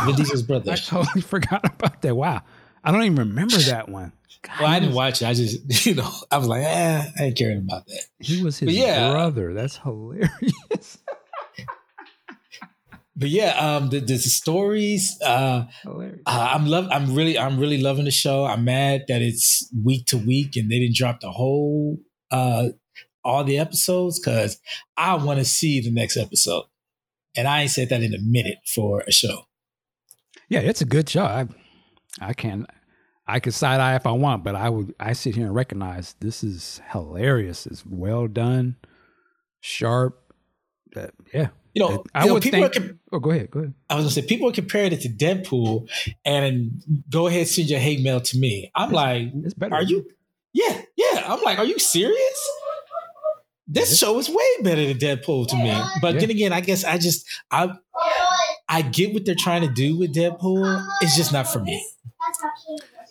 Vin 0.05 0.15
Diesel's 0.15 0.43
brother. 0.43 0.71
I 0.71 0.75
totally 0.75 1.21
forgot 1.33 1.65
about 1.65 2.01
that. 2.01 2.15
Wow, 2.15 2.41
I 2.83 2.91
don't 2.91 3.03
even 3.03 3.17
remember 3.17 3.57
that 3.57 3.89
one. 3.89 4.11
God, 4.41 4.59
well, 4.59 4.69
I 4.69 4.79
didn't 4.79 4.95
watch 4.95 5.21
it. 5.21 5.25
I 5.25 5.33
just, 5.33 5.85
you 5.85 5.95
know, 5.95 6.09
I 6.29 6.37
was 6.37 6.47
like, 6.47 6.63
eh, 6.63 7.05
I 7.19 7.23
ain't 7.23 7.37
caring 7.37 7.59
about 7.59 7.87
that. 7.87 8.01
He 8.19 8.43
was 8.43 8.59
his 8.59 8.67
But 8.67 8.73
yeah. 8.75 9.11
brother. 9.11 9.53
That's 9.53 9.77
hilarious. 9.77 10.97
But 13.15 13.29
yeah, 13.29 13.51
um, 13.59 13.89
the, 13.89 13.99
the 13.99 14.17
stories, 14.17 15.19
uh, 15.23 15.65
uh, 15.85 16.09
I'm 16.25 16.65
love. 16.65 16.87
I'm 16.89 17.13
really, 17.13 17.37
I'm 17.37 17.59
really 17.59 17.79
loving 17.79 18.05
the 18.05 18.11
show. 18.11 18.43
I'm 18.43 18.65
mad 18.65 19.03
that 19.07 19.21
it's 19.21 19.69
week 19.83 20.07
to 20.07 20.17
week 20.17 20.55
and 20.55 20.69
they 20.69 20.79
didn't 20.79 20.95
drop 20.95 21.19
the 21.19 21.29
whole, 21.29 21.99
uh, 22.31 22.69
all 23.23 23.43
the 23.43 23.59
episodes 23.59 24.19
because 24.19 24.59
I 24.97 25.13
want 25.15 25.37
to 25.37 25.45
see 25.45 25.79
the 25.79 25.91
next 25.91 26.17
episode, 26.17 26.63
and 27.37 27.47
I 27.47 27.61
ain't 27.61 27.71
said 27.71 27.89
that 27.89 28.01
in 28.01 28.15
a 28.15 28.19
minute 28.19 28.57
for 28.65 29.03
a 29.07 29.11
show. 29.11 29.45
Yeah, 30.49 30.59
it's 30.59 30.81
a 30.81 30.85
good 30.85 31.09
show. 31.09 31.23
I, 31.23 31.47
I 32.21 32.33
can, 32.33 32.67
I 33.27 33.39
could 33.39 33.53
side 33.53 33.79
eye 33.79 33.95
if 33.95 34.05
I 34.05 34.11
want, 34.11 34.43
but 34.43 34.55
I 34.55 34.69
would. 34.69 34.93
I 34.99 35.13
sit 35.13 35.35
here 35.35 35.45
and 35.45 35.55
recognize 35.55 36.15
this 36.19 36.43
is 36.43 36.81
hilarious. 36.91 37.65
It's 37.65 37.85
well 37.85 38.27
done, 38.27 38.75
sharp. 39.61 40.19
Uh, 40.95 41.07
yeah, 41.33 41.47
You 41.73 41.81
know, 41.81 42.03
I 42.13 42.21
you 42.21 42.27
know, 42.27 42.33
would 42.35 42.43
people 42.43 42.61
think. 42.61 42.75
are. 42.75 42.79
com- 42.79 42.99
oh, 43.13 43.19
go 43.19 43.31
ahead. 43.31 43.49
Go 43.49 43.59
ahead. 43.61 43.73
I 43.89 43.95
was 43.95 44.03
gonna 44.03 44.11
say 44.11 44.21
people 44.21 44.47
are 44.49 44.53
comparing 44.53 44.91
it 44.91 45.01
to 45.01 45.09
Deadpool, 45.09 45.89
and 46.23 46.83
go 47.09 47.25
ahead 47.27 47.47
send 47.47 47.69
your 47.69 47.79
hate 47.79 48.01
mail 48.01 48.21
to 48.21 48.37
me. 48.37 48.71
I'm 48.75 48.91
like, 48.91 49.29
It's 49.43 49.53
better. 49.55 49.73
are 49.75 49.81
you? 49.83 50.05
Yeah, 50.53 50.81
yeah. 50.97 51.23
I'm 51.25 51.41
like, 51.41 51.57
are 51.57 51.65
you 51.65 51.79
serious? 51.79 52.49
This 53.65 53.97
show 53.97 54.19
is 54.19 54.29
way 54.29 54.45
better 54.61 54.85
than 54.85 54.97
Deadpool 54.97 55.47
to 55.47 55.55
me. 55.55 55.81
But 56.01 56.15
Yeah. 56.15 56.19
then 56.19 56.29
again, 56.29 56.53
I 56.53 56.59
guess 56.61 56.83
I 56.83 56.97
just 56.97 57.25
I 57.49 57.73
I 58.67 58.81
get 58.81 59.13
what 59.13 59.25
they're 59.25 59.35
trying 59.35 59.67
to 59.67 59.73
do 59.73 59.97
with 59.97 60.13
Deadpool. 60.13 60.85
It's 61.01 61.15
just 61.15 61.33
not 61.33 61.47
for 61.47 61.59
me. 61.59 61.85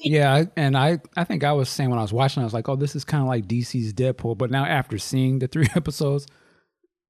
Yeah, 0.01 0.45
and 0.57 0.77
I, 0.77 1.01
I 1.16 1.24
think 1.24 1.45
I 1.45 1.53
was 1.53 1.69
saying 1.69 1.91
when 1.91 1.99
I 1.99 2.03
was 2.03 2.12
watching, 2.12 2.43
I 2.43 2.45
was 2.45 2.55
like, 2.55 2.69
oh, 2.69 2.77
this 2.77 2.97
is 2.97 3.05
kind 3.05 3.23
of 3.23 3.29
like 3.29 3.47
DC's 3.47 3.93
Deadpool. 3.93 4.37
But 4.39 4.51
now 4.51 4.65
after 4.65 4.99
seeing 4.99 5.39
the 5.39 5.47
three 5.47 5.69
episodes, 5.77 6.27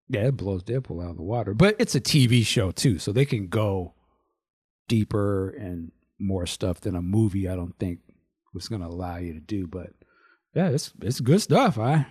yeah, 0.09 0.27
it 0.27 0.36
blows 0.36 0.62
Deadpool 0.62 1.02
out 1.02 1.10
of 1.10 1.16
the 1.16 1.23
water. 1.23 1.55
But 1.55 1.77
it's 1.78 1.94
a 1.94 2.01
TV 2.01 2.44
show 2.44 2.70
too, 2.70 2.98
so 2.98 3.12
they 3.12 3.24
can 3.24 3.48
go 3.48 3.94
deeper 4.89 5.51
and 5.51 5.93
more 6.19 6.47
stuff 6.47 6.81
than 6.81 6.94
a 6.94 7.02
movie. 7.02 7.48
I 7.48 7.56
don't 7.56 7.78
think 7.78 8.01
was 8.52 8.69
going 8.69 8.82
to 8.82 8.89
allow 8.89 9.16
you 9.16 9.32
to 9.35 9.40
do. 9.40 9.66
But 9.66 9.90
yeah, 10.55 10.69
it's 10.69 10.93
it's 11.01 11.20
good 11.20 11.40
stuff. 11.40 11.78
I 11.78 12.06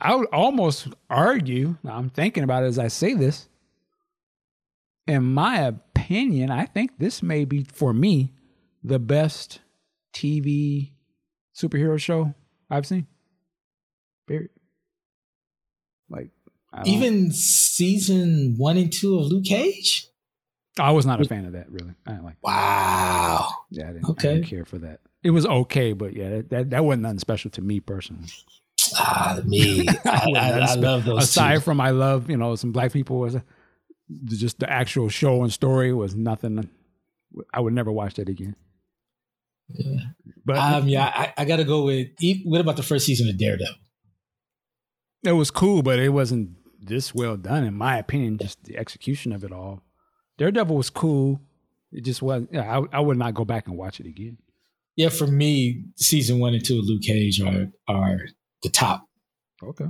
I 0.00 0.14
would 0.14 0.28
almost 0.32 0.88
argue. 1.08 1.76
I'm 1.88 2.10
thinking 2.10 2.42
about 2.42 2.64
it 2.64 2.66
as 2.66 2.78
I 2.78 2.88
say 2.88 3.14
this. 3.14 3.48
In 5.06 5.24
my 5.24 5.58
opinion, 5.60 6.50
I 6.50 6.66
think 6.66 6.98
this 6.98 7.22
may 7.22 7.44
be 7.44 7.64
for 7.64 7.92
me 7.92 8.32
the 8.84 8.98
best 8.98 9.60
TV 10.14 10.92
superhero 11.56 11.98
show 11.98 12.34
I've 12.70 12.86
seen. 12.86 13.06
Period. 14.26 14.50
Like 16.08 16.30
Even 16.84 17.32
season 17.32 18.54
one 18.56 18.76
and 18.76 18.92
two 18.92 19.18
of 19.18 19.26
Luke 19.26 19.44
Cage. 19.44 20.06
I 20.78 20.92
was 20.92 21.04
not 21.04 21.20
a 21.20 21.24
fan 21.24 21.44
of 21.44 21.52
that. 21.52 21.70
Really, 21.70 21.92
I 22.06 22.12
didn't 22.12 22.24
like. 22.24 22.36
Wow. 22.42 23.48
Yeah, 23.70 23.84
I 23.84 23.92
didn't, 23.92 24.04
I 24.06 24.10
Okay. 24.12 24.34
didn't 24.34 24.46
care 24.46 24.64
for 24.64 24.78
that. 24.78 25.00
It 25.22 25.30
was 25.30 25.44
okay, 25.46 25.92
but 25.92 26.14
yeah, 26.14 26.30
that 26.30 26.50
that, 26.50 26.70
that 26.70 26.84
wasn't 26.84 27.02
nothing 27.02 27.18
special 27.18 27.50
to 27.52 27.60
me 27.60 27.80
personally. 27.80 28.28
Ah, 28.96 29.38
me. 29.44 29.86
I, 30.04 30.32
I, 30.36 30.50
I 30.60 30.74
love 30.74 31.04
those. 31.04 31.24
Aside 31.24 31.56
two. 31.56 31.60
from 31.60 31.80
I 31.80 31.90
love 31.90 32.30
you 32.30 32.36
know 32.36 32.54
some 32.56 32.72
black 32.72 32.92
people 32.92 33.18
was 33.18 33.36
just 34.26 34.58
the 34.60 34.70
actual 34.70 35.08
show 35.08 35.42
and 35.42 35.52
story 35.52 35.92
was 35.92 36.14
nothing. 36.14 36.68
I 37.52 37.60
would 37.60 37.72
never 37.72 37.90
watch 37.92 38.14
that 38.14 38.28
again. 38.28 38.56
Yeah. 39.68 40.00
But 40.44 40.56
Um, 40.58 40.88
yeah, 40.88 41.06
I, 41.14 41.32
I 41.38 41.44
got 41.44 41.56
to 41.56 41.64
go 41.64 41.84
with. 41.84 42.08
What 42.44 42.60
about 42.60 42.76
the 42.76 42.82
first 42.82 43.06
season 43.06 43.28
of 43.28 43.38
Daredevil? 43.38 43.74
it 45.24 45.32
was 45.32 45.50
cool, 45.50 45.82
but 45.82 45.98
it 46.00 46.08
wasn't 46.10 46.50
this 46.80 47.14
well 47.14 47.36
done, 47.36 47.64
in 47.64 47.74
my 47.74 47.96
opinion. 47.98 48.38
Just 48.38 48.62
the 48.64 48.76
execution 48.76 49.32
of 49.32 49.44
it 49.44 49.52
all. 49.52 49.82
Daredevil 50.38 50.76
was 50.76 50.90
cool. 50.90 51.40
It 51.92 52.04
just 52.04 52.22
wasn't. 52.22 52.50
Yeah, 52.52 52.80
I, 52.80 52.98
I 52.98 53.00
would 53.00 53.18
not 53.18 53.34
go 53.34 53.44
back 53.44 53.66
and 53.68 53.76
watch 53.76 54.00
it 54.00 54.06
again. 54.06 54.38
Yeah, 54.96 55.08
for 55.10 55.26
me, 55.26 55.84
season 55.96 56.38
one 56.38 56.54
and 56.54 56.64
two 56.64 56.78
of 56.78 56.84
Luke 56.86 57.02
Cage 57.02 57.40
are 57.40 57.68
are 57.88 58.18
the 58.62 58.68
top. 58.68 59.06
Okay. 59.62 59.86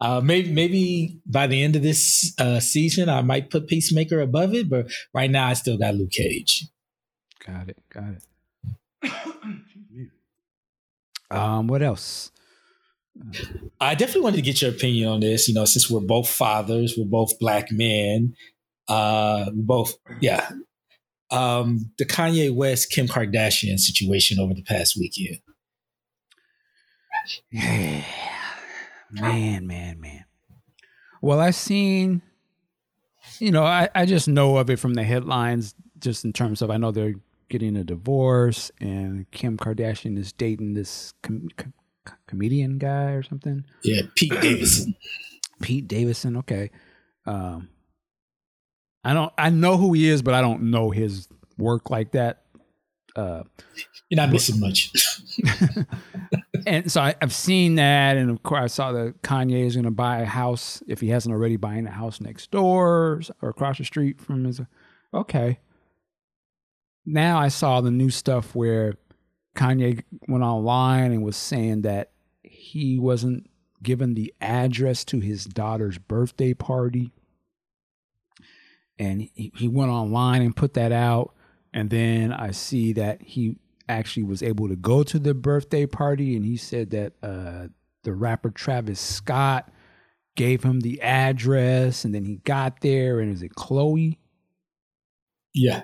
Uh, 0.00 0.20
maybe 0.22 0.52
maybe 0.52 1.20
by 1.26 1.46
the 1.46 1.62
end 1.62 1.76
of 1.76 1.82
this 1.82 2.34
uh, 2.38 2.60
season, 2.60 3.08
I 3.08 3.22
might 3.22 3.50
put 3.50 3.68
Peacemaker 3.68 4.20
above 4.20 4.54
it, 4.54 4.68
but 4.68 4.90
right 5.12 5.30
now 5.30 5.48
I 5.48 5.54
still 5.54 5.78
got 5.78 5.94
Luke 5.94 6.10
Cage. 6.10 6.66
Got 7.46 7.68
it. 7.68 7.82
Got 7.90 8.16
it. 9.02 10.10
um, 11.30 11.66
what 11.66 11.82
else? 11.82 12.30
I 13.80 13.94
definitely 13.94 14.22
wanted 14.22 14.36
to 14.36 14.42
get 14.42 14.60
your 14.60 14.70
opinion 14.70 15.08
on 15.08 15.20
this. 15.20 15.48
You 15.48 15.54
know, 15.54 15.64
since 15.64 15.88
we're 15.88 16.00
both 16.00 16.28
fathers, 16.28 16.94
we're 16.96 17.04
both 17.04 17.38
black 17.38 17.70
men. 17.70 18.34
Uh, 18.88 19.50
both, 19.54 19.94
yeah. 20.20 20.48
Um, 21.30 21.90
the 21.98 22.04
Kanye 22.04 22.54
West 22.54 22.90
Kim 22.90 23.06
Kardashian 23.06 23.78
situation 23.78 24.38
over 24.38 24.54
the 24.54 24.62
past 24.62 24.96
weekend. 24.98 25.38
Man, 29.20 29.66
man, 29.66 30.00
man. 30.00 30.24
Well, 31.20 31.40
I've 31.40 31.54
seen, 31.54 32.22
you 33.38 33.50
know, 33.50 33.64
I, 33.64 33.88
I 33.94 34.06
just 34.06 34.28
know 34.28 34.56
of 34.58 34.68
it 34.70 34.78
from 34.78 34.94
the 34.94 35.04
headlines, 35.04 35.74
just 35.98 36.24
in 36.24 36.32
terms 36.32 36.60
of 36.62 36.70
I 36.70 36.76
know 36.76 36.90
they're 36.90 37.14
getting 37.48 37.76
a 37.76 37.84
divorce 37.84 38.70
and 38.80 39.30
Kim 39.30 39.56
Kardashian 39.56 40.18
is 40.18 40.32
dating 40.32 40.74
this 40.74 41.14
com- 41.22 41.48
com- 41.56 41.72
comedian 42.26 42.78
guy 42.78 43.12
or 43.12 43.22
something. 43.22 43.64
Yeah, 43.82 44.02
Pete 44.16 44.40
Davidson. 44.40 44.96
Pete 45.62 45.88
Davidson. 45.88 46.36
Okay. 46.38 46.70
Um, 47.26 47.68
I 49.04 49.14
don't, 49.14 49.32
I 49.38 49.50
know 49.50 49.76
who 49.76 49.92
he 49.92 50.08
is, 50.08 50.22
but 50.22 50.34
I 50.34 50.40
don't 50.40 50.64
know 50.64 50.90
his 50.90 51.28
work 51.56 51.90
like 51.90 52.12
that. 52.12 52.42
Uh, 53.14 53.44
You're 54.08 54.16
not 54.16 54.30
missing 54.30 54.60
much. 54.60 54.90
and 56.66 56.90
so 56.90 57.00
I, 57.00 57.14
I've 57.20 57.32
seen 57.32 57.76
that, 57.76 58.16
and 58.16 58.30
of 58.30 58.42
course 58.42 58.62
I 58.62 58.66
saw 58.66 58.92
that 58.92 59.22
Kanye 59.22 59.66
is 59.66 59.74
going 59.74 59.84
to 59.84 59.90
buy 59.90 60.20
a 60.20 60.26
house 60.26 60.82
if 60.86 61.00
he 61.00 61.08
hasn't 61.08 61.32
already 61.32 61.56
buying 61.56 61.86
a 61.86 61.90
house 61.90 62.20
next 62.20 62.50
door 62.50 63.20
or 63.40 63.48
across 63.48 63.78
the 63.78 63.84
street 63.84 64.20
from 64.20 64.44
his. 64.44 64.60
Okay. 65.12 65.58
Now 67.06 67.38
I 67.38 67.48
saw 67.48 67.80
the 67.80 67.90
new 67.90 68.10
stuff 68.10 68.54
where 68.54 68.94
Kanye 69.54 70.02
went 70.28 70.44
online 70.44 71.12
and 71.12 71.22
was 71.22 71.36
saying 71.36 71.82
that 71.82 72.10
he 72.42 72.98
wasn't 72.98 73.48
given 73.82 74.14
the 74.14 74.32
address 74.40 75.04
to 75.04 75.20
his 75.20 75.44
daughter's 75.44 75.98
birthday 75.98 76.54
party, 76.54 77.12
and 78.98 79.28
he, 79.34 79.52
he 79.54 79.68
went 79.68 79.90
online 79.90 80.42
and 80.42 80.56
put 80.56 80.74
that 80.74 80.92
out. 80.92 81.34
And 81.72 81.90
then 81.90 82.32
I 82.32 82.52
see 82.52 82.92
that 82.94 83.20
he 83.20 83.58
actually 83.88 84.24
was 84.24 84.42
able 84.42 84.68
to 84.68 84.76
go 84.76 85.02
to 85.02 85.18
the 85.18 85.34
birthday 85.34 85.86
party, 85.86 86.36
and 86.36 86.44
he 86.44 86.56
said 86.56 86.90
that 86.90 87.12
uh, 87.22 87.68
the 88.02 88.12
rapper 88.12 88.50
Travis 88.50 89.00
Scott 89.00 89.70
gave 90.36 90.62
him 90.62 90.80
the 90.80 91.00
address, 91.00 92.04
and 92.04 92.14
then 92.14 92.24
he 92.24 92.36
got 92.36 92.80
there, 92.80 93.20
and 93.20 93.32
is 93.32 93.42
it 93.42 93.54
Khloe? 93.54 94.18
Yeah. 95.54 95.82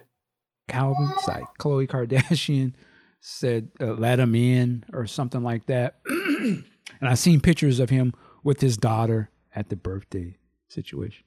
Calvin, 0.69 1.13
like 1.27 1.45
Khloe 1.59 1.89
Kardashian 1.89 2.75
said, 3.21 3.71
uh, 3.81 3.93
let 3.93 4.19
him 4.19 4.35
in 4.35 4.85
or 4.93 5.07
something 5.07 5.43
like 5.43 5.67
that. 5.67 6.01
and 6.07 6.65
I've 7.03 7.19
seen 7.19 7.41
pictures 7.41 7.81
of 7.81 7.91
him 7.91 8.15
with 8.43 8.61
his 8.61 8.77
daughter 8.77 9.31
at 9.55 9.69
the 9.69 9.77
birthday 9.77 10.37
situation. 10.69 11.25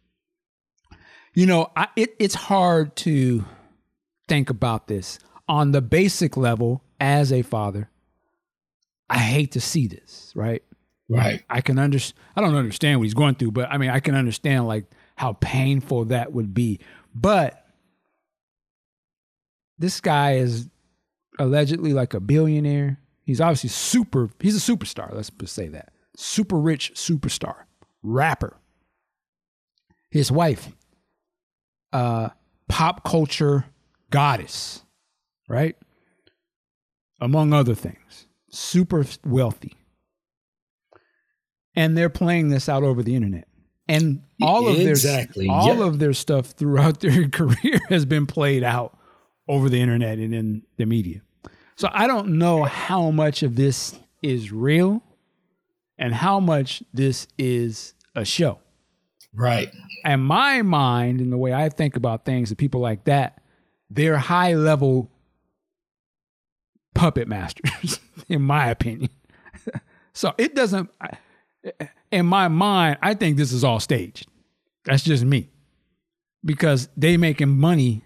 You 1.33 1.45
know, 1.45 1.71
I, 1.75 1.87
it, 1.95 2.15
it's 2.19 2.35
hard 2.35 2.95
to 2.97 3.43
think 4.27 4.49
about 4.49 4.87
this 4.87 5.19
on 5.47 5.71
the 5.71 5.81
basic 5.81 6.37
level 6.37 6.83
as 6.99 7.31
a 7.31 7.41
father. 7.41 7.89
I 9.09 9.19
hate 9.19 9.51
to 9.51 9.61
see 9.61 9.87
this, 9.87 10.31
right? 10.35 10.63
Right. 11.09 11.43
I 11.49 11.61
can 11.61 11.77
understand. 11.77 12.19
I 12.35 12.41
don't 12.41 12.55
understand 12.55 12.99
what 12.99 13.03
he's 13.03 13.13
going 13.13 13.35
through, 13.35 13.51
but 13.51 13.69
I 13.69 13.77
mean, 13.77 13.89
I 13.89 13.99
can 13.99 14.15
understand 14.15 14.67
like 14.67 14.85
how 15.15 15.33
painful 15.33 16.05
that 16.05 16.33
would 16.33 16.53
be. 16.53 16.79
But 17.13 17.63
this 19.77 20.01
guy 20.01 20.35
is 20.35 20.69
allegedly 21.37 21.93
like 21.93 22.13
a 22.13 22.19
billionaire. 22.19 22.99
He's 23.25 23.41
obviously 23.41 23.69
super. 23.69 24.29
He's 24.39 24.55
a 24.55 24.71
superstar. 24.73 25.13
Let's 25.13 25.29
just 25.29 25.53
say 25.53 25.67
that 25.69 25.93
super 26.15 26.57
rich 26.57 26.93
superstar 26.95 27.55
rapper. 28.01 28.57
His 30.09 30.31
wife, 30.31 30.69
uh, 31.91 32.29
pop 32.67 33.03
culture 33.03 33.65
goddess, 34.11 34.82
right? 35.53 35.77
Among 37.21 37.53
other 37.53 37.75
things, 37.75 38.27
super 38.49 39.05
wealthy. 39.25 39.75
And 41.75 41.97
they're 41.97 42.09
playing 42.09 42.49
this 42.49 42.67
out 42.67 42.83
over 42.83 43.01
the 43.01 43.15
internet. 43.15 43.47
And 43.87 44.21
all 44.41 44.67
of 44.67 44.79
exactly. 44.79 45.47
their 45.47 45.55
all 45.55 45.77
yeah. 45.77 45.85
of 45.85 45.99
their 45.99 46.13
stuff 46.13 46.47
throughout 46.47 46.99
their 47.01 47.27
career 47.29 47.79
has 47.89 48.05
been 48.05 48.25
played 48.25 48.63
out 48.63 48.97
over 49.47 49.69
the 49.69 49.81
internet 49.81 50.17
and 50.17 50.33
in 50.33 50.63
the 50.77 50.85
media. 50.85 51.21
So 51.75 51.89
I 51.91 52.07
don't 52.07 52.37
know 52.37 52.63
how 52.63 53.11
much 53.11 53.43
of 53.43 53.55
this 53.55 53.97
is 54.21 54.51
real 54.51 55.03
and 55.97 56.13
how 56.13 56.39
much 56.39 56.83
this 56.93 57.27
is 57.37 57.93
a 58.15 58.25
show. 58.25 58.59
Right. 59.33 59.71
And 60.05 60.23
my 60.23 60.61
mind 60.61 61.19
and 61.19 61.31
the 61.31 61.37
way 61.37 61.53
I 61.53 61.69
think 61.69 61.95
about 61.95 62.25
things 62.25 62.51
and 62.51 62.57
people 62.57 62.81
like 62.81 63.05
that, 63.05 63.41
they're 63.89 64.17
high 64.17 64.53
level 64.53 65.09
puppet 66.93 67.27
masters, 67.27 67.99
in 68.29 68.41
my 68.41 68.67
opinion. 68.69 69.09
so 70.13 70.33
it 70.37 70.55
doesn't, 70.55 70.89
in 72.11 72.25
my 72.25 72.47
mind, 72.47 72.97
I 73.01 73.13
think 73.13 73.37
this 73.37 73.51
is 73.51 73.63
all 73.63 73.79
staged. 73.79 74.27
That's 74.85 75.03
just 75.03 75.23
me. 75.23 75.49
Because 76.45 76.89
they 76.97 77.15
making 77.17 77.49
money 77.49 78.03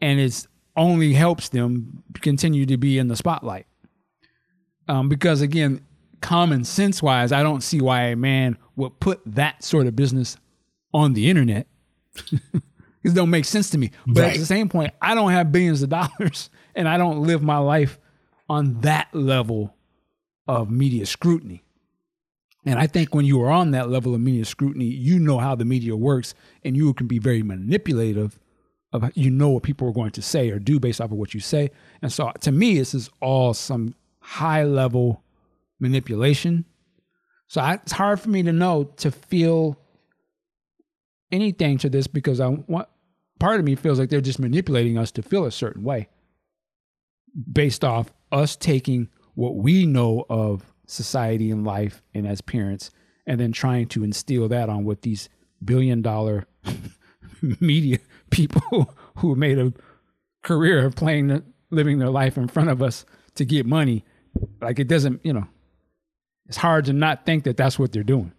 and 0.00 0.18
it's 0.18 0.48
only 0.76 1.12
helps 1.12 1.48
them 1.48 2.02
continue 2.20 2.66
to 2.66 2.76
be 2.76 2.98
in 2.98 3.08
the 3.08 3.16
spotlight. 3.16 3.66
Um, 4.88 5.08
because 5.08 5.40
again, 5.40 5.84
common 6.20 6.64
sense 6.64 7.02
wise, 7.02 7.32
I 7.32 7.42
don't 7.42 7.62
see 7.62 7.80
why 7.80 8.04
a 8.04 8.16
man 8.16 8.56
would 8.76 8.98
put 9.00 9.20
that 9.26 9.62
sort 9.62 9.86
of 9.86 9.94
business 9.94 10.36
on 10.94 11.12
the 11.14 11.28
internet. 11.28 11.66
it 13.02 13.14
don't 13.14 13.30
make 13.30 13.44
sense 13.44 13.70
to 13.70 13.78
me. 13.78 13.90
But 14.06 14.22
Right. 14.22 14.32
at 14.34 14.38
the 14.40 14.46
same 14.46 14.68
point, 14.68 14.92
I 15.00 15.14
don't 15.14 15.30
have 15.30 15.52
billions 15.52 15.82
of 15.82 15.90
dollars 15.90 16.50
and 16.78 16.88
I 16.88 16.96
don't 16.96 17.24
live 17.24 17.42
my 17.42 17.58
life 17.58 17.98
on 18.48 18.80
that 18.82 19.12
level 19.12 19.74
of 20.46 20.70
media 20.70 21.06
scrutiny. 21.06 21.64
And 22.64 22.78
I 22.78 22.86
think 22.86 23.14
when 23.14 23.24
you 23.24 23.42
are 23.42 23.50
on 23.50 23.72
that 23.72 23.90
level 23.90 24.14
of 24.14 24.20
media 24.20 24.44
scrutiny, 24.44 24.84
you 24.84 25.18
know 25.18 25.38
how 25.38 25.56
the 25.56 25.64
media 25.64 25.96
works 25.96 26.34
and 26.62 26.76
you 26.76 26.94
can 26.94 27.08
be 27.08 27.18
very 27.18 27.42
manipulative 27.42 28.38
of 28.92 29.10
you 29.16 29.28
know 29.28 29.50
what 29.50 29.64
people 29.64 29.88
are 29.88 29.92
going 29.92 30.12
to 30.12 30.22
say 30.22 30.50
or 30.50 30.60
do 30.60 30.78
based 30.78 31.00
off 31.00 31.10
of 31.10 31.18
what 31.18 31.34
you 31.34 31.40
say. 31.40 31.72
And 32.00 32.12
so 32.12 32.30
to 32.40 32.52
me, 32.52 32.78
this 32.78 32.94
is 32.94 33.10
all 33.20 33.54
some 33.54 33.96
high 34.20 34.62
level 34.62 35.24
manipulation. 35.80 36.64
So 37.48 37.60
I, 37.60 37.74
it's 37.74 37.92
hard 37.92 38.20
for 38.20 38.28
me 38.30 38.44
to 38.44 38.52
know 38.52 38.84
to 38.98 39.10
feel 39.10 39.80
anything 41.32 41.78
to 41.78 41.90
this 41.90 42.06
because 42.06 42.38
I 42.40 42.46
want 42.46 42.88
part 43.40 43.58
of 43.58 43.66
me 43.66 43.74
feels 43.74 43.98
like 43.98 44.10
they're 44.10 44.20
just 44.20 44.38
manipulating 44.38 44.96
us 44.96 45.10
to 45.12 45.22
feel 45.22 45.44
a 45.44 45.50
certain 45.50 45.82
way 45.82 46.08
based 47.52 47.84
off 47.84 48.12
us 48.32 48.56
taking 48.56 49.08
what 49.34 49.56
we 49.56 49.86
know 49.86 50.24
of 50.28 50.72
society 50.86 51.50
and 51.50 51.64
life 51.64 52.02
and 52.14 52.26
as 52.26 52.40
parents 52.40 52.90
and 53.26 53.38
then 53.38 53.52
trying 53.52 53.86
to 53.86 54.02
instill 54.02 54.48
that 54.48 54.68
on 54.68 54.84
what 54.84 55.02
these 55.02 55.28
billion 55.64 56.02
dollar 56.02 56.46
media 57.60 57.98
people 58.30 58.94
who 59.16 59.34
made 59.34 59.58
a 59.58 59.72
career 60.42 60.84
of 60.84 60.96
playing 60.96 61.42
living 61.70 61.98
their 61.98 62.10
life 62.10 62.36
in 62.36 62.48
front 62.48 62.70
of 62.70 62.82
us 62.82 63.04
to 63.34 63.44
get 63.44 63.66
money. 63.66 64.04
Like 64.60 64.78
it 64.78 64.88
doesn't 64.88 65.24
you 65.24 65.32
know 65.32 65.46
it's 66.46 66.56
hard 66.56 66.86
to 66.86 66.92
not 66.92 67.26
think 67.26 67.44
that 67.44 67.56
that's 67.56 67.78
what 67.78 67.92
they're 67.92 68.02
doing 68.02 68.32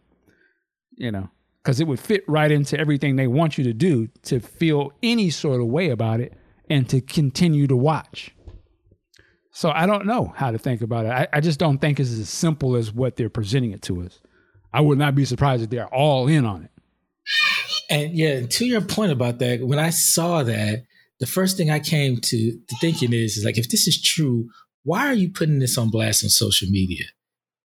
you 0.99 1.11
know 1.11 1.29
because 1.63 1.79
it 1.79 1.87
would 1.87 1.99
fit 1.99 2.23
right 2.27 2.51
into 2.51 2.77
everything 2.77 3.15
they 3.15 3.27
want 3.27 3.57
you 3.57 3.63
to 3.63 3.73
do 3.73 4.07
to 4.23 4.39
feel 4.39 4.91
any 5.01 5.31
sort 5.31 5.59
of 5.61 5.67
way 5.67 5.89
about 5.89 6.19
it 6.19 6.33
and 6.69 6.87
to 6.89 7.01
continue 7.01 7.65
to 7.65 7.75
watch 7.75 8.31
so 9.59 9.71
i 9.71 9.85
don't 9.85 10.05
know 10.05 10.33
how 10.35 10.51
to 10.51 10.57
think 10.57 10.81
about 10.81 11.05
it 11.05 11.11
i, 11.11 11.27
I 11.33 11.39
just 11.41 11.59
don't 11.59 11.79
think 11.79 11.99
it's 11.99 12.11
as 12.11 12.29
simple 12.29 12.75
as 12.75 12.91
what 12.91 13.15
they're 13.15 13.29
presenting 13.29 13.71
it 13.71 13.81
to 13.83 14.01
us 14.01 14.19
i 14.73 14.81
would 14.81 14.97
not 14.97 15.15
be 15.15 15.25
surprised 15.25 15.63
if 15.63 15.69
they're 15.69 15.93
all 15.93 16.27
in 16.27 16.45
on 16.45 16.63
it 16.63 16.71
And 17.89 18.15
yeah, 18.15 18.45
to 18.45 18.65
your 18.65 18.81
point 18.81 19.11
about 19.11 19.39
that, 19.39 19.61
when 19.65 19.79
I 19.79 19.89
saw 19.89 20.43
that, 20.43 20.83
the 21.19 21.25
first 21.25 21.57
thing 21.57 21.69
I 21.71 21.79
came 21.79 22.17
to, 22.17 22.59
thinking 22.79 23.13
is, 23.13 23.35
is 23.35 23.43
like, 23.43 23.57
if 23.57 23.69
this 23.69 23.87
is 23.87 24.01
true, 24.01 24.49
why 24.83 25.07
are 25.07 25.13
you 25.13 25.29
putting 25.29 25.59
this 25.59 25.77
on 25.77 25.89
blast 25.89 26.23
on 26.23 26.29
social 26.29 26.69
media? 26.69 27.05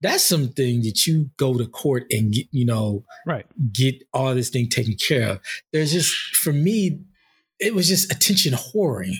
That's 0.01 0.25
something 0.25 0.83
that 0.83 1.07
you 1.07 1.31
go 1.37 1.57
to 1.57 1.67
court 1.67 2.07
and 2.11 2.33
get, 2.33 2.47
you 2.51 2.67
know, 2.67 3.05
right 3.27 3.47
get 3.73 4.03
all 4.13 4.35
this 4.35 4.51
thing 4.51 4.69
taken 4.69 4.95
care 4.95 5.29
of. 5.33 5.41
There's 5.73 5.93
just, 5.93 6.13
for 6.37 6.53
me, 6.53 7.01
it 7.59 7.75
was 7.75 7.89
just 7.89 8.13
attention 8.13 8.53
whoring. 8.53 9.17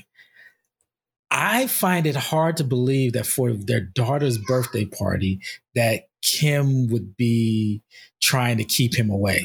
I 1.31 1.67
find 1.67 2.07
it 2.07 2.17
hard 2.17 2.57
to 2.59 2.65
believe 2.65 3.15
that 3.15 3.27
for 3.27 3.53
their 3.53 3.81
daughter's 3.81 4.39
birthday 4.39 4.85
party, 4.85 5.41
that 5.75 6.09
Kim 6.23 6.89
would 6.89 7.17
be 7.17 7.83
trying 8.23 8.59
to 8.59 8.65
keep 8.65 8.95
him 8.95 9.11
away. 9.11 9.43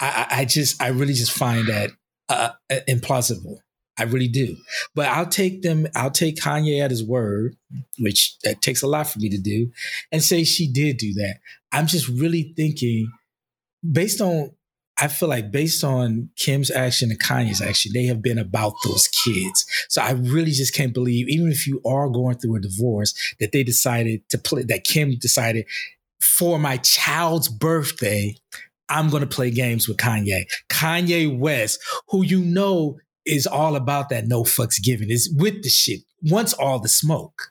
I, 0.00 0.26
I 0.30 0.44
just, 0.44 0.82
I 0.82 0.88
really 0.88 1.14
just 1.14 1.32
find 1.32 1.68
that 1.68 1.90
uh, 2.28 2.50
implausible. 2.88 3.58
I 3.98 4.02
really 4.02 4.28
do. 4.28 4.56
But 4.94 5.08
I'll 5.08 5.26
take 5.26 5.62
them, 5.62 5.86
I'll 5.94 6.10
take 6.10 6.36
Kanye 6.36 6.82
at 6.82 6.90
his 6.90 7.04
word, 7.04 7.56
which 7.98 8.36
that 8.44 8.60
takes 8.60 8.82
a 8.82 8.86
lot 8.86 9.06
for 9.06 9.18
me 9.18 9.30
to 9.30 9.38
do, 9.38 9.70
and 10.12 10.22
say 10.22 10.44
she 10.44 10.70
did 10.70 10.98
do 10.98 11.14
that. 11.14 11.38
I'm 11.72 11.86
just 11.86 12.08
really 12.08 12.52
thinking, 12.56 13.10
based 13.90 14.20
on, 14.20 14.50
I 14.98 15.08
feel 15.08 15.28
like 15.28 15.50
based 15.50 15.84
on 15.84 16.30
Kim's 16.36 16.70
action 16.70 17.10
and 17.10 17.20
Kanye's 17.20 17.60
action, 17.60 17.92
they 17.94 18.04
have 18.04 18.22
been 18.22 18.38
about 18.38 18.74
those 18.84 19.08
kids. 19.08 19.66
So 19.88 20.00
I 20.00 20.12
really 20.12 20.52
just 20.52 20.74
can't 20.74 20.94
believe, 20.94 21.28
even 21.28 21.50
if 21.50 21.66
you 21.66 21.82
are 21.84 22.08
going 22.08 22.38
through 22.38 22.56
a 22.56 22.60
divorce, 22.60 23.14
that 23.38 23.52
they 23.52 23.62
decided 23.62 24.26
to 24.30 24.38
play, 24.38 24.62
that 24.62 24.84
Kim 24.84 25.16
decided 25.18 25.66
for 26.20 26.58
my 26.58 26.78
child's 26.78 27.48
birthday, 27.48 28.36
I'm 28.88 29.10
going 29.10 29.22
to 29.22 29.26
play 29.26 29.50
games 29.50 29.86
with 29.86 29.98
Kanye. 29.98 30.46
Kanye 30.70 31.38
West, 31.38 31.78
who 32.08 32.24
you 32.24 32.40
know 32.40 32.98
is 33.26 33.46
all 33.46 33.76
about 33.76 34.08
that 34.10 34.28
no 34.28 34.44
fucks 34.44 34.82
given, 34.82 35.10
is 35.10 35.32
with 35.36 35.62
the 35.62 35.68
shit, 35.68 36.00
wants 36.22 36.52
all 36.54 36.78
the 36.78 36.88
smoke. 36.88 37.50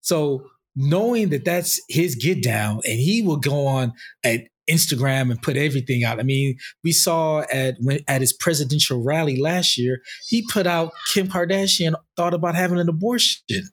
So 0.00 0.46
knowing 0.76 1.30
that 1.30 1.44
that's 1.44 1.80
his 1.88 2.14
get 2.14 2.42
down 2.42 2.80
and 2.84 3.00
he 3.00 3.22
will 3.22 3.38
go 3.38 3.66
on 3.66 3.92
at 4.22 4.42
Instagram 4.68 5.30
and 5.30 5.40
put 5.42 5.56
everything 5.56 6.04
out. 6.04 6.20
I 6.20 6.22
mean, 6.22 6.56
we 6.84 6.92
saw 6.92 7.44
at 7.52 7.76
when, 7.80 8.00
at 8.08 8.20
his 8.20 8.32
presidential 8.32 9.02
rally 9.02 9.40
last 9.40 9.78
year, 9.78 10.00
he 10.26 10.46
put 10.50 10.66
out 10.66 10.92
Kim 11.12 11.28
Kardashian 11.28 11.94
thought 12.16 12.34
about 12.34 12.54
having 12.54 12.78
an 12.78 12.88
abortion. 12.88 13.70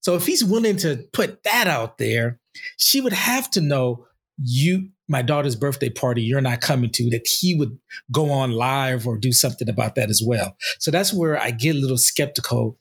So 0.00 0.14
if 0.14 0.26
he's 0.26 0.44
willing 0.44 0.76
to 0.78 1.04
put 1.12 1.42
that 1.44 1.66
out 1.66 1.98
there, 1.98 2.38
she 2.76 3.00
would 3.00 3.12
have 3.12 3.50
to 3.52 3.60
know 3.60 4.06
you 4.36 4.88
my 5.06 5.22
daughter's 5.22 5.54
birthday 5.54 5.90
party 5.90 6.22
you're 6.22 6.40
not 6.40 6.60
coming 6.60 6.90
to 6.90 7.10
that 7.10 7.26
he 7.26 7.54
would 7.54 7.78
go 8.10 8.30
on 8.30 8.52
live 8.52 9.06
or 9.06 9.18
do 9.18 9.32
something 9.32 9.68
about 9.68 9.94
that 9.94 10.10
as 10.10 10.22
well. 10.24 10.56
So 10.78 10.90
that's 10.90 11.12
where 11.12 11.40
I 11.40 11.50
get 11.50 11.76
a 11.76 11.78
little 11.78 11.98
skeptical 11.98 12.78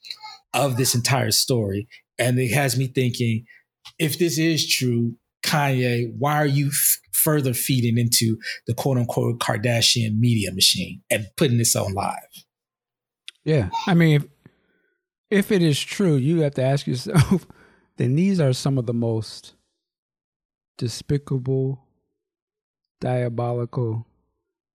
of 0.54 0.78
this 0.78 0.96
entire 0.96 1.32
story 1.32 1.88
and 2.18 2.40
it 2.40 2.52
has 2.52 2.78
me 2.78 2.88
thinking 2.88 3.46
if 4.00 4.18
this 4.18 4.38
is 4.38 4.68
true 4.68 5.16
Kanye, 5.44 6.12
why 6.18 6.36
are 6.36 6.48
you 6.48 6.68
f- 6.68 7.00
further 7.12 7.54
feeding 7.54 7.98
into 7.98 8.38
the 8.66 8.74
quote 8.74 8.98
unquote 8.98 9.40
Kardashian 9.40 10.18
media 10.18 10.52
machine 10.52 11.02
and 11.12 11.28
putting 11.38 11.58
this 11.58 11.76
on 11.76 11.94
live? 11.94 12.18
Yeah. 13.44 13.70
I 13.88 13.94
mean, 13.94 14.16
if, 14.16 14.26
if 15.30 15.52
it 15.52 15.62
is 15.62 15.80
true, 15.80 16.16
you 16.16 16.42
have 16.42 16.56
to 16.56 16.64
ask 16.64 16.88
yourself, 16.88 17.46
then 17.98 18.16
these 18.16 18.40
are 18.40 18.54
some 18.54 18.78
of 18.78 18.86
the 18.86 18.94
most 18.94 19.54
despicable, 20.78 21.86
diabolical 23.00 24.08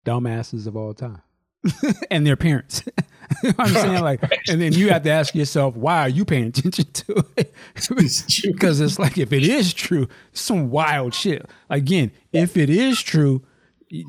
dumbasses 0.05 0.67
of 0.67 0.77
all 0.77 0.95
time. 0.95 1.23
and 2.11 2.27
their 2.27 2.37
parents. 2.37 2.83
I'm 3.59 3.69
saying 3.69 4.03
like, 4.03 4.23
and 4.49 4.61
then 4.61 4.73
you 4.73 4.89
have 4.91 5.03
to 5.03 5.11
ask 5.11 5.35
yourself, 5.35 5.77
why 5.77 6.01
are 6.01 6.09
you 6.09 6.25
paying 6.25 6.47
attention 6.47 6.85
to 6.93 7.25
it? 7.37 7.55
because 7.75 8.81
it's 8.81 8.99
like, 8.99 9.19
if 9.19 9.33
it 9.33 9.43
is 9.43 9.75
true, 9.75 10.09
some 10.33 10.71
wild 10.71 11.15
shit. 11.15 11.47
Again, 11.71 12.11
if 12.33 12.57
it 12.57 12.71
is 12.71 13.01
true, 13.03 13.43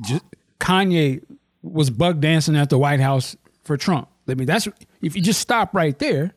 just, 0.06 0.24
Kanye 0.60 1.24
was 1.62 1.90
bug 1.90 2.22
dancing 2.22 2.56
at 2.56 2.70
the 2.70 2.78
White 2.78 3.00
House 3.00 3.36
for 3.64 3.78
Trump. 3.78 4.10
I 4.28 4.36
mean, 4.36 4.48
that's 4.48 4.68
if 5.02 5.16
you 5.16 5.22
just 5.22 5.40
stop 5.40 5.74
right 5.74 5.98
there. 5.98 6.36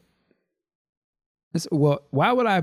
well, 1.71 2.01
why 2.11 2.33
would 2.33 2.47
I? 2.47 2.63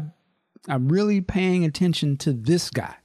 I'm 0.68 0.90
really 0.90 1.22
paying 1.22 1.64
attention 1.64 2.18
to 2.18 2.34
this 2.34 2.70
guy. 2.70 2.96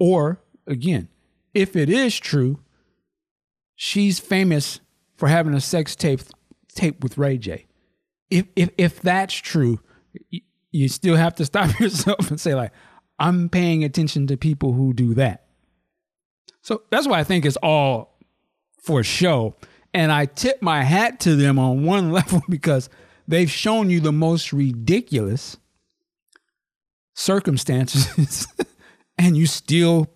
Or 0.00 0.40
again, 0.66 1.08
if 1.52 1.76
it 1.76 1.88
is 1.88 2.18
true, 2.18 2.60
she's 3.76 4.18
famous 4.18 4.80
for 5.24 5.28
having 5.28 5.54
a 5.54 5.60
sex 5.60 5.96
tape 5.96 6.20
tape 6.74 7.02
with 7.02 7.16
Ray 7.16 7.38
J. 7.38 7.64
If 8.28 8.44
if 8.56 8.68
if 8.76 9.00
that's 9.00 9.32
true, 9.32 9.80
you, 10.28 10.42
you 10.70 10.86
still 10.86 11.16
have 11.16 11.34
to 11.36 11.46
stop 11.46 11.80
yourself 11.80 12.28
and 12.28 12.38
say 12.38 12.54
like, 12.54 12.72
I'm 13.18 13.48
paying 13.48 13.84
attention 13.84 14.26
to 14.26 14.36
people 14.36 14.74
who 14.74 14.92
do 14.92 15.14
that. 15.14 15.46
So 16.60 16.82
that's 16.90 17.08
why 17.08 17.20
I 17.20 17.24
think 17.24 17.46
it's 17.46 17.56
all 17.62 18.18
for 18.82 19.02
show. 19.02 19.56
And 19.94 20.12
I 20.12 20.26
tip 20.26 20.60
my 20.60 20.82
hat 20.82 21.20
to 21.20 21.36
them 21.36 21.58
on 21.58 21.84
one 21.84 22.12
level 22.18 22.42
because 22.50 22.90
they've 23.26 23.50
shown 23.50 23.88
you 23.88 24.00
the 24.00 24.12
most 24.12 24.52
ridiculous 24.52 25.56
circumstances 27.14 28.46
and 29.18 29.38
you 29.38 29.46
still 29.46 30.06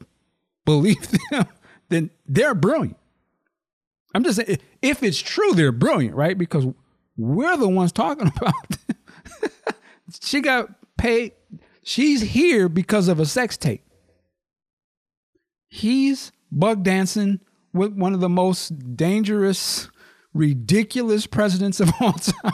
believe 0.66 1.08
them, 1.30 1.46
then 1.88 2.10
they're 2.26 2.54
brilliant. 2.54 2.98
I'm 4.14 4.24
just 4.24 4.36
saying, 4.36 4.58
if 4.82 5.02
it's 5.02 5.18
true, 5.18 5.52
they're 5.54 5.72
brilliant, 5.72 6.14
right? 6.14 6.36
Because 6.36 6.66
we're 7.16 7.56
the 7.56 7.68
ones 7.68 7.92
talking 7.92 8.30
about. 8.36 8.54
she 10.20 10.40
got 10.40 10.68
paid. 10.96 11.32
She's 11.82 12.20
here 12.20 12.68
because 12.68 13.08
of 13.08 13.18
a 13.18 13.26
sex 13.26 13.56
tape. 13.56 13.82
He's 15.68 16.32
bug 16.50 16.82
dancing 16.82 17.40
with 17.72 17.92
one 17.92 18.14
of 18.14 18.20
the 18.20 18.28
most 18.28 18.96
dangerous, 18.96 19.90
ridiculous 20.32 21.26
presidents 21.26 21.80
of 21.80 21.90
all 22.00 22.12
time. 22.12 22.52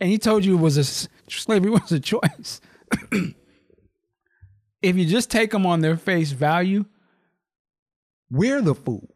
and 0.00 0.10
he 0.10 0.18
told 0.18 0.44
you 0.44 0.56
it 0.56 0.60
was 0.60 0.76
a 0.76 0.84
slavery 1.30 1.70
was 1.70 1.92
a 1.92 2.00
choice. 2.00 2.60
if 4.82 4.96
you 4.96 5.04
just 5.06 5.30
take 5.30 5.50
them 5.50 5.66
on 5.66 5.80
their 5.80 5.96
face 5.96 6.32
value, 6.32 6.84
we're 8.30 8.62
the 8.62 8.74
fool 8.74 9.13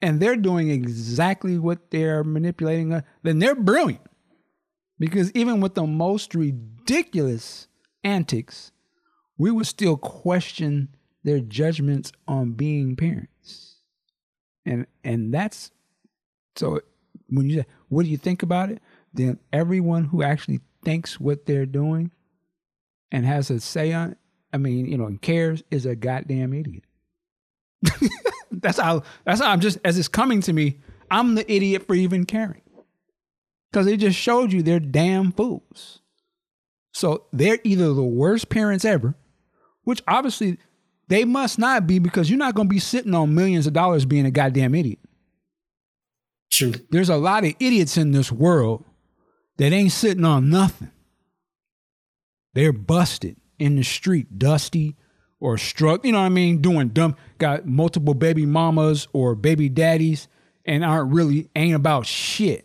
and 0.00 0.20
they're 0.20 0.36
doing 0.36 0.70
exactly 0.70 1.58
what 1.58 1.90
they're 1.90 2.22
manipulating, 2.24 2.92
us, 2.92 3.02
then 3.22 3.38
they're 3.38 3.54
brilliant. 3.54 4.02
Because 4.98 5.30
even 5.32 5.60
with 5.60 5.74
the 5.74 5.86
most 5.86 6.34
ridiculous 6.34 7.68
antics, 8.02 8.72
we 9.36 9.50
would 9.50 9.66
still 9.66 9.96
question 9.96 10.88
their 11.24 11.40
judgments 11.40 12.12
on 12.26 12.52
being 12.52 12.96
parents. 12.96 13.76
And 14.66 14.86
and 15.04 15.32
that's 15.32 15.70
so 16.56 16.80
when 17.28 17.48
you 17.48 17.60
say, 17.60 17.66
what 17.88 18.04
do 18.04 18.10
you 18.10 18.16
think 18.16 18.42
about 18.42 18.70
it? 18.70 18.80
Then 19.14 19.38
everyone 19.52 20.04
who 20.04 20.22
actually 20.22 20.60
thinks 20.84 21.20
what 21.20 21.46
they're 21.46 21.66
doing 21.66 22.10
and 23.10 23.24
has 23.24 23.50
a 23.50 23.60
say 23.60 23.92
on 23.92 24.12
it, 24.12 24.18
I 24.52 24.58
mean, 24.58 24.86
you 24.86 24.98
know, 24.98 25.06
and 25.06 25.20
cares 25.20 25.62
is 25.70 25.86
a 25.86 25.94
goddamn 25.94 26.52
idiot. 26.52 26.84
that's 28.50 28.78
how 28.78 29.02
that's 29.24 29.40
how 29.40 29.50
I'm 29.50 29.60
just 29.60 29.78
as 29.84 29.98
it's 29.98 30.08
coming 30.08 30.40
to 30.42 30.52
me, 30.52 30.78
I'm 31.10 31.34
the 31.34 31.50
idiot 31.50 31.86
for 31.86 31.94
even 31.94 32.24
caring. 32.24 32.62
Because 33.70 33.86
it 33.86 33.98
just 33.98 34.18
showed 34.18 34.52
you 34.52 34.62
they're 34.62 34.80
damn 34.80 35.32
fools. 35.32 36.00
So 36.92 37.26
they're 37.32 37.58
either 37.64 37.92
the 37.92 38.02
worst 38.02 38.48
parents 38.48 38.84
ever, 38.84 39.14
which 39.84 40.02
obviously 40.08 40.58
they 41.08 41.24
must 41.24 41.58
not 41.58 41.86
be 41.86 41.98
because 41.98 42.30
you're 42.30 42.38
not 42.38 42.54
going 42.54 42.68
to 42.68 42.74
be 42.74 42.78
sitting 42.78 43.14
on 43.14 43.34
millions 43.34 43.66
of 43.66 43.72
dollars 43.72 44.04
being 44.04 44.26
a 44.26 44.30
goddamn 44.30 44.74
idiot. 44.74 44.98
True. 46.50 46.74
There's 46.90 47.10
a 47.10 47.16
lot 47.16 47.44
of 47.44 47.54
idiots 47.60 47.96
in 47.96 48.12
this 48.12 48.32
world 48.32 48.84
that 49.58 49.72
ain't 49.72 49.92
sitting 49.92 50.24
on 50.24 50.50
nothing. 50.50 50.90
They're 52.54 52.72
busted 52.72 53.36
in 53.58 53.76
the 53.76 53.84
street, 53.84 54.38
dusty, 54.38 54.96
or 55.40 55.58
struck, 55.58 56.04
you 56.04 56.12
know 56.12 56.18
what 56.18 56.26
I 56.26 56.30
mean, 56.30 56.60
doing 56.60 56.88
dumb, 56.88 57.16
got 57.38 57.66
multiple 57.66 58.14
baby 58.14 58.46
mamas 58.46 59.08
or 59.12 59.34
baby 59.34 59.68
daddies 59.68 60.28
and 60.64 60.84
aren't 60.84 61.12
really, 61.12 61.48
ain't 61.54 61.76
about 61.76 62.06
shit. 62.06 62.64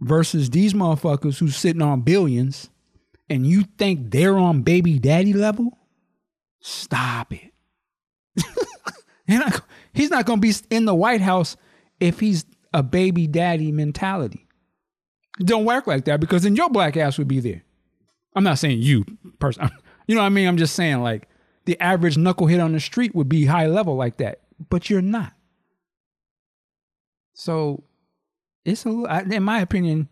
Versus 0.00 0.50
these 0.50 0.74
motherfuckers 0.74 1.38
who's 1.38 1.56
sitting 1.56 1.80
on 1.80 2.02
billions 2.02 2.68
and 3.30 3.46
you 3.46 3.64
think 3.78 4.10
they're 4.10 4.36
on 4.36 4.62
baby 4.62 4.98
daddy 4.98 5.32
level? 5.32 5.78
Stop 6.60 7.32
it. 7.32 7.52
he's 9.92 10.10
not 10.10 10.26
going 10.26 10.40
to 10.40 10.48
be 10.48 10.54
in 10.70 10.84
the 10.84 10.94
White 10.94 11.20
House 11.20 11.56
if 12.00 12.20
he's 12.20 12.44
a 12.72 12.82
baby 12.82 13.26
daddy 13.26 13.72
mentality. 13.72 14.46
It 15.40 15.46
don't 15.46 15.64
work 15.64 15.86
like 15.86 16.04
that 16.04 16.20
because 16.20 16.42
then 16.42 16.56
your 16.56 16.68
black 16.68 16.96
ass 16.96 17.18
would 17.18 17.28
be 17.28 17.40
there. 17.40 17.62
I'm 18.36 18.44
not 18.44 18.58
saying 18.58 18.82
you 18.82 19.04
person. 19.38 19.70
You 20.06 20.14
know 20.14 20.20
what 20.20 20.26
I 20.26 20.30
mean? 20.30 20.46
I'm 20.46 20.58
just 20.58 20.74
saying 20.74 21.00
like 21.00 21.30
the 21.64 21.80
average 21.80 22.16
knucklehead 22.16 22.62
on 22.62 22.72
the 22.72 22.80
street 22.80 23.14
would 23.14 23.28
be 23.28 23.46
high 23.46 23.66
level 23.66 23.96
like 23.96 24.18
that, 24.18 24.40
but 24.70 24.90
you're 24.90 25.02
not. 25.02 25.32
So 27.34 27.84
it's 28.64 28.86
a, 28.86 29.24
in 29.30 29.42
my 29.42 29.60
opinion, 29.60 30.08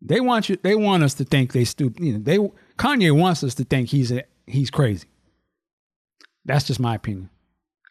they 0.00 0.20
want 0.20 0.48
you. 0.48 0.56
They 0.62 0.74
want 0.74 1.02
us 1.02 1.14
to 1.14 1.24
think 1.24 1.52
they 1.52 1.64
stupid. 1.64 2.02
You 2.02 2.12
know, 2.14 2.18
they 2.18 2.38
Kanye 2.78 3.12
wants 3.12 3.42
us 3.42 3.54
to 3.56 3.64
think 3.64 3.88
he's 3.88 4.12
a, 4.12 4.24
he's 4.46 4.70
crazy. 4.70 5.08
That's 6.44 6.64
just 6.64 6.80
my 6.80 6.94
opinion. 6.94 7.30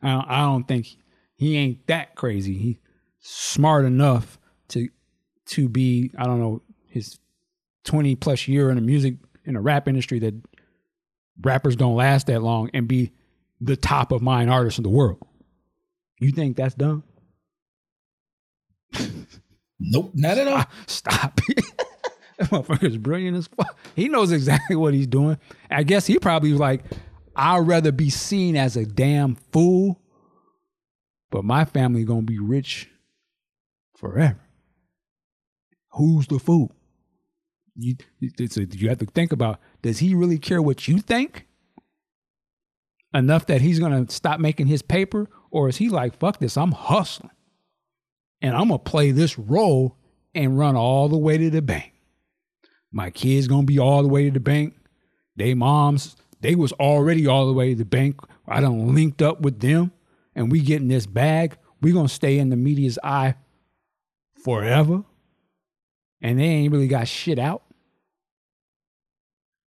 I 0.01 0.11
don't, 0.11 0.29
I 0.29 0.41
don't 0.41 0.67
think 0.67 0.87
he 1.35 1.57
ain't 1.57 1.85
that 1.87 2.15
crazy. 2.15 2.57
He's 2.57 2.77
smart 3.19 3.85
enough 3.85 4.39
to 4.69 4.89
to 5.47 5.69
be 5.69 6.11
I 6.17 6.25
don't 6.25 6.39
know 6.39 6.61
his 6.87 7.19
twenty 7.83 8.15
plus 8.15 8.47
year 8.47 8.69
in 8.69 8.75
the 8.75 8.81
music 8.81 9.15
in 9.43 9.55
the 9.55 9.59
rap 9.59 9.87
industry 9.87 10.19
that 10.19 10.33
rappers 11.41 11.75
don't 11.75 11.95
last 11.95 12.27
that 12.27 12.41
long 12.41 12.69
and 12.73 12.87
be 12.87 13.11
the 13.61 13.75
top 13.75 14.11
of 14.11 14.21
mind 14.21 14.49
artist 14.49 14.77
in 14.79 14.83
the 14.83 14.89
world. 14.89 15.25
You 16.19 16.31
think 16.31 16.57
that's 16.57 16.75
dumb? 16.75 17.03
Nope, 19.79 20.11
not 20.13 20.37
at 20.37 20.47
all. 20.47 20.63
Stop. 20.87 21.35
that 22.37 22.49
motherfucker's 22.49 22.97
brilliant 22.97 23.37
as 23.37 23.47
fuck. 23.47 23.77
He 23.95 24.07
knows 24.07 24.31
exactly 24.31 24.75
what 24.75 24.93
he's 24.93 25.07
doing. 25.07 25.37
I 25.69 25.83
guess 25.83 26.07
he 26.07 26.17
probably 26.17 26.51
was 26.51 26.61
like, 26.61 26.83
I'd 27.35 27.67
rather 27.67 27.91
be 27.91 28.09
seen 28.09 28.55
as 28.55 28.77
a 28.77 28.85
damn 28.85 29.35
fool, 29.51 29.99
but 31.29 31.43
my 31.43 31.65
family 31.65 32.05
gonna 32.05 32.21
be 32.21 32.39
rich 32.39 32.89
forever. 33.97 34.39
Who's 35.91 36.27
the 36.27 36.39
fool? 36.39 36.71
You 37.75 37.95
so 38.47 38.61
you 38.61 38.89
have 38.89 38.99
to 38.99 39.05
think 39.05 39.31
about 39.31 39.59
does 39.81 39.99
he 39.99 40.15
really 40.15 40.37
care 40.37 40.61
what 40.61 40.87
you 40.87 40.99
think? 40.99 41.45
Enough 43.13 43.45
that 43.47 43.61
he's 43.61 43.79
gonna 43.79 44.09
stop 44.09 44.39
making 44.39 44.67
his 44.67 44.81
paper? 44.81 45.29
Or 45.51 45.69
is 45.69 45.77
he 45.77 45.89
like 45.89 46.17
fuck 46.17 46.39
this 46.39 46.57
i'm 46.57 46.71
hustling. 46.71 47.31
And 48.41 48.55
i'm 48.55 48.67
gonna 48.67 48.79
play 48.79 49.11
this 49.11 49.37
role 49.37 49.97
and 50.33 50.57
run 50.57 50.75
all 50.75 51.09
the 51.09 51.17
way 51.17 51.37
to 51.37 51.49
the 51.49 51.61
bank. 51.61 51.93
My 52.91 53.09
kids 53.09 53.47
gonna 53.47 53.63
be 53.63 53.79
all 53.79 54.01
the 54.03 54.09
way 54.09 54.25
to 54.25 54.31
the 54.31 54.39
bank. 54.39 54.75
They 55.35 55.53
moms 55.53 56.15
they 56.45 56.55
was 56.55 56.71
already 56.73 57.25
all 57.25 57.47
the 57.47 57.53
way 57.53 57.69
to 57.69 57.75
the 57.75 57.85
bank. 57.85 58.19
I 58.47 58.61
done 58.61 58.93
linked 58.93 59.21
up 59.21 59.41
with 59.41 59.59
them. 59.59 59.91
And 60.35 60.51
we 60.51 60.59
getting 60.61 60.89
this 60.89 61.07
bag. 61.07 61.57
We 61.81 61.91
gonna 61.91 62.07
stay 62.07 62.37
in 62.37 62.49
the 62.49 62.55
media's 62.55 62.99
eye 63.03 63.35
forever. 64.43 65.03
And 66.21 66.39
they 66.39 66.43
ain't 66.43 66.71
really 66.71 66.87
got 66.87 67.07
shit 67.07 67.39
out 67.39 67.63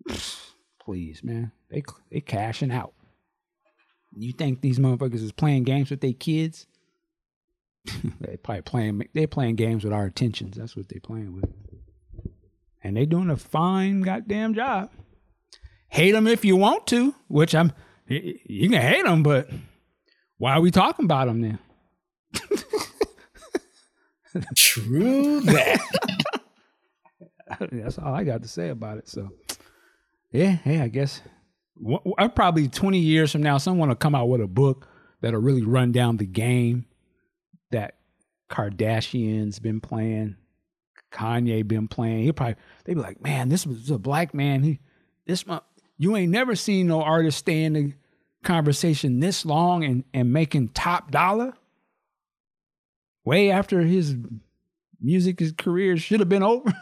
Please, 0.81 1.23
man. 1.23 1.53
They 1.71 1.83
they 2.11 2.21
cashing 2.21 2.71
out. 2.71 2.95
You 4.17 4.33
think 4.33 4.61
these 4.61 4.79
motherfuckers 4.79 5.23
is 5.23 5.33
playing 5.33 5.65
games 5.65 5.91
with 5.91 6.01
their 6.01 6.15
kids? 6.15 6.67
they 8.21 8.37
probably 8.37 8.63
playing 8.63 9.09
they 9.15 9.27
playing 9.27 9.57
games 9.57 9.85
with 9.85 9.93
our 9.93 10.07
attentions. 10.07 10.57
That's 10.57 10.77
what 10.77 10.89
they 10.89 10.99
playing 10.99 11.35
with. 11.35 11.45
And 12.83 12.97
they 12.97 13.07
doing 13.07 13.31
a 13.31 13.37
fine 13.37 14.03
goddamn 14.03 14.55
job. 14.55 14.91
hate 15.89 16.13
them 16.13 16.27
if 16.27 16.45
you 16.45 16.57
want 16.57 16.87
to, 16.89 17.15
which 17.29 17.55
I'm. 17.55 17.73
You 18.07 18.71
can 18.71 18.81
hate 18.81 19.05
them, 19.05 19.23
but 19.23 19.51
why 20.39 20.53
are 20.53 20.61
we 20.63 20.71
talking 20.71 21.05
about 21.05 21.27
them 21.27 21.43
then? 21.43 21.59
True 24.55 25.41
that. 25.41 25.81
That's 27.73 27.99
all 27.99 28.15
I 28.15 28.25
got 28.25 28.43
to 28.43 28.49
say 28.49 28.69
about 28.69 28.99
it. 28.99 29.09
So, 29.09 29.31
yeah, 30.31 30.51
hey, 30.51 30.81
I 30.81 30.89
guess 30.89 31.23
I 32.19 32.29
probably 32.29 32.69
20 32.69 32.99
years 32.99 33.33
from 33.33 33.43
now, 33.43 33.59
someone 33.59 33.89
will 33.89 33.97
come 33.97 34.15
out 34.15 34.29
with 34.29 34.41
a 34.41 34.47
book 34.47 34.89
that'll 35.21 35.41
really 35.41 35.63
run 35.63 35.93
down 35.93 36.17
the 36.17 36.27
game 36.27 36.87
that 37.71 37.95
Kardashians 38.51 39.61
been 39.61 39.81
playing, 39.81 40.37
Kanye 41.13 41.67
been 41.67 41.89
playing. 41.89 42.25
He'll 42.25 42.33
probably 42.33 42.57
they 42.85 42.95
be 42.95 43.01
like, 43.01 43.23
man, 43.23 43.49
this 43.49 43.67
was 43.67 43.91
a 43.91 43.99
black 43.99 44.35
man. 44.35 44.63
He 44.63 44.81
this 45.27 45.45
you 45.99 46.17
ain't 46.17 46.33
never 46.33 46.55
seen 46.55 46.87
no 46.87 47.03
artist 47.03 47.39
stay 47.39 47.65
in 47.65 47.73
the 47.73 47.93
conversation 48.43 49.21
this 49.21 49.45
long 49.45 49.85
and, 49.85 50.05
and 50.15 50.33
making 50.33 50.69
top 50.69 51.11
dollar. 51.11 51.55
Way 53.25 53.51
after 53.51 53.81
his 53.81 54.17
music 55.01 55.39
his 55.39 55.53
career 55.53 55.97
should 55.97 56.21
have 56.21 56.29
been 56.29 56.43
over. 56.45 56.73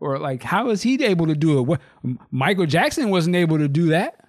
Or 0.00 0.18
like 0.18 0.42
how 0.42 0.70
is 0.70 0.82
he 0.82 1.02
able 1.04 1.26
to 1.26 1.34
do 1.34 1.58
it? 1.58 1.62
What 1.62 1.80
Michael 2.30 2.66
Jackson 2.66 3.10
wasn't 3.10 3.36
able 3.36 3.58
to 3.58 3.68
do 3.68 3.88
that. 3.90 4.28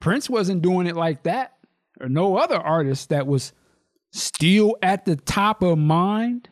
Prince 0.00 0.30
wasn't 0.30 0.62
doing 0.62 0.86
it 0.86 0.96
like 0.96 1.24
that. 1.24 1.54
Or 2.00 2.08
no 2.08 2.36
other 2.36 2.56
artist 2.56 3.08
that 3.08 3.26
was 3.26 3.52
still 4.12 4.76
at 4.82 5.04
the 5.04 5.16
top 5.16 5.62
of 5.62 5.78
mind. 5.78 6.48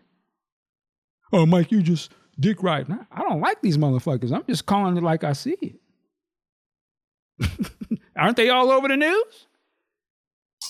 Oh, 1.32 1.46
Mike, 1.46 1.72
you 1.72 1.82
just 1.82 2.12
dick 2.38 2.62
right. 2.62 2.86
I 3.10 3.22
don't 3.22 3.40
like 3.40 3.62
these 3.62 3.78
motherfuckers. 3.78 4.32
I'm 4.32 4.44
just 4.48 4.66
calling 4.66 4.96
it 4.96 5.02
like 5.02 5.24
I 5.24 5.32
see 5.32 5.56
it. 5.62 5.80
Aren't 8.16 8.36
they 8.36 8.48
all 8.48 8.70
over 8.70 8.88
the 8.88 8.96
news? 8.96 9.46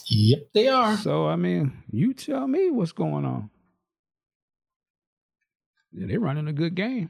Yep, 0.08 0.48
they 0.54 0.68
are. 0.68 0.96
So 0.96 1.26
I 1.26 1.36
mean, 1.36 1.82
you 1.90 2.14
tell 2.14 2.46
me 2.46 2.70
what's 2.70 2.92
going 2.92 3.24
on. 3.24 3.50
Yeah, 5.96 6.06
they're 6.08 6.20
running 6.20 6.46
a 6.46 6.52
good 6.52 6.74
game. 6.74 7.08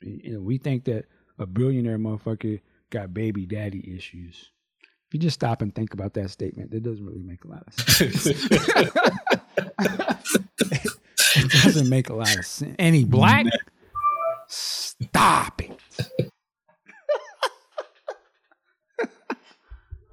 You 0.00 0.34
know, 0.34 0.40
we 0.40 0.58
think 0.58 0.84
that 0.84 1.06
a 1.38 1.46
billionaire 1.46 1.98
motherfucker 1.98 2.60
got 2.90 3.14
baby 3.14 3.46
daddy 3.46 3.94
issues. 3.96 4.50
If 4.82 5.14
you 5.14 5.20
just 5.20 5.34
stop 5.34 5.62
and 5.62 5.74
think 5.74 5.94
about 5.94 6.12
that 6.14 6.30
statement, 6.30 6.70
that 6.70 6.82
doesn't 6.82 7.04
really 7.04 7.22
make 7.22 7.44
a 7.44 7.48
lot 7.48 7.64
of 7.66 7.72
sense. 7.72 8.26
it 11.36 11.50
doesn't 11.62 11.88
make 11.88 12.10
a 12.10 12.14
lot 12.14 12.36
of 12.36 12.44
sense. 12.44 12.76
Any 12.78 13.04
black? 13.04 13.46
Stop 14.48 15.62
it. 15.62 15.80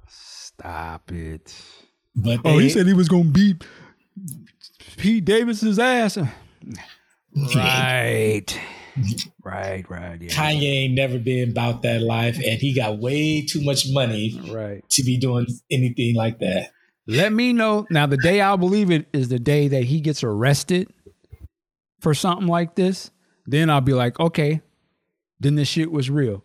Stop 0.08 1.12
it. 1.12 1.54
But 2.14 2.42
they, 2.42 2.50
oh, 2.50 2.58
he 2.58 2.70
said 2.70 2.86
he 2.86 2.94
was 2.94 3.10
gonna 3.10 3.24
beat 3.24 3.62
Pete 4.96 5.26
Davidson's 5.26 5.78
ass. 5.78 6.16
Right. 7.54 8.58
right, 9.44 9.84
right. 9.88 10.22
Yeah. 10.22 10.30
Kanye 10.30 10.84
ain't 10.84 10.94
never 10.94 11.18
been 11.18 11.50
about 11.50 11.82
that 11.82 12.02
life, 12.02 12.36
and 12.36 12.58
he 12.58 12.72
got 12.74 12.98
way 12.98 13.42
too 13.42 13.62
much 13.62 13.90
money 13.90 14.40
right. 14.50 14.88
to 14.90 15.02
be 15.02 15.18
doing 15.18 15.46
anything 15.70 16.14
like 16.14 16.38
that. 16.40 16.70
Let 17.06 17.32
me 17.32 17.52
know. 17.52 17.86
Now, 17.90 18.06
the 18.06 18.16
day 18.16 18.40
I'll 18.40 18.56
believe 18.56 18.90
it 18.90 19.06
is 19.12 19.28
the 19.28 19.38
day 19.38 19.68
that 19.68 19.84
he 19.84 20.00
gets 20.00 20.24
arrested 20.24 20.88
for 22.00 22.14
something 22.14 22.48
like 22.48 22.74
this. 22.74 23.10
Then 23.46 23.70
I'll 23.70 23.80
be 23.80 23.92
like, 23.92 24.18
okay, 24.18 24.60
then 25.38 25.54
this 25.54 25.68
shit 25.68 25.92
was 25.92 26.10
real. 26.10 26.42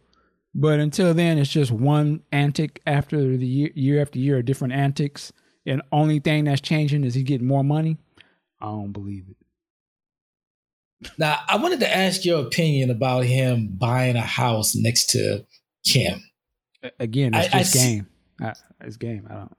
But 0.54 0.80
until 0.80 1.14
then, 1.14 1.38
it's 1.38 1.50
just 1.50 1.72
one 1.72 2.22
antic 2.32 2.82
after 2.86 3.38
the 3.38 3.48
year, 3.48 3.70
year 3.74 4.02
after 4.02 4.20
year 4.20 4.40
of 4.40 4.46
different 4.46 4.74
antics. 4.74 5.32
And 5.66 5.82
only 5.92 6.20
thing 6.20 6.44
that's 6.44 6.62
changing 6.62 7.04
is 7.06 7.16
he 7.16 7.24
getting 7.24 7.48
more 7.48 7.64
money. 7.64 7.98
I 8.60 8.66
don't 8.66 8.92
believe 8.92 9.26
it. 9.30 9.38
Now, 11.18 11.40
I 11.48 11.58
wanted 11.58 11.80
to 11.82 11.96
ask 11.96 12.26
your 12.26 12.42
opinion 12.42 12.90
about 12.90 13.26
him 13.26 13.70
buying 13.72 14.16
a 14.16 14.22
house 14.22 14.76
next 14.76 15.10
to 15.12 15.46
Kim. 15.86 16.24
Again, 17.00 17.34
it's 17.34 17.54
I, 17.54 17.60
just 17.60 17.76
I 17.76 17.80
game. 17.80 18.08
I, 18.40 18.54
it's 18.82 18.98
game. 18.98 19.28
I 19.30 19.34
don't. 19.34 19.58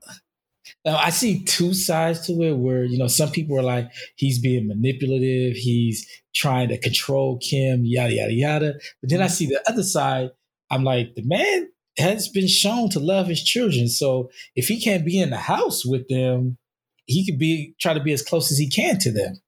Now 0.85 0.97
I 0.97 1.09
see 1.09 1.43
two 1.43 1.73
sides 1.73 2.25
to 2.27 2.33
it 2.41 2.53
where, 2.53 2.83
you 2.83 2.97
know, 2.97 3.07
some 3.07 3.31
people 3.31 3.57
are 3.57 3.63
like, 3.63 3.89
he's 4.15 4.39
being 4.39 4.67
manipulative, 4.67 5.55
he's 5.55 6.07
trying 6.33 6.69
to 6.69 6.77
control 6.77 7.37
Kim, 7.39 7.81
yada, 7.83 8.13
yada, 8.13 8.33
yada. 8.33 8.73
But 9.01 9.09
then 9.09 9.21
I 9.21 9.27
see 9.27 9.45
the 9.45 9.61
other 9.67 9.83
side, 9.83 10.31
I'm 10.69 10.83
like, 10.83 11.15
the 11.15 11.23
man 11.25 11.69
has 11.97 12.27
been 12.27 12.47
shown 12.47 12.89
to 12.89 12.99
love 12.99 13.27
his 13.27 13.43
children. 13.43 13.87
So 13.87 14.29
if 14.55 14.67
he 14.67 14.81
can't 14.81 15.05
be 15.05 15.19
in 15.19 15.29
the 15.29 15.37
house 15.37 15.85
with 15.85 16.07
them, 16.07 16.57
he 17.05 17.25
could 17.25 17.37
be 17.37 17.75
try 17.79 17.93
to 17.93 18.01
be 18.01 18.13
as 18.13 18.21
close 18.21 18.51
as 18.51 18.57
he 18.57 18.69
can 18.69 18.99
to 18.99 19.11
them. 19.11 19.41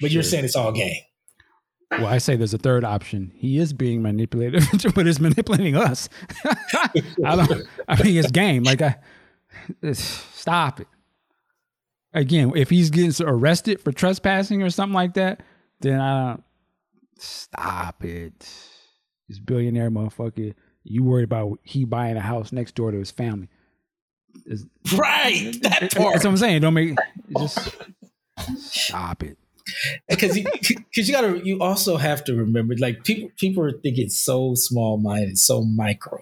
But 0.00 0.10
you're 0.10 0.22
saying 0.22 0.44
it's 0.44 0.56
all 0.56 0.72
game. 0.72 1.02
Well, 1.92 2.06
I 2.06 2.18
say 2.18 2.36
there's 2.36 2.54
a 2.54 2.58
third 2.58 2.84
option. 2.84 3.32
He 3.34 3.58
is 3.58 3.72
being 3.72 4.00
manipulated, 4.02 4.62
but 4.94 5.06
is 5.06 5.18
manipulating 5.18 5.76
us. 5.76 6.08
I 6.44 7.36
don't. 7.36 7.66
I 7.88 8.02
mean, 8.02 8.16
it's 8.16 8.30
game. 8.30 8.62
Like, 8.62 8.80
I 8.80 8.96
stop 9.92 10.80
it. 10.80 10.86
Again, 12.12 12.52
if 12.54 12.70
he's 12.70 12.90
getting 12.90 13.26
arrested 13.26 13.80
for 13.80 13.92
trespassing 13.92 14.62
or 14.62 14.70
something 14.70 14.94
like 14.94 15.14
that, 15.14 15.42
then 15.80 16.00
I 16.00 16.28
don't. 16.28 16.44
Stop 17.18 18.04
it. 18.04 18.48
This 19.28 19.38
billionaire 19.38 19.90
motherfucker. 19.90 20.54
You 20.84 21.04
worried 21.04 21.24
about 21.24 21.58
he 21.62 21.84
buying 21.84 22.16
a 22.16 22.20
house 22.20 22.52
next 22.52 22.74
door 22.76 22.90
to 22.90 22.98
his 22.98 23.10
family? 23.10 23.48
It's, 24.46 24.64
right. 24.94 25.54
That 25.62 25.92
part. 25.94 26.14
That's 26.14 26.24
what 26.24 26.26
I'm 26.26 26.36
saying. 26.38 26.62
Don't 26.62 26.72
make 26.72 26.96
just 27.36 27.76
stop 28.56 29.22
it 29.22 29.36
because 30.08 30.34
because 30.34 31.08
you, 31.08 31.12
gotta 31.12 31.40
you 31.44 31.60
also 31.60 31.96
have 31.96 32.24
to 32.24 32.34
remember 32.34 32.74
like 32.78 33.04
people 33.04 33.30
people 33.36 33.64
are 33.64 33.72
thinking 33.72 34.08
so 34.08 34.54
small 34.54 34.98
minded 34.98 35.38
so 35.38 35.62
micro. 35.62 36.18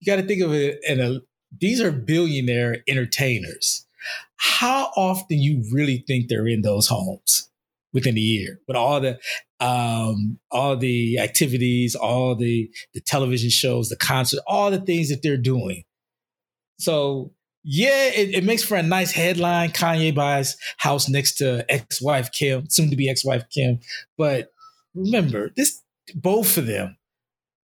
You 0.00 0.06
got 0.06 0.20
to 0.20 0.26
think 0.26 0.42
of 0.42 0.52
it 0.52 0.80
in 0.86 1.00
a 1.00 1.20
these 1.58 1.80
are 1.80 1.92
billionaire 1.92 2.78
entertainers. 2.86 3.86
How 4.36 4.90
often 4.96 5.38
you 5.38 5.64
really 5.72 6.04
think 6.06 6.28
they're 6.28 6.48
in 6.48 6.62
those 6.62 6.86
homes 6.86 7.50
within 7.92 8.16
a 8.16 8.20
year 8.20 8.60
with 8.68 8.76
all 8.76 9.00
the 9.00 9.18
um 9.58 10.38
all 10.50 10.76
the 10.76 11.18
activities 11.18 11.94
all 11.94 12.34
the 12.34 12.70
the 12.94 13.00
television 13.00 13.50
shows 13.50 13.88
the 13.88 13.96
concert 13.96 14.40
all 14.46 14.70
the 14.70 14.80
things 14.80 15.08
that 15.10 15.22
they're 15.22 15.36
doing? 15.36 15.84
So 16.78 17.32
yeah, 17.62 18.06
it, 18.06 18.34
it, 18.34 18.44
makes 18.44 18.62
for 18.62 18.76
a 18.76 18.82
nice 18.82 19.12
headline. 19.12 19.70
Kanye 19.70 20.14
buys 20.14 20.56
house 20.78 21.08
next 21.08 21.34
to 21.36 21.64
ex-wife 21.68 22.32
Kim, 22.32 22.68
soon 22.70 22.90
to 22.90 22.96
be 22.96 23.10
ex-wife 23.10 23.44
Kim. 23.50 23.80
But 24.16 24.50
remember, 24.94 25.50
this 25.56 25.82
both 26.14 26.56
of 26.56 26.66
them 26.66 26.96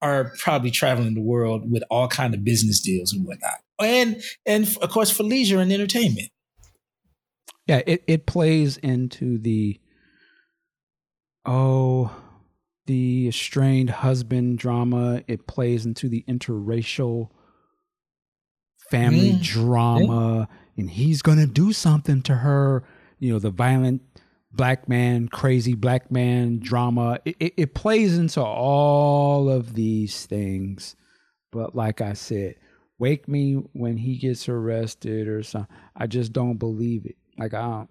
are 0.02 0.32
probably 0.38 0.70
traveling 0.70 1.14
the 1.14 1.22
world 1.22 1.70
with 1.70 1.82
all 1.90 2.08
kind 2.08 2.34
of 2.34 2.44
business 2.44 2.80
deals 2.80 3.12
and 3.12 3.24
whatnot, 3.26 3.60
and 3.80 4.22
and 4.44 4.76
of 4.82 4.90
course 4.90 5.10
for 5.10 5.22
leisure 5.22 5.60
and 5.60 5.72
entertainment. 5.72 6.28
Yeah, 7.66 7.80
it 7.86 8.04
it 8.06 8.26
plays 8.26 8.76
into 8.76 9.38
the 9.38 9.80
oh 11.46 12.14
the 12.84 13.28
estranged 13.28 13.92
husband 13.92 14.58
drama. 14.58 15.22
It 15.26 15.46
plays 15.46 15.86
into 15.86 16.08
the 16.10 16.22
interracial 16.28 17.30
family 18.90 19.32
mm. 19.32 19.42
drama 19.42 20.48
and 20.76 20.90
he's 20.90 21.22
to 21.22 21.46
do 21.46 21.72
something 21.72 22.22
to 22.22 22.34
her 22.34 22.84
you 23.18 23.32
know 23.32 23.38
the 23.38 23.50
violent 23.50 24.02
black 24.56 24.88
man 24.88 25.28
crazy 25.28 25.74
black 25.74 26.10
man 26.10 26.58
drama. 26.58 27.18
It, 27.24 27.36
it, 27.38 27.54
it, 27.56 27.74
plays 27.74 28.16
into 28.16 28.42
all 28.42 29.50
of 29.50 29.74
these 29.74 30.26
things. 30.26 30.96
But 31.52 31.74
like 31.74 32.00
i 32.00 32.12
said 32.12 32.56
wake 32.98 33.28
me 33.28 33.54
when 33.72 33.98
he 33.98 34.16
gets 34.16 34.48
arrested 34.48 35.28
or 35.28 35.42
something 35.42 35.74
i 35.94 36.06
just 36.06 36.32
don't 36.32 36.56
believe 36.56 37.06
it. 37.06 37.16
Like 37.38 37.54
i 37.54 37.62
don't 37.62 37.90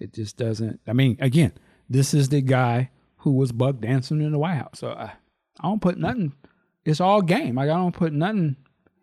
it 0.00 0.12
just 0.12 0.36
doesn't 0.36 0.80
i 0.86 0.92
mean 0.92 1.16
again 1.20 1.52
this 1.88 2.14
is 2.14 2.30
the 2.30 2.40
guy 2.40 2.90
who 3.18 3.32
was 3.32 3.52
bug 3.52 3.80
dancing 3.80 4.20
in 4.20 4.32
the 4.32 4.38
white 4.38 4.56
house. 4.56 4.78
So 4.78 4.90
i, 4.90 5.12
I 5.60 5.62
don't 5.62 5.80
put 5.80 5.98
nothing 5.98 6.32
it's 6.84 7.00
all 7.00 7.22
game. 7.22 7.54
Like 7.54 7.70
i 7.70 7.74
don't 7.74 7.94
put 7.94 8.12
nothing 8.12 8.56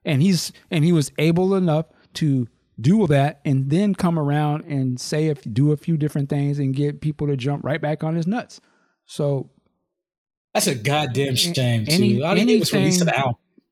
and 0.06 0.22
he's 0.22 0.52
and 0.72 0.84
he 0.84 0.92
was 0.92 1.12
able 1.18 1.56
enough 1.56 1.86
to 2.16 2.48
do 2.80 3.06
that 3.08 3.42
and 3.44 3.70
then 3.70 3.94
come 3.94 4.18
around 4.18 4.64
and 4.66 5.00
say 5.00 5.28
if 5.28 5.42
do 5.54 5.72
a 5.72 5.78
few 5.78 5.98
different 5.98 6.30
things 6.30 6.60
and 6.60 6.74
get 6.74 7.02
people 7.02 7.28
to 7.28 7.36
jump 7.36 7.64
right 7.64 7.82
back 7.82 8.04
on 8.04 8.16
his 8.16 8.26
nuts. 8.26 8.62
So 9.06 9.50
that's 10.54 10.68
a 10.68 10.76
goddamn 10.76 11.36
shame 11.36 11.86
any, 11.88 12.18
too. 12.18 12.24
All 12.24 12.32
anything, 12.32 12.56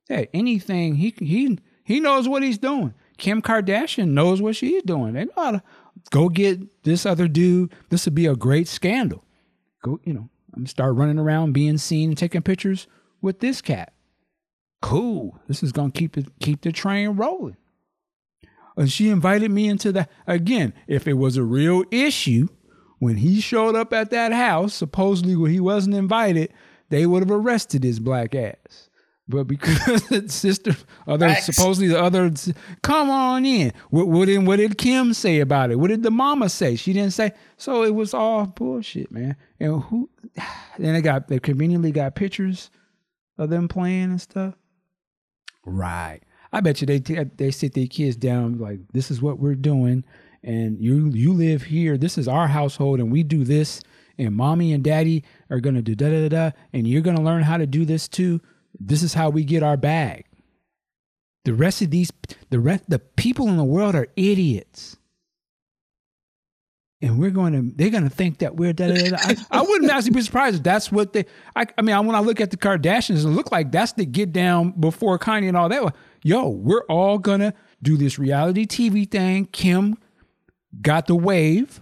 Hey, 0.08 0.28
anything 0.34 0.96
he 0.96 1.14
he 1.20 1.60
he 1.84 2.00
knows 2.00 2.28
what 2.28 2.44
he's 2.44 2.58
doing. 2.58 2.94
Kim 3.18 3.42
Kardashian 3.42 4.10
knows 4.10 4.42
what 4.42 4.56
she's 4.56 4.84
doing. 4.84 5.14
They 5.14 5.26
know 5.26 5.32
how 5.36 5.52
to 5.52 5.64
go 6.12 6.30
get 6.30 6.84
this 6.84 7.06
other 7.06 7.28
dude. 7.28 7.74
This 7.90 8.06
would 8.06 8.16
be 8.16 8.28
a 8.28 8.36
great 8.36 8.68
scandal. 8.68 9.24
Go, 9.84 10.00
you 10.04 10.14
know, 10.14 10.30
I'm 10.56 10.66
start 10.68 10.96
running 10.96 11.20
around, 11.20 11.54
being 11.54 11.78
seen, 11.78 12.10
and 12.10 12.18
taking 12.18 12.42
pictures 12.42 12.88
with 13.22 13.40
this 13.40 13.62
cat. 13.62 13.94
Cool. 14.82 15.40
This 15.48 15.64
is 15.64 15.72
gonna 15.72 15.92
keep 15.92 16.18
it 16.18 16.28
keep 16.40 16.62
the 16.62 16.72
train 16.72 17.10
rolling. 17.10 17.58
And 18.76 18.92
she 18.92 19.10
invited 19.10 19.50
me 19.50 19.68
into 19.68 19.92
the 19.92 20.08
again, 20.28 20.74
if 20.88 21.08
it 21.08 21.16
was 21.16 21.36
a 21.36 21.44
real 21.44 21.84
issue, 21.92 22.48
when 23.00 23.18
he 23.18 23.42
showed 23.42 23.76
up 23.76 23.92
at 23.94 24.12
that 24.12 24.34
house, 24.34 24.74
supposedly 24.74 25.36
when 25.36 25.52
he 25.52 25.60
wasn't 25.60 25.96
invited, 25.96 26.54
they 26.90 27.06
would 27.06 27.24
have 27.24 27.32
arrested 27.32 27.84
his 27.84 28.00
black 28.00 28.36
ass. 28.36 28.90
But 29.28 29.46
because 29.46 30.04
the 30.10 30.30
sister, 30.30 30.76
other 31.06 31.28
Facts. 31.30 31.48
supposedly 31.48 31.90
the 31.90 32.02
other, 32.02 32.32
come 32.82 33.10
on 33.10 33.46
in. 33.46 33.74
What, 33.90 34.08
what, 34.08 34.26
did, 34.26 34.46
what 34.48 34.56
did 34.56 34.78
Kim 34.78 35.14
say 35.14 35.42
about 35.42 35.70
it? 35.70 35.76
What 35.76 35.90
did 35.90 36.04
the 36.04 36.12
mama 36.12 36.48
say? 36.48 36.76
She 36.78 36.94
didn't 36.94 37.12
say. 37.12 37.34
So 37.58 37.84
it 37.84 37.94
was 37.94 38.14
all 38.14 38.46
bullshit, 38.46 39.12
man. 39.12 39.36
And 39.60 39.82
who? 39.84 40.10
Then 40.80 40.94
they 40.94 41.02
got 41.02 41.28
they 41.28 41.40
conveniently 41.40 41.92
got 41.92 42.14
pictures 42.14 42.70
of 43.40 43.50
them 43.50 43.68
playing 43.68 44.04
and 44.04 44.22
stuff. 44.22 44.54
Right. 45.68 46.22
I 46.54 46.62
bet 46.62 46.80
you 46.80 46.88
they 46.88 47.00
they 47.00 47.52
sit 47.52 47.74
their 47.74 47.88
kids 47.88 48.16
down 48.16 48.58
like 48.58 48.80
this 48.94 49.12
is 49.12 49.22
what 49.22 49.38
we're 49.38 49.54
doing, 49.54 50.06
and 50.42 50.82
you 50.82 51.10
you 51.10 51.34
live 51.34 51.64
here. 51.64 51.98
This 51.98 52.18
is 52.18 52.28
our 52.28 52.48
household, 52.48 53.00
and 53.00 53.12
we 53.12 53.22
do 53.24 53.44
this. 53.44 53.82
And 54.18 54.34
mommy 54.36 54.74
and 54.74 54.84
daddy 54.84 55.24
are 55.50 55.60
gonna 55.60 55.82
do 55.82 55.94
da 55.94 56.10
da 56.10 56.28
da 56.28 56.30
da, 56.30 56.52
and 56.72 56.88
you're 56.88 57.02
gonna 57.02 57.22
learn 57.22 57.44
how 57.44 57.58
to 57.58 57.68
do 57.68 57.84
this 57.84 58.08
too. 58.08 58.40
This 58.80 59.04
is 59.04 59.14
how 59.14 59.30
we 59.30 59.44
get 59.44 59.62
our 59.62 59.78
bag. 59.78 60.26
The 61.44 61.54
rest 61.54 61.82
of 61.82 61.92
these, 61.92 62.12
the 62.50 62.60
rest, 62.60 62.90
the 62.90 63.00
people 63.00 63.50
in 63.50 63.58
the 63.58 63.64
world 63.64 63.94
are 63.94 64.08
idiots. 64.16 64.98
And 67.02 67.20
we're 67.20 67.30
going 67.30 67.54
to, 67.54 67.76
they're 67.76 67.92
going 67.92 68.06
to 68.06 68.10
think 68.10 68.40
that 68.40 68.56
we're, 68.56 68.74
da, 68.74 68.88
da, 68.88 69.10
da. 69.10 69.18
I, 69.20 69.36
I, 69.52 69.62
wouldn't 69.62 69.92
actually 69.92 70.12
be 70.12 70.22
surprised 70.22 70.58
if 70.58 70.64
that's 70.64 70.92
what 70.92 71.14
they, 71.14 71.26
I, 71.56 71.68
I 71.78 71.84
mean, 71.84 72.08
when 72.08 72.16
I 72.16 72.20
look 72.22 72.42
at 72.42 72.50
the 72.50 72.58
Kardashians, 72.58 73.24
it 73.24 73.28
look 73.28 73.52
like 73.52 73.72
that's 73.72 73.94
the 73.94 74.06
get 74.06 74.34
down 74.34 74.72
before 74.72 75.20
Kanye 75.20 75.48
and 75.48 75.56
all 75.56 75.70
that. 75.70 75.96
Yo, 76.24 76.50
we're 76.50 76.86
all 76.90 77.20
going 77.20 77.42
to 77.42 77.54
do 77.84 77.98
this 77.98 78.18
reality 78.18 78.66
TV 78.66 79.10
thing. 79.10 79.46
Kim 79.46 79.98
got 80.82 81.06
the 81.06 81.16
wave. 81.16 81.82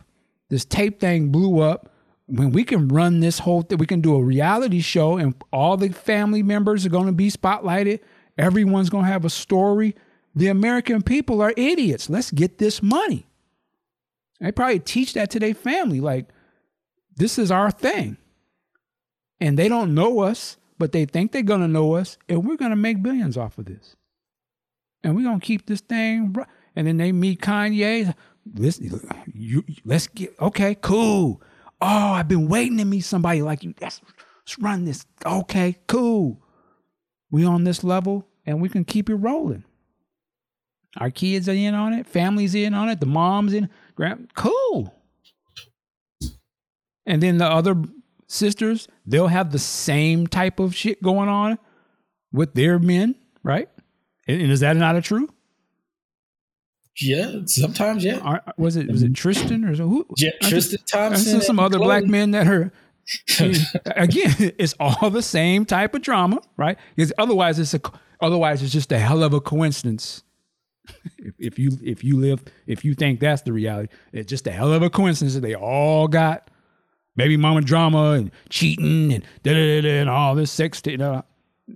This 0.49 0.65
tape 0.65 0.99
thing 0.99 1.29
blew 1.29 1.61
up 1.61 1.89
when 2.27 2.51
we 2.51 2.63
can 2.63 2.87
run 2.87 3.19
this 3.19 3.39
whole 3.39 3.61
thing, 3.61 3.77
we 3.77 3.85
can 3.85 4.01
do 4.01 4.15
a 4.15 4.23
reality 4.23 4.81
show 4.81 5.17
and 5.17 5.35
all 5.51 5.77
the 5.77 5.89
family 5.89 6.41
members 6.41 6.85
are 6.85 6.89
going 6.89 7.05
to 7.05 7.11
be 7.11 7.29
spotlighted. 7.29 7.99
Everyone's 8.37 8.89
going 8.89 9.05
to 9.05 9.11
have 9.11 9.25
a 9.25 9.29
story. 9.29 9.95
The 10.35 10.47
American 10.47 11.01
people 11.01 11.41
are 11.41 11.53
idiots. 11.55 12.09
Let's 12.09 12.31
get 12.31 12.57
this 12.57 12.81
money. 12.81 13.27
They 14.45 14.51
probably 14.51 14.79
teach 14.79 15.13
that 15.13 15.29
to 15.31 15.39
their 15.39 15.53
family 15.53 15.99
like, 15.99 16.27
this 17.15 17.37
is 17.37 17.51
our 17.51 17.71
thing. 17.71 18.17
And 19.39 19.59
they 19.59 19.67
don't 19.67 19.93
know 19.93 20.21
us, 20.21 20.57
but 20.77 20.91
they 20.91 21.05
think 21.05 21.31
they're 21.31 21.41
going 21.41 21.61
to 21.61 21.67
know 21.67 21.95
us, 21.95 22.17
and 22.29 22.45
we're 22.45 22.57
going 22.57 22.71
to 22.71 22.77
make 22.77 23.03
billions 23.03 23.37
off 23.37 23.57
of 23.57 23.65
this. 23.65 23.95
And 25.03 25.15
we're 25.15 25.23
going 25.23 25.39
to 25.39 25.45
keep 25.45 25.65
this 25.65 25.81
thing. 25.81 26.35
And 26.75 26.87
then 26.87 26.97
they 26.97 27.11
meet 27.11 27.41
Kanye. 27.41 28.13
Listen, 28.53 29.09
you, 29.33 29.63
let's 29.83 30.07
get, 30.07 30.33
okay, 30.39 30.75
cool 30.75 31.41
Oh, 31.81 32.13
I've 32.13 32.27
been 32.27 32.47
waiting 32.47 32.77
to 32.77 32.85
meet 32.85 33.01
somebody 33.01 33.41
like 33.41 33.63
you. 33.63 33.73
Let's, 33.81 34.01
let's 34.41 34.59
run 34.59 34.85
this. 34.85 35.05
Okay, 35.25 35.77
cool. 35.87 36.41
We 37.29 37.45
on 37.45 37.63
this 37.63 37.83
level 37.83 38.27
and 38.45 38.61
we 38.61 38.69
can 38.69 38.85
keep 38.85 39.09
it 39.09 39.15
rolling. 39.15 39.65
Our 40.97 41.11
kids 41.11 41.49
are 41.49 41.53
in 41.53 41.75
on 41.75 41.93
it, 41.93 42.07
families 42.07 42.55
in 42.55 42.73
on 42.73 42.87
it, 42.87 43.01
the 43.01 43.05
moms 43.05 43.53
in. 43.53 43.69
Grand, 43.95 44.33
cool. 44.35 44.93
And 47.05 47.21
then 47.21 47.37
the 47.37 47.45
other 47.45 47.75
sisters, 48.27 48.87
they'll 49.05 49.27
have 49.27 49.51
the 49.51 49.59
same 49.59 50.27
type 50.27 50.59
of 50.59 50.75
shit 50.75 51.01
going 51.01 51.29
on 51.29 51.57
with 52.31 52.53
their 52.53 52.79
men, 52.79 53.15
right? 53.43 53.69
And, 54.27 54.41
and 54.41 54.51
is 54.51 54.59
that 54.61 54.75
not 54.75 54.95
a 54.95 55.01
true? 55.01 55.29
Yeah, 56.99 57.41
sometimes, 57.45 58.05
yeah. 58.05 58.19
Are, 58.19 58.41
was 58.57 58.77
it 58.77 58.87
was 58.87 59.03
it 59.03 59.07
mm-hmm. 59.07 59.13
Tristan 59.13 59.65
or 59.65 59.75
who? 59.75 60.05
Yeah, 60.17 60.31
Tristan 60.41 60.79
Thompson. 60.85 61.41
some 61.41 61.59
other 61.59 61.77
Khloe. 61.77 61.83
black 61.83 62.05
men 62.05 62.31
that 62.31 62.47
are. 62.47 62.71
again, 63.85 64.33
it's 64.57 64.73
all 64.79 65.09
the 65.09 65.21
same 65.21 65.65
type 65.65 65.93
of 65.93 66.01
drama, 66.01 66.41
right? 66.57 66.77
Because 66.95 67.11
otherwise, 67.17 67.59
it's 67.59 67.73
a 67.73 67.81
otherwise 68.21 68.63
it's 68.63 68.71
just 68.71 68.91
a 68.91 68.97
hell 68.97 69.23
of 69.23 69.33
a 69.33 69.41
coincidence. 69.41 70.23
If, 71.17 71.33
if 71.39 71.59
you 71.59 71.77
if 71.83 72.03
you 72.03 72.17
live 72.19 72.43
if 72.67 72.85
you 72.85 72.93
think 72.93 73.19
that's 73.19 73.41
the 73.43 73.53
reality, 73.53 73.93
it's 74.11 74.29
just 74.29 74.47
a 74.47 74.51
hell 74.51 74.73
of 74.73 74.81
a 74.81 74.89
coincidence 74.89 75.33
that 75.35 75.41
they 75.41 75.55
all 75.55 76.07
got 76.07 76.49
baby 77.15 77.37
mama 77.37 77.61
drama 77.61 78.11
and 78.11 78.31
cheating 78.49 79.13
and 79.13 79.23
da 79.43 79.53
da 79.53 79.81
da 79.81 79.99
and 79.99 80.09
all 80.09 80.35
this 80.35 80.51
sex. 80.51 80.81
You 80.85 80.97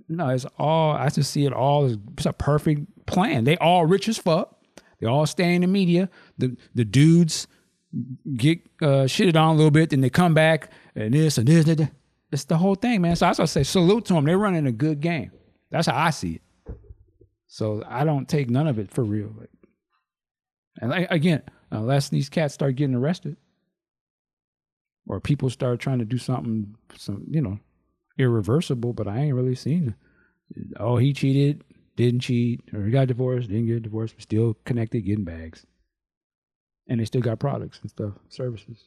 no, 0.08 0.28
it's 0.28 0.46
all. 0.56 0.92
I 0.92 1.08
just 1.08 1.32
see 1.32 1.46
it 1.46 1.52
all 1.52 1.96
it's 2.12 2.26
a 2.26 2.32
perfect 2.32 3.06
plan. 3.06 3.44
They 3.44 3.56
all 3.56 3.86
rich 3.86 4.08
as 4.08 4.18
fuck 4.18 4.60
they 5.00 5.06
all 5.06 5.26
stay 5.26 5.54
in 5.54 5.62
the 5.62 5.66
media. 5.66 6.08
The 6.38 6.56
the 6.74 6.84
dudes 6.84 7.46
get 8.36 8.60
uh, 8.80 9.06
shitted 9.06 9.36
on 9.36 9.54
a 9.54 9.56
little 9.56 9.70
bit, 9.70 9.90
then 9.90 10.00
they 10.00 10.10
come 10.10 10.34
back 10.34 10.70
and 10.94 11.12
this 11.12 11.38
and 11.38 11.48
this. 11.48 11.66
And 11.66 11.78
this. 11.78 11.88
It's 12.30 12.44
the 12.44 12.58
whole 12.58 12.76
thing, 12.76 13.00
man. 13.00 13.16
So 13.16 13.26
I 13.26 13.32
say 13.32 13.64
salute 13.64 14.04
to 14.06 14.14
them. 14.14 14.24
They're 14.24 14.38
running 14.38 14.66
a 14.66 14.72
good 14.72 15.00
game. 15.00 15.32
That's 15.70 15.88
how 15.88 15.96
I 15.96 16.10
see 16.10 16.34
it. 16.34 16.42
So 17.50 17.82
I 17.86 18.04
don't 18.04 18.28
take 18.28 18.48
none 18.48 18.66
of 18.66 18.78
it 18.78 18.90
for 18.90 19.04
real. 19.04 19.34
Like, 19.38 19.50
and 20.80 20.90
like, 20.90 21.10
again, 21.10 21.42
uh, 21.70 21.78
unless 21.78 22.08
these 22.08 22.28
cats 22.28 22.54
start 22.54 22.76
getting 22.76 22.94
arrested, 22.94 23.36
or 25.06 25.20
people 25.20 25.50
start 25.50 25.80
trying 25.80 25.98
to 25.98 26.04
do 26.04 26.16
something, 26.16 26.74
some 26.96 27.24
you 27.28 27.42
know, 27.42 27.58
irreversible. 28.18 28.94
But 28.94 29.08
I 29.08 29.18
ain't 29.18 29.34
really 29.34 29.56
seen. 29.56 29.94
Oh, 30.78 30.96
he 30.96 31.12
cheated 31.12 31.62
didn't 32.00 32.20
cheat, 32.20 32.62
or 32.72 32.86
he 32.86 32.90
got 32.90 33.08
divorced, 33.08 33.48
didn't 33.48 33.66
get 33.66 33.82
divorced, 33.82 34.14
but 34.16 34.22
still 34.22 34.56
connected, 34.64 35.02
getting 35.02 35.24
bags. 35.24 35.66
And 36.88 36.98
they 36.98 37.04
still 37.04 37.20
got 37.20 37.38
products 37.38 37.78
and 37.82 37.90
stuff, 37.90 38.14
services. 38.30 38.84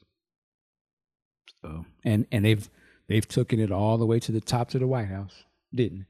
So 1.62 1.86
and 2.04 2.26
and 2.32 2.44
they've 2.44 2.68
they've 3.08 3.28
taken 3.28 3.60
it 3.60 3.72
all 3.72 3.98
the 3.98 4.06
way 4.06 4.20
to 4.20 4.32
the 4.32 4.42
top 4.42 4.70
to 4.70 4.80
the 4.80 4.88
White 4.88 5.08
House, 5.08 5.44
didn't 5.74 6.08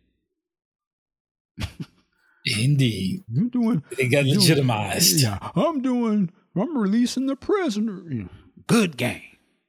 Indeed. 2.45 3.23
I'm 3.35 3.49
doing 3.49 3.83
they 3.97 4.07
got 4.07 4.25
legitimized. 4.25 5.21
Doing, 5.21 5.33
yeah. 5.33 5.49
I'm 5.55 5.81
doing 5.81 6.31
I'm 6.55 6.77
releasing 6.77 7.25
the 7.25 7.35
prisoner. 7.35 8.27
Good 8.67 8.97
game. 8.97 9.21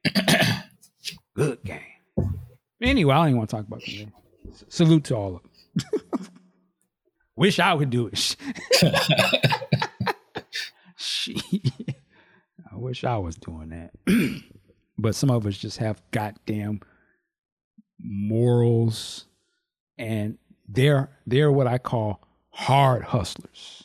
Good 1.35 1.63
game. 1.63 1.79
Anyway, 2.81 3.13
I 3.13 3.17
don't 3.17 3.27
even 3.29 3.37
want 3.37 3.49
to 3.49 3.55
talk 3.55 3.67
about 3.67 3.81
that. 3.81 4.11
Salute 4.69 5.05
to 5.05 5.15
all 5.15 5.35
of 5.37 5.41
them. 5.41 6.29
Wish 7.35 7.59
I 7.59 7.73
would 7.73 7.89
do 7.89 8.07
it. 8.07 8.35
I 12.71 12.77
wish 12.77 13.03
I 13.03 13.17
was 13.17 13.35
doing 13.35 13.69
that. 13.69 13.91
but 14.97 15.15
some 15.15 15.29
of 15.29 15.45
us 15.45 15.57
just 15.57 15.77
have 15.79 16.01
goddamn 16.11 16.81
morals 17.99 19.25
and 19.97 20.37
they're 20.67 21.09
they're 21.25 21.51
what 21.51 21.67
I 21.67 21.77
call 21.77 22.24
hard 22.55 23.03
hustlers. 23.03 23.83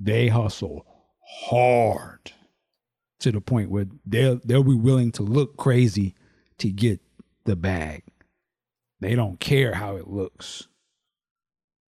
They 0.00 0.28
hustle 0.28 0.84
hard 1.46 2.32
to 3.20 3.32
the 3.32 3.40
point 3.40 3.70
where 3.70 3.86
they'll 4.04 4.40
they'll 4.44 4.64
be 4.64 4.74
willing 4.74 5.12
to 5.12 5.22
look 5.22 5.56
crazy 5.56 6.14
to 6.58 6.70
get 6.70 7.00
the 7.44 7.56
bag. 7.56 8.02
They 9.00 9.14
don't 9.14 9.38
care 9.38 9.74
how 9.74 9.96
it 9.96 10.08
looks. 10.08 10.66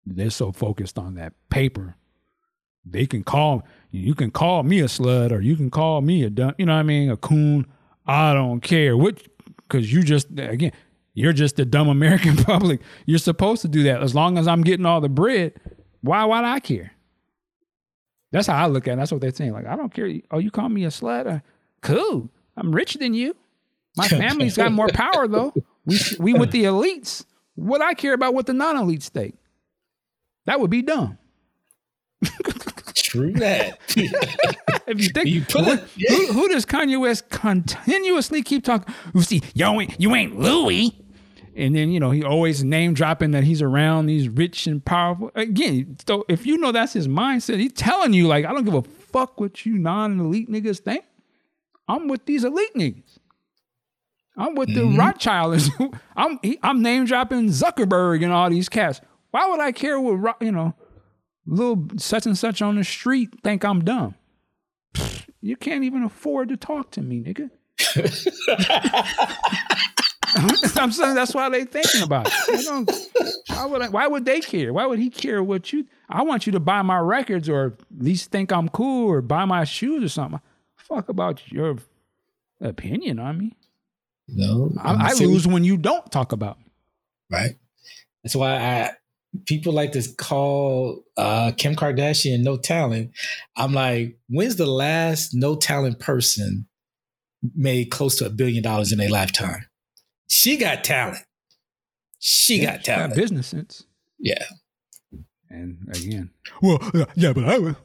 They're 0.06 0.32
so 0.32 0.52
focused 0.52 0.98
on 0.98 1.16
that 1.16 1.34
paper. 1.50 1.96
They 2.84 3.06
can 3.06 3.24
call 3.24 3.64
you 3.92 4.16
can 4.16 4.32
call 4.32 4.64
me 4.64 4.80
a 4.80 4.86
slut 4.86 5.32
or 5.32 5.40
you 5.40 5.56
can 5.56 5.70
call 5.70 6.02
me 6.02 6.24
a 6.24 6.30
dumb, 6.30 6.56
you 6.58 6.66
know 6.66 6.74
what 6.74 6.80
I 6.80 6.84
mean, 6.84 7.12
a 7.12 7.18
coon. 7.18 7.68
I 8.08 8.34
don't 8.34 8.62
care. 8.62 8.98
What 8.98 9.22
because 9.58 9.94
you 9.94 10.02
just 10.02 10.28
again, 10.38 10.72
you're 11.14 11.34
just 11.34 11.60
a 11.60 11.66
dumb 11.66 11.90
American 11.90 12.38
public. 12.44 12.82
You're 13.06 13.20
supposed 13.20 13.62
to 13.64 13.68
do 13.68 13.84
that. 13.84 14.02
As 14.02 14.16
long 14.16 14.38
as 14.38 14.48
I'm 14.48 14.62
getting 14.62 14.86
all 14.86 15.02
the 15.02 15.10
bread, 15.10 15.54
why 16.02 16.24
why 16.26 16.42
do 16.42 16.48
I 16.48 16.60
care? 16.60 16.94
That's 18.32 18.48
how 18.48 18.64
I 18.64 18.68
look 18.68 18.88
at 18.88 18.94
it. 18.94 18.98
That's 18.98 19.12
what 19.12 19.20
they're 19.20 19.34
saying. 19.34 19.52
Like, 19.52 19.66
I 19.66 19.76
don't 19.76 19.94
care. 19.94 20.10
Oh, 20.32 20.40
you 20.40 20.52
call 20.52 20.70
me 20.70 20.86
a 20.86 20.88
slut? 20.88 21.26
Or, 21.26 21.44
cool. 21.82 22.30
I'm 22.56 22.74
richer 22.74 22.98
than 22.98 23.14
you. 23.14 23.36
My 23.98 24.08
family's 24.08 24.56
got 24.56 24.72
more 24.72 24.88
power 24.88 25.28
though. 25.28 25.54
We 25.86 26.00
we 26.20 26.34
with 26.34 26.52
the 26.52 26.64
elites. 26.64 27.26
What 27.56 27.82
I 27.82 27.94
care 27.94 28.14
about 28.14 28.34
what 28.34 28.46
the 28.46 28.54
non-elites 28.54 29.10
think. 29.10 29.38
That 30.46 30.60
would 30.60 30.70
be 30.70 30.82
dumb. 30.82 31.18
True 32.96 33.34
that. 33.34 33.78
if 34.88 35.02
you 35.02 35.10
think 35.10 35.28
you 35.28 35.42
put 35.42 35.68
it, 35.68 35.84
yeah. 35.98 36.16
who, 36.16 36.28
who, 36.28 36.50
does 36.50 36.66
Kanye 36.66 37.00
West 37.00 37.30
continuously 37.30 38.42
keep 38.42 38.64
talking? 38.64 38.94
You 39.14 39.22
see, 39.22 39.42
yo, 39.54 39.82
ain't, 39.82 40.00
you 40.00 40.16
ain't 40.16 40.40
Louis. 40.40 40.98
And 41.62 41.76
then, 41.76 41.92
you 41.92 42.00
know, 42.00 42.10
he 42.10 42.24
always 42.24 42.64
name 42.64 42.96
dropping 42.96 43.32
that 43.32 43.44
he's 43.44 43.62
around 43.62 44.08
these 44.08 44.28
rich 44.28 44.66
and 44.66 44.84
powerful. 44.84 45.30
Again, 45.36 45.96
so 46.08 46.26
if 46.28 46.48
you 46.48 46.58
know 46.58 46.72
that's 46.72 46.94
his 46.94 47.08
mindset, 47.08 47.60
he's 47.60 47.74
telling 47.74 48.14
you, 48.14 48.28
like, 48.28 48.46
I 48.46 48.52
don't 48.52 48.66
give 48.66 48.74
a 48.74 48.82
fuck 48.82 49.40
what 49.40 49.64
you 49.64 49.78
non 49.78 50.20
elite 50.20 50.50
niggas 50.50 50.80
think. 50.80 51.06
I'm 51.88 52.08
with 52.08 52.26
these 52.26 52.44
elite 52.44 52.74
niggas. 52.76 53.20
I'm 54.36 54.56
with 54.56 54.70
mm-hmm. 54.70 54.94
the 54.94 54.98
Rothschilds. 54.98 55.70
I'm 56.16 56.40
I'm 56.64 56.82
name 56.82 57.06
dropping 57.06 57.50
Zuckerberg 57.50 58.24
and 58.24 58.34
all 58.34 58.50
these 58.50 58.68
cats. 58.68 59.00
Why 59.30 59.48
would 59.48 59.60
I 59.60 59.72
care 59.72 60.00
what 60.00 60.42
you 60.42 60.52
know, 60.52 60.74
little 61.46 61.86
such 61.98 62.26
and 62.26 62.36
such 62.36 62.64
on 62.64 62.76
the 62.76 62.84
street 62.84 63.30
think 63.44 63.64
I'm 63.64 63.84
dumb? 63.84 64.16
You 65.42 65.58
can't 65.58 65.84
even 65.84 66.02
afford 66.02 66.50
to 66.50 66.58
talk 66.58 66.90
to 66.92 67.04
me, 67.04 67.22
nigga. 67.22 67.52
I'm 70.76 70.92
saying 70.92 71.16
that's 71.16 71.34
why 71.34 71.50
they 71.50 71.66
thinking 71.66 72.04
about 72.04 72.28
it. 72.30 73.46
Why 73.48 73.66
would 73.66 73.82
I, 73.82 73.90
why 73.90 74.08
would 74.08 74.26
they 74.26 74.40
care? 74.40 74.74
Why 74.74 74.86
would 74.86 75.00
he 75.00 75.10
care 75.10 75.44
what 75.44 75.72
you? 75.74 75.86
I 76.10 76.24
want 76.24 76.46
you 76.46 76.52
to 76.54 76.60
buy 76.60 76.82
my 76.82 77.00
records 77.00 77.50
or 77.50 77.68
at 77.68 78.04
least 78.04 78.32
think 78.32 78.52
I'm 78.52 78.70
cool 78.70 79.10
or 79.10 79.22
buy 79.22 79.46
my 79.46 79.64
shoes 79.64 80.04
or 80.04 80.10
something. 80.10 80.42
Fuck 80.78 81.10
about 81.10 81.52
your 81.52 81.78
opinion 82.60 83.20
on 83.20 83.38
me. 83.38 83.58
No, 84.28 84.72
I, 84.80 85.10
I 85.10 85.14
lose 85.14 85.48
when 85.48 85.64
you 85.64 85.78
don't 85.78 86.10
talk 86.12 86.32
about 86.32 86.60
me. 86.60 86.66
Right. 87.30 87.56
That's 88.24 88.36
why 88.36 88.56
I 88.56 88.92
people 89.46 89.74
like 89.74 89.94
to 89.94 90.04
call 90.18 91.04
uh, 91.18 91.52
Kim 91.58 91.76
Kardashian 91.76 92.42
no 92.42 92.58
talent. 92.58 93.12
I'm 93.56 93.74
like, 93.74 94.18
when's 94.30 94.58
the 94.58 94.66
last 94.66 95.34
no 95.34 95.56
talent 95.56 96.00
person 96.00 96.68
made 97.56 97.92
close 97.92 98.18
to 98.18 98.26
a 98.26 98.30
billion 98.30 98.64
dollars 98.64 98.92
in 98.92 99.00
a 99.00 99.08
lifetime? 99.08 99.66
She 100.32 100.56
got 100.56 100.86
talent. 100.86 101.26
She 102.20 102.62
yeah, 102.62 102.78
got 102.78 102.86
talent. 102.86 103.14
Got 103.16 103.22
business 103.22 103.48
sense. 103.48 103.84
Yeah. 104.18 104.46
And 105.50 105.90
again, 105.94 106.30
well, 106.62 106.80
yeah, 107.16 107.34
but 107.34 107.44
I 107.44 107.58
was 107.58 107.76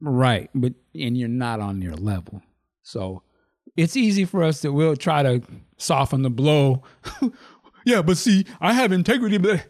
right, 0.00 0.48
but 0.54 0.74
and 0.94 1.18
you're 1.18 1.28
not 1.28 1.58
on 1.58 1.80
their 1.80 1.96
level, 1.96 2.42
so 2.84 3.22
it's 3.76 3.96
easy 3.96 4.24
for 4.24 4.44
us 4.44 4.62
that 4.62 4.72
we'll 4.72 4.94
try 4.94 5.24
to 5.24 5.42
soften 5.78 6.22
the 6.22 6.30
blow. 6.30 6.84
yeah, 7.84 8.02
but 8.02 8.16
see, 8.18 8.46
I 8.60 8.74
have 8.74 8.92
integrity, 8.92 9.38
but 9.38 9.66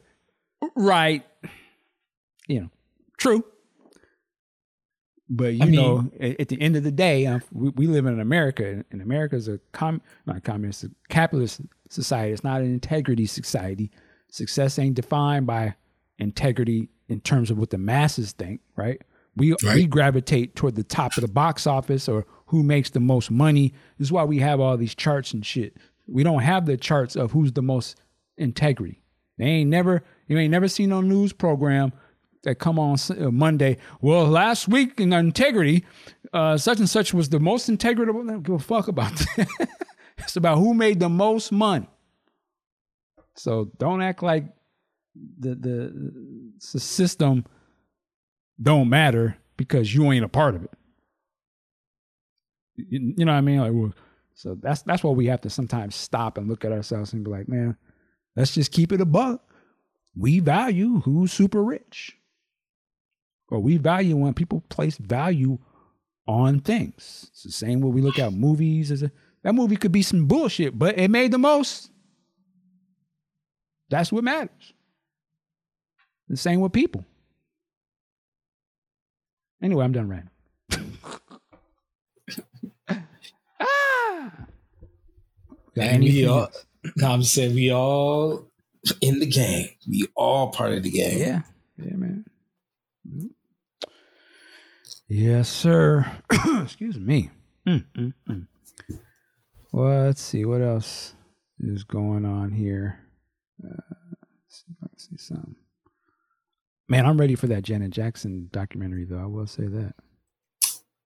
right, 0.77 1.24
you 2.49 2.61
know, 2.61 2.70
true. 3.16 3.47
But 5.34 5.54
you 5.54 5.62
I 5.62 5.66
mean, 5.66 5.74
know, 5.80 6.10
at, 6.20 6.40
at, 6.42 6.48
the 6.48 6.60
end 6.60 6.76
of 6.76 6.84
the 6.84 6.92
day, 6.92 7.26
uh, 7.26 7.40
we, 7.52 7.70
we, 7.70 7.86
live 7.86 8.04
in 8.04 8.20
America, 8.20 8.84
and 8.90 9.00
America 9.00 9.34
is 9.34 9.48
a 9.48 9.59
com- 9.72 10.02
not 10.26 10.44
communist, 10.44 10.84
a 10.84 10.90
capitalist 11.09 11.62
society. 11.88 12.32
It's 12.32 12.44
not 12.44 12.60
an 12.60 12.70
integrity 12.70 13.24
society. 13.24 13.90
Success 14.28 14.78
ain't 14.78 14.94
defined 14.94 15.46
by 15.46 15.74
integrity 16.18 16.90
in 17.09 17.20
terms 17.20 17.50
of 17.50 17.56
what 17.56 17.70
the 17.70 17.78
masses 17.78 18.32
think, 18.32 18.60
right? 18.76 19.00
We 19.34 19.52
right. 19.64 19.76
we 19.76 19.86
gravitate 19.86 20.54
toward 20.54 20.74
the 20.74 20.84
top 20.84 21.16
of 21.16 21.22
the 21.22 21.32
box 21.32 21.66
office 21.66 22.10
or 22.10 22.26
who 22.46 22.62
makes 22.62 22.90
the 22.90 23.00
most 23.00 23.30
money. 23.30 23.72
This 23.96 24.09
is 24.09 24.12
why 24.12 24.24
we 24.24 24.38
have 24.40 24.60
all 24.60 24.76
these 24.76 24.94
charts 24.94 25.32
and 25.32 25.46
shit. 25.46 25.78
We 26.06 26.22
don't 26.22 26.42
have 26.42 26.66
the 26.66 26.76
charts 26.76 27.16
of 27.16 27.32
who's 27.32 27.52
the 27.52 27.62
most 27.62 27.98
integrity. 28.36 29.00
They 29.38 29.46
ain't 29.46 29.70
never 29.70 30.04
you 30.28 30.36
ain't 30.36 30.50
never 30.50 30.68
seen 30.68 30.90
no 30.90 31.00
news 31.00 31.32
program 31.32 31.94
that 32.44 32.56
come 32.56 32.78
on 32.78 32.97
uh, 33.10 33.31
Monday. 33.31 33.78
Well, 34.01 34.27
last 34.27 34.69
week 34.69 35.01
in 35.01 35.12
integrity, 35.12 35.85
uh, 36.32 36.56
such 36.56 36.78
and 36.78 36.89
such 36.89 37.14
was 37.14 37.28
the 37.28 37.40
most 37.40 37.69
integrable. 37.70 38.24
I 38.24 38.32
don't 38.32 38.43
give 38.43 38.55
a 38.55 38.59
fuck 38.59 38.89
about 38.89 39.12
that. 39.36 39.48
it's 40.19 40.36
about 40.36 40.59
who 40.59 40.74
made 40.74 41.01
the 41.01 41.09
most 41.09 41.52
money. 41.52 41.89
So 43.35 43.70
don't 43.78 44.02
act 44.02 44.23
like 44.23 44.44
the 45.39 45.55
the, 45.55 46.12
the 46.73 46.81
system 46.81 47.44
don't 48.60 48.89
matter 48.89 49.36
because 49.56 49.94
you 49.94 50.10
ain't 50.12 50.24
a 50.24 50.28
part 50.28 50.55
of 50.55 50.64
it. 50.64 50.70
You, 52.77 53.14
you 53.16 53.24
know 53.24 53.32
what 53.32 53.39
I 53.39 53.43
mean? 53.43 53.60
Like, 53.60 53.73
well, 53.73 53.93
so 54.35 54.56
that's 54.60 54.82
that's 54.82 55.05
why 55.05 55.10
we 55.12 55.27
have 55.27 55.40
to 55.43 55.51
sometimes 55.51 55.94
stop 55.94 56.39
and 56.39 56.48
look 56.48 56.64
at 56.64 56.73
ourselves 56.73 57.12
and 57.12 57.24
be 57.24 57.31
like, 57.31 57.48
man, 57.48 57.77
let's 58.36 58.55
just 58.55 58.73
keep 58.73 58.93
it 58.93 59.01
a 59.01 59.05
buck. 59.05 59.43
We 60.14 60.40
value 60.40 61.01
who's 61.01 61.32
super 61.32 61.62
rich. 61.62 62.19
Or 63.52 63.60
we 63.60 63.76
value 63.76 64.16
when 64.16 64.32
people 64.32 64.62
place 64.70 64.96
value 64.96 65.58
on 66.26 66.60
things. 66.60 67.28
It's 67.32 67.42
the 67.42 67.52
same 67.52 67.82
way 67.82 67.90
we 67.90 68.00
look 68.00 68.18
at 68.18 68.32
movies 68.32 68.90
as 68.90 69.02
a 69.02 69.12
that 69.42 69.54
movie 69.54 69.76
could 69.76 69.92
be 69.92 70.02
some 70.02 70.26
bullshit, 70.26 70.78
but 70.78 70.98
it 70.98 71.10
made 71.10 71.32
the 71.32 71.38
most. 71.38 71.90
That's 73.90 74.10
what 74.10 74.24
matters. 74.24 74.72
The 76.28 76.36
same 76.38 76.60
with 76.60 76.72
people. 76.72 77.04
Anyway, 79.60 79.84
I'm 79.84 79.92
done 79.92 80.08
ranting. 80.08 80.30
ah! 83.60 84.32
And 85.76 86.02
we 86.02 86.26
all, 86.26 86.48
no, 86.96 87.10
I'm 87.10 87.22
saying 87.22 87.54
we 87.54 87.70
all 87.70 88.46
in 89.02 89.18
the 89.18 89.26
game. 89.26 89.68
We 89.86 90.06
all 90.14 90.48
part 90.52 90.72
of 90.72 90.84
the 90.84 90.90
game. 90.90 91.18
Yeah. 91.18 91.42
Yeah, 91.76 91.96
man. 91.96 92.24
Mm-hmm. 93.06 93.26
Yes, 95.14 95.51
sir. 95.51 96.10
Excuse 96.62 96.98
me. 96.98 97.28
Mm, 97.68 97.84
mm, 97.98 98.14
mm. 98.30 98.47
Well, 99.70 100.06
let's 100.06 100.22
see 100.22 100.47
what 100.47 100.62
else 100.62 101.12
is 101.60 101.84
going 101.84 102.24
on 102.24 102.51
here. 102.51 102.98
Uh, 103.62 103.76
see 104.48 104.64
if 104.70 104.76
I 104.82 104.89
can 104.89 104.98
see 104.98 105.18
some. 105.18 105.56
Man, 106.89 107.05
I'm 107.05 107.20
ready 107.20 107.34
for 107.34 107.47
that 107.48 107.62
Janet 107.62 107.90
Jackson 107.90 108.48
documentary, 108.52 109.05
though. 109.05 109.18
I 109.18 109.26
will 109.26 109.47
say 109.47 109.66
that. 109.66 109.93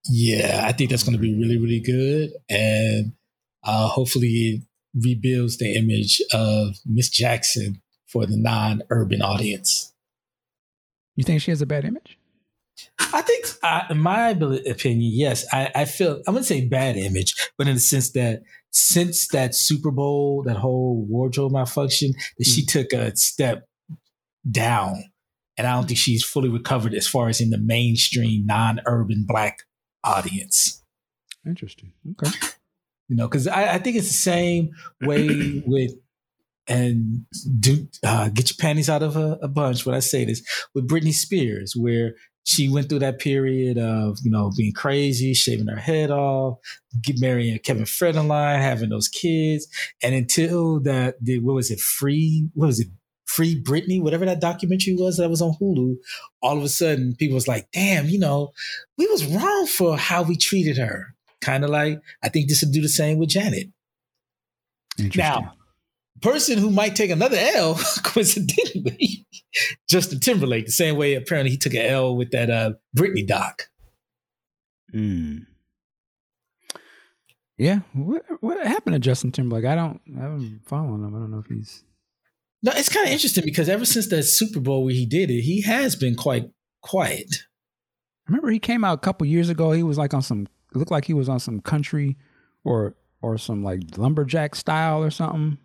Yeah, 0.09 0.62
I 0.65 0.70
think 0.70 0.91
that's 0.91 1.03
going 1.03 1.16
to 1.16 1.20
be 1.20 1.35
really, 1.35 1.59
really 1.59 1.81
good, 1.81 2.31
and 2.49 3.12
uh, 3.65 3.89
hopefully 3.89 4.28
it 4.28 4.62
rebuilds 4.95 5.59
the 5.59 5.74
image 5.74 6.23
of 6.33 6.77
Miss 6.87 7.11
Jackson 7.11 7.83
for 8.07 8.24
the 8.24 8.37
non-urban 8.37 9.20
audience. 9.20 9.93
You 11.16 11.24
think 11.24 11.43
she 11.43 11.51
has 11.51 11.61
a 11.61 11.66
bad 11.66 11.85
image? 11.85 12.16
I 13.12 13.23
think, 13.23 13.47
uh, 13.62 13.82
in 13.90 13.98
my 13.98 14.31
opinion, 14.31 15.11
yes. 15.15 15.47
I, 15.53 15.70
I 15.74 15.85
feel 15.85 16.23
I 16.27 16.31
wouldn't 16.31 16.47
say 16.47 16.66
bad 16.66 16.97
image, 16.97 17.35
but 17.57 17.69
in 17.69 17.74
the 17.74 17.81
sense 17.81 18.12
that 18.12 18.43
since 18.70 19.28
that 19.28 19.55
Super 19.55 19.90
Bowl, 19.90 20.43
that 20.44 20.57
whole 20.57 21.07
wardrobe 21.09 21.53
malfunction, 21.53 22.12
that 22.39 22.47
mm. 22.47 22.55
she 22.55 22.65
took 22.65 22.93
a 22.93 23.16
step 23.16 23.69
down, 24.51 25.05
and 25.57 25.66
I 25.66 25.74
don't 25.74 25.86
think 25.86 25.98
she's 25.98 26.24
fully 26.24 26.48
recovered 26.48 26.94
as 26.94 27.09
far 27.09 27.28
as 27.28 27.40
in 27.40 27.51
the 27.51 27.59
mainstream 27.59 28.44
non-urban 28.47 29.24
black 29.27 29.61
audience. 30.05 30.82
Interesting. 31.47 31.93
Okay. 32.12 32.31
You 33.09 33.16
know, 33.16 33.28
because 33.28 33.47
I, 33.47 33.74
I 33.74 33.78
think 33.78 33.97
it's 33.97 34.09
the 34.09 34.15
same 34.15 34.70
way 35.01 35.62
with 35.66 35.93
and 36.69 37.24
do 37.61 37.86
uh, 38.05 38.28
get 38.28 38.51
your 38.51 38.57
panties 38.59 38.90
out 38.90 39.03
of 39.03 39.16
a, 39.16 39.39
a, 39.40 39.47
bunch 39.48 39.86
when 39.86 39.94
I 39.94 40.01
say 40.01 40.24
this 40.24 40.43
with 40.74 40.89
Britney 40.89 41.12
Spears, 41.12 41.74
where 41.77 42.15
she 42.47 42.68
went 42.68 42.89
through 42.89 43.01
that 43.01 43.18
period 43.18 43.77
of 43.77 44.18
you 44.23 44.31
know 44.31 44.51
being 44.56 44.73
crazy, 44.73 45.35
shaving 45.35 45.66
her 45.66 45.77
head 45.77 46.10
off, 46.10 46.59
get 47.02 47.20
marrying 47.20 47.59
Kevin 47.59 47.85
Federline, 47.85 48.60
having 48.60 48.89
those 48.89 49.09
kids, 49.09 49.66
and 50.02 50.14
until 50.14 50.81
that, 50.81 51.16
the, 51.20 51.40
what 51.40 51.55
was 51.55 51.70
it, 51.70 51.81
free? 51.81 52.48
What 52.55 52.68
was 52.68 52.81
it? 52.81 52.89
Free 53.27 53.60
Britney, 53.60 54.01
whatever 54.01 54.24
that 54.24 54.40
documentary 54.40 54.94
was 54.94 55.16
that 55.16 55.28
was 55.28 55.43
on 55.43 55.56
Hulu, 55.60 55.97
all 56.40 56.56
of 56.56 56.62
a 56.62 56.68
sudden 56.68 57.16
people 57.16 57.35
was 57.35 57.48
like, 57.48 57.68
damn, 57.73 58.06
you 58.06 58.20
know, 58.20 58.52
we 58.97 59.06
was 59.09 59.27
wrong 59.27 59.66
for 59.66 59.98
how 59.98 60.23
we 60.23 60.36
treated 60.36 60.78
her. 60.78 61.16
Kind 61.40 61.64
of 61.64 61.70
like, 61.70 62.01
I 62.23 62.28
think 62.28 62.48
this 62.48 62.62
would 62.62 62.73
do 62.73 62.81
the 62.81 62.89
same 62.89 63.18
with 63.18 63.28
Janet. 63.28 63.66
Now, 65.16 65.56
person 66.23 66.59
who 66.59 66.71
might 66.71 66.97
take 66.97 67.11
another 67.11 67.37
L, 67.39 67.79
coincidentally, 68.03 69.27
Justin 69.89 70.21
Timberlake, 70.21 70.67
the 70.67 70.73
same 70.73 70.97
way 70.97 71.15
apparently 71.15 71.51
he 71.51 71.59
took 71.59 71.75
an 71.75 71.87
L 71.87 72.17
with 72.17 72.31
that 72.33 72.51
uh, 72.51 72.73
Britney 72.97 73.27
doc. 73.27 73.65
Mm. 74.95 75.47
Yeah, 77.59 77.81
what 77.95 78.23
what 78.41 78.67
happened 78.67 78.95
to 78.95 79.01
Justin 79.01 79.33
Timberlake? 79.33 79.65
I 79.65 79.75
don't, 79.75 80.01
I 80.17 80.23
haven't 80.23 80.61
following 80.67 81.03
him. 81.03 81.15
I 81.15 81.19
don't 81.19 81.31
know 81.31 81.39
if 81.39 81.47
he's. 81.47 81.85
No, 82.63 82.73
it's 82.75 82.89
kind 82.89 83.07
of 83.07 83.13
interesting 83.13 83.45
because 83.45 83.69
ever 83.69 83.85
since 83.85 84.09
that 84.09 84.25
Super 84.25 84.61
Bowl 84.61 84.85
where 84.85 84.95
he 84.95 85.07
did 85.07 85.31
it, 85.31 85.43
he 85.43 85.63
has 85.63 85.97
been 85.97 86.17
quite 86.17 86.51
quiet. 86.83 87.29
I 88.27 88.31
remember 88.31 88.51
he 88.51 88.59
came 88.59 88.85
out 88.85 88.95
a 88.95 89.01
couple 89.01 89.27
years 89.27 89.49
ago. 89.49 89.73
He 89.73 89.83
was 89.83 89.99
like 89.99 90.13
on 90.13 90.23
some, 90.23 90.49
looked 90.75 90.91
like 90.91 91.05
he 91.05 91.15
was 91.15 91.29
on 91.29 91.39
some 91.39 91.61
country 91.61 92.17
or 92.65 92.95
or 93.23 93.39
some 93.39 93.63
like 93.63 93.81
lumberjack 93.97 94.55
style 94.55 95.03
or 95.03 95.11
something. 95.11 95.59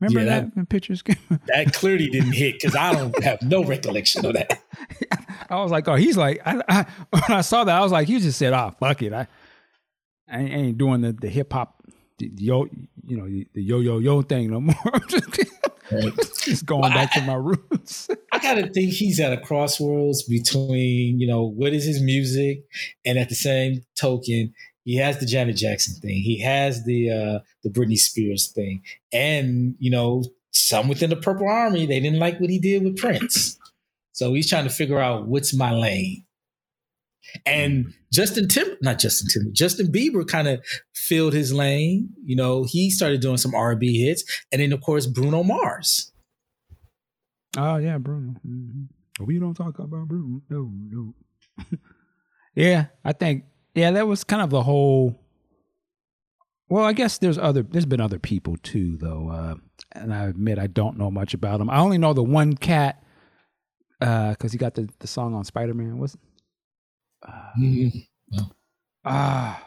Remember 0.00 0.20
yeah, 0.20 0.40
that, 0.40 0.54
that 0.54 0.68
pictures? 0.68 1.02
that 1.46 1.72
clearly 1.72 2.08
didn't 2.08 2.32
hit 2.32 2.54
because 2.54 2.76
I 2.76 2.92
don't 2.92 3.22
have 3.24 3.40
no 3.42 3.64
recollection 3.64 4.26
of 4.26 4.34
that. 4.34 4.62
I 5.50 5.56
was 5.56 5.70
like, 5.70 5.88
oh, 5.88 5.94
he's 5.94 6.16
like, 6.16 6.40
I, 6.44 6.62
I, 6.68 6.86
when 7.10 7.38
I 7.38 7.40
saw 7.40 7.64
that, 7.64 7.74
I 7.74 7.80
was 7.80 7.92
like, 7.92 8.06
he 8.08 8.20
just 8.20 8.38
said, 8.38 8.52
oh, 8.52 8.74
fuck 8.78 9.02
it. 9.02 9.12
I, 9.12 9.26
I 10.30 10.40
ain't 10.40 10.78
doing 10.78 11.00
the, 11.00 11.12
the 11.12 11.28
hip 11.28 11.52
hop, 11.52 11.82
the, 12.18 12.30
yo, 12.36 12.66
you 13.06 13.16
know, 13.16 13.26
the 13.26 13.62
yo 13.62 13.78
yo 13.78 13.98
yo 13.98 14.22
thing 14.22 14.50
no 14.50 14.60
more. 14.60 14.74
just 16.40 16.66
going 16.66 16.92
back 16.92 17.10
I, 17.14 17.20
to 17.20 17.26
my 17.26 17.34
roots. 17.34 18.08
I 18.32 18.38
gotta 18.38 18.68
think 18.68 18.92
he's 18.92 19.20
at 19.20 19.32
a 19.32 19.38
crossroads 19.38 20.24
between, 20.24 21.18
you 21.20 21.26
know, 21.26 21.44
what 21.44 21.72
is 21.72 21.84
his 21.84 22.02
music, 22.02 22.64
and 23.04 23.18
at 23.18 23.28
the 23.28 23.34
same 23.34 23.82
token, 23.98 24.52
he 24.86 24.96
has 24.98 25.18
the 25.18 25.26
Janet 25.26 25.56
Jackson 25.56 25.96
thing. 25.96 26.20
He 26.22 26.38
has 26.42 26.84
the 26.84 27.10
uh, 27.10 27.38
the 27.64 27.70
Britney 27.70 27.98
Spears 27.98 28.52
thing, 28.52 28.82
and 29.12 29.74
you 29.80 29.90
know, 29.90 30.22
some 30.52 30.86
within 30.86 31.10
the 31.10 31.16
Purple 31.16 31.48
Army, 31.48 31.86
they 31.86 31.98
didn't 31.98 32.20
like 32.20 32.40
what 32.40 32.50
he 32.50 32.60
did 32.60 32.84
with 32.84 32.96
Prince. 32.96 33.58
So 34.12 34.32
he's 34.32 34.48
trying 34.48 34.62
to 34.62 34.70
figure 34.70 35.00
out 35.00 35.26
what's 35.26 35.52
my 35.52 35.72
lane. 35.72 36.24
And 37.44 37.92
Justin 38.12 38.46
Tim, 38.46 38.76
not 38.80 39.00
Justin 39.00 39.28
Tim, 39.28 39.52
Justin 39.52 39.88
Bieber 39.88 40.24
kind 40.24 40.46
of 40.46 40.64
filled 40.94 41.34
his 41.34 41.52
lane. 41.52 42.10
You 42.24 42.36
know, 42.36 42.62
he 42.62 42.88
started 42.88 43.20
doing 43.20 43.38
some 43.38 43.56
R&B 43.56 44.06
hits, 44.06 44.22
and 44.52 44.62
then 44.62 44.72
of 44.72 44.80
course 44.82 45.06
Bruno 45.06 45.42
Mars. 45.42 46.12
Oh 47.56 47.78
yeah, 47.78 47.98
Bruno. 47.98 48.36
Mm-hmm. 48.46 49.24
We 49.24 49.40
don't 49.40 49.54
talk 49.54 49.80
about 49.80 50.06
Bruno. 50.06 50.42
No, 50.48 50.70
no. 50.72 51.14
yeah, 52.54 52.86
I 53.04 53.12
think 53.12 53.46
yeah, 53.76 53.90
that 53.90 54.06
was 54.06 54.24
kind 54.24 54.40
of 54.40 54.48
the 54.48 54.62
whole. 54.62 55.20
Well, 56.68 56.84
I 56.84 56.94
guess 56.94 57.18
there's 57.18 57.36
other. 57.36 57.62
There's 57.62 57.86
been 57.86 58.00
other 58.00 58.18
people 58.18 58.56
too, 58.56 58.96
though, 58.96 59.28
uh, 59.28 59.54
and 59.92 60.12
I 60.12 60.24
admit 60.24 60.58
I 60.58 60.66
don't 60.66 60.96
know 60.96 61.10
much 61.10 61.34
about 61.34 61.58
them. 61.58 61.68
I 61.68 61.78
only 61.78 61.98
know 61.98 62.14
the 62.14 62.22
one 62.22 62.54
cat 62.54 63.04
because 64.00 64.36
uh, 64.40 64.48
he 64.50 64.56
got 64.56 64.74
the, 64.74 64.88
the 64.98 65.06
song 65.06 65.34
on 65.34 65.44
Spider 65.44 65.74
Man. 65.74 65.98
Was 65.98 66.16
uh, 67.22 67.32
mm-hmm. 67.60 68.38
ah, 69.04 69.62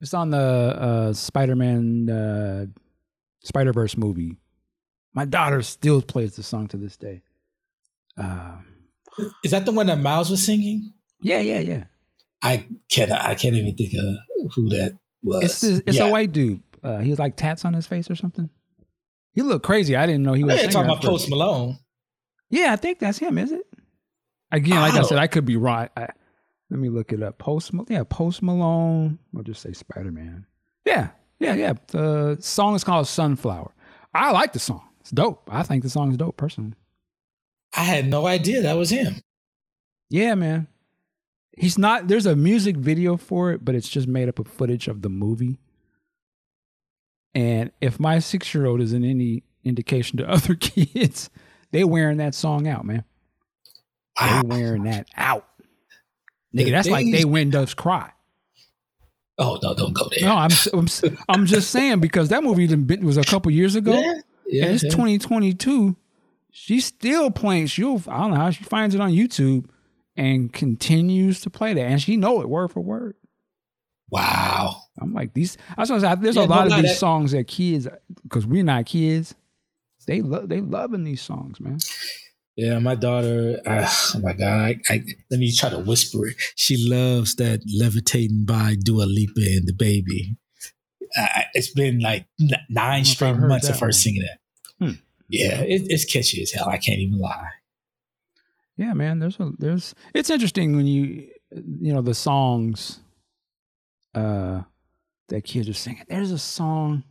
it's 0.00 0.12
on 0.12 0.30
the 0.30 0.38
uh, 0.38 1.12
Spider 1.12 1.54
Man 1.54 2.10
uh, 2.10 2.66
Spider 3.44 3.72
Verse 3.72 3.96
movie. 3.96 4.36
My 5.14 5.24
daughter 5.24 5.62
still 5.62 6.02
plays 6.02 6.34
the 6.34 6.42
song 6.42 6.66
to 6.68 6.76
this 6.76 6.96
day. 6.96 7.22
Uh, 8.18 8.56
Is 9.44 9.52
that 9.52 9.64
the 9.64 9.72
one 9.72 9.86
that 9.86 10.00
Miles 10.00 10.30
was 10.30 10.44
singing? 10.44 10.92
Yeah, 11.22 11.40
yeah, 11.40 11.60
yeah. 11.60 11.84
I 12.42 12.66
can't. 12.90 13.10
I 13.12 13.34
can't 13.34 13.54
even 13.54 13.74
think 13.76 13.94
of 13.94 14.52
who 14.54 14.68
that 14.70 14.98
was. 15.22 15.44
It's 15.44 15.60
the, 15.60 15.82
it's 15.86 15.98
yeah. 15.98 16.06
a 16.06 16.10
white 16.10 16.32
dude. 16.32 16.62
Uh, 16.82 16.98
he 16.98 17.10
has 17.10 17.18
like 17.18 17.36
tats 17.36 17.64
on 17.64 17.74
his 17.74 17.86
face 17.86 18.10
or 18.10 18.14
something. 18.14 18.50
He 19.32 19.42
looked 19.42 19.64
crazy. 19.66 19.96
I 19.96 20.06
didn't 20.06 20.22
know 20.22 20.32
he 20.32 20.44
was. 20.44 20.60
talking 20.62 20.90
about 20.90 21.02
Post 21.02 21.28
Malone. 21.28 21.78
Yeah, 22.48 22.72
I 22.72 22.76
think 22.76 22.98
that's 22.98 23.18
him. 23.18 23.38
Is 23.38 23.52
it? 23.52 23.66
Again, 24.52 24.76
like 24.76 24.94
I, 24.94 25.00
I 25.00 25.02
said, 25.02 25.18
I 25.18 25.26
could 25.26 25.44
be 25.44 25.56
wrong. 25.56 25.88
I, 25.96 26.08
let 26.70 26.80
me 26.80 26.88
look 26.88 27.12
it 27.12 27.22
up. 27.22 27.38
Post, 27.38 27.72
yeah, 27.88 28.04
Post 28.04 28.42
Malone. 28.42 29.18
I'll 29.36 29.42
just 29.42 29.60
say 29.62 29.72
Spider 29.72 30.12
Man. 30.12 30.46
Yeah, 30.84 31.08
yeah, 31.38 31.54
yeah. 31.54 31.74
The 31.88 32.36
song 32.40 32.74
is 32.74 32.84
called 32.84 33.08
Sunflower. 33.08 33.72
I 34.14 34.32
like 34.32 34.52
the 34.52 34.58
song. 34.58 34.82
It's 35.00 35.10
dope. 35.10 35.48
I 35.52 35.62
think 35.62 35.82
the 35.82 35.90
song 35.90 36.10
is 36.10 36.16
dope 36.16 36.36
personally. 36.36 36.74
I 37.76 37.82
had 37.82 38.08
no 38.08 38.26
idea 38.26 38.62
that 38.62 38.76
was 38.76 38.90
him. 38.90 39.16
Yeah, 40.08 40.34
man. 40.34 40.68
He's 41.56 41.78
not. 41.78 42.06
There's 42.06 42.26
a 42.26 42.36
music 42.36 42.76
video 42.76 43.16
for 43.16 43.50
it, 43.50 43.64
but 43.64 43.74
it's 43.74 43.88
just 43.88 44.06
made 44.06 44.28
up 44.28 44.38
of 44.38 44.46
footage 44.46 44.88
of 44.88 45.00
the 45.00 45.08
movie. 45.08 45.58
And 47.34 47.70
if 47.80 47.98
my 47.98 48.18
six 48.18 48.54
year 48.54 48.66
old 48.66 48.80
is 48.80 48.92
in 48.92 49.04
any 49.04 49.42
indication 49.64 50.18
to 50.18 50.28
other 50.30 50.54
kids, 50.54 51.30
they 51.72 51.82
wearing 51.82 52.18
that 52.18 52.34
song 52.34 52.68
out, 52.68 52.84
man. 52.84 53.04
They 54.20 54.42
wearing 54.44 54.84
that 54.84 55.08
out. 55.16 55.46
Nigga, 56.54 56.70
that's 56.70 56.88
like 56.88 57.06
they 57.10 57.24
When 57.24 57.50
Doves 57.50 57.74
Cry. 57.74 58.10
Oh 59.38 59.58
no, 59.62 59.74
don't 59.74 59.92
go 59.92 60.08
there. 60.10 60.28
No, 60.28 60.34
I'm 60.34 60.50
I'm, 60.72 60.88
I'm 61.28 61.46
just 61.46 61.70
saying 61.70 62.00
because 62.00 62.30
that 62.30 62.42
movie 62.42 62.66
was 63.02 63.16
a 63.16 63.24
couple 63.24 63.50
years 63.50 63.74
ago. 63.74 63.92
Yeah, 63.92 64.14
yeah, 64.46 64.64
and 64.64 64.74
it's 64.74 64.84
yeah. 64.84 64.90
2022. 64.90 65.96
She's 66.50 66.86
still 66.86 67.30
playing. 67.30 67.66
She'll 67.66 68.02
I 68.08 68.20
don't 68.20 68.30
know 68.30 68.36
how 68.36 68.50
she 68.50 68.64
finds 68.64 68.94
it 68.94 69.00
on 69.00 69.10
YouTube 69.10 69.68
and 70.16 70.52
continues 70.52 71.40
to 71.42 71.50
play 71.50 71.74
that, 71.74 71.82
and 71.82 72.00
she 72.00 72.16
know 72.16 72.40
it 72.40 72.48
word 72.48 72.72
for 72.72 72.80
word. 72.80 73.16
Wow. 74.10 74.82
I'm 75.00 75.12
like 75.12 75.34
these. 75.34 75.58
I 75.76 75.82
was 75.82 75.90
gonna 75.90 76.00
say 76.00 76.14
there's 76.20 76.36
yeah, 76.36 76.44
a 76.44 76.46
lot 76.46 76.66
of 76.66 76.72
these 76.74 76.92
that. 76.92 76.96
songs 76.96 77.32
that 77.32 77.46
kids, 77.48 77.88
because 78.22 78.46
we're 78.46 78.64
not 78.64 78.86
kids, 78.86 79.34
they 80.06 80.22
love 80.22 80.48
they 80.48 80.60
loving 80.60 81.04
these 81.04 81.22
songs, 81.22 81.60
man. 81.60 81.78
Yeah, 82.56 82.78
my 82.78 82.94
daughter. 82.94 83.60
Uh, 83.66 83.86
oh 84.14 84.20
my 84.20 84.32
god! 84.32 84.60
I, 84.60 84.80
I, 84.88 85.04
let 85.30 85.40
me 85.40 85.52
try 85.52 85.68
to 85.70 85.78
whisper 85.78 86.28
it. 86.28 86.36
She 86.54 86.88
loves 86.88 87.34
that 87.36 87.60
"Levitating" 87.66 88.44
by 88.46 88.76
Dua 88.80 89.02
Lipa 89.02 89.40
and 89.40 89.68
DaBaby. 89.68 90.36
Uh, 91.16 91.42
it's 91.54 91.70
been 91.70 92.00
like 92.00 92.26
nine 92.70 93.04
straight 93.04 93.36
months 93.36 93.68
of 93.68 93.78
her 93.80 93.92
singing 93.92 94.22
that. 94.22 94.38
Hmm. 94.84 94.94
Yeah, 95.28 95.60
it, 95.60 95.82
it's 95.86 96.04
catchy 96.04 96.42
as 96.42 96.52
hell. 96.52 96.68
I 96.68 96.78
can't 96.78 96.98
even 96.98 97.18
lie. 97.18 97.50
Yeah, 98.76 98.92
man. 98.94 99.18
There's 99.18 99.38
a 99.40 99.52
there's. 99.58 99.94
It's 100.14 100.30
interesting 100.30 100.76
when 100.76 100.86
you 100.86 101.28
you 101.50 101.92
know 101.94 102.02
the 102.02 102.14
songs. 102.14 103.00
Uh, 104.14 104.62
that 105.28 105.42
kids 105.42 105.68
are 105.68 105.74
singing. 105.74 106.04
There's 106.08 106.30
a 106.30 106.38
song. 106.38 107.02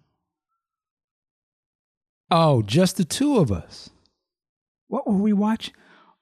Oh, 2.31 2.61
just 2.63 2.97
the 2.97 3.03
two 3.05 3.37
of 3.37 3.51
us 3.51 3.91
what 4.87 5.07
were 5.07 5.17
we 5.17 5.33
watching? 5.33 5.73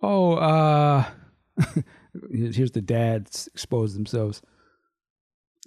Oh, 0.02 0.34
uh, 0.34 1.06
here's 2.32 2.72
the 2.72 2.82
dads 2.82 3.48
expose 3.54 3.94
themselves. 3.94 4.42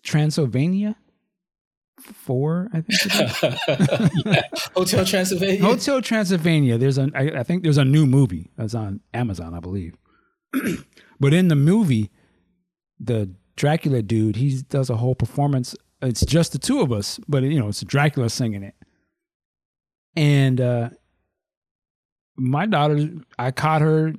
Transylvania 0.02 0.96
four, 2.00 2.68
I 2.72 2.80
think. 2.82 4.24
yeah. 4.24 4.42
Hotel 4.74 5.04
Transylvania. 5.04 5.62
Hotel 5.62 6.02
Transylvania. 6.02 6.78
There's 6.78 6.98
a, 6.98 7.10
I, 7.14 7.40
I 7.40 7.42
think 7.42 7.62
there's 7.62 7.78
a 7.78 7.84
new 7.84 8.06
movie 8.06 8.50
that's 8.56 8.74
on 8.74 9.00
Amazon, 9.14 9.54
I 9.54 9.60
believe. 9.60 9.96
but 11.20 11.32
in 11.32 11.48
the 11.48 11.56
movie, 11.56 12.10
the 13.00 13.30
Dracula 13.56 14.02
dude, 14.02 14.36
he 14.36 14.62
does 14.68 14.90
a 14.90 14.96
whole 14.96 15.14
performance. 15.14 15.74
It's 16.02 16.24
just 16.24 16.52
the 16.52 16.58
two 16.58 16.80
of 16.80 16.92
us, 16.92 17.18
but 17.26 17.42
you 17.42 17.58
know, 17.58 17.68
it's 17.68 17.82
Dracula 17.82 18.28
singing 18.30 18.62
it. 18.62 18.74
And 20.14 20.60
uh, 20.60 20.90
my 22.36 22.66
daughter, 22.66 23.08
I 23.38 23.50
caught 23.50 23.82
her. 23.82 24.12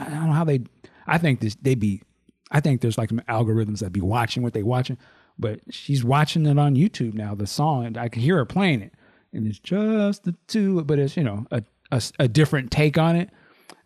I 0.00 0.04
don't 0.04 0.26
know 0.26 0.32
how 0.32 0.44
they. 0.44 0.60
I 1.06 1.18
think 1.18 1.40
this 1.40 1.56
they 1.60 1.74
be. 1.74 2.02
I 2.50 2.60
think 2.60 2.80
there's 2.80 2.98
like 2.98 3.08
some 3.08 3.20
algorithms 3.28 3.80
that 3.80 3.92
be 3.92 4.00
watching 4.00 4.42
what 4.42 4.52
they 4.52 4.62
watching, 4.62 4.96
but 5.38 5.60
she's 5.70 6.04
watching 6.04 6.46
it 6.46 6.58
on 6.58 6.76
YouTube 6.76 7.14
now. 7.14 7.34
The 7.34 7.46
song, 7.46 7.86
and 7.86 7.98
I 7.98 8.08
can 8.08 8.22
hear 8.22 8.36
her 8.36 8.44
playing 8.44 8.82
it, 8.82 8.92
and 9.32 9.46
it's 9.46 9.58
just 9.58 10.24
the 10.24 10.34
two, 10.46 10.82
but 10.84 10.98
it's 10.98 11.16
you 11.16 11.24
know 11.24 11.46
a 11.50 11.62
a, 11.90 12.02
a 12.20 12.28
different 12.28 12.70
take 12.70 12.98
on 12.98 13.16
it. 13.16 13.30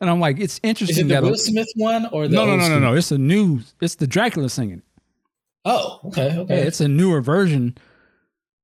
And 0.01 0.09
I'm 0.09 0.21
like, 0.21 0.39
it's 0.39 0.61
interesting. 0.63 1.07
Is 1.07 1.13
it 1.13 1.21
the 1.21 1.23
Will 1.23 1.37
Smith 1.37 1.69
one 1.77 2.07
or 2.07 2.29
the 2.29 2.35
no, 2.35 2.47
no, 2.47 2.57
no, 2.57 2.69
no, 2.69 2.79
no? 2.79 2.95
It's 2.95 3.11
a 3.11 3.19
new. 3.19 3.61
It's 3.81 3.97
the 3.97 4.07
Dracula 4.07 4.49
singing. 4.49 4.83
Oh, 5.65 6.01
okay, 6.07 6.37
okay. 6.37 6.57
Yeah, 6.57 6.65
it's 6.65 6.81
a 6.81 6.89
newer 6.89 7.21
version. 7.21 7.77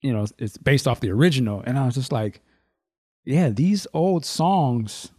You 0.00 0.12
know, 0.12 0.26
it's 0.38 0.58
based 0.58 0.86
off 0.86 1.00
the 1.00 1.10
original, 1.10 1.62
and 1.66 1.78
I 1.78 1.86
was 1.86 1.94
just 1.94 2.12
like, 2.12 2.40
yeah, 3.24 3.48
these 3.48 3.86
old 3.94 4.24
songs 4.24 5.10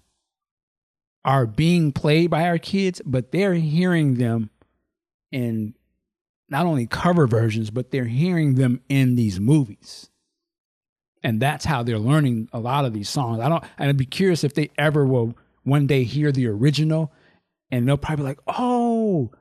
are 1.25 1.47
being 1.47 1.91
played 1.91 2.29
by 2.29 2.47
our 2.47 2.59
kids, 2.59 3.01
but 3.03 3.31
they're 3.31 3.55
hearing 3.55 4.15
them 4.15 4.51
in 5.31 5.73
not 6.49 6.65
only 6.65 6.85
cover 6.85 7.27
versions, 7.27 7.71
but 7.71 7.91
they're 7.91 8.05
hearing 8.05 8.55
them 8.55 8.81
in 8.89 9.15
these 9.15 9.39
movies. 9.39 10.09
And 11.23 11.41
that's 11.41 11.65
how 11.65 11.81
they're 11.81 11.97
learning 11.97 12.49
a 12.53 12.59
lot 12.59 12.85
of 12.85 12.93
these 12.93 13.09
songs. 13.09 13.39
I 13.39 13.49
don't, 13.49 13.63
and 13.77 13.89
I'd 13.89 13.97
be 13.97 14.05
curious 14.05 14.43
if 14.43 14.53
they 14.53 14.69
ever 14.77 15.05
will 15.05 15.35
one 15.63 15.87
day 15.87 16.03
hear 16.03 16.31
the 16.31 16.47
original 16.47 17.11
and 17.71 17.87
they'll 17.87 17.97
probably 17.97 18.25
like, 18.25 18.39
oh, 18.47 19.31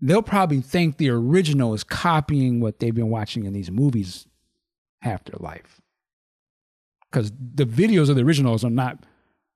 they'll 0.00 0.22
probably 0.22 0.62
think 0.62 0.96
the 0.96 1.10
original 1.10 1.74
is 1.74 1.84
copying 1.84 2.60
what 2.60 2.78
they've 2.78 2.94
been 2.94 3.10
watching 3.10 3.44
in 3.44 3.52
these 3.52 3.70
movies 3.70 4.26
half 5.02 5.24
their 5.24 5.38
life. 5.38 5.82
Because 7.10 7.32
the 7.38 7.66
videos 7.66 8.08
of 8.08 8.16
the 8.16 8.22
originals 8.22 8.64
are 8.64 8.70
not 8.70 9.04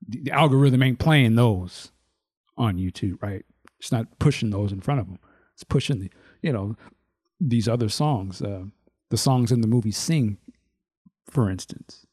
the 0.06 0.32
algorithm 0.32 0.82
ain't 0.82 0.98
playing 0.98 1.34
those 1.34 1.92
on 2.56 2.76
YouTube, 2.76 3.22
right? 3.22 3.44
It's 3.78 3.92
not 3.92 4.18
pushing 4.18 4.50
those 4.50 4.72
in 4.72 4.80
front 4.80 5.00
of 5.00 5.06
them. 5.06 5.18
It's 5.54 5.64
pushing 5.64 6.00
the, 6.00 6.10
you 6.42 6.52
know, 6.52 6.76
these 7.40 7.68
other 7.68 7.88
songs, 7.88 8.42
uh, 8.42 8.64
the 9.10 9.16
songs 9.16 9.52
in 9.52 9.60
the 9.60 9.66
movie 9.68 9.90
Sing, 9.90 10.38
for 11.30 11.50
instance. 11.50 12.06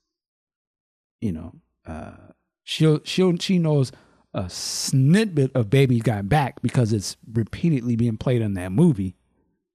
You 1.19 1.31
know, 1.31 1.55
uh, 1.85 2.33
she'll 2.63 3.01
she'll 3.03 3.37
she 3.37 3.59
knows 3.59 3.91
a 4.33 4.49
snippet 4.49 5.51
of 5.55 5.69
Baby 5.69 5.99
Got 5.99 6.29
Back 6.29 6.61
because 6.61 6.93
it's 6.93 7.17
repeatedly 7.31 7.95
being 7.95 8.17
played 8.17 8.41
in 8.41 8.53
that 8.55 8.71
movie, 8.71 9.15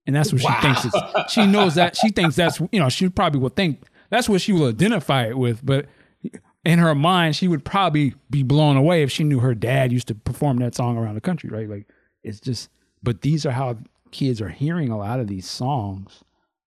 and 0.05 0.15
that's 0.15 0.33
what 0.33 0.43
wow. 0.43 0.55
she 0.55 0.61
thinks. 0.61 0.85
It's, 0.85 1.33
she 1.33 1.45
knows 1.45 1.75
that 1.75 1.95
she 1.95 2.09
thinks 2.09 2.35
that's 2.35 2.59
you 2.71 2.79
know 2.79 2.89
she 2.89 3.07
probably 3.09 3.39
will 3.39 3.49
think 3.49 3.83
that's 4.09 4.27
what 4.27 4.41
she 4.41 4.51
will 4.51 4.67
identify 4.67 5.27
it 5.27 5.37
with, 5.37 5.65
but 5.65 5.87
in 6.65 6.79
her 6.79 6.95
mind, 6.95 7.35
she 7.35 7.47
would 7.47 7.63
probably 7.63 8.13
be 8.29 8.43
blown 8.43 8.75
away 8.75 9.01
if 9.01 9.11
she 9.11 9.23
knew 9.23 9.39
her 9.39 9.55
dad 9.55 9.91
used 9.91 10.09
to 10.09 10.15
perform 10.15 10.57
that 10.57 10.75
song 10.75 10.97
around 10.97 11.15
the 11.15 11.21
country, 11.21 11.49
right? 11.49 11.69
Like 11.69 11.87
it's 12.23 12.41
just, 12.41 12.69
but 13.07 13.21
these 13.21 13.45
are 13.45 13.51
how 13.51 13.77
kids 14.11 14.41
are 14.41 14.49
hearing 14.49 14.89
a 14.89 14.97
lot 14.97 15.21
of 15.21 15.27
these 15.27 15.49
songs 15.49 16.25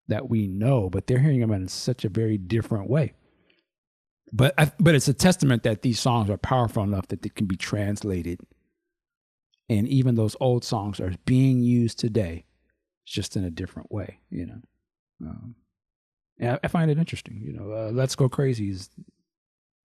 that 0.09 0.31
we 0.31 0.47
know, 0.47 0.89
but 0.89 1.07
they're 1.07 1.19
hearing 1.19 1.41
them 1.41 1.53
in 1.53 1.69
such 1.69 2.03
a 2.03 2.09
very 2.09 2.39
different 2.39 2.89
way. 2.89 3.13
But 4.33 4.55
but 4.81 4.95
it's 4.95 5.07
a 5.07 5.13
testament 5.13 5.65
that 5.65 5.83
these 5.83 6.01
songs 6.01 6.31
are 6.31 6.39
powerful 6.39 6.83
enough 6.83 7.09
that 7.09 7.21
they 7.21 7.29
can 7.29 7.45
be 7.45 7.59
translated, 7.59 8.41
and 9.69 9.87
even 9.87 10.15
those 10.15 10.35
old 10.41 10.65
songs 10.65 10.99
are 10.99 11.13
being 11.27 11.61
used 11.61 11.99
today, 11.99 12.47
just 13.05 13.37
in 13.37 13.45
a 13.45 13.51
different 13.51 13.93
way. 13.93 14.21
You 14.31 14.47
know, 14.47 14.61
um, 15.27 15.55
yeah, 16.39 16.57
I 16.65 16.69
find 16.69 16.91
it 16.91 16.97
interesting. 16.97 17.39
You 17.45 17.53
know, 17.53 17.71
uh, 17.71 17.91
"Let's 17.93 18.15
Go 18.15 18.31
Crazy" 18.31 18.71
is 18.71 18.89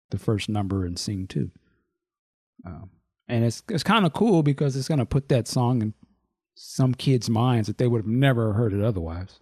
the 0.10 0.18
first 0.18 0.48
number 0.48 0.86
in 0.86 0.96
Sing 0.96 1.28
Two. 1.28 1.52
Um, 2.66 2.92
and 3.28 3.44
it's 3.44 3.62
it's 3.68 3.84
kind 3.84 4.06
of 4.06 4.14
cool 4.14 4.42
because 4.42 4.78
it's 4.78 4.88
gonna 4.88 5.06
put 5.06 5.28
that 5.28 5.50
song 5.50 5.82
in 5.82 5.94
some 6.56 6.94
kids' 6.94 7.30
minds 7.30 7.68
that 7.68 7.78
they 7.78 7.88
would 7.88 8.00
have 8.00 8.08
never 8.08 8.54
heard 8.54 8.74
it 8.74 8.82
otherwise. 8.82 9.40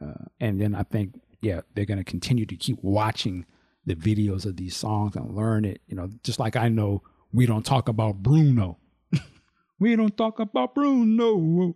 Uh, 0.00 0.26
and 0.38 0.60
then 0.60 0.74
I 0.74 0.82
think, 0.82 1.20
yeah, 1.40 1.62
they're 1.74 1.84
gonna 1.84 2.04
continue 2.04 2.46
to 2.46 2.56
keep 2.56 2.78
watching 2.82 3.46
the 3.86 3.94
videos 3.94 4.46
of 4.46 4.56
these 4.56 4.76
songs 4.76 5.16
and 5.16 5.34
learn 5.34 5.64
it. 5.64 5.80
You 5.86 5.96
know, 5.96 6.10
just 6.22 6.38
like 6.38 6.56
I 6.56 6.68
know 6.68 7.02
we 7.32 7.46
don't 7.46 7.64
talk 7.64 7.88
about 7.88 8.22
Bruno. 8.22 8.78
we 9.78 9.96
don't 9.96 10.16
talk 10.16 10.38
about 10.38 10.74
Bruno. 10.74 11.74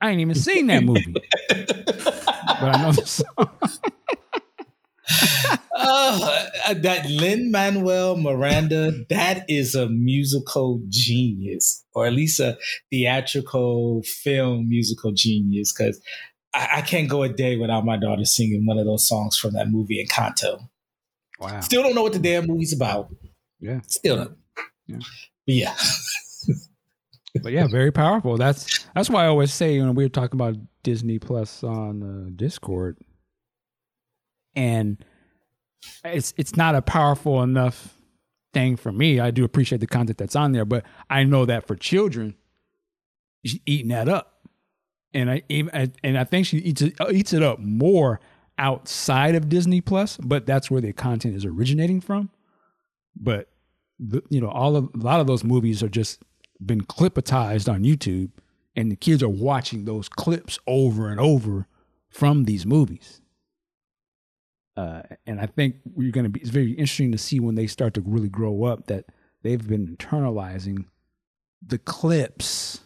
I 0.00 0.10
ain't 0.10 0.20
even 0.20 0.34
seen 0.34 0.68
that 0.68 0.84
movie, 0.84 1.12
but 1.48 2.62
I 2.62 2.82
know 2.82 2.92
the 2.92 3.06
song. 3.06 3.90
uh, 5.74 6.74
that 6.74 7.06
Lin 7.08 7.50
Manuel 7.50 8.16
Miranda, 8.16 8.92
that 9.08 9.44
is 9.48 9.74
a 9.74 9.88
musical 9.88 10.82
genius, 10.88 11.84
or 11.94 12.06
at 12.06 12.12
least 12.12 12.40
a 12.40 12.58
theatrical 12.90 14.02
film 14.02 14.68
musical 14.68 15.12
genius. 15.12 15.72
Because 15.72 16.00
I, 16.52 16.68
I, 16.76 16.82
can't 16.82 17.08
go 17.08 17.22
a 17.22 17.28
day 17.28 17.56
without 17.56 17.84
my 17.84 17.96
daughter 17.96 18.24
singing 18.24 18.66
one 18.66 18.78
of 18.78 18.86
those 18.86 19.06
songs 19.08 19.38
from 19.38 19.54
that 19.54 19.70
movie 19.70 20.04
Encanto. 20.04 20.68
Wow! 21.40 21.60
Still 21.60 21.82
don't 21.82 21.94
know 21.94 22.02
what 22.02 22.12
the 22.12 22.18
damn 22.18 22.46
movie's 22.46 22.74
about. 22.74 23.08
Yeah, 23.60 23.80
still 23.86 24.16
don't. 24.16 24.36
Yeah, 24.86 24.98
but 25.46 25.54
yeah. 25.54 25.74
but 27.42 27.52
yeah, 27.52 27.66
very 27.66 27.92
powerful. 27.92 28.36
That's 28.36 28.86
that's 28.94 29.08
why 29.08 29.24
I 29.24 29.28
always 29.28 29.52
say 29.52 29.78
when 29.80 29.94
we 29.94 30.04
were 30.04 30.08
talking 30.10 30.38
about 30.38 30.56
Disney 30.82 31.18
Plus 31.18 31.62
on 31.62 32.02
uh, 32.02 32.30
Discord, 32.34 32.98
and 34.54 35.04
it's 36.04 36.34
it's 36.36 36.56
not 36.56 36.74
a 36.74 36.82
powerful 36.82 37.42
enough 37.42 37.94
thing 38.52 38.76
for 38.76 38.92
me. 38.92 39.20
I 39.20 39.30
do 39.30 39.44
appreciate 39.44 39.80
the 39.80 39.86
content 39.86 40.18
that's 40.18 40.36
on 40.36 40.52
there, 40.52 40.64
but 40.64 40.84
I 41.08 41.24
know 41.24 41.44
that 41.44 41.66
for 41.66 41.76
children, 41.76 42.34
she's 43.44 43.60
eating 43.66 43.88
that 43.88 44.08
up, 44.08 44.46
and 45.14 45.30
I 45.30 45.42
and 45.48 46.18
I 46.18 46.24
think 46.24 46.46
she 46.46 46.58
eats 46.58 46.82
it, 46.82 47.00
uh, 47.00 47.10
eats 47.12 47.32
it 47.32 47.42
up 47.42 47.58
more 47.60 48.20
outside 48.58 49.34
of 49.34 49.48
Disney 49.48 49.80
Plus, 49.80 50.16
but 50.18 50.46
that's 50.46 50.70
where 50.70 50.80
the 50.80 50.92
content 50.92 51.36
is 51.36 51.44
originating 51.44 52.00
from. 52.00 52.30
But 53.16 53.48
the, 53.98 54.22
you 54.28 54.40
know, 54.40 54.48
all 54.48 54.76
of 54.76 54.90
a 54.94 54.98
lot 54.98 55.20
of 55.20 55.26
those 55.26 55.44
movies 55.44 55.82
are 55.82 55.88
just 55.88 56.22
been 56.64 56.82
clipatized 56.82 57.72
on 57.72 57.82
YouTube, 57.82 58.30
and 58.74 58.90
the 58.90 58.96
kids 58.96 59.22
are 59.22 59.28
watching 59.28 59.84
those 59.84 60.08
clips 60.08 60.58
over 60.66 61.08
and 61.08 61.20
over 61.20 61.66
from 62.10 62.44
these 62.44 62.66
movies. 62.66 63.20
Uh, 64.78 65.02
and 65.26 65.40
I 65.40 65.46
think 65.46 65.74
we're 65.84 66.12
going 66.12 66.22
to 66.22 66.30
be. 66.30 66.38
It's 66.38 66.50
very 66.50 66.70
interesting 66.70 67.10
to 67.10 67.18
see 67.18 67.40
when 67.40 67.56
they 67.56 67.66
start 67.66 67.94
to 67.94 68.00
really 68.00 68.28
grow 68.28 68.62
up 68.62 68.86
that 68.86 69.06
they've 69.42 69.66
been 69.66 69.96
internalizing 69.96 70.84
the 71.60 71.78
clips 71.78 72.78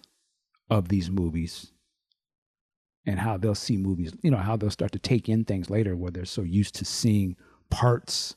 of 0.70 0.88
these 0.88 1.10
movies 1.10 1.70
and 3.04 3.18
how 3.18 3.36
they'll 3.36 3.54
see 3.54 3.76
movies. 3.76 4.14
You 4.22 4.30
know 4.30 4.38
how 4.38 4.56
they'll 4.56 4.70
start 4.70 4.92
to 4.92 4.98
take 4.98 5.28
in 5.28 5.44
things 5.44 5.68
later 5.68 5.94
where 5.94 6.10
they're 6.10 6.24
so 6.24 6.40
used 6.40 6.74
to 6.76 6.86
seeing 6.86 7.36
parts, 7.68 8.36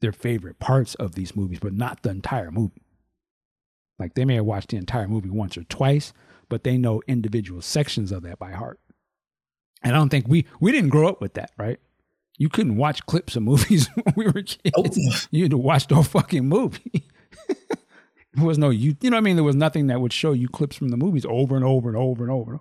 their 0.00 0.12
favorite 0.12 0.60
parts 0.60 0.94
of 0.94 1.16
these 1.16 1.34
movies, 1.34 1.58
but 1.58 1.72
not 1.72 2.04
the 2.04 2.10
entire 2.10 2.52
movie. 2.52 2.86
Like 3.98 4.14
they 4.14 4.24
may 4.24 4.36
have 4.36 4.44
watched 4.44 4.68
the 4.68 4.76
entire 4.76 5.08
movie 5.08 5.28
once 5.28 5.58
or 5.58 5.64
twice, 5.64 6.12
but 6.48 6.62
they 6.62 6.78
know 6.78 7.02
individual 7.08 7.62
sections 7.62 8.12
of 8.12 8.22
that 8.22 8.38
by 8.38 8.52
heart. 8.52 8.78
And 9.82 9.92
I 9.92 9.98
don't 9.98 10.08
think 10.08 10.28
we 10.28 10.46
we 10.60 10.70
didn't 10.70 10.90
grow 10.90 11.08
up 11.08 11.20
with 11.20 11.34
that, 11.34 11.50
right? 11.58 11.80
You 12.40 12.48
couldn't 12.48 12.76
watch 12.76 13.04
clips 13.04 13.36
of 13.36 13.42
movies 13.42 13.88
when 13.94 14.14
we 14.16 14.24
were 14.24 14.42
kids. 14.42 14.72
Oh. 14.74 14.84
You 15.30 15.44
had 15.44 15.50
to 15.50 15.58
watch 15.58 15.86
the 15.86 15.96
whole 15.96 16.04
fucking 16.04 16.48
movie. 16.48 17.06
there 18.34 18.46
was 18.46 18.56
no 18.56 18.70
you 18.70 18.96
you 19.02 19.10
know 19.10 19.16
what 19.16 19.20
I 19.20 19.24
mean? 19.24 19.36
There 19.36 19.44
was 19.44 19.56
nothing 19.56 19.88
that 19.88 20.00
would 20.00 20.12
show 20.12 20.32
you 20.32 20.48
clips 20.48 20.74
from 20.74 20.88
the 20.88 20.96
movies 20.96 21.26
over 21.28 21.54
and 21.54 21.64
over 21.64 21.90
and 21.90 21.98
over 21.98 22.24
and 22.24 22.32
over. 22.32 22.60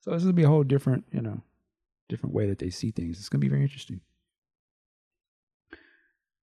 So 0.00 0.10
this 0.10 0.24
will 0.24 0.32
be 0.32 0.42
a 0.42 0.48
whole 0.48 0.64
different, 0.64 1.04
you 1.12 1.22
know, 1.22 1.42
different 2.08 2.34
way 2.34 2.48
that 2.48 2.58
they 2.58 2.70
see 2.70 2.90
things. 2.90 3.20
It's 3.20 3.28
gonna 3.28 3.38
be 3.38 3.48
very 3.48 3.62
interesting. 3.62 4.00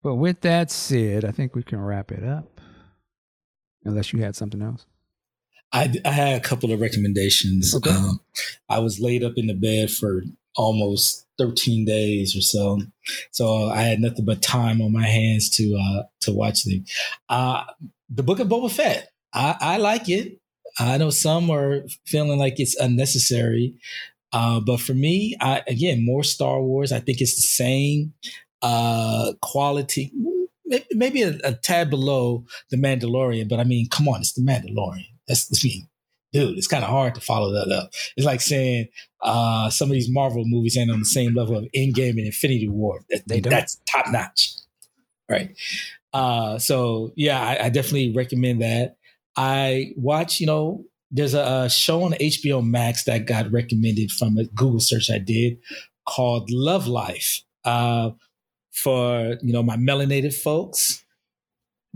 But 0.03 0.17
with 0.17 0.43
that 0.43 0.71
said, 0.71 1.25
I 1.25 1.31
think 1.31 1.55
we 1.55 1.63
can 1.63 1.81
wrap 1.81 2.13
it 2.13 2.23
up. 2.23 2.61
Unless 3.87 4.13
you 4.13 4.21
had 4.21 4.37
something 4.37 4.61
else. 4.61 4.85
I, 5.73 5.93
I 6.05 6.11
had 6.11 6.37
a 6.37 6.45
couple 6.45 6.71
of 6.71 6.81
recommendations. 6.81 7.75
Okay. 7.75 7.91
Um, 7.91 8.21
I 8.69 8.79
was 8.79 9.01
laid 9.01 9.25
up 9.25 9.33
in 9.37 9.47
the 9.47 9.55
bed 9.55 9.91
for 9.91 10.23
almost 10.57 11.27
13 11.39 11.85
days 11.85 12.37
or 12.37 12.41
so. 12.41 12.81
So 13.33 13.67
I 13.69 13.83
had 13.83 14.01
nothing 14.01 14.25
but 14.25 14.43
time 14.43 14.81
on 14.81 14.93
my 14.93 15.07
hands 15.07 15.51
to 15.57 15.77
uh, 15.77 16.03
to 16.23 16.33
watch 16.33 16.65
them. 16.65 16.85
Uh, 17.29 17.65
the 18.09 18.23
Book 18.23 18.41
of 18.41 18.49
Boba 18.49 18.71
Fett. 18.71 19.11
I, 19.33 19.57
I 19.61 19.77
like 19.79 20.09
it. 20.09 20.39
I 20.79 20.97
know 20.99 21.11
some 21.11 21.51
are 21.51 21.83
feeling 22.07 22.39
like 22.39 22.61
it's 22.61 22.77
unnecessary. 22.77 23.75
Uh, 24.33 24.61
but 24.61 24.81
for 24.81 24.95
me, 24.95 25.37
I, 25.41 25.63
again, 25.69 26.05
more 26.05 26.25
Star 26.25 26.61
Wars. 26.61 26.93
I 26.93 27.01
think 27.01 27.21
it's 27.21 27.37
the 27.37 27.43
same 27.43 28.15
uh, 28.63 29.33
quality, 29.43 30.13
maybe 30.93 31.23
a, 31.23 31.39
a, 31.45 31.53
tad 31.53 31.91
below 31.91 32.45
the 32.71 32.77
Mandalorian. 32.77 33.49
But 33.49 33.61
I 33.61 33.65
mean, 33.65 33.89
come 33.89 34.09
on, 34.09 34.21
it's 34.21 34.33
the 34.33 34.43
Mandalorian. 34.43 35.07
That's 35.29 35.47
the 35.47 35.61
mean 35.63 35.89
dude, 36.35 36.59
it's 36.59 36.67
kind 36.67 36.85
of 36.85 36.91
hard 36.91 37.15
to 37.15 37.21
follow 37.21 37.53
that 37.53 37.73
up. 37.73 37.91
It's 38.17 38.27
like 38.27 38.41
saying 38.41 38.89
uh, 39.23 39.71
some 39.71 39.89
of 39.89 39.93
these 39.93 40.11
Marvel 40.11 40.45
movies 40.45 40.77
ain't 40.77 40.91
on 40.91 40.99
the 40.99 41.05
same 41.07 41.35
level 41.35 41.57
of 41.57 41.65
Endgame 41.75 42.11
and 42.11 42.27
Infinity 42.27 42.69
War. 42.69 43.01
That, 43.09 43.23
they 43.27 43.41
that's 43.41 43.81
top 43.91 44.07
notch, 44.11 44.51
right? 45.31 45.57
Uh, 46.13 46.59
so 46.59 47.13
yeah, 47.17 47.41
I, 47.41 47.67
I, 47.67 47.69
definitely 47.71 48.13
recommend 48.15 48.63
that. 48.63 48.97
I 49.37 49.93
watch, 49.97 50.41
you 50.41 50.47
know, 50.47 50.85
there's 51.11 51.35
a, 51.35 51.65
a 51.65 51.71
show 51.71 52.03
on 52.03 52.13
HBO 52.13 52.65
Max 52.65 53.05
that 53.05 53.27
got 53.27 53.51
recommended 53.51 54.13
from 54.13 54.37
a 54.37 54.45
Google 54.45 54.81
search 54.81 55.11
I 55.11 55.19
did 55.19 55.59
called 56.07 56.51
Love 56.51 56.87
Life. 56.87 57.43
Uh, 57.65 58.11
for 58.73 59.37
you 59.41 59.53
know 59.53 59.63
my 59.63 59.77
melanated 59.77 60.35
folks, 60.35 61.04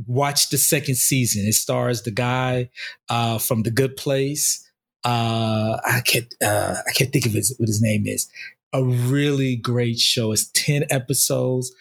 watch 0.07 0.51
the 0.51 0.59
second 0.59 0.97
season. 0.97 1.47
It 1.47 1.55
stars 1.55 2.03
the 2.03 2.11
guy 2.11 2.71
uh, 3.09 3.39
from 3.39 3.63
The 3.63 3.71
Good 3.71 3.97
Place. 3.97 4.65
Uh, 5.05 5.79
I 5.85 6.01
can't 6.05 6.33
uh, 6.43 6.75
I 6.87 6.93
can't 6.93 7.13
think 7.13 7.27
of 7.27 7.33
his, 7.33 7.55
what 7.59 7.69
his 7.69 7.83
name 7.83 8.07
is. 8.07 8.29
A 8.73 8.85
really 8.85 9.57
great 9.57 9.99
show. 9.99 10.33
It's 10.33 10.51
ten 10.53 10.85
episodes. 10.91 11.73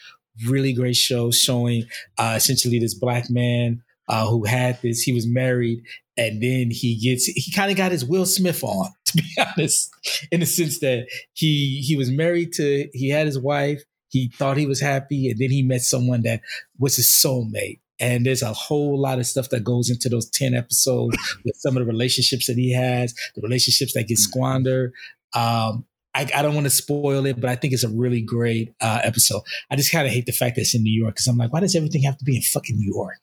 Really 0.46 0.72
great 0.72 0.96
show 0.96 1.30
showing 1.30 1.84
uh, 2.16 2.34
essentially 2.36 2.78
this 2.78 2.94
black 2.94 3.28
man 3.28 3.82
uh, 4.08 4.26
who 4.26 4.44
had 4.44 4.80
this. 4.82 5.02
He 5.02 5.12
was 5.12 5.26
married, 5.26 5.82
and 6.16 6.42
then 6.42 6.70
he 6.70 6.96
gets 6.96 7.26
he 7.26 7.52
kind 7.52 7.70
of 7.70 7.76
got 7.76 7.92
his 7.92 8.04
Will 8.04 8.24
Smith 8.24 8.62
on, 8.62 8.90
to 9.06 9.16
be 9.16 9.28
honest, 9.38 9.90
in 10.30 10.40
the 10.40 10.46
sense 10.46 10.78
that 10.80 11.08
he 11.34 11.80
he 11.80 11.96
was 11.96 12.10
married 12.10 12.52
to 12.54 12.88
he 12.94 13.08
had 13.08 13.26
his 13.26 13.38
wife. 13.38 13.82
He 14.10 14.28
thought 14.28 14.56
he 14.56 14.66
was 14.66 14.80
happy, 14.80 15.28
and 15.28 15.38
then 15.38 15.50
he 15.50 15.62
met 15.62 15.82
someone 15.82 16.22
that 16.22 16.40
was 16.78 16.96
his 16.96 17.06
soulmate 17.06 17.80
and 18.00 18.24
there's 18.24 18.42
a 18.42 18.52
whole 18.52 18.98
lot 18.98 19.18
of 19.18 19.26
stuff 19.26 19.50
that 19.50 19.64
goes 19.64 19.90
into 19.90 20.08
those 20.08 20.28
10 20.30 20.54
episodes 20.54 21.16
with 21.44 21.56
some 21.56 21.76
of 21.76 21.84
the 21.84 21.90
relationships 21.90 22.46
that 22.46 22.56
he 22.56 22.72
has, 22.72 23.14
the 23.34 23.42
relationships 23.42 23.94
that 23.94 24.08
get 24.08 24.14
mm-hmm. 24.14 24.22
squandered. 24.22 24.92
Um, 25.34 25.84
I, 26.14 26.28
I, 26.34 26.42
don't 26.42 26.54
want 26.54 26.64
to 26.64 26.70
spoil 26.70 27.26
it, 27.26 27.38
but 27.40 27.50
I 27.50 27.56
think 27.56 27.74
it's 27.74 27.84
a 27.84 27.88
really 27.88 28.22
great 28.22 28.74
uh, 28.80 29.00
episode. 29.04 29.42
I 29.70 29.76
just 29.76 29.92
kind 29.92 30.06
of 30.06 30.12
hate 30.12 30.26
the 30.26 30.32
fact 30.32 30.56
that 30.56 30.62
it's 30.62 30.74
in 30.74 30.82
New 30.82 30.98
York 30.98 31.14
because 31.14 31.26
I'm 31.26 31.36
like, 31.36 31.52
why 31.52 31.60
does 31.60 31.76
everything 31.76 32.02
have 32.02 32.16
to 32.18 32.24
be 32.24 32.36
in 32.36 32.42
fucking 32.42 32.76
New 32.76 32.92
York? 32.92 33.18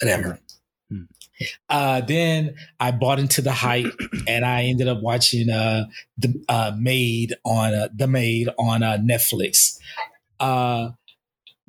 Whatever. 0.00 0.40
Hmm. 0.90 1.02
Uh, 1.68 2.00
then 2.00 2.56
I 2.80 2.92
bought 2.92 3.18
into 3.18 3.42
the 3.42 3.52
hype, 3.52 3.92
and 4.26 4.44
I 4.44 4.64
ended 4.64 4.88
up 4.88 5.02
watching 5.02 5.50
uh, 5.50 5.86
the 6.16 6.42
uh, 6.48 6.72
Maid 6.78 7.34
on 7.44 7.74
uh, 7.74 7.88
the 7.94 8.06
Maid 8.06 8.48
on 8.58 8.82
uh, 8.82 8.96
Netflix. 8.96 9.78
Uh, 10.40 10.90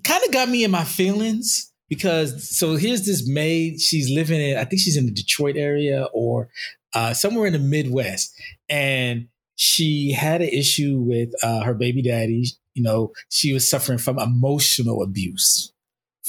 kind 0.03 0.23
of 0.23 0.31
got 0.31 0.47
me 0.47 0.63
in 0.63 0.71
my 0.71 0.85
feelings 0.85 1.68
because 1.89 2.57
so 2.57 2.75
here's 2.75 3.05
this 3.05 3.27
maid. 3.27 3.81
She's 3.81 4.09
living 4.09 4.39
in, 4.39 4.57
I 4.57 4.65
think 4.65 4.81
she's 4.81 4.97
in 4.97 5.05
the 5.05 5.11
Detroit 5.11 5.57
area 5.57 6.07
or 6.13 6.49
uh, 6.93 7.13
somewhere 7.13 7.47
in 7.47 7.53
the 7.53 7.59
Midwest, 7.59 8.39
and 8.69 9.27
she 9.55 10.11
had 10.11 10.41
an 10.41 10.49
issue 10.49 10.99
with 10.99 11.31
uh, 11.43 11.63
her 11.63 11.73
baby 11.73 12.01
daddy. 12.01 12.45
You 12.75 12.83
know, 12.83 13.11
she 13.29 13.51
was 13.51 13.69
suffering 13.69 13.97
from 13.97 14.19
emotional 14.19 15.03
abuse 15.03 15.73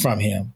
from 0.00 0.18
him, 0.18 0.54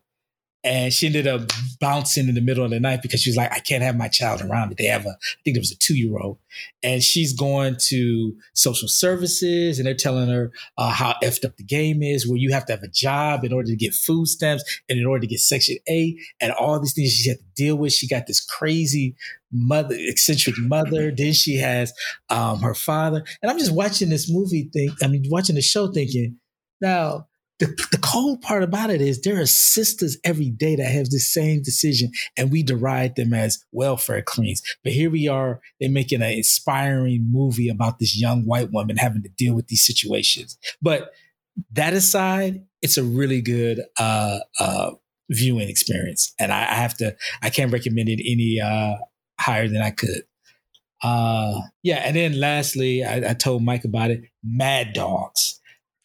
and 0.64 0.92
she 0.92 1.06
ended 1.06 1.26
up 1.26 1.42
bouncing 1.78 2.26
in 2.26 2.34
the 2.34 2.40
middle 2.40 2.64
of 2.64 2.70
the 2.70 2.80
night 2.80 3.02
because 3.02 3.20
she 3.20 3.28
was 3.28 3.36
like, 3.36 3.52
I 3.52 3.58
can't 3.58 3.82
have 3.82 3.96
my 3.96 4.08
child 4.08 4.40
around 4.40 4.70
me. 4.70 4.76
They 4.78 4.86
have 4.86 5.04
a, 5.04 5.10
I 5.10 5.42
think 5.44 5.54
there 5.54 5.60
was 5.60 5.70
a 5.70 5.78
two 5.78 5.94
year 5.94 6.18
old. 6.18 6.38
And 6.82 7.02
she's 7.02 7.34
going 7.34 7.76
to 7.88 8.34
social 8.54 8.88
services 8.88 9.78
and 9.78 9.86
they're 9.86 9.94
telling 9.94 10.30
her 10.30 10.52
uh, 10.78 10.90
how 10.90 11.14
effed 11.22 11.44
up 11.44 11.58
the 11.58 11.64
game 11.64 12.02
is, 12.02 12.26
where 12.26 12.38
you 12.38 12.50
have 12.52 12.64
to 12.66 12.72
have 12.72 12.82
a 12.82 12.88
job 12.88 13.44
in 13.44 13.52
order 13.52 13.68
to 13.68 13.76
get 13.76 13.92
food 13.92 14.26
stamps 14.26 14.80
and 14.88 14.98
in 14.98 15.04
order 15.04 15.20
to 15.20 15.26
get 15.26 15.40
Section 15.40 15.76
8 15.86 16.18
and 16.40 16.52
all 16.52 16.80
these 16.80 16.94
things 16.94 17.12
she 17.12 17.28
had 17.28 17.38
to 17.38 17.44
deal 17.54 17.76
with. 17.76 17.92
She 17.92 18.08
got 18.08 18.26
this 18.26 18.42
crazy 18.42 19.16
mother, 19.52 19.94
eccentric 19.98 20.56
mother. 20.58 21.12
then 21.14 21.34
she 21.34 21.56
has 21.58 21.92
um, 22.30 22.60
her 22.60 22.74
father. 22.74 23.22
And 23.42 23.50
I'm 23.50 23.58
just 23.58 23.72
watching 23.72 24.08
this 24.08 24.30
movie 24.30 24.70
thing, 24.72 24.94
I 25.02 25.08
mean, 25.08 25.24
watching 25.28 25.56
the 25.56 25.62
show 25.62 25.92
thinking, 25.92 26.38
now, 26.80 27.28
the, 27.60 27.66
the 27.92 27.98
cold 27.98 28.42
part 28.42 28.62
about 28.62 28.90
it 28.90 29.00
is 29.00 29.20
there 29.20 29.40
are 29.40 29.46
sisters 29.46 30.16
every 30.24 30.50
day 30.50 30.74
that 30.74 30.90
have 30.90 31.10
the 31.10 31.20
same 31.20 31.62
decision 31.62 32.10
and 32.36 32.50
we 32.50 32.62
deride 32.62 33.14
them 33.14 33.32
as 33.32 33.64
welfare 33.70 34.22
queens. 34.22 34.60
But 34.82 34.92
here 34.92 35.10
we 35.10 35.28
are, 35.28 35.60
they're 35.80 35.90
making 35.90 36.22
an 36.22 36.32
inspiring 36.32 37.28
movie 37.30 37.68
about 37.68 38.00
this 38.00 38.18
young 38.20 38.44
white 38.44 38.72
woman 38.72 38.96
having 38.96 39.22
to 39.22 39.28
deal 39.28 39.54
with 39.54 39.68
these 39.68 39.86
situations. 39.86 40.58
But 40.82 41.12
that 41.72 41.92
aside, 41.92 42.64
it's 42.82 42.98
a 42.98 43.04
really 43.04 43.40
good 43.40 43.80
uh, 44.00 44.40
uh, 44.58 44.90
viewing 45.30 45.68
experience. 45.68 46.34
And 46.40 46.52
I, 46.52 46.62
I, 46.62 46.74
have 46.74 46.96
to, 46.98 47.16
I 47.40 47.50
can't 47.50 47.72
recommend 47.72 48.08
it 48.08 48.20
any 48.20 48.60
uh, 48.60 48.96
higher 49.38 49.68
than 49.68 49.80
I 49.80 49.90
could. 49.90 50.24
Uh, 51.02 51.60
yeah. 51.82 51.96
And 51.96 52.16
then 52.16 52.40
lastly, 52.40 53.04
I, 53.04 53.30
I 53.30 53.34
told 53.34 53.62
Mike 53.62 53.84
about 53.84 54.10
it 54.10 54.24
Mad 54.42 54.92
Dogs. 54.92 55.60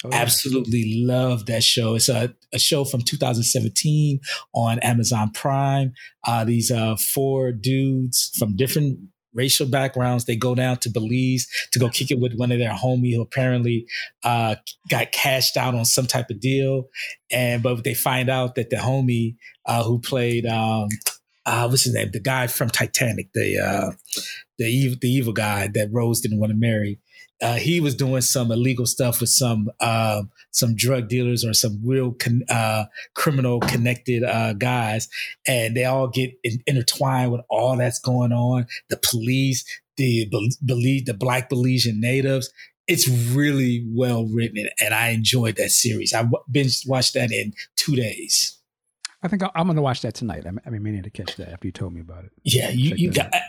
Oh, 0.05 0.09
Absolutely 0.13 1.03
love 1.05 1.45
that 1.47 1.63
show. 1.63 1.95
It's 1.95 2.07
a, 2.07 2.33
a 2.53 2.59
show 2.59 2.85
from 2.85 3.01
2017 3.01 4.21
on 4.53 4.79
Amazon 4.79 5.31
Prime. 5.31 5.93
Uh, 6.25 6.45
these 6.45 6.71
uh, 6.71 6.95
four 6.95 7.51
dudes 7.51 8.31
from 8.37 8.55
different 8.55 8.99
racial 9.33 9.67
backgrounds. 9.67 10.25
They 10.25 10.37
go 10.37 10.55
down 10.55 10.77
to 10.77 10.89
Belize 10.89 11.47
to 11.73 11.79
go 11.79 11.89
kick 11.89 12.11
it 12.11 12.19
with 12.19 12.35
one 12.35 12.51
of 12.51 12.59
their 12.59 12.71
homie 12.71 13.13
who 13.13 13.21
apparently 13.21 13.87
uh, 14.23 14.55
got 14.89 15.11
cashed 15.11 15.57
out 15.57 15.75
on 15.75 15.83
some 15.83 16.07
type 16.07 16.29
of 16.29 16.39
deal. 16.39 16.85
And 17.29 17.61
but 17.61 17.83
they 17.83 17.93
find 17.93 18.29
out 18.29 18.55
that 18.55 18.69
the 18.69 18.77
homie 18.77 19.35
uh, 19.65 19.83
who 19.83 19.99
played 19.99 20.45
um, 20.45 20.87
uh, 21.45 21.67
what's 21.67 21.83
his 21.83 21.93
name, 21.93 22.11
the 22.11 22.19
guy 22.19 22.47
from 22.47 22.69
Titanic, 22.69 23.29
the 23.33 23.57
uh, 23.59 23.91
the 24.57 24.65
evil 24.65 24.97
the 25.01 25.09
evil 25.09 25.33
guy 25.33 25.67
that 25.73 25.89
Rose 25.91 26.21
didn't 26.21 26.39
want 26.39 26.51
to 26.51 26.57
marry 26.57 26.99
uh, 27.41 27.55
he 27.55 27.79
was 27.79 27.95
doing 27.95 28.21
some 28.21 28.51
illegal 28.51 28.85
stuff 28.85 29.21
with 29.21 29.29
some 29.29 29.69
uh, 29.79 30.23
some 30.51 30.75
drug 30.75 31.07
dealers 31.07 31.45
or 31.45 31.53
some 31.53 31.79
real 31.83 32.11
con- 32.11 32.43
uh, 32.49 32.85
criminal 33.15 33.59
connected 33.61 34.23
uh, 34.23 34.53
guys, 34.53 35.07
and 35.47 35.75
they 35.75 35.85
all 35.85 36.07
get 36.07 36.31
in- 36.43 36.61
intertwined 36.67 37.31
with 37.31 37.41
all 37.49 37.77
that's 37.77 37.99
going 37.99 38.31
on. 38.31 38.67
The 38.89 38.97
police, 38.97 39.63
the 39.97 40.29
believe 40.65 41.05
the 41.05 41.13
Black 41.13 41.49
Belizean 41.49 41.99
natives. 41.99 42.51
It's 42.87 43.07
really 43.07 43.85
well 43.87 44.25
written, 44.25 44.67
and 44.81 44.95
I 44.95 45.09
enjoyed 45.09 45.57
that 45.57 45.69
series. 45.69 46.11
I 46.11 46.27
binge 46.49 46.83
watched 46.87 47.13
that 47.13 47.31
in 47.31 47.53
two 47.75 47.95
days. 47.95 48.57
I 49.21 49.27
think 49.27 49.43
I'm 49.43 49.67
going 49.67 49.75
to 49.75 49.81
watch 49.81 50.01
that 50.01 50.15
tonight. 50.15 50.45
I'm, 50.47 50.59
I'm 50.65 50.81
meaning 50.81 51.03
to 51.03 51.09
catch 51.09 51.35
that 51.35 51.49
after 51.49 51.67
you 51.67 51.71
told 51.71 51.93
me 51.93 51.99
about 51.99 52.23
it. 52.23 52.31
Yeah, 52.43 52.69
you, 52.69 52.95
you 52.95 53.11
got. 53.11 53.33
I, 53.33 53.41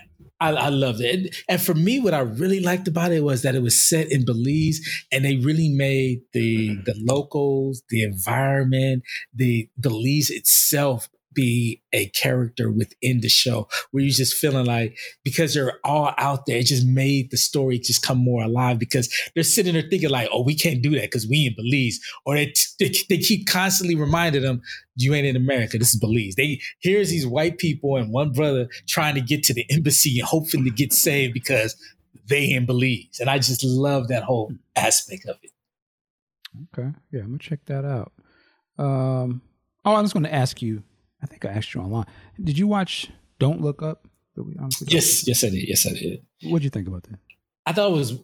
I 0.48 0.68
loved 0.70 1.00
it. 1.00 1.14
And, 1.14 1.34
and, 1.48 1.60
for 1.60 1.74
me, 1.74 2.00
what 2.00 2.14
I 2.14 2.20
really 2.20 2.60
liked 2.60 2.88
about 2.88 3.12
it 3.12 3.22
was 3.22 3.42
that 3.42 3.54
it 3.54 3.62
was 3.62 3.88
set 3.88 4.10
in 4.10 4.24
Belize 4.24 4.80
and 5.12 5.24
they 5.24 5.36
really 5.36 5.68
made 5.68 6.22
the 6.32 6.70
mm-hmm. 6.70 6.82
the 6.84 6.94
locals, 6.98 7.82
the 7.90 8.02
environment, 8.02 9.02
the 9.34 9.68
Belize 9.78 10.30
itself 10.30 11.08
be 11.32 11.82
a 11.92 12.06
character 12.08 12.70
within 12.70 13.20
the 13.20 13.28
show 13.28 13.68
where 13.90 14.02
you're 14.02 14.12
just 14.12 14.34
feeling 14.34 14.66
like 14.66 14.96
because 15.24 15.54
they're 15.54 15.78
all 15.84 16.12
out 16.18 16.46
there, 16.46 16.58
it 16.58 16.66
just 16.66 16.86
made 16.86 17.30
the 17.30 17.36
story 17.36 17.78
just 17.78 18.02
come 18.02 18.18
more 18.18 18.42
alive 18.42 18.78
because 18.78 19.12
they're 19.34 19.44
sitting 19.44 19.74
there 19.74 19.82
thinking 19.88 20.10
like, 20.10 20.28
oh, 20.32 20.42
we 20.42 20.54
can't 20.54 20.82
do 20.82 20.90
that 20.90 21.02
because 21.02 21.26
we 21.26 21.46
in 21.46 21.54
Belize. 21.54 22.00
Or 22.26 22.34
they, 22.34 22.52
they, 22.78 22.92
they, 23.08 23.18
keep 23.18 23.46
constantly 23.46 23.94
reminding 23.94 24.42
them, 24.42 24.62
you 24.96 25.14
ain't 25.14 25.26
in 25.26 25.36
America. 25.36 25.78
This 25.78 25.94
is 25.94 26.00
Belize. 26.00 26.34
They 26.34 26.60
here's 26.80 27.10
these 27.10 27.26
white 27.26 27.58
people 27.58 27.96
and 27.96 28.12
one 28.12 28.32
brother 28.32 28.68
trying 28.88 29.14
to 29.14 29.20
get 29.20 29.42
to 29.44 29.54
the 29.54 29.66
embassy 29.70 30.18
and 30.18 30.28
hoping 30.28 30.64
to 30.64 30.70
get 30.70 30.92
saved 30.92 31.34
because 31.34 31.76
they 32.28 32.50
in 32.50 32.66
Belize. 32.66 33.18
And 33.20 33.30
I 33.30 33.38
just 33.38 33.64
love 33.64 34.08
that 34.08 34.24
whole 34.24 34.52
aspect 34.76 35.26
of 35.26 35.36
it. 35.42 35.50
Okay. 36.76 36.90
Yeah, 37.12 37.20
I'm 37.20 37.28
gonna 37.28 37.38
check 37.38 37.60
that 37.66 37.84
out. 37.84 38.12
Um, 38.80 39.42
oh, 39.84 39.94
I 39.94 40.00
was 40.00 40.12
going 40.12 40.24
to 40.24 40.34
ask 40.34 40.62
you 40.62 40.82
I 41.22 41.26
think 41.26 41.44
I 41.44 41.48
asked 41.48 41.74
you 41.74 41.80
online. 41.80 42.06
Did 42.42 42.58
you 42.58 42.66
watch 42.66 43.10
Don't 43.38 43.60
Look 43.60 43.82
Up? 43.82 44.06
Yes, 44.86 45.26
yes, 45.26 45.44
I 45.44 45.50
did. 45.50 45.68
Yes, 45.68 45.86
I 45.86 45.92
did. 45.92 46.24
What'd 46.44 46.64
you 46.64 46.70
think 46.70 46.88
about 46.88 47.02
that? 47.04 47.18
I 47.66 47.72
thought 47.72 47.90
it 47.90 47.94
was 47.94 48.18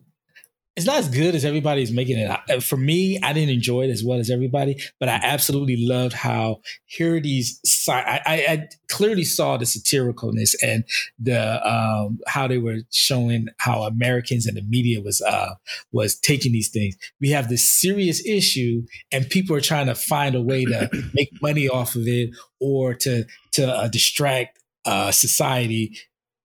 it's 0.77 0.85
not 0.85 0.99
as 0.99 1.09
good 1.09 1.35
as 1.35 1.45
everybody's 1.45 1.91
making 1.91 2.19
it. 2.19 2.31
Uh, 2.31 2.61
for 2.61 2.77
me, 2.77 3.19
I 3.23 3.33
didn't 3.33 3.55
enjoy 3.55 3.85
it 3.85 3.91
as 3.91 4.05
well 4.05 4.19
as 4.19 4.31
everybody, 4.31 4.77
but 5.01 5.09
I 5.09 5.19
absolutely 5.23 5.87
loved 5.87 6.13
how 6.13 6.61
here 6.85 7.19
these. 7.19 7.59
I, 7.89 8.21
I, 8.27 8.69
clearly 8.89 9.25
saw 9.25 9.57
the 9.57 9.65
satiricalness 9.65 10.55
and 10.63 10.85
the 11.19 11.67
um, 11.67 12.19
how 12.27 12.47
they 12.47 12.59
were 12.59 12.81
showing 12.91 13.49
how 13.59 13.85
Americans 13.85 14.47
and 14.47 14.57
the 14.57 14.63
media 14.63 15.01
was 15.01 15.23
uh, 15.23 15.55
was 15.93 16.19
taking 16.19 16.53
these 16.53 16.69
things. 16.69 16.95
We 17.23 17.31
have 17.31 17.49
this 17.49 17.69
serious 17.69 18.25
issue, 18.27 18.83
and 19.11 19.29
people 19.31 19.57
are 19.57 19.63
trying 19.63 19.87
to 19.87 19.95
find 19.95 20.35
a 20.35 20.43
way 20.43 20.67
to 20.67 20.91
make 21.15 21.31
money 21.41 21.71
off 21.71 21.95
of 21.95 22.07
it 22.07 22.31
or 22.61 22.93
to 22.95 23.25
to 23.53 23.67
uh, 23.67 23.89
distract 23.89 24.59
uh, 24.85 25.11
society 25.11 25.97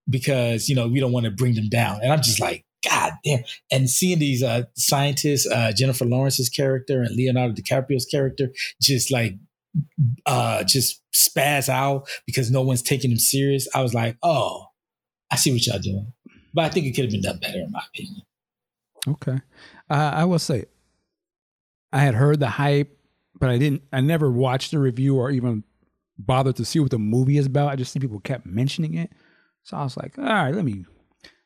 because 0.08 0.70
you 0.70 0.74
know 0.74 0.88
we 0.88 1.00
don't 1.00 1.12
want 1.12 1.24
to 1.24 1.30
bring 1.30 1.54
them 1.54 1.68
down. 1.68 2.00
And 2.02 2.10
I'm 2.10 2.22
just 2.22 2.40
like, 2.40 2.64
God 2.88 3.12
damn. 3.24 3.44
And 3.70 3.88
seeing 3.88 4.18
these 4.18 4.42
uh, 4.42 4.64
scientists, 4.74 5.46
uh, 5.46 5.72
Jennifer 5.76 6.04
Lawrence's 6.04 6.48
character 6.48 7.02
and 7.02 7.14
Leonardo 7.14 7.54
DiCaprio's 7.54 8.06
character, 8.06 8.50
just 8.80 9.12
like 9.12 9.34
uh, 10.26 10.64
just 10.64 11.00
spaz 11.14 11.68
out 11.68 12.08
because 12.26 12.50
no 12.50 12.62
one's 12.62 12.82
taking 12.82 13.10
them 13.10 13.18
serious. 13.18 13.68
I 13.74 13.82
was 13.82 13.94
like, 13.94 14.16
oh, 14.22 14.66
I 15.30 15.36
see 15.36 15.52
what 15.52 15.66
y'all 15.66 15.78
doing. 15.78 16.12
But 16.54 16.64
I 16.64 16.68
think 16.68 16.86
it 16.86 16.92
could 16.92 17.04
have 17.04 17.12
been 17.12 17.22
done 17.22 17.38
better, 17.38 17.60
in 17.60 17.70
my 17.70 17.82
opinion. 17.94 18.22
Okay. 19.08 19.40
Uh, 19.88 20.10
I 20.14 20.24
will 20.24 20.38
say, 20.38 20.66
I 21.92 22.00
had 22.00 22.14
heard 22.14 22.40
the 22.40 22.48
hype, 22.48 22.98
but 23.38 23.48
I 23.48 23.58
didn't, 23.58 23.82
I 23.92 24.00
never 24.00 24.30
watched 24.30 24.70
the 24.70 24.78
review 24.78 25.16
or 25.16 25.30
even 25.30 25.64
bothered 26.18 26.56
to 26.56 26.64
see 26.64 26.78
what 26.78 26.90
the 26.90 26.98
movie 26.98 27.38
is 27.38 27.46
about. 27.46 27.70
I 27.70 27.76
just 27.76 27.92
see 27.92 28.00
people 28.00 28.20
kept 28.20 28.46
mentioning 28.46 28.94
it. 28.94 29.10
So 29.62 29.76
I 29.76 29.82
was 29.82 29.96
like, 29.96 30.18
all 30.18 30.24
right, 30.24 30.54
let 30.54 30.64
me 30.64 30.84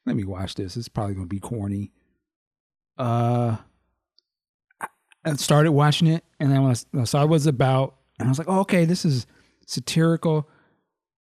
let 0.06 0.16
me 0.16 0.24
watch 0.24 0.54
this. 0.54 0.76
It's 0.76 0.88
probably 0.88 1.14
gonna 1.14 1.26
be 1.26 1.40
corny. 1.40 1.90
Uh, 2.96 3.56
I 5.24 5.34
started 5.34 5.72
watching 5.72 6.06
it, 6.06 6.24
and 6.38 6.52
then 6.52 6.62
when 6.62 6.76
I 6.98 7.04
saw 7.04 7.24
it 7.24 7.28
was 7.28 7.46
about, 7.46 7.96
and 8.18 8.28
I 8.28 8.30
was 8.30 8.38
like, 8.38 8.48
oh, 8.48 8.60
okay, 8.60 8.84
this 8.84 9.04
is 9.04 9.26
satirical, 9.66 10.48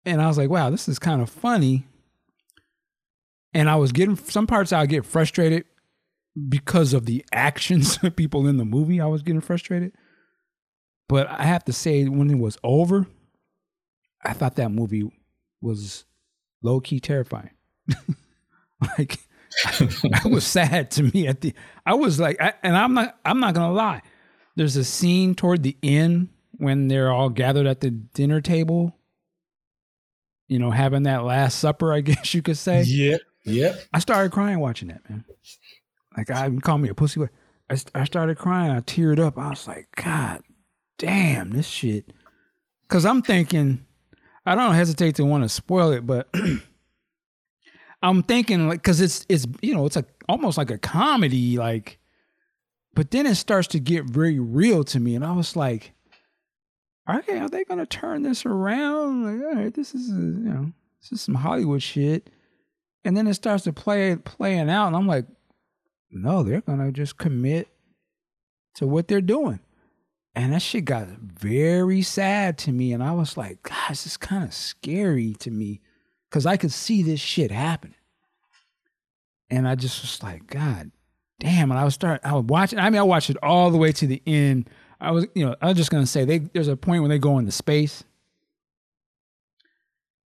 and 0.06 0.22
I 0.22 0.26
was 0.26 0.38
like, 0.38 0.48
wow, 0.48 0.70
this 0.70 0.88
is 0.88 0.98
kind 0.98 1.20
of 1.20 1.28
funny. 1.28 1.86
And 3.52 3.68
I 3.68 3.76
was 3.76 3.92
getting 3.92 4.16
some 4.16 4.46
parts 4.46 4.72
I 4.72 4.86
get 4.86 5.04
frustrated 5.04 5.64
because 6.48 6.94
of 6.94 7.04
the 7.04 7.24
actions 7.32 7.98
of 8.02 8.16
people 8.16 8.46
in 8.46 8.56
the 8.56 8.64
movie. 8.64 9.00
I 9.00 9.06
was 9.06 9.22
getting 9.22 9.42
frustrated, 9.42 9.92
but 11.08 11.28
I 11.28 11.44
have 11.44 11.64
to 11.66 11.72
say, 11.72 12.04
when 12.06 12.30
it 12.30 12.38
was 12.38 12.56
over, 12.64 13.06
I 14.24 14.32
thought 14.32 14.56
that 14.56 14.70
movie 14.70 15.10
was 15.60 16.06
low 16.62 16.80
key 16.80 17.00
terrifying. 17.00 17.50
Like 18.98 19.18
that 20.02 20.30
was 20.30 20.46
sad 20.46 20.90
to 20.92 21.02
me 21.02 21.26
at 21.26 21.40
the 21.40 21.52
I 21.84 21.94
was 21.94 22.20
like 22.20 22.40
I, 22.40 22.54
and 22.62 22.76
I'm 22.76 22.94
not 22.94 23.18
I'm 23.24 23.40
not 23.40 23.54
to 23.54 23.68
lie. 23.68 24.00
There's 24.56 24.76
a 24.76 24.84
scene 24.84 25.34
toward 25.34 25.62
the 25.62 25.76
end 25.82 26.28
when 26.52 26.88
they're 26.88 27.12
all 27.12 27.28
gathered 27.30 27.66
at 27.66 27.80
the 27.80 27.90
dinner 27.90 28.40
table 28.40 29.00
you 30.50 30.58
know, 30.58 30.72
having 30.72 31.04
that 31.04 31.22
last 31.22 31.60
supper, 31.60 31.92
I 31.92 32.00
guess 32.02 32.34
you 32.34 32.42
could 32.42 32.58
say. 32.58 32.82
Yeah. 32.82 33.16
Yeah. 33.46 33.76
I 33.94 34.00
started 34.00 34.32
crying 34.32 34.58
watching 34.58 34.88
that, 34.88 35.08
man. 35.08 35.24
Like 36.16 36.30
I 36.30 36.50
call 36.56 36.76
me 36.76 36.90
a 36.90 36.94
pussy, 36.94 37.20
but 37.20 37.30
I, 37.70 38.00
I 38.00 38.04
started 38.04 38.36
crying. 38.36 38.72
I 38.72 38.80
teared 38.80 39.20
up. 39.20 39.38
I 39.38 39.48
was 39.48 39.66
like, 39.66 39.88
God 39.94 40.42
damn, 40.98 41.52
this 41.52 41.66
shit. 41.66 42.12
Cause 42.88 43.06
I'm 43.06 43.22
thinking, 43.22 43.86
I 44.44 44.56
don't 44.56 44.74
hesitate 44.74 45.14
to 45.14 45.24
want 45.24 45.44
to 45.44 45.48
spoil 45.48 45.92
it, 45.92 46.04
but 46.04 46.28
I'm 48.02 48.22
thinking 48.22 48.68
like 48.68 48.82
because 48.82 49.00
it's 49.00 49.26
it's 49.28 49.46
you 49.60 49.74
know 49.74 49.86
it's 49.86 49.96
a 49.96 50.04
almost 50.28 50.56
like 50.56 50.70
a 50.70 50.78
comedy 50.78 51.58
like, 51.58 51.98
but 52.94 53.10
then 53.10 53.26
it 53.26 53.34
starts 53.34 53.68
to 53.68 53.80
get 53.80 54.04
very 54.04 54.38
real 54.38 54.84
to 54.84 55.00
me, 55.00 55.14
and 55.14 55.24
I 55.24 55.32
was 55.32 55.56
like, 55.56 55.92
okay, 57.08 57.38
are 57.38 57.48
they 57.48 57.64
gonna 57.64 57.86
turn 57.86 58.22
this 58.22 58.46
around? 58.46 59.24
Like, 59.24 59.46
all 59.46 59.62
right, 59.62 59.74
this 59.74 59.94
is 59.94 60.08
you 60.08 60.16
know 60.16 60.72
this 61.02 61.12
is 61.12 61.20
some 61.20 61.34
Hollywood 61.34 61.82
shit, 61.82 62.30
and 63.04 63.16
then 63.16 63.26
it 63.26 63.34
starts 63.34 63.64
to 63.64 63.72
play 63.72 64.16
playing 64.16 64.70
out, 64.70 64.88
and 64.88 64.96
I'm 64.96 65.06
like, 65.06 65.26
no, 66.10 66.42
they're 66.42 66.62
gonna 66.62 66.92
just 66.92 67.18
commit 67.18 67.68
to 68.76 68.86
what 68.86 69.08
they're 69.08 69.20
doing. 69.20 69.60
And 70.34 70.52
that 70.52 70.62
shit 70.62 70.84
got 70.84 71.08
very 71.08 72.02
sad 72.02 72.56
to 72.58 72.72
me. 72.72 72.92
And 72.92 73.02
I 73.02 73.12
was 73.12 73.36
like, 73.36 73.62
gosh, 73.64 74.06
is 74.06 74.16
kind 74.16 74.44
of 74.44 74.54
scary 74.54 75.34
to 75.40 75.50
me 75.50 75.80
because 76.30 76.46
I 76.46 76.56
could 76.56 76.72
see 76.72 77.02
this 77.02 77.20
shit 77.20 77.50
happening. 77.50 77.96
And 79.50 79.66
I 79.66 79.74
just 79.74 80.00
was 80.00 80.22
like, 80.22 80.46
God 80.46 80.92
damn. 81.40 81.70
And 81.70 81.80
I 81.80 81.84
was 81.84 81.94
start 81.94 82.20
I 82.22 82.34
was 82.34 82.44
watching, 82.44 82.78
I 82.78 82.88
mean, 82.88 83.00
I 83.00 83.02
watched 83.02 83.30
it 83.30 83.36
all 83.42 83.70
the 83.70 83.78
way 83.78 83.90
to 83.92 84.06
the 84.06 84.22
end. 84.26 84.70
I 85.00 85.10
was, 85.10 85.26
you 85.34 85.44
know, 85.44 85.56
I 85.60 85.68
was 85.68 85.76
just 85.76 85.90
gonna 85.90 86.06
say 86.06 86.24
they 86.24 86.38
there's 86.38 86.68
a 86.68 86.76
point 86.76 87.02
when 87.02 87.10
they 87.10 87.18
go 87.18 87.38
into 87.38 87.50
space. 87.50 88.04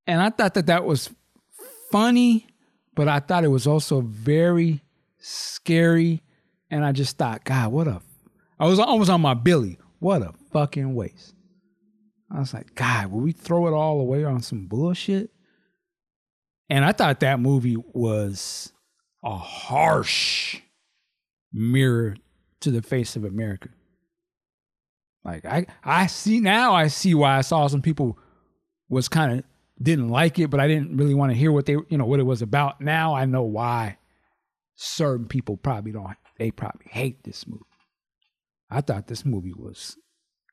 And 0.06 0.20
I 0.20 0.28
thought 0.28 0.54
that 0.54 0.66
that 0.66 0.84
was 0.84 1.10
funny, 1.90 2.46
but 2.94 3.08
I 3.08 3.20
thought 3.20 3.44
it 3.44 3.48
was 3.48 3.66
also 3.66 4.02
very 4.02 4.82
scary. 5.18 6.22
And 6.70 6.84
I 6.84 6.92
just 6.92 7.16
thought, 7.16 7.44
God, 7.44 7.72
what 7.72 7.88
a 7.88 8.02
I 8.60 8.66
was 8.66 8.78
almost 8.78 9.10
on 9.10 9.22
my 9.22 9.34
Billy. 9.34 9.78
what 10.00 10.20
a 10.20 10.34
fucking 10.52 10.94
waste. 10.94 11.34
I 12.30 12.40
was 12.40 12.52
like, 12.52 12.74
God, 12.74 13.10
will 13.10 13.20
we 13.20 13.32
throw 13.32 13.66
it 13.68 13.72
all 13.72 14.00
away 14.00 14.24
on 14.24 14.42
some 14.42 14.66
bullshit? 14.66 15.30
And 16.70 16.84
I 16.84 16.92
thought 16.92 17.20
that 17.20 17.40
movie 17.40 17.76
was 17.92 18.72
a 19.22 19.36
harsh 19.36 20.60
mirror 21.52 22.16
to 22.60 22.70
the 22.70 22.82
face 22.82 23.16
of 23.16 23.24
America. 23.24 23.68
Like 25.24 25.44
I 25.44 25.66
I 25.82 26.06
see 26.06 26.40
now 26.40 26.74
I 26.74 26.88
see 26.88 27.14
why 27.14 27.38
I 27.38 27.40
saw 27.40 27.66
some 27.66 27.82
people 27.82 28.18
was 28.88 29.08
kind 29.08 29.38
of 29.38 29.44
didn't 29.82 30.08
like 30.08 30.38
it, 30.38 30.50
but 30.50 30.60
I 30.60 30.68
didn't 30.68 30.96
really 30.96 31.14
want 31.14 31.32
to 31.32 31.38
hear 31.38 31.50
what 31.52 31.66
they 31.66 31.72
you 31.72 31.98
know 31.98 32.04
what 32.04 32.20
it 32.20 32.24
was 32.24 32.42
about. 32.42 32.80
Now 32.80 33.14
I 33.14 33.24
know 33.24 33.42
why 33.42 33.98
certain 34.76 35.26
people 35.26 35.56
probably 35.56 35.92
don't 35.92 36.16
they 36.38 36.50
probably 36.50 36.86
hate 36.90 37.24
this 37.24 37.46
movie. 37.46 37.62
I 38.70 38.80
thought 38.80 39.06
this 39.06 39.24
movie 39.24 39.52
was 39.54 39.96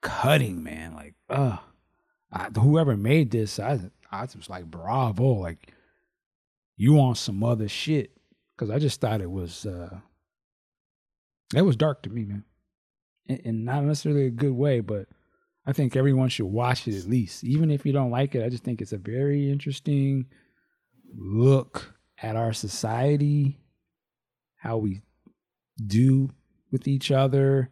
cutting, 0.02 0.64
man. 0.64 0.94
Like, 0.94 1.16
uh, 1.30 1.58
I, 2.32 2.50
whoever 2.56 2.96
made 2.96 3.32
this, 3.32 3.60
I 3.60 3.80
I 4.12 4.22
was 4.22 4.50
like, 4.50 4.66
bravo, 4.66 5.26
like 5.34 5.74
you 6.82 7.00
on 7.00 7.14
some 7.14 7.44
other 7.44 7.68
shit. 7.68 8.12
Cause 8.58 8.72
I 8.72 8.80
just 8.80 9.00
thought 9.00 9.22
it 9.22 9.30
was 9.30 9.68
uh 9.68 10.00
it 11.56 11.62
was 11.62 11.76
dark 11.76 12.02
to 12.04 12.10
me, 12.10 12.26
man. 12.26 12.44
And 13.28 13.66
not 13.66 13.84
necessarily 13.84 14.26
a 14.26 14.32
good 14.32 14.54
way, 14.54 14.80
but 14.80 15.08
I 15.66 15.74
think 15.74 15.96
everyone 15.96 16.30
should 16.30 16.48
watch 16.48 16.88
it 16.88 16.98
at 16.98 17.08
least. 17.08 17.44
Even 17.44 17.70
if 17.70 17.86
you 17.86 17.92
don't 17.92 18.10
like 18.10 18.34
it, 18.34 18.44
I 18.44 18.50
just 18.50 18.64
think 18.64 18.82
it's 18.82 18.94
a 18.94 18.98
very 18.98 19.52
interesting 19.52 20.26
look 21.16 21.94
at 22.22 22.36
our 22.36 22.52
society, 22.52 23.60
how 24.56 24.78
we 24.78 25.02
do 25.86 26.32
with 26.72 26.88
each 26.88 27.12
other. 27.12 27.70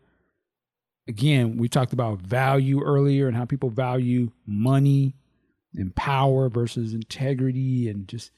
Again, 1.08 1.58
we 1.58 1.68
talked 1.68 1.94
about 1.94 2.22
value 2.22 2.84
earlier 2.84 3.28
and 3.28 3.36
how 3.36 3.46
people 3.46 3.72
value 3.72 4.32
money 4.46 5.16
and 5.74 5.96
power 5.96 6.48
versus 6.48 6.94
integrity 6.94 7.90
and 7.90 8.08
just 8.08 8.32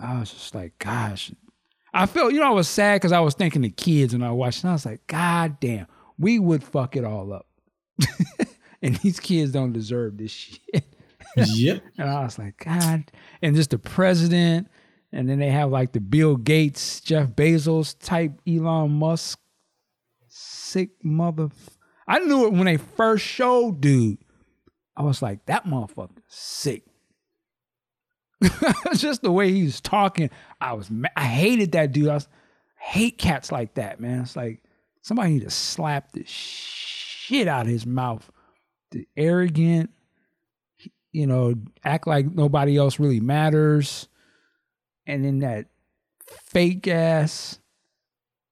I 0.00 0.20
was 0.20 0.30
just 0.30 0.54
like, 0.54 0.78
gosh. 0.78 1.32
I 1.92 2.06
felt, 2.06 2.32
you 2.32 2.40
know, 2.40 2.48
I 2.48 2.54
was 2.54 2.68
sad 2.68 2.96
because 2.96 3.12
I 3.12 3.20
was 3.20 3.34
thinking 3.34 3.62
the 3.62 3.70
kids 3.70 4.14
and 4.14 4.24
I 4.24 4.30
watched 4.30 4.64
and 4.64 4.70
I 4.70 4.72
was 4.74 4.84
like, 4.84 5.06
God 5.06 5.60
damn, 5.60 5.86
we 6.18 6.38
would 6.38 6.64
fuck 6.64 6.96
it 6.96 7.04
all 7.04 7.32
up. 7.32 7.46
and 8.82 8.96
these 8.96 9.20
kids 9.20 9.52
don't 9.52 9.72
deserve 9.72 10.18
this 10.18 10.32
shit. 10.32 10.84
Yep. 11.36 11.82
and 11.98 12.10
I 12.10 12.24
was 12.24 12.38
like, 12.38 12.56
God. 12.64 13.04
And 13.42 13.54
just 13.54 13.70
the 13.70 13.78
president, 13.78 14.68
and 15.12 15.28
then 15.28 15.38
they 15.38 15.50
have 15.50 15.70
like 15.70 15.92
the 15.92 16.00
Bill 16.00 16.36
Gates, 16.36 17.00
Jeff 17.00 17.28
Bezos 17.28 17.96
type 17.98 18.32
Elon 18.48 18.90
Musk, 18.90 19.38
sick 20.26 20.90
mother. 21.04 21.50
I 22.08 22.18
knew 22.18 22.46
it 22.46 22.52
when 22.52 22.64
they 22.64 22.76
first 22.76 23.24
showed 23.24 23.80
dude. 23.80 24.18
I 24.96 25.02
was 25.02 25.22
like, 25.22 25.46
that 25.46 25.64
motherfucker 25.64 26.18
sick. 26.28 26.82
just 28.94 29.22
the 29.22 29.32
way 29.32 29.52
he's 29.52 29.80
talking. 29.80 30.30
I 30.60 30.72
was, 30.74 30.90
I 31.16 31.24
hated 31.24 31.72
that 31.72 31.92
dude. 31.92 32.08
I 32.08 32.14
was, 32.14 32.28
hate 32.84 33.16
cats 33.16 33.50
like 33.50 33.74
that, 33.74 33.98
man. 33.98 34.20
It's 34.20 34.36
like 34.36 34.62
somebody 35.00 35.34
need 35.34 35.44
to 35.44 35.50
slap 35.50 36.12
the 36.12 36.22
shit 36.26 37.48
out 37.48 37.62
of 37.62 37.68
his 37.68 37.86
mouth. 37.86 38.30
The 38.90 39.08
arrogant, 39.16 39.90
you 41.10 41.26
know, 41.26 41.54
act 41.82 42.06
like 42.06 42.26
nobody 42.26 42.76
else 42.76 43.00
really 43.00 43.20
matters. 43.20 44.08
And 45.06 45.24
then 45.24 45.38
that 45.38 45.66
fake 46.26 46.86
ass 46.86 47.58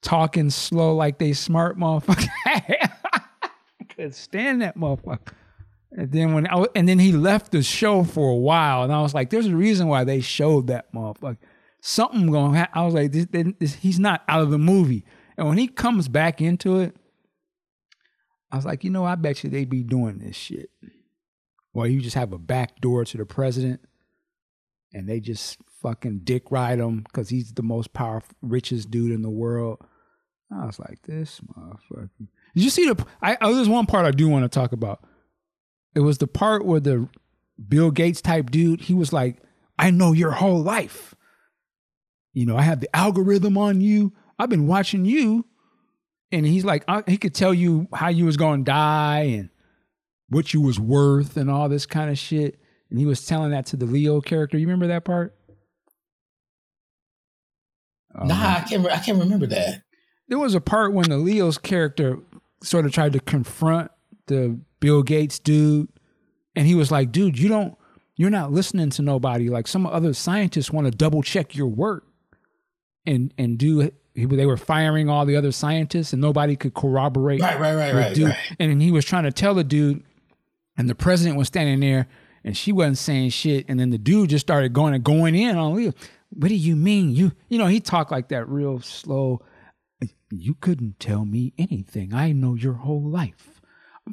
talking 0.00 0.48
slow 0.48 0.96
like 0.96 1.18
they 1.18 1.34
smart 1.34 1.78
motherfucker. 1.78 2.28
I 2.46 3.84
could 3.90 4.14
stand 4.14 4.62
that 4.62 4.78
motherfucker. 4.78 5.34
And 5.94 6.10
then 6.10 6.32
when 6.32 6.46
I, 6.46 6.64
and 6.74 6.88
then 6.88 6.98
he 6.98 7.12
left 7.12 7.52
the 7.52 7.62
show 7.62 8.02
for 8.02 8.30
a 8.30 8.36
while, 8.36 8.82
and 8.82 8.92
I 8.92 9.02
was 9.02 9.14
like, 9.14 9.30
"There's 9.30 9.46
a 9.46 9.56
reason 9.56 9.88
why 9.88 10.04
they 10.04 10.20
showed 10.20 10.68
that 10.68 10.92
motherfucker. 10.92 11.36
Something 11.80 12.30
going." 12.30 12.54
Ha-. 12.54 12.70
I 12.72 12.84
was 12.84 12.94
like, 12.94 13.12
this, 13.12 13.26
this, 13.30 13.74
"He's 13.74 14.00
not 14.00 14.22
out 14.28 14.40
of 14.40 14.50
the 14.50 14.58
movie." 14.58 15.04
And 15.36 15.48
when 15.48 15.58
he 15.58 15.68
comes 15.68 16.08
back 16.08 16.40
into 16.40 16.78
it, 16.78 16.96
I 18.50 18.56
was 18.56 18.64
like, 18.64 18.84
"You 18.84 18.90
know, 18.90 19.04
I 19.04 19.16
bet 19.16 19.44
you 19.44 19.50
they 19.50 19.66
be 19.66 19.82
doing 19.82 20.18
this 20.18 20.34
shit." 20.34 20.70
Well, 21.74 21.86
you 21.86 22.00
just 22.00 22.16
have 22.16 22.32
a 22.32 22.38
back 22.38 22.80
door 22.80 23.04
to 23.04 23.16
the 23.18 23.26
president, 23.26 23.80
and 24.94 25.06
they 25.06 25.20
just 25.20 25.58
fucking 25.82 26.20
dick 26.24 26.50
ride 26.50 26.78
him 26.78 27.00
because 27.00 27.28
he's 27.28 27.52
the 27.52 27.62
most 27.62 27.92
powerful, 27.92 28.34
richest 28.40 28.90
dude 28.90 29.12
in 29.12 29.22
the 29.22 29.30
world. 29.30 29.78
I 30.50 30.64
was 30.64 30.78
like, 30.78 31.02
"This 31.02 31.40
motherfucker." 31.40 32.08
Did 32.54 32.64
you 32.64 32.70
see 32.70 32.88
the? 32.88 33.06
I 33.20 33.36
oh, 33.42 33.54
there's 33.54 33.68
one 33.68 33.84
part 33.84 34.06
I 34.06 34.10
do 34.10 34.28
want 34.28 34.44
to 34.44 34.48
talk 34.48 34.72
about 34.72 35.04
it 35.94 36.00
was 36.00 36.18
the 36.18 36.26
part 36.26 36.64
where 36.64 36.80
the 36.80 37.08
Bill 37.68 37.90
Gates 37.90 38.20
type 38.20 38.50
dude, 38.50 38.82
he 38.82 38.94
was 38.94 39.12
like, 39.12 39.38
I 39.78 39.90
know 39.90 40.12
your 40.12 40.32
whole 40.32 40.62
life. 40.62 41.14
You 42.32 42.46
know, 42.46 42.56
I 42.56 42.62
have 42.62 42.80
the 42.80 42.94
algorithm 42.96 43.58
on 43.58 43.80
you. 43.80 44.12
I've 44.38 44.48
been 44.48 44.66
watching 44.66 45.04
you. 45.04 45.46
And 46.30 46.46
he's 46.46 46.64
like, 46.64 46.84
I, 46.88 47.02
he 47.06 47.18
could 47.18 47.34
tell 47.34 47.52
you 47.52 47.88
how 47.92 48.08
you 48.08 48.24
was 48.24 48.38
going 48.38 48.64
to 48.64 48.70
die 48.70 49.20
and 49.20 49.50
what 50.28 50.54
you 50.54 50.62
was 50.62 50.80
worth 50.80 51.36
and 51.36 51.50
all 51.50 51.68
this 51.68 51.84
kind 51.84 52.10
of 52.10 52.18
shit. 52.18 52.58
And 52.88 52.98
he 52.98 53.04
was 53.04 53.26
telling 53.26 53.50
that 53.50 53.66
to 53.66 53.76
the 53.76 53.84
Leo 53.84 54.20
character. 54.20 54.56
You 54.56 54.66
remember 54.66 54.86
that 54.86 55.04
part? 55.04 55.36
Um, 58.14 58.28
nah, 58.28 58.56
I 58.56 58.60
can't. 58.60 58.86
I 58.86 58.98
can't 58.98 59.18
remember 59.18 59.46
that. 59.46 59.82
There 60.28 60.38
was 60.38 60.54
a 60.54 60.60
part 60.60 60.92
when 60.92 61.08
the 61.08 61.16
Leo's 61.16 61.58
character 61.58 62.18
sort 62.62 62.86
of 62.86 62.92
tried 62.92 63.12
to 63.14 63.20
confront 63.20 63.90
the 64.26 64.60
Bill 64.82 65.02
Gates 65.04 65.38
dude, 65.38 65.88
and 66.54 66.66
he 66.66 66.74
was 66.74 66.90
like, 66.90 67.12
"Dude, 67.12 67.38
you 67.38 67.48
don't, 67.48 67.78
you're 68.16 68.30
not 68.30 68.50
listening 68.52 68.90
to 68.90 69.02
nobody. 69.02 69.48
Like 69.48 69.68
some 69.68 69.86
other 69.86 70.12
scientists 70.12 70.70
want 70.70 70.86
to 70.86 70.90
double 70.90 71.22
check 71.22 71.56
your 71.56 71.68
work, 71.68 72.04
and 73.06 73.32
and 73.38 73.56
do." 73.56 73.90
They 74.14 74.44
were 74.44 74.58
firing 74.58 75.08
all 75.08 75.24
the 75.24 75.36
other 75.36 75.52
scientists, 75.52 76.12
and 76.12 76.20
nobody 76.20 76.54
could 76.54 76.74
corroborate. 76.74 77.40
Right, 77.40 77.58
right, 77.58 77.74
right, 77.74 77.94
right, 77.94 78.14
dude. 78.14 78.26
right. 78.28 78.56
And 78.60 78.82
he 78.82 78.90
was 78.90 79.06
trying 79.06 79.22
to 79.24 79.32
tell 79.32 79.54
the 79.54 79.64
dude, 79.64 80.02
and 80.76 80.90
the 80.90 80.94
president 80.94 81.38
was 81.38 81.48
standing 81.48 81.80
there, 81.80 82.08
and 82.44 82.54
she 82.54 82.72
wasn't 82.72 82.98
saying 82.98 83.30
shit. 83.30 83.64
And 83.68 83.80
then 83.80 83.88
the 83.88 83.96
dude 83.96 84.28
just 84.28 84.44
started 84.44 84.74
going 84.74 84.92
and 84.92 85.02
going 85.02 85.34
in 85.34 85.56
on 85.56 85.74
Leo. 85.74 85.92
What 86.28 86.48
do 86.48 86.54
you 86.54 86.76
mean? 86.76 87.14
You, 87.14 87.32
you 87.48 87.56
know, 87.56 87.68
he 87.68 87.80
talked 87.80 88.10
like 88.10 88.28
that 88.28 88.46
real 88.50 88.80
slow. 88.80 89.40
You 90.30 90.54
couldn't 90.60 90.98
tell 91.00 91.24
me 91.24 91.54
anything. 91.56 92.12
I 92.12 92.32
know 92.32 92.54
your 92.54 92.74
whole 92.74 93.08
life 93.08 93.51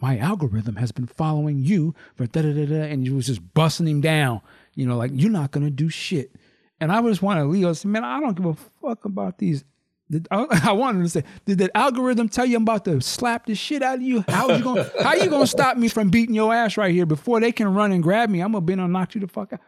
my 0.01 0.17
algorithm 0.17 0.77
has 0.77 0.91
been 0.91 1.07
following 1.07 1.59
you 1.59 1.93
for 2.15 2.25
da 2.25 2.41
da 2.41 2.53
da 2.53 2.65
da, 2.65 2.81
and 2.83 3.05
you 3.05 3.15
was 3.15 3.27
just 3.27 3.53
busting 3.53 3.87
him 3.87 4.01
down. 4.01 4.41
You 4.75 4.85
know, 4.85 4.97
like 4.97 5.11
you're 5.13 5.31
not 5.31 5.51
gonna 5.51 5.69
do 5.69 5.89
shit. 5.89 6.31
And 6.79 6.91
I 6.91 7.01
just 7.01 7.21
wanted 7.21 7.45
Leo 7.45 7.69
to 7.69 7.75
say, 7.75 7.89
man, 7.89 8.05
I 8.05 8.19
don't 8.19 8.35
give 8.35 8.45
a 8.45 8.53
fuck 8.53 9.03
about 9.05 9.37
these. 9.37 9.65
I, 10.31 10.71
wanted 10.71 11.03
to 11.03 11.09
say, 11.09 11.23
did 11.45 11.59
that 11.59 11.71
algorithm 11.75 12.29
tell 12.29 12.45
you 12.45 12.55
I'm 12.55 12.63
about 12.63 12.85
to 12.85 12.99
slap 13.01 13.45
the 13.45 13.53
shit 13.53 13.83
out 13.83 13.97
of 13.97 14.01
you? 14.01 14.23
How 14.27 14.49
you 14.49 14.63
gonna 14.63 14.89
how 15.03 15.13
you 15.13 15.29
gonna 15.29 15.45
stop 15.45 15.77
me 15.77 15.87
from 15.87 16.09
beating 16.09 16.33
your 16.33 16.53
ass 16.53 16.77
right 16.77 16.93
here 16.93 17.05
before 17.05 17.39
they 17.39 17.51
can 17.51 17.73
run 17.73 17.91
and 17.91 18.01
grab 18.01 18.29
me? 18.29 18.41
I'm 18.41 18.51
gonna 18.51 18.61
be 18.61 18.75
gonna 18.75 18.87
knock 18.87 19.15
you 19.15 19.21
the 19.21 19.27
fuck 19.27 19.53
out. 19.53 19.59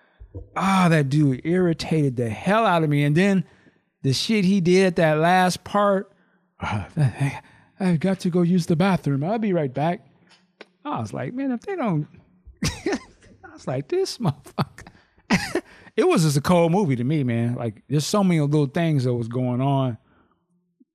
Ah, 0.55 0.85
oh, 0.85 0.89
that 0.89 1.09
dude 1.09 1.41
irritated 1.45 2.15
the 2.15 2.29
hell 2.29 2.65
out 2.65 2.83
of 2.83 2.89
me. 2.89 3.03
And 3.03 3.15
then 3.15 3.43
the 4.01 4.13
shit 4.13 4.45
he 4.45 4.61
did 4.61 4.87
at 4.87 4.95
that 4.95 5.17
last 5.17 5.63
part. 5.63 6.11
I've 6.61 7.99
got 7.99 8.19
to 8.21 8.29
go 8.29 8.43
use 8.43 8.67
the 8.67 8.75
bathroom. 8.75 9.23
I'll 9.23 9.39
be 9.39 9.53
right 9.53 9.73
back. 9.73 10.05
I 10.83 10.99
was 10.99 11.13
like, 11.13 11.33
man, 11.33 11.51
if 11.51 11.61
they 11.61 11.75
don't, 11.75 12.07
I 12.65 13.53
was 13.53 13.67
like, 13.67 13.87
this 13.87 14.17
motherfucker. 14.17 14.87
it 15.95 16.07
was 16.07 16.23
just 16.23 16.37
a 16.37 16.41
cold 16.41 16.71
movie 16.71 16.95
to 16.95 17.03
me, 17.03 17.23
man. 17.23 17.55
Like, 17.55 17.83
there's 17.87 18.05
so 18.05 18.23
many 18.23 18.39
little 18.41 18.67
things 18.67 19.03
that 19.03 19.13
was 19.13 19.27
going 19.27 19.61
on 19.61 19.97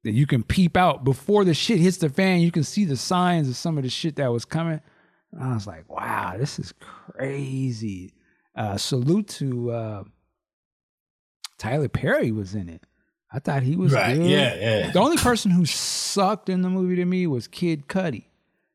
that 0.05 0.13
you 0.13 0.27
can 0.27 0.43
peep 0.43 0.77
out 0.77 1.05
before 1.05 1.45
the 1.45 1.55
shit 1.55 1.79
hits 1.79 1.99
the 1.99 2.09
fan. 2.09 2.41
You 2.41 2.53
can 2.53 2.65
see 2.65 2.85
the 2.85 2.97
signs 2.97 3.49
of 3.49 3.57
some 3.57 3.77
of 3.77 3.85
the 3.85 3.91
shit 3.91 4.17
that 4.17 4.33
was 4.33 4.45
coming. 4.45 4.81
And 5.33 5.43
I 5.43 5.55
was 5.55 5.67
like, 5.67 5.91
wow, 5.91 6.37
this 6.39 6.59
is 6.59 6.73
crazy. 6.81 8.15
Uh, 8.55 8.77
salute 8.77 9.29
to 9.29 9.71
uh, 9.71 10.05
Tyler 11.59 11.89
Perry 11.89 12.33
was 12.33 12.55
in 12.55 12.69
it. 12.69 12.85
I 13.33 13.39
thought 13.39 13.63
he 13.63 13.77
was 13.77 13.93
right. 13.93 14.17
good. 14.17 14.27
Yeah, 14.27 14.55
yeah. 14.55 14.91
The 14.93 15.01
only 15.01 15.17
person 15.17 15.51
who 15.51 15.67
sucked 15.67 16.49
in 16.49 16.63
the 16.63 16.71
movie 16.71 16.97
to 16.97 17.05
me 17.05 17.27
was 17.27 17.49
Kid 17.49 17.89
Cudi. 17.89 18.27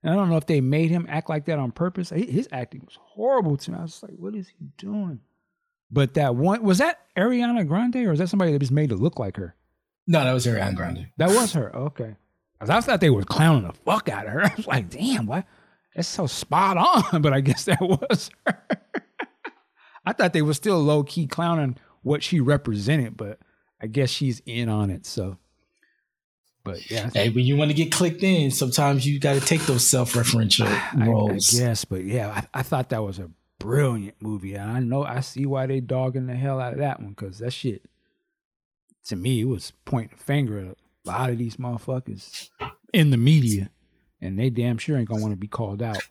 And 0.03 0.13
I 0.13 0.15
don't 0.15 0.29
know 0.29 0.37
if 0.37 0.47
they 0.47 0.61
made 0.61 0.89
him 0.89 1.05
act 1.09 1.29
like 1.29 1.45
that 1.45 1.59
on 1.59 1.71
purpose. 1.71 2.09
His 2.09 2.47
acting 2.51 2.81
was 2.85 2.97
horrible 2.99 3.57
to 3.57 3.71
me. 3.71 3.77
I 3.77 3.81
was 3.83 4.01
like, 4.01 4.15
what 4.17 4.35
is 4.35 4.47
he 4.47 4.65
doing? 4.77 5.19
But 5.91 6.13
that 6.15 6.35
one 6.35 6.63
was 6.63 6.79
that 6.79 7.01
Ariana 7.15 7.67
Grande 7.67 7.97
or 7.97 8.13
is 8.13 8.19
that 8.19 8.29
somebody 8.29 8.51
that 8.53 8.61
was 8.61 8.71
made 8.71 8.89
to 8.89 8.95
look 8.95 9.19
like 9.19 9.37
her? 9.37 9.55
No, 10.07 10.23
that 10.23 10.33
was 10.33 10.45
Ariana 10.45 10.75
Grande. 10.75 11.07
That 11.17 11.29
was 11.29 11.53
her. 11.53 11.75
Okay. 11.75 12.15
I 12.61 12.81
thought 12.81 13.01
they 13.01 13.09
were 13.09 13.23
clowning 13.23 13.67
the 13.67 13.73
fuck 13.73 14.07
out 14.09 14.25
of 14.25 14.33
her. 14.33 14.45
I 14.45 14.53
was 14.55 14.67
like, 14.67 14.89
damn, 14.89 15.25
what? 15.25 15.45
That's 15.95 16.07
so 16.07 16.27
spot 16.27 16.77
on. 16.77 17.21
But 17.21 17.33
I 17.33 17.41
guess 17.41 17.65
that 17.65 17.81
was 17.81 18.31
her. 18.47 18.61
I 20.05 20.13
thought 20.13 20.33
they 20.33 20.41
were 20.41 20.53
still 20.53 20.79
low 20.79 21.03
key 21.03 21.27
clowning 21.27 21.77
what 22.01 22.23
she 22.23 22.39
represented, 22.39 23.17
but 23.17 23.39
I 23.79 23.87
guess 23.87 24.09
she's 24.09 24.41
in 24.45 24.67
on 24.69 24.89
it. 24.89 25.05
So 25.05 25.37
But 26.63 26.89
yeah, 26.91 27.09
hey, 27.13 27.29
when 27.29 27.45
you 27.45 27.57
want 27.57 27.71
to 27.71 27.75
get 27.75 27.91
clicked 27.91 28.23
in, 28.23 28.51
sometimes 28.51 29.05
you 29.05 29.19
got 29.19 29.33
to 29.33 29.41
take 29.41 29.65
those 29.65 29.87
self-referential 29.87 31.05
roles. 31.05 31.53
I, 31.53 31.57
I 31.57 31.67
guess, 31.67 31.85
but 31.85 32.03
yeah, 32.03 32.29
I, 32.29 32.59
I, 32.59 32.63
thought 32.63 32.89
that 32.89 33.03
was 33.03 33.19
a 33.19 33.29
brilliant 33.59 34.21
movie. 34.21 34.55
And 34.55 34.71
I 34.71 34.79
know 34.79 35.03
I 35.03 35.21
see 35.21 35.45
why 35.45 35.65
they 35.65 35.79
dogging 35.79 36.27
the 36.27 36.35
hell 36.35 36.59
out 36.59 36.73
of 36.73 36.79
that 36.79 36.99
one 36.99 37.09
because 37.09 37.39
that 37.39 37.51
shit, 37.51 37.83
to 39.05 39.15
me, 39.15 39.41
it 39.41 39.45
was 39.45 39.73
pointing 39.85 40.17
a 40.19 40.21
finger 40.21 40.59
at 40.59 40.65
a 40.65 40.75
lot 41.05 41.29
of 41.29 41.37
these 41.37 41.57
motherfuckers 41.57 42.49
in 42.93 43.09
the 43.09 43.17
media, 43.17 43.69
and 44.19 44.37
they 44.37 44.49
damn 44.49 44.77
sure 44.77 44.97
ain't 44.97 45.09
gonna 45.09 45.21
want 45.21 45.33
to 45.33 45.37
be 45.37 45.47
called 45.47 45.81
out. 45.81 46.01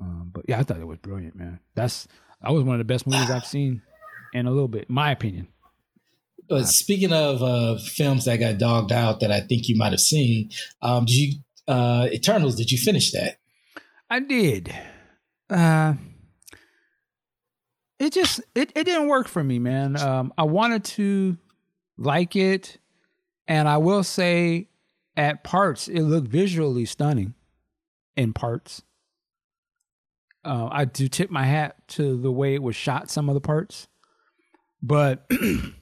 Um, 0.00 0.30
but 0.32 0.44
yeah, 0.48 0.58
I 0.58 0.62
thought 0.62 0.80
it 0.80 0.86
was 0.86 0.98
brilliant, 0.98 1.36
man. 1.36 1.60
That's 1.74 2.08
that 2.42 2.52
was 2.52 2.64
one 2.64 2.74
of 2.74 2.78
the 2.78 2.92
best 2.92 3.06
movies 3.06 3.30
I've 3.30 3.44
seen 3.44 3.82
in 4.32 4.46
a 4.46 4.50
little 4.50 4.68
bit, 4.68 4.88
my 4.88 5.10
opinion. 5.10 5.48
But 6.48 6.66
speaking 6.66 7.12
of 7.12 7.42
uh, 7.42 7.78
films 7.78 8.24
that 8.24 8.38
got 8.38 8.58
dogged 8.58 8.92
out 8.92 9.20
that 9.20 9.30
I 9.30 9.40
think 9.40 9.68
you 9.68 9.76
might 9.76 9.92
have 9.92 10.00
seen, 10.00 10.50
um, 10.80 11.04
did 11.04 11.14
you 11.14 11.38
uh, 11.66 12.08
Eternals? 12.10 12.56
Did 12.56 12.70
you 12.70 12.78
finish 12.78 13.12
that? 13.12 13.38
I 14.08 14.20
did. 14.20 14.74
Uh, 15.50 15.94
it 17.98 18.12
just 18.12 18.40
it, 18.54 18.72
it 18.74 18.84
didn't 18.84 19.08
work 19.08 19.28
for 19.28 19.44
me, 19.44 19.58
man. 19.58 20.00
Um, 20.00 20.32
I 20.38 20.44
wanted 20.44 20.84
to 20.84 21.36
like 21.98 22.36
it, 22.36 22.78
and 23.46 23.68
I 23.68 23.76
will 23.78 24.02
say, 24.02 24.68
at 25.16 25.44
parts, 25.44 25.88
it 25.88 26.02
looked 26.02 26.28
visually 26.28 26.84
stunning. 26.84 27.34
In 28.16 28.32
parts, 28.32 28.82
uh, 30.44 30.68
I 30.72 30.86
do 30.86 31.06
tip 31.06 31.30
my 31.30 31.44
hat 31.44 31.76
to 31.88 32.20
the 32.20 32.32
way 32.32 32.54
it 32.54 32.62
was 32.62 32.74
shot. 32.74 33.10
Some 33.10 33.28
of 33.28 33.34
the 33.34 33.40
parts, 33.40 33.86
but 34.82 35.30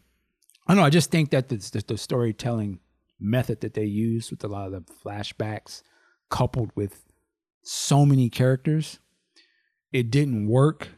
I 0.66 0.72
don't 0.72 0.80
know. 0.80 0.86
I 0.86 0.90
just 0.90 1.10
think 1.10 1.30
that 1.30 1.48
the, 1.48 1.56
the, 1.56 1.84
the 1.86 1.98
storytelling 1.98 2.80
method 3.20 3.60
that 3.60 3.74
they 3.74 3.84
use 3.84 4.30
with 4.30 4.42
a 4.44 4.48
lot 4.48 4.66
of 4.66 4.72
the 4.72 4.92
flashbacks, 4.92 5.82
coupled 6.30 6.70
with 6.74 7.04
so 7.62 8.04
many 8.04 8.28
characters, 8.28 8.98
it 9.92 10.10
didn't 10.10 10.48
work. 10.48 10.88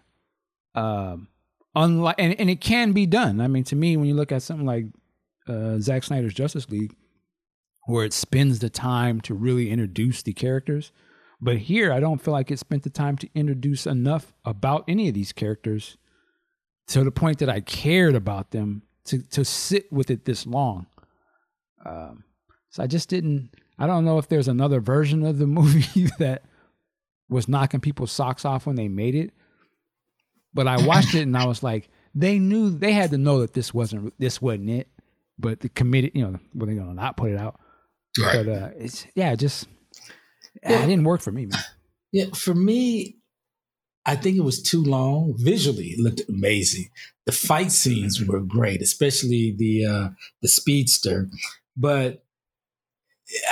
Um, 0.74 1.28
unlike 1.74 2.16
and, 2.18 2.38
and 2.40 2.50
it 2.50 2.60
can 2.60 2.92
be 2.92 3.06
done. 3.06 3.40
I 3.40 3.48
mean, 3.48 3.64
to 3.64 3.76
me, 3.76 3.96
when 3.96 4.06
you 4.06 4.14
look 4.14 4.32
at 4.32 4.42
something 4.42 4.66
like 4.66 4.86
uh, 5.46 5.78
Zack 5.80 6.04
Snyder's 6.04 6.34
Justice 6.34 6.68
League, 6.70 6.94
where 7.86 8.04
it 8.04 8.12
spends 8.12 8.58
the 8.58 8.70
time 8.70 9.20
to 9.22 9.34
really 9.34 9.70
introduce 9.70 10.22
the 10.22 10.32
characters, 10.32 10.92
but 11.40 11.56
here 11.56 11.92
I 11.92 12.00
don't 12.00 12.20
feel 12.20 12.32
like 12.32 12.50
it 12.50 12.58
spent 12.58 12.82
the 12.82 12.90
time 12.90 13.16
to 13.18 13.28
introduce 13.34 13.86
enough 13.86 14.32
about 14.44 14.84
any 14.88 15.08
of 15.08 15.14
these 15.14 15.32
characters 15.32 15.96
to 16.88 17.04
the 17.04 17.10
point 17.10 17.38
that 17.38 17.48
I 17.48 17.60
cared 17.60 18.14
about 18.14 18.50
them 18.50 18.82
to 19.08 19.18
to 19.30 19.44
sit 19.44 19.92
with 19.92 20.10
it 20.10 20.24
this 20.24 20.46
long. 20.46 20.86
Um, 21.84 22.24
so 22.70 22.82
I 22.82 22.86
just 22.86 23.08
didn't. 23.08 23.50
I 23.78 23.86
don't 23.86 24.04
know 24.04 24.18
if 24.18 24.28
there's 24.28 24.48
another 24.48 24.80
version 24.80 25.24
of 25.24 25.38
the 25.38 25.46
movie 25.58 26.10
that 26.18 26.44
was 27.28 27.48
knocking 27.48 27.80
people's 27.80 28.12
socks 28.12 28.44
off 28.44 28.66
when 28.66 28.76
they 28.76 28.88
made 28.88 29.14
it. 29.14 29.32
But 30.54 30.66
I 30.66 30.84
watched 30.84 31.14
it 31.14 31.22
and 31.22 31.36
I 31.36 31.44
was 31.46 31.62
like, 31.62 31.88
they 32.14 32.38
knew 32.38 32.70
they 32.70 32.92
had 32.92 33.10
to 33.10 33.18
know 33.18 33.40
that 33.40 33.52
this 33.52 33.72
wasn't 33.72 34.12
this 34.18 34.40
wasn't 34.40 34.70
it. 34.70 34.88
But 35.38 35.60
the 35.60 35.68
committee, 35.68 36.10
you 36.14 36.24
know, 36.24 36.38
were 36.54 36.66
they 36.66 36.74
gonna 36.74 36.94
not 36.94 37.16
put 37.16 37.30
it 37.30 37.38
out? 37.38 37.60
Right. 38.18 38.44
But 38.44 38.48
uh, 38.48 38.70
it's 38.76 39.06
yeah, 39.14 39.34
just 39.34 39.68
yeah. 40.62 40.82
it 40.82 40.86
didn't 40.86 41.04
work 41.04 41.20
for 41.20 41.30
me, 41.30 41.46
man. 41.46 41.60
Yeah, 42.10 42.26
for 42.34 42.54
me, 42.54 43.18
I 44.08 44.16
think 44.16 44.38
it 44.38 44.42
was 44.42 44.62
too 44.62 44.82
long. 44.82 45.34
Visually, 45.36 45.88
it 45.88 46.00
looked 46.00 46.22
amazing. 46.30 46.88
The 47.26 47.32
fight 47.32 47.70
scenes 47.70 48.24
were 48.24 48.40
great, 48.40 48.80
especially 48.80 49.54
the 49.56 49.84
uh, 49.84 50.08
the 50.40 50.48
speedster. 50.48 51.28
But 51.76 52.24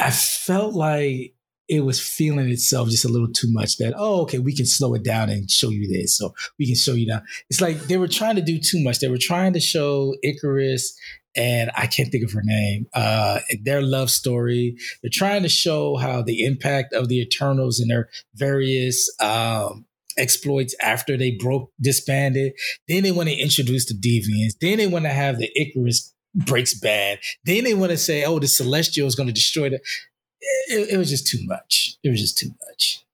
I 0.01 0.11
felt 0.11 0.73
like 0.73 1.35
it 1.69 1.81
was 1.81 2.01
feeling 2.01 2.49
itself 2.49 2.89
just 2.89 3.05
a 3.05 3.09
little 3.09 3.31
too 3.31 3.53
much 3.53 3.77
that, 3.77 3.93
oh, 3.99 4.23
okay, 4.23 4.39
we 4.39 4.57
can 4.57 4.65
slow 4.65 4.95
it 4.95 5.03
down 5.03 5.29
and 5.29 5.51
show 5.51 5.69
you 5.69 5.89
this. 5.93 6.17
So 6.17 6.33
we 6.59 6.65
can 6.65 6.77
show 6.77 6.95
you 6.95 7.05
that. 7.07 7.25
It's 7.51 7.61
like 7.61 7.79
they 7.83 7.99
were 7.99 8.09
trying 8.09 8.37
to 8.37 8.43
do 8.43 8.59
too 8.59 8.83
much. 8.83 9.01
They 9.01 9.09
were 9.09 9.19
trying 9.19 9.53
to 9.53 9.61
show 9.61 10.15
Icarus 10.23 10.97
and 11.37 11.71
I 11.77 11.87
can't 11.87 12.11
think 12.11 12.25
of 12.25 12.33
her 12.33 12.43
name, 12.43 12.87
uh, 12.95 13.41
their 13.63 13.83
love 13.83 14.11
story. 14.11 14.79
They're 15.03 15.11
trying 15.13 15.43
to 15.43 15.51
show 15.51 15.97
how 15.97 16.23
the 16.23 16.47
impact 16.47 16.95
of 16.95 17.09
the 17.09 17.21
Eternals 17.21 17.79
and 17.79 17.91
their 17.91 18.09
various 18.35 19.15
um, 19.21 19.85
exploits 20.19 20.75
after 20.81 21.17
they 21.17 21.33
broke, 21.33 21.71
disbanded. 21.81 22.53
Then 22.89 23.03
they 23.03 23.13
want 23.13 23.29
to 23.29 23.35
introduce 23.35 23.87
the 23.87 23.95
Deviants. 23.95 24.59
Then 24.61 24.79
they 24.79 24.87
want 24.87 25.05
to 25.05 25.11
have 25.11 25.39
the 25.39 25.51
Icarus 25.55 26.15
breaks 26.35 26.79
bad. 26.79 27.19
Then 27.45 27.65
they 27.65 27.75
want 27.75 27.93
to 27.93 27.99
say, 27.99 28.25
oh, 28.25 28.39
the 28.39 28.47
Celestial 28.47 29.07
is 29.07 29.15
going 29.15 29.29
to 29.29 29.33
destroy 29.33 29.71
the 29.71 29.81
it, 30.69 30.91
it 30.93 30.97
was 30.97 31.11
just 31.11 31.27
too 31.27 31.39
much. 31.43 31.97
It 32.03 32.11
was 32.11 32.21
just 32.21 32.39
too 32.39 32.51
much. 32.69 33.05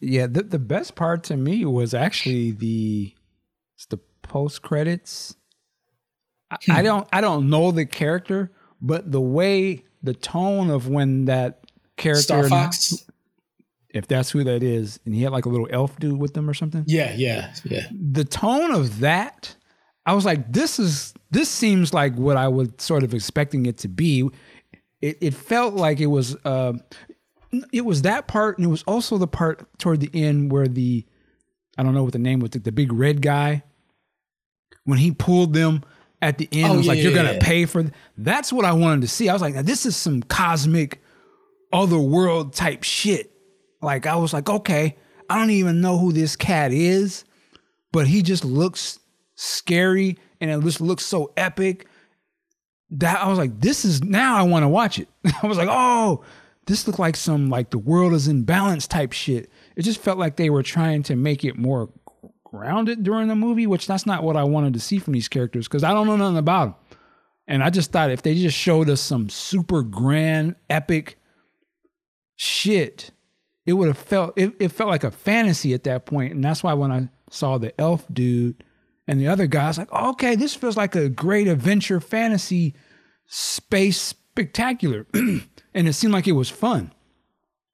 Yeah, 0.00 0.26
the 0.26 0.42
the 0.42 0.58
best 0.58 0.94
part 0.94 1.24
to 1.24 1.36
me 1.36 1.64
was 1.64 1.94
actually 1.94 2.52
the 2.52 3.14
the 3.90 3.98
post 4.22 4.62
credits. 4.62 5.34
I, 6.50 6.56
I 6.70 6.78
hmm. 6.78 6.84
don't 6.84 7.08
I 7.12 7.20
don't 7.20 7.50
know 7.50 7.72
the 7.72 7.86
character, 7.86 8.52
but 8.80 9.10
the 9.10 9.20
way 9.20 9.84
the 10.02 10.14
tone 10.14 10.70
of 10.70 10.88
when 10.88 11.24
that 11.24 11.64
character 11.96 12.22
Star 12.22 12.48
Fox, 12.48 13.04
if 13.90 14.06
that's 14.06 14.30
who 14.30 14.44
that 14.44 14.62
is, 14.62 15.00
and 15.04 15.14
he 15.14 15.22
had 15.22 15.32
like 15.32 15.46
a 15.46 15.48
little 15.48 15.68
elf 15.70 15.98
dude 15.98 16.18
with 16.18 16.34
them 16.34 16.48
or 16.48 16.54
something. 16.54 16.84
Yeah, 16.86 17.14
yeah, 17.14 17.52
yeah. 17.64 17.86
The 17.90 18.24
tone 18.24 18.74
of 18.74 19.00
that, 19.00 19.54
I 20.04 20.12
was 20.14 20.24
like, 20.24 20.52
this 20.52 20.78
is 20.78 21.14
this 21.30 21.48
seems 21.48 21.94
like 21.94 22.14
what 22.16 22.36
I 22.36 22.48
was 22.48 22.68
sort 22.78 23.02
of 23.02 23.14
expecting 23.14 23.66
it 23.66 23.78
to 23.78 23.88
be 23.88 24.28
it, 25.00 25.18
it 25.20 25.34
felt 25.34 25.74
like 25.74 26.00
it 26.00 26.06
was 26.06 26.36
uh, 26.44 26.74
it 27.72 27.84
was 27.84 28.02
that 28.02 28.28
part 28.28 28.58
and 28.58 28.66
it 28.66 28.70
was 28.70 28.82
also 28.84 29.18
the 29.18 29.26
part 29.26 29.66
toward 29.78 30.00
the 30.00 30.10
end 30.12 30.50
where 30.52 30.68
the 30.68 31.04
I 31.76 31.82
don't 31.82 31.94
know 31.94 32.04
what 32.04 32.12
the 32.12 32.18
name 32.18 32.40
was 32.40 32.50
the, 32.50 32.58
the 32.58 32.72
big 32.72 32.92
red 32.92 33.22
guy 33.22 33.62
when 34.84 34.98
he 34.98 35.12
pulled 35.12 35.54
them 35.54 35.84
at 36.20 36.38
the 36.38 36.48
end 36.50 36.70
oh, 36.70 36.74
it 36.74 36.76
was 36.78 36.86
yeah, 36.86 36.92
like 36.92 37.02
you're 37.02 37.14
gonna 37.14 37.34
yeah. 37.34 37.38
pay 37.40 37.64
for 37.64 37.82
th- 37.82 37.94
that's 38.16 38.52
what 38.52 38.64
I 38.64 38.72
wanted 38.72 39.02
to 39.02 39.08
see 39.08 39.28
I 39.28 39.32
was 39.32 39.42
like 39.42 39.54
this 39.54 39.86
is 39.86 39.96
some 39.96 40.22
cosmic 40.22 41.00
other 41.72 41.98
world 41.98 42.54
type 42.54 42.82
shit 42.82 43.32
like 43.80 44.06
I 44.06 44.16
was 44.16 44.32
like 44.32 44.48
okay 44.48 44.96
I 45.30 45.38
don't 45.38 45.50
even 45.50 45.80
know 45.80 45.98
who 45.98 46.12
this 46.12 46.36
cat 46.36 46.72
is 46.72 47.24
but 47.92 48.06
he 48.06 48.22
just 48.22 48.44
looks 48.44 48.98
scary 49.34 50.18
and 50.40 50.50
it 50.50 50.60
just 50.62 50.80
looks 50.80 51.04
so 51.04 51.32
epic 51.36 51.86
that 52.90 53.22
I 53.22 53.28
was 53.28 53.38
like, 53.38 53.60
this 53.60 53.84
is 53.84 54.02
now 54.02 54.36
I 54.36 54.42
want 54.42 54.62
to 54.62 54.68
watch 54.68 54.98
it. 54.98 55.08
I 55.42 55.46
was 55.46 55.58
like, 55.58 55.68
oh, 55.70 56.24
this 56.66 56.86
looked 56.86 56.98
like 56.98 57.16
some 57.16 57.48
like 57.48 57.70
the 57.70 57.78
world 57.78 58.12
is 58.12 58.28
in 58.28 58.44
balance 58.44 58.86
type 58.86 59.12
shit. 59.12 59.50
It 59.76 59.82
just 59.82 60.00
felt 60.00 60.18
like 60.18 60.36
they 60.36 60.50
were 60.50 60.62
trying 60.62 61.02
to 61.04 61.16
make 61.16 61.44
it 61.44 61.56
more 61.56 61.90
grounded 62.44 63.02
during 63.02 63.28
the 63.28 63.34
movie, 63.34 63.66
which 63.66 63.86
that's 63.86 64.06
not 64.06 64.22
what 64.22 64.36
I 64.36 64.44
wanted 64.44 64.74
to 64.74 64.80
see 64.80 64.98
from 64.98 65.12
these 65.12 65.28
characters 65.28 65.68
because 65.68 65.84
I 65.84 65.92
don't 65.92 66.06
know 66.06 66.16
nothing 66.16 66.38
about 66.38 66.64
them. 66.64 66.98
And 67.46 67.64
I 67.64 67.70
just 67.70 67.92
thought 67.92 68.10
if 68.10 68.22
they 68.22 68.34
just 68.34 68.56
showed 68.56 68.90
us 68.90 69.00
some 69.00 69.28
super 69.30 69.82
grand, 69.82 70.56
epic 70.68 71.18
shit, 72.36 73.10
it 73.68 73.74
would 73.74 73.88
have 73.88 73.98
felt 73.98 74.32
it, 74.34 74.54
it 74.58 74.72
felt 74.72 74.88
like 74.88 75.04
a 75.04 75.10
fantasy 75.10 75.74
at 75.74 75.84
that 75.84 76.06
point. 76.06 76.32
And 76.32 76.42
that's 76.42 76.62
why 76.62 76.72
when 76.72 76.90
I 76.90 77.10
saw 77.28 77.58
the 77.58 77.78
elf 77.78 78.06
dude 78.10 78.64
and 79.06 79.20
the 79.20 79.28
other 79.28 79.46
guy's 79.46 79.76
like, 79.76 79.92
okay, 79.92 80.36
this 80.36 80.54
feels 80.54 80.78
like 80.78 80.96
a 80.96 81.10
great 81.10 81.46
adventure 81.48 82.00
fantasy 82.00 82.74
space 83.26 84.00
spectacular. 84.00 85.06
and 85.12 85.86
it 85.86 85.92
seemed 85.92 86.14
like 86.14 86.26
it 86.26 86.32
was 86.32 86.48
fun. 86.48 86.92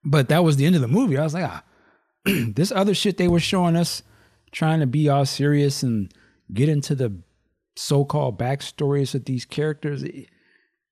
But 0.04 0.28
that 0.30 0.42
was 0.42 0.56
the 0.56 0.66
end 0.66 0.74
of 0.74 0.82
the 0.82 0.88
movie. 0.88 1.16
I 1.16 1.22
was 1.22 1.34
like, 1.34 1.44
ah, 1.44 1.62
this 2.24 2.72
other 2.72 2.92
shit 2.92 3.16
they 3.16 3.28
were 3.28 3.38
showing 3.38 3.76
us, 3.76 4.02
trying 4.50 4.80
to 4.80 4.88
be 4.88 5.08
all 5.08 5.24
serious 5.24 5.84
and 5.84 6.12
get 6.52 6.68
into 6.68 6.96
the 6.96 7.22
so-called 7.76 8.36
backstories 8.36 9.14
of 9.14 9.26
these 9.26 9.44
characters. 9.44 10.04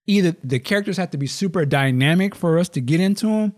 Either 0.07 0.37
the 0.45 0.61
characters 0.61 0.97
have 0.97 1.11
to 1.11 1.19
be 1.19 1.27
super 1.27 1.65
dynamic 1.65 2.37
for 2.37 2.57
us 2.57 2.69
to 2.69 2.81
get 2.81 3.01
into 3.01 3.27
them, 3.27 3.55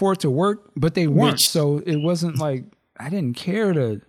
for 0.00 0.14
it 0.14 0.20
to 0.20 0.30
work, 0.30 0.72
but 0.74 0.94
they 0.94 1.06
weren't. 1.06 1.34
Which, 1.34 1.48
so 1.48 1.82
it 1.86 1.98
wasn't 1.98 2.38
like 2.38 2.64
I 2.98 3.10
didn't 3.10 3.36
care 3.36 3.74
to 3.74 4.00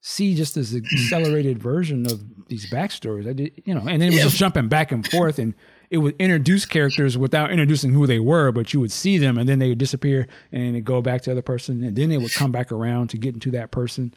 see 0.00 0.36
just 0.36 0.54
this 0.54 0.72
accelerated 0.72 1.58
version 1.58 2.06
of 2.06 2.22
these 2.46 2.70
backstories. 2.70 3.28
I 3.28 3.32
did, 3.32 3.60
you 3.64 3.74
know, 3.74 3.80
and 3.80 4.00
then 4.00 4.02
it 4.02 4.10
was 4.10 4.16
yeah. 4.18 4.22
just 4.22 4.36
jumping 4.36 4.68
back 4.68 4.92
and 4.92 5.04
forth, 5.06 5.40
and 5.40 5.52
it 5.90 5.98
would 5.98 6.14
introduce 6.20 6.64
characters 6.64 7.18
without 7.18 7.50
introducing 7.50 7.92
who 7.92 8.06
they 8.06 8.20
were, 8.20 8.52
but 8.52 8.72
you 8.72 8.78
would 8.78 8.92
see 8.92 9.18
them, 9.18 9.36
and 9.36 9.48
then 9.48 9.58
they 9.58 9.68
would 9.68 9.78
disappear, 9.78 10.28
and 10.52 10.76
then 10.76 10.82
go 10.84 11.02
back 11.02 11.22
to 11.22 11.30
the 11.30 11.32
other 11.32 11.42
person, 11.42 11.82
and 11.82 11.96
then 11.96 12.08
they 12.08 12.18
would 12.18 12.32
come 12.32 12.52
back 12.52 12.70
around 12.70 13.08
to 13.08 13.18
get 13.18 13.34
into 13.34 13.50
that 13.50 13.72
person. 13.72 14.14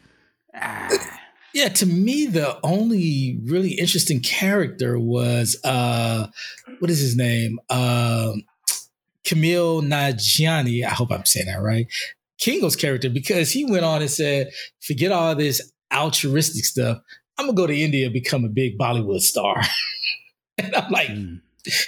Ah. 0.54 0.88
Yeah, 1.52 1.68
to 1.68 1.86
me, 1.86 2.26
the 2.26 2.60
only 2.62 3.40
really 3.42 3.72
interesting 3.72 4.20
character 4.20 5.00
was 5.00 5.56
uh 5.64 6.28
what 6.78 6.92
is 6.92 7.00
his 7.00 7.16
name? 7.16 7.58
Um 7.68 8.44
Kumail 9.30 9.82
Nanjiani. 9.82 10.84
I 10.84 10.90
hope 10.90 11.12
I'm 11.12 11.24
saying 11.24 11.46
that 11.46 11.62
right. 11.62 11.86
Kingo's 12.38 12.76
character 12.76 13.10
because 13.10 13.50
he 13.50 13.64
went 13.64 13.84
on 13.84 14.00
and 14.00 14.10
said, 14.10 14.50
forget 14.80 15.12
all 15.12 15.34
this 15.34 15.72
altruistic 15.92 16.64
stuff. 16.64 16.98
I'm 17.38 17.46
gonna 17.46 17.56
go 17.56 17.66
to 17.66 17.76
India 17.76 18.06
and 18.06 18.12
become 18.12 18.44
a 18.44 18.48
big 18.48 18.78
Bollywood 18.78 19.20
star. 19.20 19.62
and 20.58 20.74
I'm 20.74 20.90
like, 20.90 21.08
mm. 21.08 21.40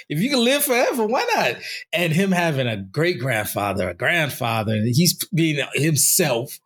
if 0.09 0.19
you 0.19 0.29
can 0.29 0.43
live 0.43 0.63
forever, 0.63 1.05
why 1.05 1.27
not? 1.35 1.55
And 1.91 2.13
him 2.13 2.31
having 2.31 2.67
a 2.67 2.77
great 2.77 3.19
grandfather, 3.19 3.89
a 3.89 3.93
grandfather, 3.93 4.73
and 4.73 4.95
he's 4.95 5.23
being 5.33 5.65
himself. 5.73 6.59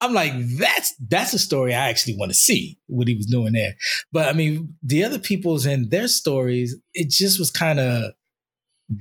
I'm 0.00 0.12
like, 0.12 0.32
that's 0.58 0.94
that's 1.08 1.32
a 1.32 1.38
story 1.38 1.74
I 1.74 1.88
actually 1.88 2.16
want 2.16 2.30
to 2.30 2.36
see 2.36 2.78
what 2.86 3.08
he 3.08 3.14
was 3.14 3.26
doing 3.26 3.52
there. 3.52 3.74
But 4.12 4.28
I 4.28 4.32
mean, 4.32 4.74
the 4.82 5.04
other 5.04 5.18
people's 5.18 5.64
and 5.64 5.90
their 5.90 6.08
stories, 6.08 6.76
it 6.92 7.10
just 7.10 7.38
was 7.38 7.50
kind 7.50 7.78
of 7.78 8.12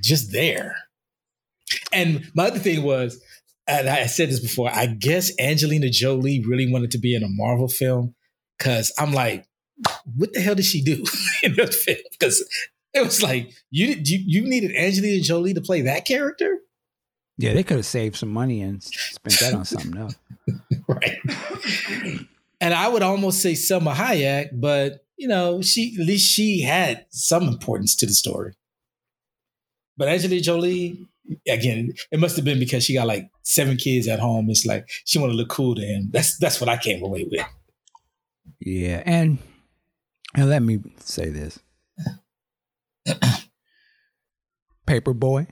just 0.01 0.31
there. 0.31 0.75
And 1.91 2.29
my 2.35 2.47
other 2.47 2.59
thing 2.59 2.83
was, 2.83 3.21
and 3.67 3.87
I 3.89 4.07
said 4.07 4.29
this 4.29 4.39
before, 4.39 4.69
I 4.71 4.87
guess 4.87 5.31
Angelina 5.39 5.89
Jolie 5.89 6.43
really 6.45 6.71
wanted 6.71 6.91
to 6.91 6.97
be 6.97 7.15
in 7.15 7.23
a 7.23 7.29
Marvel 7.29 7.67
film 7.67 8.15
because 8.57 8.91
I'm 8.97 9.13
like, 9.13 9.45
what 10.15 10.33
the 10.33 10.41
hell 10.41 10.55
did 10.55 10.65
she 10.65 10.81
do 10.81 11.03
in 11.43 11.55
the 11.55 11.67
film? 11.67 11.97
Because 12.11 12.43
it 12.93 13.03
was 13.03 13.23
like 13.23 13.51
you 13.71 13.95
you 14.03 14.19
you 14.25 14.47
needed 14.47 14.75
Angelina 14.75 15.21
Jolie 15.21 15.53
to 15.53 15.61
play 15.61 15.81
that 15.81 16.05
character. 16.05 16.59
Yeah, 17.37 17.53
they 17.53 17.63
could 17.63 17.77
have 17.77 17.85
saved 17.85 18.15
some 18.15 18.29
money 18.29 18.61
and 18.61 18.83
spent 18.83 19.39
that 19.39 19.53
on 19.55 19.65
something 19.65 19.97
else. 19.97 20.15
right. 20.87 21.17
and 22.61 22.73
I 22.73 22.87
would 22.87 23.01
almost 23.01 23.41
say 23.41 23.53
Salma 23.53 23.93
Hayek, 23.93 24.49
but 24.53 25.03
you 25.17 25.27
know, 25.27 25.61
she 25.61 25.95
at 25.99 26.05
least 26.05 26.31
she 26.31 26.61
had 26.61 27.05
some 27.09 27.47
importance 27.47 27.95
to 27.97 28.05
the 28.05 28.13
story. 28.13 28.53
But 29.97 30.09
Angelina 30.09 30.41
Jolie, 30.41 31.07
again, 31.47 31.93
it 32.11 32.19
must 32.19 32.35
have 32.35 32.45
been 32.45 32.59
because 32.59 32.83
she 32.83 32.93
got 32.93 33.07
like 33.07 33.29
seven 33.43 33.77
kids 33.77 34.07
at 34.07 34.19
home. 34.19 34.49
It's 34.49 34.65
like 34.65 34.89
she 35.05 35.19
wanted 35.19 35.33
to 35.33 35.37
look 35.37 35.49
cool 35.49 35.75
to 35.75 35.81
him. 35.81 36.09
That's 36.11 36.37
that's 36.37 36.59
what 36.59 36.69
I 36.69 36.77
came 36.77 37.03
away 37.03 37.27
with. 37.29 37.45
Yeah, 38.59 39.03
and 39.05 39.37
and 40.35 40.49
let 40.49 40.61
me 40.61 40.79
say 40.99 41.29
this. 41.29 41.59
Paper 44.85 45.13
Boi. 45.13 45.47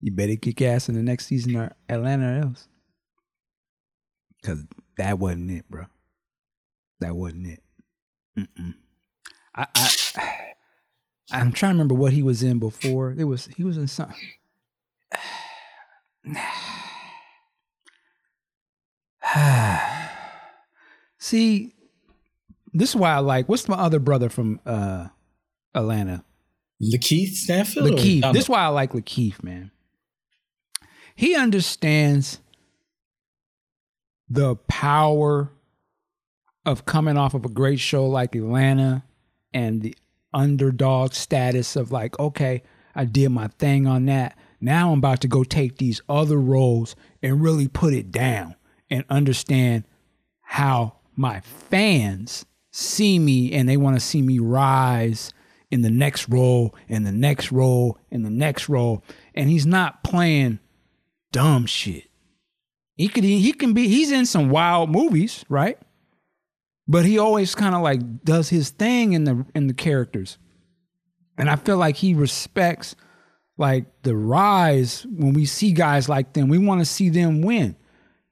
You 0.00 0.12
better 0.12 0.36
kick 0.36 0.60
ass 0.60 0.90
in 0.90 0.96
the 0.96 1.02
next 1.02 1.26
season 1.26 1.56
or 1.56 1.72
Atlanta 1.88 2.26
or 2.26 2.42
else. 2.42 2.68
Cause 4.44 4.62
that 4.98 5.18
wasn't 5.18 5.50
it, 5.50 5.64
bro. 5.70 5.86
That 7.00 7.16
wasn't 7.16 7.46
it. 7.46 7.62
Mm-mm. 8.38 8.74
I, 9.54 9.66
I 9.74 10.53
I'm 11.34 11.52
trying 11.52 11.72
to 11.72 11.74
remember 11.74 11.94
what 11.94 12.12
he 12.12 12.22
was 12.22 12.42
in 12.42 12.58
before. 12.58 13.14
It 13.16 13.24
was 13.24 13.46
he 13.46 13.64
was 13.64 13.76
in 13.76 13.88
something. 13.88 14.16
See, 21.18 21.74
this 22.72 22.90
is 22.90 22.96
why 22.96 23.14
I 23.14 23.18
like. 23.18 23.48
What's 23.48 23.68
my 23.68 23.76
other 23.76 23.98
brother 23.98 24.28
from 24.28 24.60
uh 24.64 25.08
Atlanta? 25.74 26.24
Lakeith 26.82 27.34
Stanfield. 27.34 27.90
Lakeith. 27.90 28.32
This 28.32 28.44
is 28.44 28.48
why 28.48 28.60
I 28.60 28.68
like 28.68 28.92
Lakeith, 28.92 29.42
man. 29.42 29.70
He 31.16 31.34
understands 31.34 32.38
the 34.28 34.56
power 34.56 35.50
of 36.66 36.86
coming 36.86 37.16
off 37.16 37.34
of 37.34 37.44
a 37.44 37.48
great 37.48 37.78
show 37.80 38.06
like 38.06 38.34
Atlanta 38.34 39.04
and 39.52 39.82
the 39.82 39.96
underdog 40.34 41.14
status 41.14 41.76
of 41.76 41.92
like, 41.92 42.18
okay, 42.18 42.62
I 42.94 43.04
did 43.04 43.30
my 43.30 43.48
thing 43.48 43.86
on 43.86 44.06
that. 44.06 44.36
Now 44.60 44.92
I'm 44.92 44.98
about 44.98 45.20
to 45.22 45.28
go 45.28 45.44
take 45.44 45.78
these 45.78 46.00
other 46.08 46.38
roles 46.38 46.96
and 47.22 47.42
really 47.42 47.68
put 47.68 47.94
it 47.94 48.10
down 48.10 48.54
and 48.90 49.04
understand 49.08 49.84
how 50.42 50.96
my 51.16 51.40
fans 51.40 52.44
see 52.70 53.18
me 53.18 53.52
and 53.52 53.68
they 53.68 53.76
want 53.76 53.96
to 53.96 54.00
see 54.00 54.20
me 54.20 54.38
rise 54.38 55.32
in 55.70 55.82
the 55.82 55.90
next 55.90 56.28
role 56.28 56.74
and 56.88 57.06
the 57.06 57.12
next 57.12 57.52
role 57.52 57.98
and 58.10 58.24
the 58.24 58.30
next 58.30 58.68
role. 58.68 59.04
And 59.34 59.48
he's 59.48 59.66
not 59.66 60.04
playing 60.04 60.60
dumb 61.32 61.66
shit. 61.66 62.04
He 62.96 63.08
could 63.08 63.24
he 63.24 63.52
can 63.52 63.72
be 63.72 63.88
he's 63.88 64.12
in 64.12 64.24
some 64.24 64.50
wild 64.50 64.88
movies, 64.88 65.44
right? 65.48 65.78
But 66.86 67.04
he 67.04 67.18
always 67.18 67.54
kind 67.54 67.74
of 67.74 67.82
like 67.82 68.24
does 68.24 68.48
his 68.50 68.70
thing 68.70 69.12
in 69.12 69.24
the 69.24 69.46
in 69.54 69.66
the 69.66 69.74
characters. 69.74 70.38
And 71.36 71.50
I 71.50 71.56
feel 71.56 71.78
like 71.78 71.96
he 71.96 72.14
respects 72.14 72.94
like 73.56 74.02
the 74.02 74.14
rise 74.14 75.06
when 75.06 75.32
we 75.32 75.46
see 75.46 75.72
guys 75.72 76.08
like 76.08 76.32
them. 76.32 76.48
We 76.48 76.58
want 76.58 76.80
to 76.80 76.84
see 76.84 77.08
them 77.08 77.42
win 77.42 77.76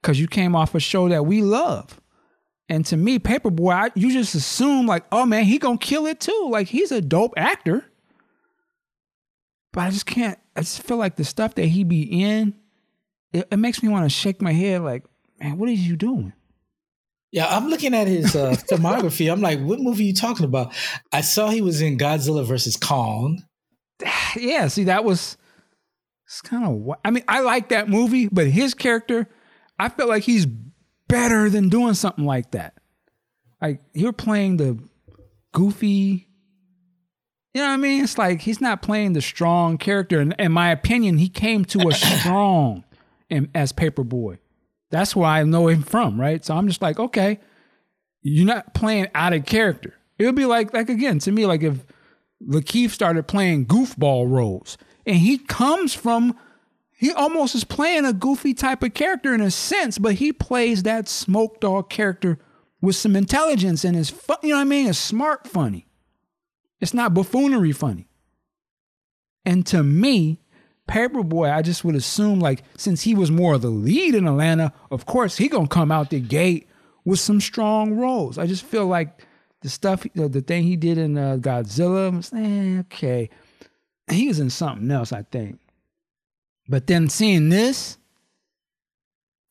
because 0.00 0.20
you 0.20 0.26
came 0.26 0.54
off 0.54 0.74
a 0.74 0.80
show 0.80 1.08
that 1.08 1.26
we 1.26 1.42
love. 1.42 2.00
And 2.68 2.84
to 2.86 2.96
me, 2.96 3.18
Paper 3.18 3.50
Boi, 3.50 3.70
I, 3.70 3.90
you 3.94 4.12
just 4.12 4.34
assume 4.34 4.86
like, 4.86 5.04
oh 5.12 5.26
man, 5.26 5.44
he 5.44 5.58
gonna 5.58 5.78
kill 5.78 6.06
it 6.06 6.20
too. 6.20 6.48
Like 6.50 6.68
he's 6.68 6.92
a 6.92 7.00
dope 7.00 7.34
actor. 7.36 7.84
But 9.72 9.80
I 9.82 9.90
just 9.90 10.06
can't. 10.06 10.38
I 10.54 10.60
just 10.60 10.82
feel 10.82 10.98
like 10.98 11.16
the 11.16 11.24
stuff 11.24 11.54
that 11.54 11.66
he 11.66 11.82
be 11.82 12.02
in, 12.02 12.54
it, 13.32 13.48
it 13.50 13.56
makes 13.56 13.82
me 13.82 13.88
want 13.88 14.04
to 14.04 14.10
shake 14.10 14.42
my 14.42 14.52
head. 14.52 14.82
Like, 14.82 15.04
man, 15.40 15.56
what 15.56 15.70
is 15.70 15.86
you 15.86 15.96
doing? 15.96 16.34
Yeah, 17.32 17.46
I'm 17.48 17.68
looking 17.68 17.94
at 17.94 18.06
his 18.06 18.36
uh, 18.36 18.50
filmography. 18.70 19.32
I'm 19.32 19.40
like, 19.40 19.58
what 19.60 19.80
movie 19.80 20.04
are 20.04 20.06
you 20.08 20.14
talking 20.14 20.44
about? 20.44 20.72
I 21.10 21.22
saw 21.22 21.48
he 21.48 21.62
was 21.62 21.80
in 21.80 21.98
Godzilla 21.98 22.44
versus 22.44 22.76
Kong. 22.76 23.42
Yeah, 24.34 24.68
see, 24.68 24.84
that 24.84 25.04
was 25.04 25.36
it's 26.32 26.40
kind 26.40 26.64
of. 26.64 26.96
I 27.04 27.10
mean, 27.10 27.24
I 27.28 27.40
like 27.40 27.68
that 27.68 27.90
movie, 27.90 28.26
but 28.32 28.46
his 28.46 28.72
character, 28.72 29.28
I 29.78 29.90
felt 29.90 30.08
like 30.08 30.22
he's 30.22 30.46
better 31.06 31.50
than 31.50 31.68
doing 31.68 31.92
something 31.92 32.24
like 32.24 32.52
that. 32.52 32.72
Like 33.60 33.82
you're 33.92 34.14
playing 34.14 34.56
the 34.56 34.78
goofy. 35.52 36.28
You 37.52 37.60
know 37.60 37.68
what 37.68 37.74
I 37.74 37.76
mean? 37.76 38.02
It's 38.02 38.16
like 38.16 38.40
he's 38.40 38.62
not 38.62 38.80
playing 38.80 39.12
the 39.12 39.20
strong 39.20 39.76
character. 39.76 40.20
And 40.20 40.34
in 40.38 40.52
my 40.52 40.70
opinion, 40.70 41.18
he 41.18 41.28
came 41.28 41.66
to 41.66 41.88
a 41.88 41.92
strong 42.20 42.84
in, 43.28 43.50
as 43.54 43.72
Paper 43.72 44.02
Boi. 44.02 44.38
That's 44.92 45.16
where 45.16 45.26
I 45.26 45.42
know 45.42 45.68
him 45.68 45.82
from, 45.82 46.20
right? 46.20 46.44
So 46.44 46.54
I'm 46.54 46.68
just 46.68 46.82
like, 46.82 47.00
okay, 47.00 47.40
you're 48.20 48.46
not 48.46 48.74
playing 48.74 49.08
out 49.14 49.32
of 49.32 49.46
character. 49.46 49.94
It 50.18 50.26
would 50.26 50.36
be 50.36 50.44
like, 50.44 50.74
like 50.74 50.90
again, 50.90 51.18
to 51.20 51.32
me, 51.32 51.46
like 51.46 51.62
if 51.62 51.82
Lakeith 52.46 52.90
started 52.90 53.26
playing 53.26 53.66
goofball 53.66 54.30
roles, 54.30 54.76
and 55.06 55.16
he 55.16 55.38
comes 55.38 55.94
from 55.94 56.38
he 56.92 57.10
almost 57.10 57.54
is 57.54 57.64
playing 57.64 58.04
a 58.04 58.12
goofy 58.12 58.52
type 58.52 58.82
of 58.82 58.92
character 58.92 59.34
in 59.34 59.40
a 59.40 59.50
sense, 59.50 59.98
but 59.98 60.16
he 60.16 60.30
plays 60.30 60.82
that 60.82 61.08
smoke 61.08 61.58
dog 61.58 61.88
character 61.88 62.38
with 62.82 62.94
some 62.94 63.16
intelligence 63.16 63.84
and 63.84 63.96
is 63.96 64.10
fun, 64.10 64.36
you 64.42 64.50
know 64.50 64.56
what 64.56 64.60
I 64.60 64.64
mean? 64.64 64.86
It's 64.88 64.98
smart 64.98 65.48
funny. 65.48 65.86
It's 66.80 66.92
not 66.92 67.14
buffoonery 67.14 67.72
funny. 67.72 68.08
And 69.44 69.66
to 69.66 69.82
me, 69.82 70.41
Paper 70.88 71.22
Boi, 71.22 71.50
I 71.50 71.62
just 71.62 71.84
would 71.84 71.94
assume 71.94 72.40
like 72.40 72.64
since 72.76 73.02
he 73.02 73.14
was 73.14 73.30
more 73.30 73.54
of 73.54 73.62
the 73.62 73.70
lead 73.70 74.14
in 74.14 74.26
Atlanta, 74.26 74.72
of 74.90 75.06
course 75.06 75.36
he 75.36 75.48
gonna 75.48 75.68
come 75.68 75.92
out 75.92 76.10
the 76.10 76.20
gate 76.20 76.68
with 77.04 77.20
some 77.20 77.40
strong 77.40 77.94
roles. 77.94 78.38
I 78.38 78.46
just 78.46 78.64
feel 78.64 78.86
like 78.86 79.26
the 79.62 79.68
stuff, 79.68 80.06
the, 80.14 80.28
the 80.28 80.40
thing 80.40 80.64
he 80.64 80.76
did 80.76 80.98
in 80.98 81.16
uh, 81.16 81.38
Godzilla, 81.40 82.14
was, 82.14 82.32
eh, 82.32 82.80
okay, 82.80 83.30
he 84.10 84.28
was 84.28 84.40
in 84.40 84.50
something 84.50 84.90
else, 84.90 85.12
I 85.12 85.22
think. 85.22 85.58
But 86.68 86.86
then 86.86 87.08
seeing 87.08 87.48
this, 87.48 87.98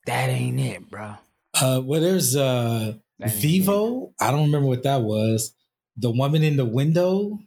that 0.05 0.29
ain't 0.29 0.59
it, 0.59 0.89
bro. 0.89 1.15
Uh, 1.53 1.81
well, 1.83 2.01
there's 2.01 2.35
uh, 2.35 2.93
Vivo. 3.19 4.07
It. 4.07 4.13
I 4.19 4.31
don't 4.31 4.45
remember 4.45 4.67
what 4.67 4.83
that 4.83 5.01
was. 5.01 5.53
The 5.97 6.11
woman 6.11 6.43
in 6.43 6.57
the 6.57 6.65
window. 6.65 7.39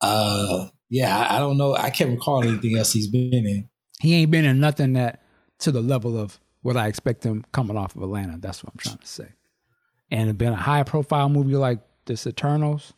Uh, 0.00 0.68
yeah, 0.90 1.16
I, 1.16 1.36
I 1.36 1.38
don't 1.38 1.56
know. 1.56 1.74
I 1.74 1.90
can't 1.90 2.10
recall 2.10 2.42
anything 2.42 2.76
else 2.76 2.92
he's 2.92 3.08
been 3.08 3.32
in. 3.32 3.68
He 4.00 4.14
ain't 4.14 4.30
been 4.30 4.44
in 4.44 4.60
nothing 4.60 4.94
that 4.94 5.22
to 5.60 5.72
the 5.72 5.80
level 5.80 6.18
of 6.18 6.38
what 6.62 6.76
I 6.76 6.86
expect 6.86 7.24
him 7.24 7.44
coming 7.52 7.76
off 7.76 7.96
of 7.96 8.02
Atlanta. 8.02 8.38
That's 8.38 8.62
what 8.62 8.72
I'm 8.72 8.78
trying 8.78 8.98
to 8.98 9.06
say. 9.06 9.28
And 10.10 10.30
it 10.30 10.38
been 10.38 10.52
a 10.52 10.56
high 10.56 10.82
profile 10.84 11.28
movie 11.28 11.56
like 11.56 11.80
this 12.06 12.26
Eternals. 12.26 12.92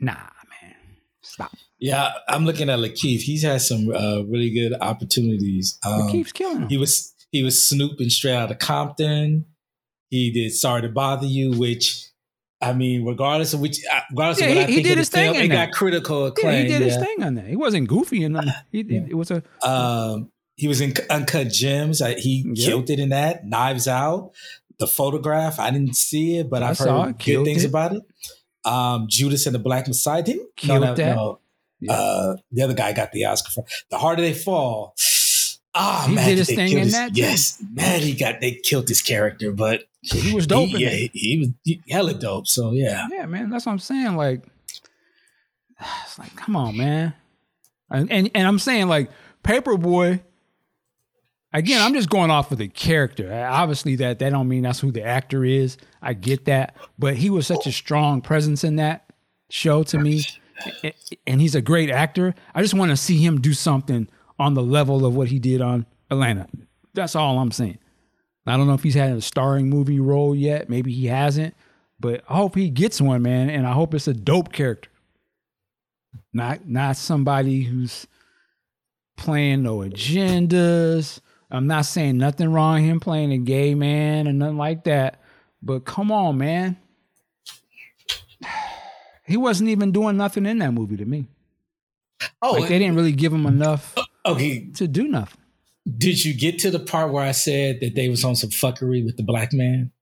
Nah, 0.00 0.12
man, 0.12 0.74
stop. 1.22 1.52
Yeah, 1.78 2.12
I'm 2.28 2.44
looking 2.44 2.68
at 2.68 2.78
Lakeith. 2.78 3.20
He's 3.20 3.42
had 3.42 3.62
some 3.62 3.88
uh, 3.88 4.22
really 4.22 4.50
good 4.50 4.74
opportunities. 4.80 5.78
Um, 5.84 6.02
Lakeith's 6.02 6.32
killing 6.32 6.62
him. 6.62 6.68
He 6.68 6.76
was 6.76 7.14
he 7.30 7.42
was 7.42 7.66
snooping 7.66 8.10
straight 8.10 8.34
out 8.34 8.50
of 8.50 8.58
Compton. 8.58 9.46
He 10.10 10.30
did 10.30 10.52
"Sorry 10.52 10.82
to 10.82 10.88
Bother 10.88 11.26
You," 11.26 11.52
which 11.52 12.07
I 12.60 12.72
mean, 12.72 13.04
regardless 13.04 13.54
of 13.54 13.60
which, 13.60 13.78
uh, 13.92 14.00
regardless 14.10 14.40
yeah, 14.40 14.46
of 14.46 14.50
what 14.50 14.56
he, 14.56 14.62
I 14.62 14.66
think 14.66 14.76
he 14.78 14.82
did 14.82 14.98
his 14.98 15.08
thing 15.08 15.32
film, 15.32 15.44
it 15.44 15.48
got 15.48 15.72
critical 15.72 16.26
acclaim. 16.26 16.54
Yeah, 16.54 16.62
he 16.62 16.68
did 16.68 16.80
yeah. 16.80 16.86
his 16.86 16.96
thing 16.96 17.22
on 17.22 17.34
that. 17.34 17.46
He 17.46 17.56
wasn't 17.56 17.88
goofy 17.88 18.24
and 18.24 18.38
he, 18.72 18.82
yeah. 18.82 19.06
it 19.08 19.14
was 19.14 19.30
a. 19.30 19.42
Um, 19.62 20.30
he 20.56 20.66
was 20.66 20.80
in 20.80 20.92
Uncut 21.08 21.50
Gems. 21.50 22.00
He 22.00 22.44
yep. 22.46 22.66
killed 22.66 22.90
it 22.90 22.98
in 22.98 23.10
that. 23.10 23.46
Knives 23.46 23.86
Out. 23.86 24.32
The 24.80 24.88
photograph. 24.88 25.60
I 25.60 25.70
didn't 25.70 25.94
see 25.94 26.38
it, 26.38 26.50
but 26.50 26.62
I 26.62 26.68
have 26.68 26.78
heard 26.78 27.24
good 27.24 27.44
things 27.44 27.64
it. 27.64 27.68
about 27.68 27.94
it. 27.94 28.02
Um, 28.64 29.06
Judas 29.08 29.46
and 29.46 29.54
the 29.54 29.60
Black 29.60 29.86
Messiah 29.86 30.22
didn't 30.22 30.56
kill 30.56 30.80
no, 30.80 30.94
that. 30.94 31.16
No, 31.16 31.38
yeah. 31.80 31.92
Uh, 31.92 32.36
the 32.50 32.62
other 32.62 32.74
guy 32.74 32.92
got 32.92 33.12
the 33.12 33.24
Oscar 33.24 33.50
for 33.50 33.64
The 33.90 33.98
Harder 33.98 34.22
They 34.22 34.34
Fall. 34.34 34.94
Ah, 35.74 36.06
he 36.08 36.14
man, 36.14 36.28
did 36.28 36.38
his 36.38 36.48
thing 36.48 36.72
in 36.72 36.78
his, 36.78 36.92
that. 36.92 37.16
Yes, 37.16 37.62
man, 37.72 38.00
he 38.00 38.14
got 38.14 38.40
they 38.40 38.52
killed 38.52 38.88
his 38.88 39.00
character, 39.00 39.52
but 39.52 39.84
He 40.02 40.34
was 40.34 40.46
dope. 40.46 40.68
He, 40.68 40.78
yeah, 40.78 40.90
he, 40.90 41.10
he 41.12 41.38
was 41.38 41.48
he, 41.64 41.82
hella 41.90 42.14
dope. 42.14 42.46
So 42.46 42.72
yeah, 42.72 43.06
yeah, 43.10 43.26
man. 43.26 43.50
That's 43.50 43.66
what 43.66 43.72
I'm 43.72 43.78
saying. 43.78 44.16
Like, 44.16 44.44
it's 46.04 46.18
like, 46.18 46.34
come 46.36 46.56
on, 46.56 46.76
man. 46.76 47.14
And 47.90 48.10
and, 48.10 48.30
and 48.34 48.46
I'm 48.46 48.58
saying 48.58 48.88
like, 48.88 49.10
Paper 49.42 49.76
Boi. 49.76 50.22
Again, 51.50 51.80
I'm 51.80 51.94
just 51.94 52.10
going 52.10 52.30
off 52.30 52.52
of 52.52 52.58
the 52.58 52.68
character. 52.68 53.32
Obviously, 53.32 53.96
that 53.96 54.18
that 54.18 54.30
don't 54.30 54.48
mean 54.48 54.64
that's 54.64 54.80
who 54.80 54.92
the 54.92 55.02
actor 55.02 55.46
is. 55.46 55.78
I 56.02 56.12
get 56.12 56.44
that, 56.44 56.76
but 56.98 57.16
he 57.16 57.30
was 57.30 57.46
such 57.46 57.66
a 57.66 57.72
strong 57.72 58.20
presence 58.20 58.64
in 58.64 58.76
that 58.76 59.10
show 59.48 59.82
to 59.84 59.98
me, 59.98 60.24
and 61.26 61.40
he's 61.40 61.54
a 61.54 61.62
great 61.62 61.88
actor. 61.88 62.34
I 62.54 62.60
just 62.60 62.74
want 62.74 62.90
to 62.90 62.98
see 62.98 63.24
him 63.24 63.40
do 63.40 63.54
something 63.54 64.08
on 64.38 64.52
the 64.52 64.62
level 64.62 65.06
of 65.06 65.16
what 65.16 65.28
he 65.28 65.38
did 65.38 65.62
on 65.62 65.86
Atlanta. 66.10 66.48
That's 66.92 67.16
all 67.16 67.38
I'm 67.38 67.50
saying. 67.50 67.78
I 68.50 68.56
don't 68.56 68.66
know 68.66 68.74
if 68.74 68.82
he's 68.82 68.94
had 68.94 69.12
a 69.12 69.20
starring 69.20 69.68
movie 69.68 70.00
role 70.00 70.34
yet. 70.34 70.68
Maybe 70.68 70.92
he 70.92 71.06
hasn't, 71.06 71.54
but 72.00 72.22
I 72.28 72.36
hope 72.36 72.54
he 72.54 72.70
gets 72.70 73.00
one, 73.00 73.22
man. 73.22 73.50
And 73.50 73.66
I 73.66 73.72
hope 73.72 73.94
it's 73.94 74.08
a 74.08 74.14
dope 74.14 74.52
character, 74.52 74.90
not 76.32 76.66
not 76.66 76.96
somebody 76.96 77.62
who's 77.62 78.06
playing 79.16 79.62
no 79.62 79.78
agendas. 79.78 81.20
I'm 81.50 81.66
not 81.66 81.86
saying 81.86 82.18
nothing 82.18 82.52
wrong 82.52 82.82
him 82.82 83.00
playing 83.00 83.32
a 83.32 83.38
gay 83.38 83.74
man 83.74 84.26
and 84.26 84.38
nothing 84.38 84.58
like 84.58 84.84
that, 84.84 85.20
but 85.62 85.84
come 85.84 86.12
on, 86.12 86.38
man. 86.38 86.76
He 89.24 89.36
wasn't 89.36 89.68
even 89.68 89.92
doing 89.92 90.16
nothing 90.16 90.46
in 90.46 90.56
that 90.60 90.72
movie 90.72 90.96
to 90.96 91.04
me. 91.04 91.26
Oh, 92.40 92.52
like 92.52 92.70
they 92.70 92.78
didn't 92.78 92.96
really 92.96 93.12
give 93.12 93.30
him 93.30 93.44
enough 93.44 93.92
oh, 94.24 94.32
okay 94.32 94.70
to 94.76 94.88
do 94.88 95.06
nothing. 95.06 95.38
Did 95.96 96.24
you 96.24 96.34
get 96.34 96.58
to 96.60 96.70
the 96.70 96.80
part 96.80 97.12
where 97.12 97.24
I 97.24 97.32
said 97.32 97.80
that 97.80 97.94
they 97.94 98.08
was 98.08 98.24
on 98.24 98.36
some 98.36 98.50
fuckery 98.50 99.04
with 99.04 99.16
the 99.16 99.22
black 99.22 99.52
man? 99.52 99.92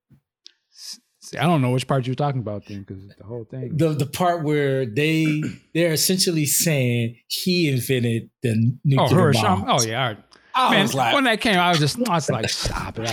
See, 1.21 1.39
I 1.39 1.43
don't 1.43 1.61
know 1.61 1.71
which 1.71 1.87
part 1.89 2.07
you're 2.07 2.15
talking 2.15 2.41
about 2.41 2.67
then, 2.67 2.81
because 2.81 3.09
the 3.19 3.25
whole 3.25 3.45
thing. 3.45 3.77
The 3.77 3.89
the 3.91 4.07
part 4.07 4.45
where 4.45 4.87
they 4.87 5.43
they're 5.75 5.93
essentially 5.93 6.47
saying 6.47 7.17
he 7.27 7.69
invented 7.69 8.31
the 8.43 8.79
nuclear 8.85 9.31
oh, 9.31 9.33
bombs. 9.33 9.65
Oh 9.67 9.87
yeah, 9.87 10.03
all 10.03 10.09
right. 10.11 10.19
I 10.55 10.71
Man, 10.71 10.83
was 10.83 10.95
like, 10.95 11.15
when 11.15 11.25
that 11.25 11.43
came, 11.43 11.59
I 11.59 11.69
was 11.69 11.79
just, 11.79 11.99
I 12.09 12.15
was 12.15 12.31
like, 12.31 12.49
stop 12.49 12.99
it. 12.99 13.11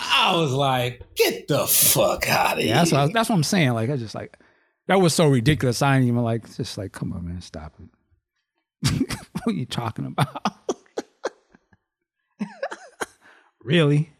I 0.00 0.34
was 0.34 0.52
like, 0.52 1.00
get 1.14 1.46
the 1.46 1.64
fuck 1.64 2.28
out 2.28 2.58
of 2.58 2.64
yeah, 2.64 2.64
here. 2.64 2.74
That's 2.74 2.92
what, 2.92 3.12
that's 3.12 3.28
what 3.28 3.36
I'm 3.36 3.44
saying. 3.44 3.70
Like, 3.74 3.88
I 3.88 3.96
just 3.96 4.16
like, 4.16 4.36
that 4.88 5.00
was 5.00 5.14
so 5.14 5.28
ridiculous. 5.28 5.80
I 5.80 5.94
didn't 5.94 6.08
even 6.08 6.24
like, 6.24 6.52
just 6.56 6.76
like, 6.76 6.90
come 6.90 7.12
on, 7.12 7.24
man, 7.24 7.40
stop 7.40 7.72
it. 7.78 9.08
what 9.44 9.46
are 9.46 9.52
you 9.52 9.66
talking 9.66 10.06
about? 10.06 10.42
Really? 13.66 14.10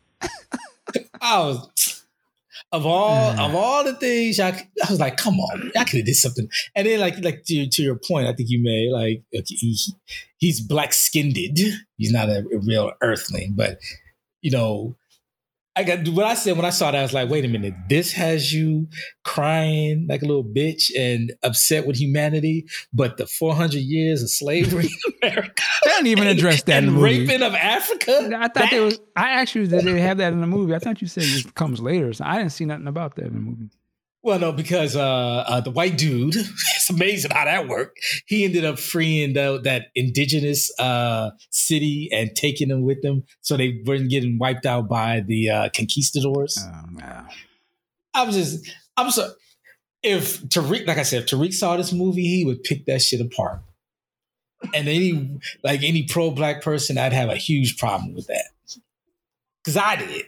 I 1.20 1.38
was 1.38 2.04
of 2.72 2.84
all 2.84 3.30
of 3.38 3.54
all 3.54 3.84
the 3.84 3.94
things 3.94 4.40
I, 4.40 4.48
I 4.48 4.90
was 4.90 5.00
like, 5.00 5.16
come 5.16 5.38
on, 5.38 5.70
I 5.76 5.84
could 5.84 5.98
have 5.98 6.06
did 6.06 6.16
something. 6.16 6.48
And 6.74 6.86
then 6.86 7.00
like 7.00 7.22
like 7.22 7.44
to, 7.44 7.68
to 7.68 7.82
your 7.82 7.96
point, 7.96 8.26
I 8.26 8.32
think 8.32 8.50
you 8.50 8.62
made 8.62 8.90
like 8.90 9.22
he, 9.30 9.76
he's 10.38 10.60
black 10.60 10.92
skinned. 10.92 11.36
He's 11.36 12.12
not 12.12 12.28
a, 12.28 12.38
a 12.38 12.58
real 12.58 12.92
earthling, 13.00 13.54
but 13.56 13.78
you 14.42 14.50
know, 14.50 14.96
I 15.78 15.82
got 15.84 16.08
what 16.08 16.24
I 16.24 16.32
said 16.34 16.56
when 16.56 16.64
I 16.64 16.70
saw 16.70 16.90
that. 16.90 16.98
I 16.98 17.02
was 17.02 17.12
like, 17.12 17.28
wait 17.28 17.44
a 17.44 17.48
minute, 17.48 17.74
this 17.88 18.12
has 18.12 18.50
you 18.50 18.88
crying 19.24 20.06
like 20.08 20.22
a 20.22 20.24
little 20.24 20.42
bitch 20.44 20.90
and 20.96 21.34
upset 21.42 21.86
with 21.86 21.96
humanity, 21.96 22.64
but 22.94 23.18
the 23.18 23.26
400 23.26 23.74
years 23.74 24.22
of 24.22 24.30
slavery 24.30 24.86
in 24.86 25.12
America. 25.22 25.62
They 25.84 25.90
don't 25.90 26.06
even 26.06 26.28
address 26.28 26.62
that 26.62 26.76
and 26.78 26.88
in 26.88 26.94
the 26.94 27.00
movie. 27.00 27.26
raping 27.26 27.42
of 27.42 27.54
Africa. 27.54 28.30
I 28.36 28.48
thought 28.48 28.54
that, 28.54 28.70
they 28.70 28.80
was. 28.80 28.98
I 29.16 29.32
actually 29.32 29.66
did 29.66 29.84
they 29.84 30.00
have 30.00 30.16
that 30.16 30.32
in 30.32 30.40
the 30.40 30.46
movie. 30.46 30.74
I 30.74 30.78
thought 30.78 31.02
you 31.02 31.08
said 31.08 31.24
it 31.24 31.54
comes 31.54 31.78
later. 31.80 32.12
So 32.14 32.24
I 32.24 32.38
didn't 32.38 32.52
see 32.52 32.64
nothing 32.64 32.86
about 32.88 33.16
that 33.16 33.26
in 33.26 33.34
the 33.34 33.40
movie. 33.40 33.70
Well, 34.26 34.40
no, 34.40 34.50
because 34.50 34.96
uh, 34.96 35.44
uh, 35.46 35.60
the 35.60 35.70
white 35.70 35.96
dude, 35.96 36.34
it's 36.34 36.90
amazing 36.90 37.30
how 37.30 37.44
that 37.44 37.68
worked. 37.68 38.00
He 38.26 38.44
ended 38.44 38.64
up 38.64 38.76
freeing 38.76 39.34
the, 39.34 39.60
that 39.62 39.86
indigenous 39.94 40.68
uh, 40.80 41.30
city 41.50 42.08
and 42.12 42.34
taking 42.34 42.66
them 42.66 42.82
with 42.82 43.02
them 43.02 43.22
so 43.40 43.56
they 43.56 43.80
weren't 43.86 44.10
getting 44.10 44.36
wiped 44.36 44.66
out 44.66 44.88
by 44.88 45.20
the 45.24 45.50
uh, 45.50 45.68
conquistadors. 45.72 46.58
Oh, 46.60 47.28
I'm 48.14 48.32
just, 48.32 48.68
I'm 48.96 49.12
so, 49.12 49.32
if 50.02 50.42
Tariq, 50.48 50.88
like 50.88 50.98
I 50.98 51.04
said, 51.04 51.22
if 51.22 51.28
Tariq 51.28 51.54
saw 51.54 51.76
this 51.76 51.92
movie, 51.92 52.26
he 52.26 52.44
would 52.44 52.64
pick 52.64 52.84
that 52.86 53.02
shit 53.02 53.20
apart. 53.20 53.60
And 54.74 54.88
any, 54.88 55.38
like 55.62 55.84
any 55.84 56.02
pro 56.02 56.32
black 56.32 56.62
person, 56.62 56.98
I'd 56.98 57.12
have 57.12 57.28
a 57.28 57.36
huge 57.36 57.78
problem 57.78 58.12
with 58.12 58.26
that. 58.26 58.46
Cause 59.64 59.76
I 59.76 59.94
did. 59.94 60.26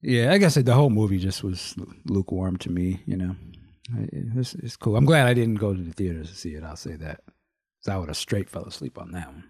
Yeah, 0.00 0.32
I 0.32 0.38
guess 0.38 0.54
the 0.54 0.74
whole 0.74 0.90
movie 0.90 1.18
just 1.18 1.42
was 1.42 1.74
lukewarm 2.06 2.56
to 2.58 2.70
me. 2.70 3.02
You 3.06 3.16
know, 3.16 3.36
it's, 3.96 4.54
it's 4.54 4.76
cool. 4.76 4.96
I'm 4.96 5.04
glad 5.04 5.26
I 5.26 5.34
didn't 5.34 5.56
go 5.56 5.74
to 5.74 5.80
the 5.80 5.92
theaters 5.92 6.30
to 6.30 6.36
see 6.36 6.54
it. 6.54 6.62
I'll 6.62 6.76
say 6.76 6.94
that. 6.96 7.22
So 7.80 7.92
I 7.92 7.98
would 7.98 8.08
have 8.08 8.16
straight 8.16 8.48
fell 8.50 8.64
asleep 8.64 8.98
on 8.98 9.12
that 9.12 9.26
one. 9.26 9.44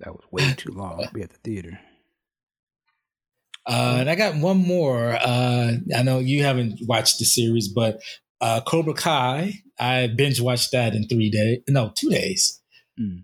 That 0.00 0.12
was 0.12 0.24
way 0.30 0.52
too 0.54 0.72
long 0.72 1.02
to 1.02 1.12
be 1.12 1.22
at 1.22 1.30
the 1.30 1.38
theater. 1.38 1.78
Uh, 3.66 3.96
and 4.00 4.10
I 4.10 4.14
got 4.14 4.36
one 4.36 4.58
more. 4.58 5.12
Uh, 5.12 5.72
I 5.96 6.02
know 6.02 6.18
you 6.18 6.42
haven't 6.42 6.80
watched 6.86 7.18
the 7.18 7.24
series, 7.24 7.68
but 7.68 8.02
uh, 8.40 8.60
Cobra 8.66 8.92
Kai, 8.92 9.62
I 9.78 10.08
binge 10.08 10.40
watched 10.40 10.72
that 10.72 10.94
in 10.94 11.08
three 11.08 11.30
days. 11.30 11.60
No, 11.68 11.92
two 11.96 12.10
days. 12.10 12.60
Mm. 13.00 13.22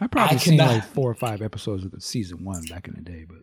I 0.00 0.06
probably 0.06 0.36
I 0.36 0.38
seen 0.38 0.58
cannot, 0.58 0.74
like 0.74 0.84
four 0.84 1.10
or 1.10 1.14
five 1.14 1.42
episodes 1.42 1.84
of 1.84 1.92
the 1.92 2.00
season 2.00 2.44
one 2.44 2.64
back 2.64 2.88
in 2.88 2.94
the 2.94 3.02
day, 3.02 3.24
but 3.28 3.38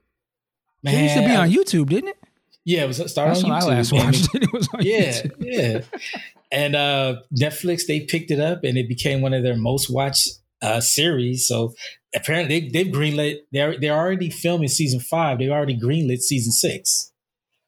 Man, 0.85 0.95
it 0.95 1.03
used 1.03 1.15
to 1.15 1.21
be 1.21 1.35
on 1.35 1.49
YouTube, 1.49 1.89
didn't 1.89 2.09
it? 2.09 2.17
Yeah, 2.63 2.83
it 2.83 2.87
was 2.87 2.97
started 3.11 3.35
That's 3.35 3.43
on 3.43 3.51
YouTube. 3.51 3.61
I 3.61 3.65
last 3.65 3.91
watched 3.91 4.29
it. 4.33 4.43
It 4.43 4.53
was 4.53 4.69
on 4.73 4.81
yeah, 4.81 5.11
YouTube. 5.11 5.35
yeah. 5.39 5.81
And 6.51 6.75
uh, 6.75 7.15
Netflix 7.35 7.87
they 7.87 8.01
picked 8.01 8.31
it 8.31 8.39
up 8.39 8.63
and 8.63 8.77
it 8.77 8.87
became 8.87 9.21
one 9.21 9.33
of 9.33 9.43
their 9.43 9.55
most 9.55 9.89
watched 9.89 10.29
uh, 10.61 10.79
series. 10.79 11.47
So 11.47 11.73
apparently 12.15 12.59
they, 12.59 12.83
they've 12.83 12.93
greenlit. 12.93 13.39
They're 13.51 13.79
they're 13.79 13.95
already 13.95 14.29
filming 14.29 14.67
season 14.67 14.99
five. 14.99 15.39
They've 15.39 15.51
already 15.51 15.77
greenlit 15.79 16.19
season 16.19 16.51
six. 16.51 17.11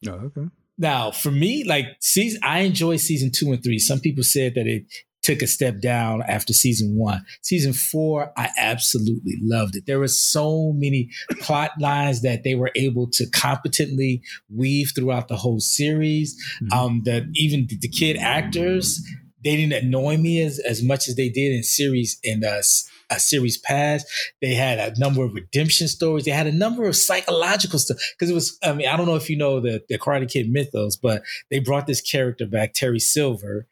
Oh, 0.07 0.11
okay. 0.11 0.49
Now, 0.77 1.09
for 1.11 1.31
me, 1.31 1.63
like 1.63 1.85
season, 1.99 2.39
I 2.43 2.59
enjoy 2.59 2.97
season 2.97 3.31
two 3.31 3.51
and 3.51 3.63
three. 3.63 3.79
Some 3.79 3.99
people 3.99 4.23
said 4.23 4.53
that 4.55 4.67
it 4.67 4.83
took 5.27 5.41
a 5.41 5.47
step 5.47 5.81
down 5.81 6.21
after 6.21 6.53
season 6.53 6.95
one. 6.95 7.21
Season 7.41 7.73
four, 7.73 8.31
I 8.37 8.49
absolutely 8.57 9.35
loved 9.41 9.75
it. 9.75 9.85
There 9.85 9.99
were 9.99 10.07
so 10.07 10.71
many 10.71 11.09
plot 11.41 11.71
lines 11.81 12.21
that 12.21 12.45
they 12.45 12.55
were 12.55 12.71
able 12.75 13.09
to 13.11 13.29
competently 13.31 14.21
weave 14.49 14.93
throughout 14.95 15.27
the 15.27 15.35
whole 15.35 15.59
series. 15.59 16.33
Mm-hmm. 16.63 16.79
Um, 16.79 17.01
that 17.03 17.23
even 17.33 17.67
the, 17.67 17.77
the, 17.77 17.89
kid 17.89 18.15
actors, 18.15 19.05
they 19.43 19.57
didn't 19.57 19.83
annoy 19.83 20.15
me 20.15 20.41
as, 20.41 20.59
as 20.59 20.81
much 20.81 21.09
as 21.09 21.15
they 21.17 21.27
did 21.27 21.51
in 21.51 21.61
series 21.61 22.17
in 22.23 22.45
uh, 22.45 22.61
a 23.09 23.19
series 23.19 23.57
past. 23.57 24.07
They 24.41 24.53
had 24.53 24.79
a 24.79 24.97
number 24.97 25.25
of 25.25 25.33
redemption 25.33 25.89
stories. 25.89 26.23
They 26.23 26.31
had 26.31 26.47
a 26.47 26.53
number 26.53 26.85
of 26.85 26.95
psychological 26.95 27.79
stuff 27.79 27.97
because 28.13 28.29
it 28.29 28.33
was. 28.33 28.57
I 28.63 28.73
mean, 28.73 28.87
I 28.87 28.95
don't 28.95 29.07
know 29.07 29.15
if 29.15 29.29
you 29.29 29.37
know 29.37 29.59
the 29.59 29.83
the 29.89 29.97
Karate 29.97 30.31
Kid 30.31 30.49
mythos, 30.49 30.95
but 30.95 31.23
they 31.49 31.59
brought 31.59 31.87
this 31.87 32.01
character 32.01 32.45
back, 32.45 32.73
Terry 32.73 32.99
Silver, 32.99 33.67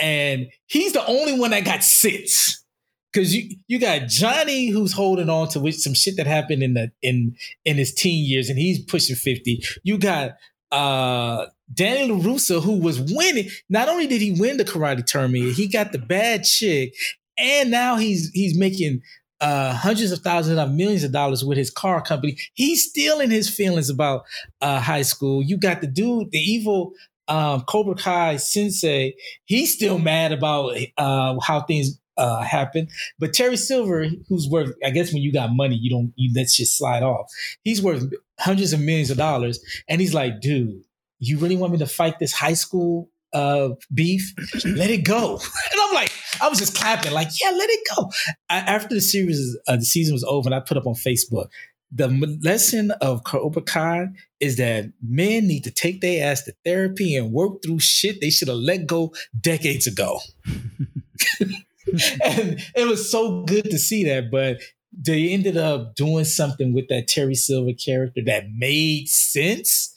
and 0.00 0.48
he's 0.66 0.92
the 0.92 1.06
only 1.06 1.38
one 1.38 1.50
that 1.50 1.64
got 1.64 1.84
sits. 1.84 2.64
Cause 3.12 3.32
you 3.32 3.56
you 3.66 3.80
got 3.80 4.06
Johnny 4.06 4.68
who's 4.68 4.92
holding 4.92 5.28
on 5.28 5.48
to 5.48 5.72
some 5.72 5.94
shit 5.94 6.16
that 6.16 6.28
happened 6.28 6.62
in 6.62 6.74
the 6.74 6.92
in 7.02 7.34
in 7.64 7.76
his 7.76 7.92
teen 7.92 8.24
years 8.24 8.48
and 8.48 8.56
he's 8.56 8.78
pushing 8.84 9.16
50. 9.16 9.64
You 9.82 9.98
got 9.98 10.36
uh 10.70 11.46
Danny 11.74 12.08
LaRusso 12.08 12.62
who 12.62 12.78
was 12.78 13.00
winning. 13.00 13.48
Not 13.68 13.88
only 13.88 14.06
did 14.06 14.20
he 14.20 14.32
win 14.38 14.58
the 14.58 14.64
karate 14.64 15.04
tournament, 15.04 15.54
he 15.54 15.66
got 15.66 15.90
the 15.90 15.98
bad 15.98 16.44
chick, 16.44 16.94
and 17.36 17.70
now 17.72 17.96
he's 17.96 18.30
he's 18.30 18.56
making 18.56 19.02
uh, 19.40 19.72
hundreds 19.72 20.12
of 20.12 20.20
thousands 20.20 20.58
of 20.58 20.70
millions 20.70 21.02
of 21.02 21.12
dollars 21.12 21.44
with 21.44 21.56
his 21.56 21.70
car 21.70 22.02
company. 22.02 22.36
He's 22.54 22.84
still 22.84 23.20
in 23.20 23.30
his 23.30 23.48
feelings 23.48 23.88
about 23.88 24.24
uh, 24.60 24.80
high 24.80 25.02
school. 25.02 25.42
You 25.42 25.56
got 25.56 25.80
the 25.80 25.86
dude, 25.86 26.30
the 26.30 26.38
evil 26.38 26.92
um, 27.30 27.62
Cobra 27.62 27.94
Kai 27.94 28.36
Sensei, 28.36 29.14
he's 29.44 29.72
still 29.72 29.98
mad 29.98 30.32
about 30.32 30.76
uh, 30.98 31.38
how 31.40 31.62
things 31.62 31.98
uh, 32.16 32.42
happen. 32.42 32.88
But 33.18 33.32
Terry 33.32 33.56
Silver, 33.56 34.08
who's 34.28 34.48
worth, 34.48 34.72
I 34.84 34.90
guess 34.90 35.12
when 35.12 35.22
you 35.22 35.32
got 35.32 35.52
money, 35.52 35.76
you 35.76 35.88
don't 35.88 36.12
you 36.16 36.32
let 36.34 36.50
shit 36.50 36.66
slide 36.66 37.02
off. 37.02 37.30
He's 37.62 37.80
worth 37.80 38.04
hundreds 38.38 38.72
of 38.72 38.80
millions 38.80 39.10
of 39.10 39.16
dollars, 39.16 39.60
and 39.88 40.00
he's 40.00 40.12
like, 40.12 40.40
dude, 40.40 40.82
you 41.20 41.38
really 41.38 41.56
want 41.56 41.72
me 41.72 41.78
to 41.78 41.86
fight 41.86 42.18
this 42.18 42.32
high 42.32 42.54
school 42.54 43.08
uh, 43.32 43.70
beef? 43.94 44.34
let 44.64 44.90
it 44.90 45.04
go. 45.04 45.38
And 45.72 45.80
I'm 45.80 45.94
like, 45.94 46.10
I 46.42 46.48
was 46.48 46.58
just 46.58 46.76
clapping, 46.76 47.12
like, 47.12 47.28
yeah, 47.40 47.50
let 47.50 47.70
it 47.70 47.80
go. 47.96 48.10
I, 48.48 48.58
after 48.58 48.94
the 48.94 49.00
series, 49.00 49.56
uh, 49.68 49.76
the 49.76 49.84
season 49.84 50.14
was 50.14 50.24
over, 50.24 50.48
and 50.48 50.54
I 50.54 50.60
put 50.60 50.76
up 50.76 50.86
on 50.86 50.94
Facebook 50.94 51.46
the 51.92 52.08
lesson 52.42 52.92
of 53.00 53.24
Cobra 53.24 53.62
Kai 53.62 54.08
is 54.38 54.56
that 54.56 54.92
men 55.02 55.46
need 55.46 55.64
to 55.64 55.70
take 55.70 56.00
their 56.00 56.30
ass 56.30 56.42
to 56.44 56.54
therapy 56.64 57.16
and 57.16 57.32
work 57.32 57.62
through 57.62 57.80
shit 57.80 58.20
they 58.20 58.30
should 58.30 58.48
have 58.48 58.56
let 58.58 58.86
go 58.86 59.12
decades 59.40 59.86
ago. 59.86 60.20
and 61.40 62.62
it 62.76 62.88
was 62.88 63.10
so 63.10 63.42
good 63.42 63.64
to 63.64 63.78
see 63.78 64.04
that. 64.04 64.30
But 64.30 64.60
they 64.92 65.30
ended 65.30 65.56
up 65.56 65.94
doing 65.96 66.24
something 66.24 66.72
with 66.72 66.88
that 66.88 67.08
Terry 67.08 67.34
Silver 67.34 67.72
character 67.72 68.20
that 68.26 68.50
made 68.54 69.08
sense. 69.08 69.92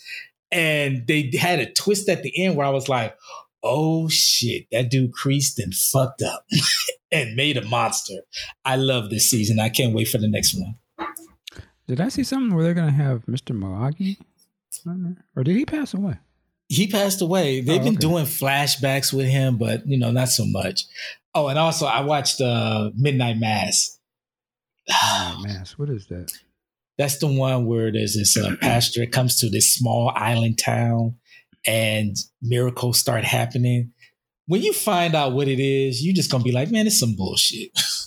And 0.51 1.05
they 1.07 1.31
had 1.39 1.59
a 1.59 1.71
twist 1.71 2.09
at 2.09 2.23
the 2.23 2.43
end 2.43 2.55
where 2.55 2.67
I 2.67 2.71
was 2.71 2.89
like, 2.89 3.15
oh 3.63 4.09
shit, 4.09 4.65
that 4.71 4.89
dude 4.89 5.13
creased 5.13 5.59
and 5.59 5.73
fucked 5.73 6.21
up 6.21 6.45
and 7.11 7.35
made 7.35 7.57
a 7.57 7.65
monster. 7.65 8.21
I 8.65 8.75
love 8.75 9.09
this 9.09 9.29
season. 9.29 9.59
I 9.59 9.69
can't 9.69 9.93
wait 9.93 10.07
for 10.07 10.17
the 10.17 10.27
next 10.27 10.53
one. 10.53 10.75
Did 11.93 12.01
I 12.01 12.09
see 12.09 12.23
something 12.23 12.55
where 12.55 12.63
they're 12.63 12.73
going 12.73 12.87
to 12.87 13.03
have 13.03 13.23
Mr. 13.27 13.55
Miyagi? 13.55 14.17
Or 15.35 15.43
did 15.43 15.55
he 15.55 15.63
pass 15.63 15.93
away? 15.93 16.17
He 16.67 16.87
passed 16.87 17.21
away. 17.21 17.61
They've 17.61 17.81
oh, 17.81 17.83
been 17.83 17.97
doing 17.97 18.25
flashbacks 18.25 19.13
with 19.13 19.27
him, 19.27 19.57
but 19.57 19.85
you 19.85 19.99
know, 19.99 20.09
not 20.09 20.29
so 20.29 20.43
much. 20.43 20.85
Oh, 21.35 21.49
and 21.49 21.59
also 21.59 21.85
I 21.85 22.01
watched 22.01 22.41
uh 22.41 22.89
Midnight 22.95 23.37
Mass. 23.37 23.99
Midnight 24.87 25.43
Mass. 25.43 25.77
What 25.77 25.91
is 25.91 26.07
that? 26.07 26.31
That's 26.97 27.19
the 27.19 27.27
one 27.27 27.67
where 27.67 27.91
there's 27.91 28.15
this 28.15 28.35
uh, 28.35 28.55
pastor 28.59 29.01
that 29.01 29.11
comes 29.11 29.39
to 29.41 29.49
this 29.49 29.71
small 29.71 30.11
island 30.15 30.57
town 30.57 31.17
and 31.67 32.17
miracles 32.41 32.97
start 32.97 33.23
happening. 33.23 33.91
When 34.47 34.63
you 34.63 34.73
find 34.73 35.13
out 35.13 35.33
what 35.33 35.47
it 35.47 35.59
is, 35.59 36.03
you're 36.03 36.15
just 36.15 36.31
gonna 36.31 36.43
be 36.43 36.51
like, 36.51 36.71
man, 36.71 36.87
it's 36.87 36.99
some 36.99 37.15
bullshit. 37.15 37.69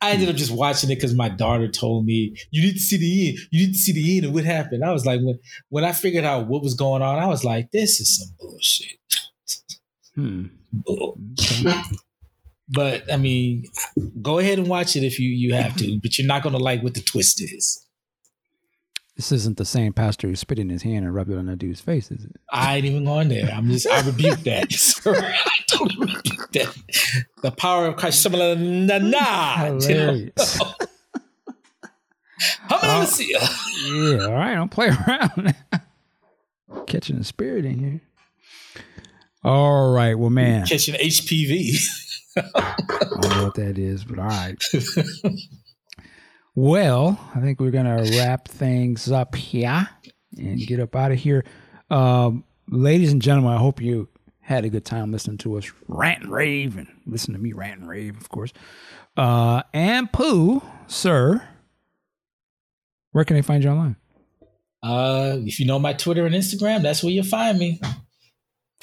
I 0.00 0.12
ended 0.12 0.28
up 0.28 0.36
just 0.36 0.50
watching 0.50 0.90
it 0.90 0.96
because 0.96 1.14
my 1.14 1.28
daughter 1.28 1.68
told 1.68 2.04
me, 2.04 2.36
you 2.50 2.62
need 2.62 2.74
to 2.74 2.78
see 2.80 2.96
the 2.96 3.28
end. 3.28 3.38
You 3.50 3.66
need 3.66 3.72
to 3.72 3.78
see 3.78 3.92
the 3.92 4.16
end 4.16 4.26
of 4.26 4.32
what 4.32 4.44
happened. 4.44 4.84
I 4.84 4.92
was 4.92 5.06
like, 5.06 5.20
when 5.20 5.38
when 5.68 5.84
I 5.84 5.92
figured 5.92 6.24
out 6.24 6.48
what 6.48 6.62
was 6.62 6.74
going 6.74 7.02
on, 7.02 7.18
I 7.18 7.26
was 7.26 7.44
like, 7.44 7.70
this 7.70 8.00
is 8.00 8.18
some 8.18 8.34
bullshit. 8.38 8.98
Hmm. 10.14 10.46
Bull. 10.72 11.18
but 12.68 13.12
I 13.12 13.16
mean, 13.16 13.64
go 14.22 14.38
ahead 14.38 14.58
and 14.58 14.68
watch 14.68 14.96
it 14.96 15.04
if 15.04 15.18
you 15.18 15.28
you 15.28 15.54
have 15.54 15.76
to, 15.76 15.98
but 16.00 16.18
you're 16.18 16.26
not 16.26 16.42
gonna 16.42 16.58
like 16.58 16.82
what 16.82 16.94
the 16.94 17.00
twist 17.00 17.40
is. 17.40 17.86
This 19.20 19.32
isn't 19.32 19.58
the 19.58 19.66
same 19.66 19.92
pastor 19.92 20.28
who 20.28 20.34
spit 20.34 20.58
in 20.58 20.70
his 20.70 20.80
hand 20.80 21.04
and 21.04 21.14
rubbed 21.14 21.30
it 21.30 21.36
on 21.36 21.44
that 21.44 21.58
dude's 21.58 21.82
face, 21.82 22.10
is 22.10 22.24
it? 22.24 22.40
I 22.50 22.76
ain't 22.76 22.86
even 22.86 23.04
going 23.04 23.28
there. 23.28 23.50
I'm 23.52 23.68
just 23.68 23.86
I 23.86 24.00
rebuke 24.00 24.38
that. 24.44 24.72
I 25.04 25.58
don't 25.68 25.98
rebuke 25.98 26.50
that. 26.52 26.74
The 27.42 27.50
power 27.50 27.84
of 27.88 27.96
Christ. 27.96 28.22
Similar 28.22 28.56
na 28.56 28.96
na. 28.96 29.56
Hilarious. 29.66 30.58
uh, 32.70 33.06
yeah, 33.18 34.24
all 34.24 34.32
right. 34.32 34.54
Don't 34.54 34.70
play 34.70 34.88
around. 34.88 35.54
Catching 36.86 37.18
the 37.18 37.24
spirit 37.24 37.66
in 37.66 37.78
here. 37.78 38.00
All 39.44 39.92
right. 39.92 40.14
Well, 40.14 40.30
man. 40.30 40.64
Catching 40.64 40.94
HPV. 40.94 41.76
I 42.38 42.74
don't 43.20 43.36
know 43.36 43.44
what 43.44 43.54
that 43.56 43.76
is, 43.76 44.02
but 44.02 44.18
all 44.18 44.28
right. 44.28 44.56
Well, 46.54 47.18
I 47.34 47.40
think 47.40 47.60
we're 47.60 47.70
going 47.70 47.86
to 47.86 48.18
wrap 48.18 48.48
things 48.48 49.10
up 49.10 49.34
here 49.34 49.88
and 50.36 50.58
get 50.58 50.80
up 50.80 50.96
out 50.96 51.12
of 51.12 51.18
here. 51.18 51.44
Um, 51.90 52.44
ladies 52.68 53.12
and 53.12 53.22
gentlemen, 53.22 53.52
I 53.52 53.58
hope 53.58 53.80
you 53.80 54.08
had 54.40 54.64
a 54.64 54.68
good 54.68 54.84
time 54.84 55.12
listening 55.12 55.38
to 55.38 55.58
us 55.58 55.70
rant 55.86 56.24
and 56.24 56.32
rave 56.32 56.76
and 56.76 56.88
listen 57.06 57.34
to 57.34 57.38
me 57.40 57.52
rant 57.52 57.80
and 57.80 57.88
rave, 57.88 58.16
of 58.16 58.28
course. 58.28 58.52
Uh, 59.16 59.62
and 59.72 60.12
Pooh, 60.12 60.62
sir, 60.86 61.42
where 63.12 63.24
can 63.24 63.36
they 63.36 63.42
find 63.42 63.62
you 63.62 63.70
online? 63.70 63.96
Uh, 64.82 65.36
if 65.40 65.60
you 65.60 65.66
know 65.66 65.78
my 65.78 65.92
Twitter 65.92 66.26
and 66.26 66.34
Instagram, 66.34 66.82
that's 66.82 67.02
where 67.02 67.12
you'll 67.12 67.24
find 67.24 67.58
me. 67.58 67.80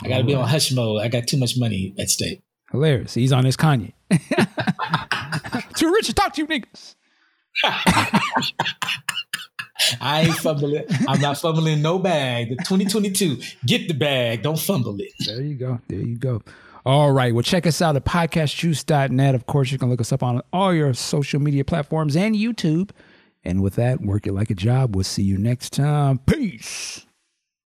I 0.04 0.08
got 0.08 0.20
to 0.20 0.24
be 0.24 0.36
on 0.36 0.48
hush 0.48 0.72
mode. 0.72 1.02
I 1.02 1.08
got 1.08 1.28
too 1.28 1.38
much 1.38 1.58
money 1.58 1.96
at 1.98 2.10
stake. 2.10 2.42
Hilarious. 2.72 3.14
He's 3.14 3.32
on 3.32 3.46
his 3.46 3.58
Kanye. 3.58 3.94
Too 5.76 5.92
rich 5.94 6.08
to 6.08 6.14
talk 6.14 6.34
to 6.34 6.42
you 6.42 6.48
niggas. 6.48 6.96
I 10.02 10.22
ain't 10.22 10.36
fumbling. 10.36 10.84
I'm 11.08 11.22
not 11.22 11.38
fumbling 11.38 11.82
no 11.82 12.00
bag. 12.00 12.50
The 12.50 12.56
2022, 12.58 13.38
get 13.66 13.88
the 13.88 13.94
bag. 13.94 14.44
Don't 14.44 14.60
fumble 14.60 15.00
it. 15.00 15.12
There 15.26 15.42
you 15.42 15.56
go. 15.56 15.80
There 15.88 16.00
you 16.00 16.18
go. 16.18 16.42
All 16.86 17.12
right. 17.12 17.34
Well, 17.34 17.44
check 17.44 17.66
us 17.68 17.82
out 17.82 17.96
at 17.96 18.06
podcastjuice.net. 18.06 19.36
Of 19.36 19.46
course, 19.46 19.72
you 19.72 19.78
can 19.78 19.90
look 19.90 20.02
us 20.02 20.12
up 20.12 20.24
on 20.24 20.42
all 20.54 20.74
your 20.74 20.94
social 20.94 21.40
media 21.40 21.66
platforms 21.66 22.16
and 22.16 22.36
YouTube. 22.36 22.92
And 23.44 23.62
with 23.62 23.76
that, 23.76 24.02
work 24.02 24.28
it 24.28 24.34
like 24.34 24.50
a 24.50 24.56
job. 24.56 24.96
We'll 24.96 25.04
see 25.04 25.24
you 25.24 25.38
next 25.38 25.74
time. 25.74 26.20
Peace. 26.20 27.07